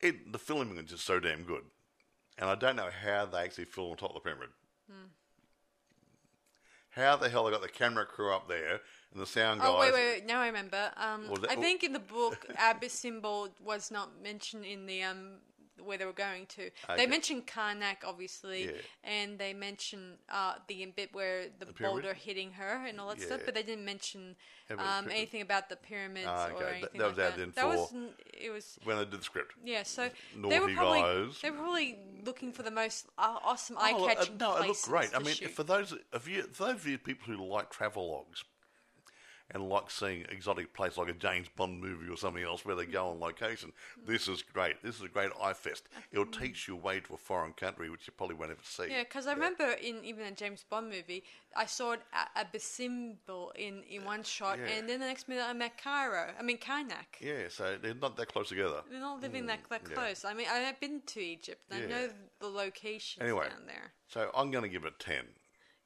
it, 0.00 0.32
the 0.32 0.38
filming 0.38 0.76
is 0.76 0.90
just 0.90 1.06
so 1.06 1.20
damn 1.20 1.44
good, 1.44 1.62
and 2.36 2.50
I 2.50 2.56
don't 2.56 2.76
know 2.76 2.90
how 2.90 3.26
they 3.26 3.44
actually 3.44 3.66
film 3.66 3.92
on 3.92 3.96
top 3.96 4.10
of 4.10 4.14
the 4.14 4.20
pyramid. 4.20 4.48
Hmm. 4.90 5.06
How 6.90 7.16
the 7.16 7.28
hell 7.28 7.44
they 7.44 7.52
got 7.52 7.62
the 7.62 7.68
camera 7.68 8.04
crew 8.04 8.34
up 8.34 8.48
there 8.48 8.80
and 9.12 9.22
the 9.22 9.26
sound 9.26 9.60
guys? 9.60 9.68
Oh 9.72 9.78
wait, 9.80 9.92
wait, 9.92 10.14
wait! 10.20 10.26
Now 10.26 10.40
I 10.40 10.46
remember. 10.46 10.90
Um, 10.96 11.28
Was 11.28 11.40
that- 11.40 11.50
I 11.50 11.56
think 11.56 11.82
in 11.82 11.92
the 11.92 11.98
book, 12.00 12.46
Abu 12.56 12.88
Simbel 12.88 13.50
was 13.64 13.90
not 13.90 14.20
mentioned 14.22 14.64
in 14.64 14.86
the 14.86 15.02
um 15.02 15.38
where 15.84 15.96
they 15.96 16.04
were 16.04 16.12
going 16.12 16.44
to. 16.46 16.62
Okay. 16.66 16.96
They 16.96 17.06
mentioned 17.06 17.46
Karnak, 17.46 17.98
obviously, 18.04 18.64
Yeah. 18.64 18.72
and 19.04 19.38
they 19.38 19.54
mentioned 19.54 20.18
uh, 20.28 20.54
the 20.66 20.86
bit 20.86 21.14
where 21.14 21.44
the, 21.60 21.66
pyramid? 21.66 22.02
boulder 22.02 22.14
hitting 22.14 22.50
her 22.54 22.84
and 22.84 22.98
all 23.00 23.10
that 23.10 23.20
stuff. 23.20 23.38
Yeah. 23.38 23.44
But 23.46 23.54
they 23.54 23.62
didn't 23.62 23.84
mention 23.84 24.34
um, 24.76 25.08
anything 25.08 25.40
about 25.40 25.68
the 25.68 25.76
pyramids 25.76 26.26
Ah, 26.28 26.48
or 26.48 26.50
okay. 26.54 26.58
That- 26.64 26.72
anything 26.74 26.98
that 26.98 27.08
was 27.08 27.16
like 27.18 27.26
added 27.32 27.42
in 27.44 27.52
that 27.54 27.62
for- 27.62 27.68
was 27.68 27.92
n- 27.94 28.10
it 28.34 28.50
was 28.50 28.78
when 28.82 28.96
they 28.96 29.04
did 29.04 29.20
the 29.20 29.24
script. 29.24 29.54
yeah. 29.64 29.84
So 29.84 30.10
they 30.34 30.40
Naughty 30.40 30.58
were 30.58 30.74
probably 30.74 31.00
guys. 31.00 31.40
they 31.42 31.50
were 31.52 31.56
probably 31.58 31.98
looking 32.24 32.52
for 32.52 32.64
the 32.64 32.72
most 32.72 33.06
uh, 33.16 33.38
awesome 33.44 33.76
Oh, 33.78 33.80
uh, 33.80 33.84
eye-catching 34.08 34.36
no, 34.36 34.56
it 34.56 34.64
places 34.64 34.68
looked 34.68 34.84
great. 34.88 35.14
I 35.14 35.18
to 35.20 35.24
mean, 35.24 35.34
shoot. 35.36 35.50
for 35.52 35.62
those 35.62 35.94
of 36.12 36.26
you, 36.28 36.42
for 36.52 36.64
those 36.64 36.74
of 36.74 36.86
you 36.88 36.98
people 36.98 37.32
who 37.32 37.44
like 37.46 37.70
travel 37.70 38.10
logs, 38.10 38.42
and 39.50 39.68
like 39.68 39.90
seeing 39.90 40.24
exotic 40.30 40.74
place 40.74 40.96
like 40.96 41.08
a 41.08 41.12
James 41.14 41.48
Bond 41.56 41.80
movie 41.80 42.08
or 42.10 42.16
something 42.16 42.42
else 42.42 42.64
where 42.64 42.76
they 42.76 42.86
go 42.86 43.08
on 43.08 43.20
location. 43.20 43.72
This 44.06 44.28
is 44.28 44.42
great. 44.42 44.82
This 44.82 44.96
is 44.96 45.02
a 45.02 45.08
great 45.08 45.30
eye 45.42 45.54
fest. 45.54 45.88
It'll 46.12 46.26
mm. 46.26 46.40
teach 46.40 46.68
you 46.68 46.74
a 46.74 46.78
way 46.78 47.00
to 47.00 47.14
a 47.14 47.16
foreign 47.16 47.52
country 47.52 47.88
which 47.90 48.06
you 48.06 48.12
probably 48.16 48.36
won't 48.36 48.50
ever 48.50 48.60
see. 48.62 48.88
Yeah, 48.90 49.04
because 49.04 49.26
I 49.26 49.32
remember 49.32 49.70
in 49.82 50.04
even 50.04 50.26
a 50.26 50.32
James 50.32 50.64
Bond 50.68 50.90
movie, 50.90 51.24
I 51.56 51.66
saw 51.66 51.92
it 51.92 52.00
a, 52.12 52.38
Abu 52.38 52.58
Simbel 52.58 53.50
in, 53.56 53.82
in 53.88 54.04
one 54.04 54.22
shot, 54.22 54.58
Yeah. 54.58 54.76
and 54.76 54.88
then 54.88 55.00
the 55.00 55.06
next 55.06 55.28
minute 55.28 55.44
I 55.48 55.52
met 55.54 55.82
Cairo. 55.82 56.30
I 56.38 56.42
mean 56.42 56.58
Karnak. 56.58 57.20
Yeah, 57.20 57.48
so 57.48 57.78
they're 57.80 57.94
not 57.94 58.16
that 58.16 58.28
close 58.28 58.50
together. 58.50 58.82
They're 58.90 59.00
not 59.00 59.22
living 59.22 59.44
mm, 59.44 59.48
that, 59.48 59.60
that 59.70 59.82
yeah. 59.88 59.94
close. 59.94 60.24
I 60.24 60.34
mean, 60.34 60.46
I 60.50 60.58
have 60.58 60.78
been 60.80 61.00
to 61.06 61.20
Egypt. 61.20 61.62
and 61.70 61.84
I 61.84 61.86
know 61.86 62.08
the 62.40 62.48
location 62.48 63.22
Anyway. 63.22 63.48
down 63.48 63.66
there. 63.66 63.92
So 64.08 64.30
I'm 64.34 64.50
going 64.50 64.62
to 64.62 64.68
give 64.68 64.84
it 64.84 64.98
10. 64.98 65.24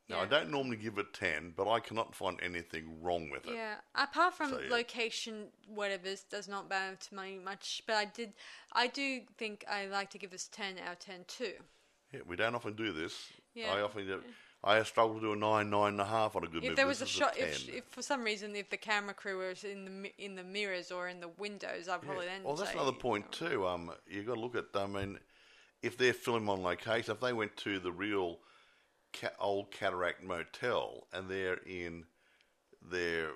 Now, 0.09 0.21
I 0.21 0.27
don't 0.27 0.51
normally 0.51 0.77
give 0.77 0.99
it 0.99 1.15
10, 1.15 1.55
but 1.57 1.71
I 1.71 1.81
cannot 1.81 2.15
find 2.15 2.39
anything 2.43 3.01
wrong 3.01 3.31
with 3.31 3.47
it. 3.47 3.55
Yeah, 3.55 3.77
apart 3.95 4.35
from 4.35 4.51
So, 4.51 4.59
yeah. 4.61 4.71
location, 4.71 5.47
whatever 5.67 6.09
does 6.31 6.49
not 6.49 6.69
matter 6.69 6.97
to 6.97 7.15
me 7.15 7.39
much. 7.43 7.83
But 7.87 7.97
I 7.97 8.05
did, 8.07 8.33
I 8.73 8.89
do 8.89 9.21
think 9.39 9.65
I 9.71 9.87
like 9.87 10.11
to 10.11 10.19
give 10.19 10.31
this 10.31 10.49
ten 10.49 10.77
out 10.85 10.93
of 10.93 10.99
ten 10.99 11.25
too. 11.29 11.55
Yeah, 12.13 12.21
we 12.27 12.37
don't 12.37 12.55
often 12.55 12.75
do 12.75 12.93
this. 12.93 13.15
Yeah. 13.55 13.73
I 13.73 13.81
often 13.81 14.07
do. 14.07 14.21
I 14.65 14.83
struggle 14.85 15.15
to 15.17 15.21
do 15.21 15.33
a 15.33 15.37
nine, 15.37 15.71
nine 15.71 15.93
and 15.93 16.01
a 16.01 16.05
half 16.05 16.37
on 16.37 16.45
a 16.45 16.47
good 16.47 16.57
movie. 16.63 16.69
If 16.69 16.77
there 16.77 16.87
was 16.87 16.99
a 16.99 17.05
This 17.05 17.11
is 17.11 17.17
shot, 17.17 17.35
10. 17.35 17.49
if, 17.49 17.69
if 17.69 17.85
for 17.91 18.03
some 18.03 18.23
reason 18.23 18.55
if 18.55 18.71
the 18.71 18.77
camera 18.77 19.13
crew 19.15 19.39
was 19.49 19.65
in 19.65 19.85
the 20.03 20.13
in 20.25 20.37
the 20.37 20.45
mirrors 20.45 20.93
or 20.93 21.09
in 21.09 21.21
the 21.21 21.29
windows, 21.29 21.89
I'd 21.89 22.03
probably 22.03 22.27
then. 22.27 22.45
Well, 22.45 22.55
that's 22.55 22.73
another 22.73 22.93
point 22.93 23.31
too. 23.33 23.67
Um, 23.67 23.91
you 24.07 24.23
got 24.23 24.35
to 24.35 24.41
look 24.41 24.55
at. 24.57 24.67
I 24.75 24.87
mean, 24.87 25.19
if 25.83 25.97
they're 25.97 26.13
filming 26.13 26.49
on 26.49 26.63
location, 26.63 27.13
if 27.13 27.21
they 27.21 27.33
went 27.33 27.57
to 27.59 27.79
the 27.81 27.91
real 27.91 28.39
ca- 29.13 29.31
old 29.39 29.71
Cataract 29.71 30.23
Motel 30.23 31.07
and 31.13 31.29
they're 31.29 31.61
in 31.67 32.05
their 32.91 33.31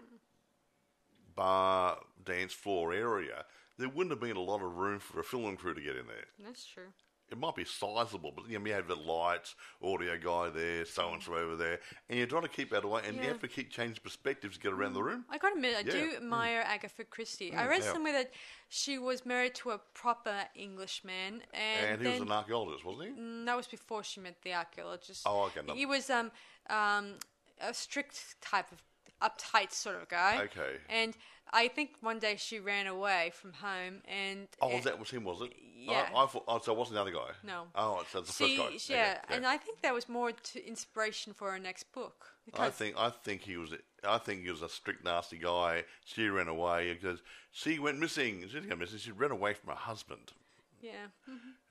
bar 1.35 1.99
dance 2.24 2.53
floor 2.53 2.93
area, 2.93 3.45
there 3.79 3.89
wouldn't 3.89 4.11
have 4.11 4.20
been 4.20 4.37
a 4.37 4.41
lot 4.41 4.62
of 4.62 4.77
room 4.77 4.99
for 4.99 5.20
a 5.20 5.24
filming 5.24 5.57
crew 5.57 5.74
to 5.74 5.81
get 5.81 5.97
in 5.97 6.07
there. 6.07 6.24
That's 6.45 6.64
true. 6.64 6.93
It 7.31 7.39
might 7.39 7.57
be 7.57 7.64
sizable, 7.64 8.33
but 8.35 8.49
you 8.49 8.59
know, 8.59 8.66
you 8.66 8.72
have 8.72 8.87
the 8.87 8.95
lights, 8.95 9.57
audio 9.83 10.16
guy 10.16 10.49
there, 10.51 10.85
so 10.85 11.12
and 11.12 11.20
so 11.22 11.35
over 11.35 11.57
there, 11.57 11.81
and 12.09 12.18
you're 12.18 12.29
trying 12.29 12.43
to 12.43 12.49
keep 12.49 12.70
that 12.70 12.85
away, 12.85 13.03
and 13.07 13.16
you 13.16 13.22
have 13.22 13.41
to 13.41 13.49
keep 13.49 13.70
changing 13.70 14.01
perspectives 14.03 14.57
to 14.57 14.62
get 14.62 14.72
around 14.72 14.93
the 14.93 15.03
room. 15.03 15.24
I 15.29 15.39
gotta 15.39 15.57
admit, 15.57 15.77
I 15.77 15.83
do 15.83 15.97
Yeah. 15.99 16.05
Mm. 16.05 16.16
admire 16.18 16.62
Agatha 16.64 17.05
Christie. 17.05 17.53
I 17.53 17.66
read 17.66 17.83
yeah. 17.83 17.93
somewhere 17.93 18.12
that 18.12 18.33
she 18.68 18.99
was 18.99 19.27
married 19.27 19.57
to 19.57 19.70
a 19.70 19.79
proper 19.93 20.45
Englishman, 20.55 21.43
and, 21.53 21.87
And 21.87 22.01
he 22.01 22.05
then 22.05 22.12
was 22.20 22.22
an 22.22 22.33
archaeologist, 22.33 22.85
wasn't 22.85 23.16
he? 23.16 23.20
Mm, 23.20 23.47
that 23.47 23.57
was 23.57 23.66
before 23.66 24.05
she 24.05 24.20
met 24.20 24.41
the 24.43 24.55
archaeologist. 24.55 25.22
Oh, 25.27 25.47
okay, 25.47 25.62
no. 25.66 25.74
He 25.74 25.85
was 25.87 26.09
um 26.11 26.31
um 26.70 27.14
a 27.61 27.74
strict 27.74 28.37
type 28.41 28.70
of 28.70 28.83
uptight 29.22 29.72
sort 29.72 29.97
of 29.97 30.09
guy. 30.09 30.43
Okay. 30.45 30.77
And 30.89 31.16
I 31.53 31.68
think 31.68 31.90
one 32.01 32.18
day 32.18 32.36
she 32.36 32.59
ran 32.59 32.86
away 32.86 33.32
from 33.34 33.53
home 33.55 34.03
and 34.07 34.49
Oh, 34.61 34.70
and- 34.70 34.84
that 34.84 34.99
was 34.99 35.11
him, 35.11 35.24
was 35.24 35.42
it? 35.42 35.53
Yeah. 35.78 36.09
I, 36.14 36.24
I 36.24 36.26
thought, 36.26 36.44
oh, 36.49 36.59
so 36.59 36.72
it 36.72 36.78
wasn't 36.78 36.97
the 36.97 37.01
other 37.03 37.12
guy? 37.12 37.30
No. 37.44 37.64
Oh, 37.74 38.03
so 38.11 38.18
it's 38.20 38.36
the 38.36 38.47
she, 38.49 38.57
first 38.57 38.88
guy. 38.88 38.94
yeah, 38.94 39.18
Okay, 39.24 39.36
and 39.36 39.47
I 39.47 39.57
think 39.57 39.82
that 39.82 39.94
was 39.94 40.09
more 40.09 40.32
to 40.32 40.66
inspiration 40.66 41.32
for 41.32 41.53
her 41.53 41.59
next 41.59 41.92
book. 41.92 42.32
I 42.55 42.70
think 42.70 42.97
I 42.99 43.11
think 43.11 43.42
he 43.42 43.57
was 43.57 43.70
I 44.07 44.18
think 44.18 44.42
he 44.42 44.51
was 44.51 44.62
a 44.62 44.68
strict 44.68 45.05
nasty 45.05 45.36
guy. 45.38 45.84
She 46.05 46.28
ran 46.28 46.49
away 46.49 46.92
because 46.94 47.20
she 47.53 47.78
went 47.78 47.99
missing. 47.99 48.42
She 48.49 48.55
didn't 48.55 48.68
go 48.68 48.76
missing. 48.76 48.99
She 48.99 49.12
ran 49.12 49.30
away 49.32 49.55
from 49.55 49.70
her 49.70 49.76
husband. 49.76 50.32
yeah, 50.80 51.07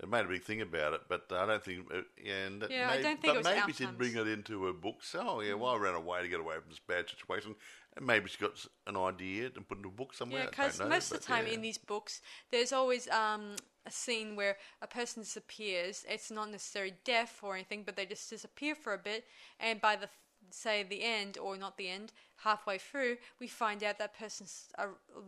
It 0.01 0.09
made 0.09 0.26
a 0.26 0.28
big 0.30 0.43
thing 0.43 0.61
about 0.61 0.93
it, 0.93 1.01
but 1.07 1.26
I 1.32 1.45
don't 1.45 1.63
think. 1.63 1.88
Uh, 1.93 2.01
and 2.26 2.65
Yeah, 2.69 2.89
I 2.89 3.01
don't 3.01 3.21
think 3.21 3.34
but 3.34 3.36
it 3.36 3.38
was 3.38 3.45
maybe 3.45 3.73
she'd 3.73 3.97
bring 3.97 4.15
it 4.15 4.28
into 4.28 4.63
her 4.65 4.73
book. 4.73 4.97
So, 5.03 5.41
yeah, 5.41 5.53
well 5.53 5.73
I 5.76 5.78
ran 5.78 5.95
away 5.95 6.21
to 6.21 6.28
get 6.28 6.39
away 6.39 6.55
from 6.55 6.69
this 6.69 6.80
bad 6.80 7.09
situation, 7.09 7.55
and 7.98 8.06
maybe 8.06 8.28
she's 8.28 8.38
got 8.38 8.66
an 8.88 8.98
idea 8.98 9.50
and 9.56 9.68
put 9.68 9.80
in 9.80 9.86
a 9.86 9.89
book 9.89 10.14
somewhere. 10.14 10.43
yeah, 10.43 10.50
because 10.50 10.80
most 10.80 11.12
of 11.12 11.20
the 11.20 11.26
time 11.26 11.48
yeah. 11.48 11.54
in 11.54 11.62
these 11.62 11.78
books, 11.78 12.22
there's 12.52 12.74
always 12.74 13.08
um 13.10 13.56
a 13.86 13.91
scene 13.91 14.36
where 14.36 14.58
a 14.82 14.88
person 14.88 15.22
disappears. 15.22 16.06
It's 16.10 16.32
not 16.32 16.50
necessarily 16.52 16.96
death 17.04 17.39
or 17.43 17.56
anything, 17.56 17.84
but 17.86 17.96
they 17.96 18.06
just 18.06 18.30
disappear 18.30 18.76
for 18.76 18.93
a 18.93 18.98
bit, 18.98 19.26
and 19.60 19.80
by 19.80 19.96
the 19.96 20.10
say 20.50 20.84
the 20.84 21.04
end 21.04 21.38
or 21.38 21.58
not 21.58 21.78
the 21.78 21.89
end, 21.89 22.14
halfway 22.38 22.78
through, 22.78 23.18
we 23.39 23.48
find 23.48 23.84
out 23.84 23.98
that 24.00 24.18
person's 24.18 24.66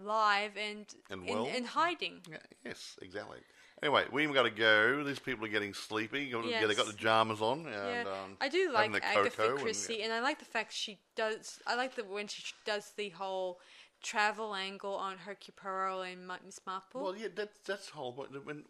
alive 0.01 0.51
and 0.57 0.86
And 1.09 1.28
in, 1.28 1.36
well. 1.36 1.45
in 1.47 1.65
hiding. 1.65 2.22
Yeah, 2.30 2.38
yes, 2.65 2.97
exactly. 3.01 3.39
Anyway, 3.84 4.05
we've 4.11 4.34
got 4.34 4.43
to 4.43 4.49
go. 4.49 5.03
These 5.03 5.20
people 5.20 5.45
are 5.45 5.49
getting 5.49 5.74
sleepy. 5.74 6.32
Yeah, 6.45 6.65
they 6.65 6.74
got 6.74 6.88
the 6.88 6.93
pajamas 6.93 7.41
on. 7.41 7.59
And, 7.68 7.76
Yeah, 7.76 8.03
um, 8.07 8.38
I 8.41 8.49
do 8.49 8.72
like 8.72 8.91
the 8.91 9.05
Agatha 9.05 9.30
cocoa 9.30 9.51
and- 9.53 9.61
Christie, 9.61 10.01
and, 10.01 10.11
I 10.11 10.20
like 10.20 10.39
the 10.39 10.45
fact 10.45 10.74
she 10.74 10.97
does. 11.15 11.59
I 11.68 11.76
like 11.76 11.95
the 11.95 12.03
when 12.03 12.28
she 12.28 12.53
does 12.65 12.91
the 12.97 13.09
whole 13.09 13.59
travel 14.01 14.55
angle 14.55 14.95
on 14.95 15.18
Hercule 15.18 15.53
Poirot 15.55 16.07
and 16.11 16.28
Miss 16.45 16.59
Marple. 16.65 17.03
Well, 17.03 17.15
yeah, 17.15 17.28
that's 17.36 17.59
that's 17.59 17.88
the 17.88 17.93
whole 17.97 18.13
point. 18.13 18.45
When 18.45 18.63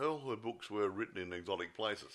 all 0.00 0.18
her 0.30 0.36
books 0.36 0.70
were 0.70 0.88
written 0.88 1.18
in 1.20 1.32
exotic 1.32 1.74
places. 1.74 2.12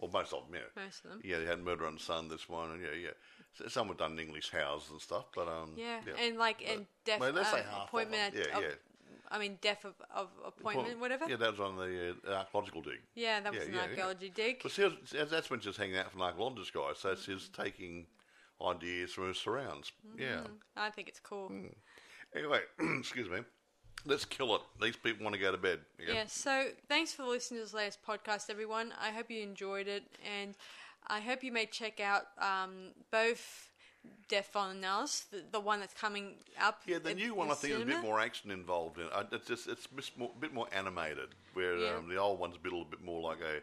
Well, 0.00 0.10
most 0.10 0.32
of 0.32 0.46
them, 0.46 0.54
yeah. 0.54 0.82
Most 0.82 1.04
of 1.04 1.10
them. 1.10 1.20
Yeah, 1.22 1.38
they 1.38 1.44
had 1.44 1.60
Murder 1.62 1.86
on 1.86 1.94
the 1.94 2.00
Sun, 2.00 2.28
this 2.28 2.48
one, 2.48 2.70
and 2.70 2.80
yeah, 2.82 2.88
yeah. 3.00 3.10
So 3.52 3.68
some 3.68 3.88
were 3.88 3.94
done 3.94 4.12
in 4.12 4.18
English 4.18 4.50
houses 4.50 4.90
and 4.90 5.00
stuff, 5.00 5.26
but 5.34 5.46
um, 5.48 5.72
yeah. 5.76 6.00
and 6.18 6.38
like 6.38 6.64
and 6.66 6.86
death 7.04 7.20
well, 7.20 7.32
let's 7.32 7.50
say 7.50 7.60
uh, 7.60 7.64
half 7.64 7.82
of 7.82 7.88
appointment. 7.88 8.34
them. 8.34 8.44
Yeah, 8.48 8.56
of- 8.56 8.62
yeah. 8.62 8.70
I 9.32 9.38
mean, 9.38 9.58
death 9.60 9.84
of, 9.84 9.94
of 10.12 10.28
appointment, 10.44 10.98
whatever. 10.98 11.26
Yeah, 11.28 11.36
that 11.36 11.52
was 11.52 11.60
on 11.60 11.76
the 11.76 12.16
uh, 12.26 12.32
archaeological 12.32 12.82
dig. 12.82 12.98
Yeah, 13.14 13.38
that 13.40 13.52
was 13.52 13.62
Yeah, 13.62 13.68
an 13.68 13.74
yeah, 13.74 13.80
yeah. 13.82 13.88
archaeology 13.88 14.30
dig. 14.34 14.60
But 14.62 14.72
see, 14.72 14.88
that's- 15.12 15.50
when 15.50 15.60
she's 15.60 15.76
hanging 15.76 15.98
out 15.98 16.10
from 16.10 16.22
an 16.22 16.28
archaeologist 16.28 16.72
guy, 16.72 16.90
so 16.96 17.14
she's 17.14 17.48
taking 17.48 18.06
ideas 18.60 19.12
from 19.12 19.26
her 19.28 19.34
surrounds. 19.34 19.92
Yeah. 20.18 20.40
I 20.76 20.90
think 20.90 21.08
it's 21.08 21.20
cool. 21.20 21.46
Hmm. 21.48 21.66
Anyway, 22.34 22.60
excuse 22.98 23.28
me. 23.28 23.40
Let's 24.06 24.24
kill 24.24 24.54
it. 24.56 24.62
These 24.80 24.96
people 24.96 25.24
want 25.24 25.34
to 25.34 25.40
go 25.40 25.52
to 25.52 25.58
bed. 25.58 25.80
Okay? 26.02 26.14
Yeah, 26.14 26.24
so 26.26 26.68
thanks 26.88 27.12
for 27.12 27.24
listening 27.24 27.60
to 27.60 27.64
this 27.64 27.74
latest 27.74 27.98
podcast, 28.06 28.50
everyone. 28.50 28.92
I 29.00 29.10
hope 29.10 29.30
you 29.30 29.42
enjoyed 29.42 29.88
it, 29.88 30.04
and 30.40 30.54
I 31.06 31.20
hope 31.20 31.42
you 31.42 31.52
may 31.52 31.66
check 31.66 32.00
out 32.00 32.22
um, 32.38 32.92
both 33.10 33.68
Death 34.28 34.56
on 34.56 34.82
Us, 34.84 35.26
the, 35.30 35.42
the 35.52 35.60
one 35.60 35.80
that's 35.80 35.92
coming 35.94 36.36
up. 36.60 36.80
Yeah, 36.86 36.98
the 36.98 37.14
new 37.14 37.34
one 37.34 37.50
I 37.50 37.54
think 37.54 37.74
is 37.74 37.82
a 37.82 37.84
bit 37.84 38.02
more 38.02 38.20
action 38.20 38.50
involved 38.50 38.98
in 38.98 39.04
it. 39.04 39.12
It's 39.32 39.46
just 39.46 39.68
it's 39.68 39.88
more, 40.16 40.30
a 40.34 40.40
bit 40.40 40.54
more 40.54 40.66
animated, 40.72 41.28
where 41.52 41.76
Yeah. 41.76 41.96
um, 41.96 42.08
the 42.08 42.16
old 42.16 42.38
one's 42.38 42.56
a 42.56 42.58
bit, 42.58 42.72
a 42.72 42.76
little 42.76 42.90
bit 42.90 43.02
more 43.02 43.20
like 43.20 43.40
a 43.40 43.60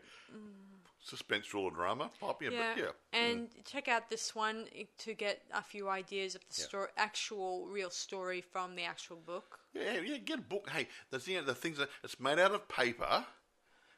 suspense 1.03 1.47
thriller 1.47 1.71
drama 1.71 2.11
type. 2.19 2.35
Yeah, 2.41 2.49
Yeah, 2.51 2.75
yeah. 2.77 2.91
and 3.13 3.49
check 3.65 3.87
out 3.87 4.09
this 4.09 4.35
one 4.35 4.65
to 4.99 5.13
get 5.13 5.41
a 5.53 5.63
few 5.63 5.89
ideas 5.89 6.35
of 6.35 6.41
the 6.49 6.53
story, 6.53 6.89
actual 6.97 7.65
real 7.67 7.89
story 7.89 8.41
from 8.41 8.75
the 8.75 8.83
actual 8.83 9.17
book. 9.17 9.59
Yeah, 9.79 9.99
yeah, 10.01 10.17
get 10.17 10.39
a 10.39 10.41
book. 10.41 10.69
Hey, 10.69 10.87
the 11.11 11.19
thing, 11.19 11.43
the 11.45 11.55
things 11.55 11.77
that 11.77 11.89
it's 12.03 12.19
made 12.19 12.39
out 12.39 12.51
of 12.51 12.67
paper 12.67 13.25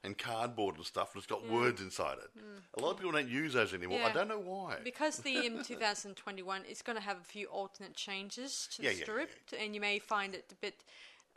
and 0.04 0.18
cardboard 0.18 0.78
and 0.78 0.86
stuff, 0.86 1.14
and 1.14 1.20
it's 1.20 1.28
got 1.28 1.46
words 1.50 1.82
inside 1.82 2.18
it. 2.20 2.30
A 2.78 2.82
lot 2.82 2.92
of 2.92 2.98
people 2.98 3.12
don't 3.12 3.28
use 3.28 3.54
those 3.54 3.74
anymore. 3.74 4.00
I 4.04 4.10
Mm. 4.10 4.14
Don't 4.14 4.28
know 4.30 4.40
why. 4.40 4.78
Because 4.84 5.18
the 5.18 5.46
in 5.46 5.64
2021 5.64 6.64
is 6.66 6.82
going 6.82 6.96
to 6.98 7.04
have 7.04 7.18
a 7.18 7.24
few 7.24 7.48
alternate 7.48 7.96
changes 7.96 8.70
to 8.76 8.84
Yeah, 8.84 8.92
the 8.92 8.96
yeah, 8.96 9.04
script, 9.04 9.54
and 9.60 9.76
you 9.76 9.82
may 9.82 10.00
find 10.00 10.34
it 10.34 10.46
a 10.52 10.56
bit 10.56 10.84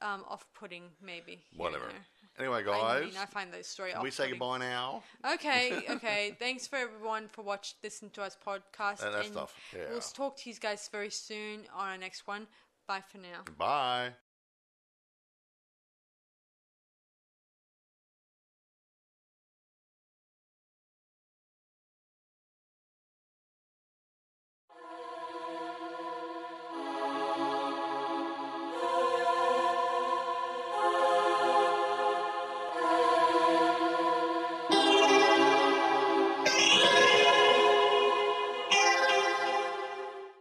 um, 0.01 0.25
off-putting, 0.29 0.91
maybe. 1.01 1.41
Whatever. 1.57 1.87
there. 1.87 2.07
Anyway, 2.39 2.61
I 2.61 2.63
guys, 2.63 3.05
mean, 3.05 3.17
I 3.21 3.27
find 3.27 3.53
those 3.53 3.67
story 3.67 3.93
can 3.93 4.03
we 4.03 4.11
say 4.11 4.31
goodbye 4.31 4.59
now? 4.59 5.03
Okay, 5.35 5.83
okay. 5.91 6.35
Thanks 6.39 6.67
for 6.67 6.77
everyone 6.77 7.29
for 7.29 7.43
watching, 7.43 7.77
listening 7.85 8.11
to 8.13 8.23
us 8.23 8.37
podcast. 8.47 9.05
And 9.05 9.27
stuff, 9.27 9.55
yeah. 9.75 9.91
We'll 9.91 10.01
talk 10.01 10.37
to 10.39 10.51
you 10.51 10.57
guys 10.57 10.89
very 10.91 11.11
soon 11.11 11.67
on 11.75 11.89
our 11.89 11.99
next 11.99 12.27
one. 12.27 12.47
Bye 12.87 13.03
for 13.07 13.19
now. 13.19 13.43
Bye. 13.59 14.13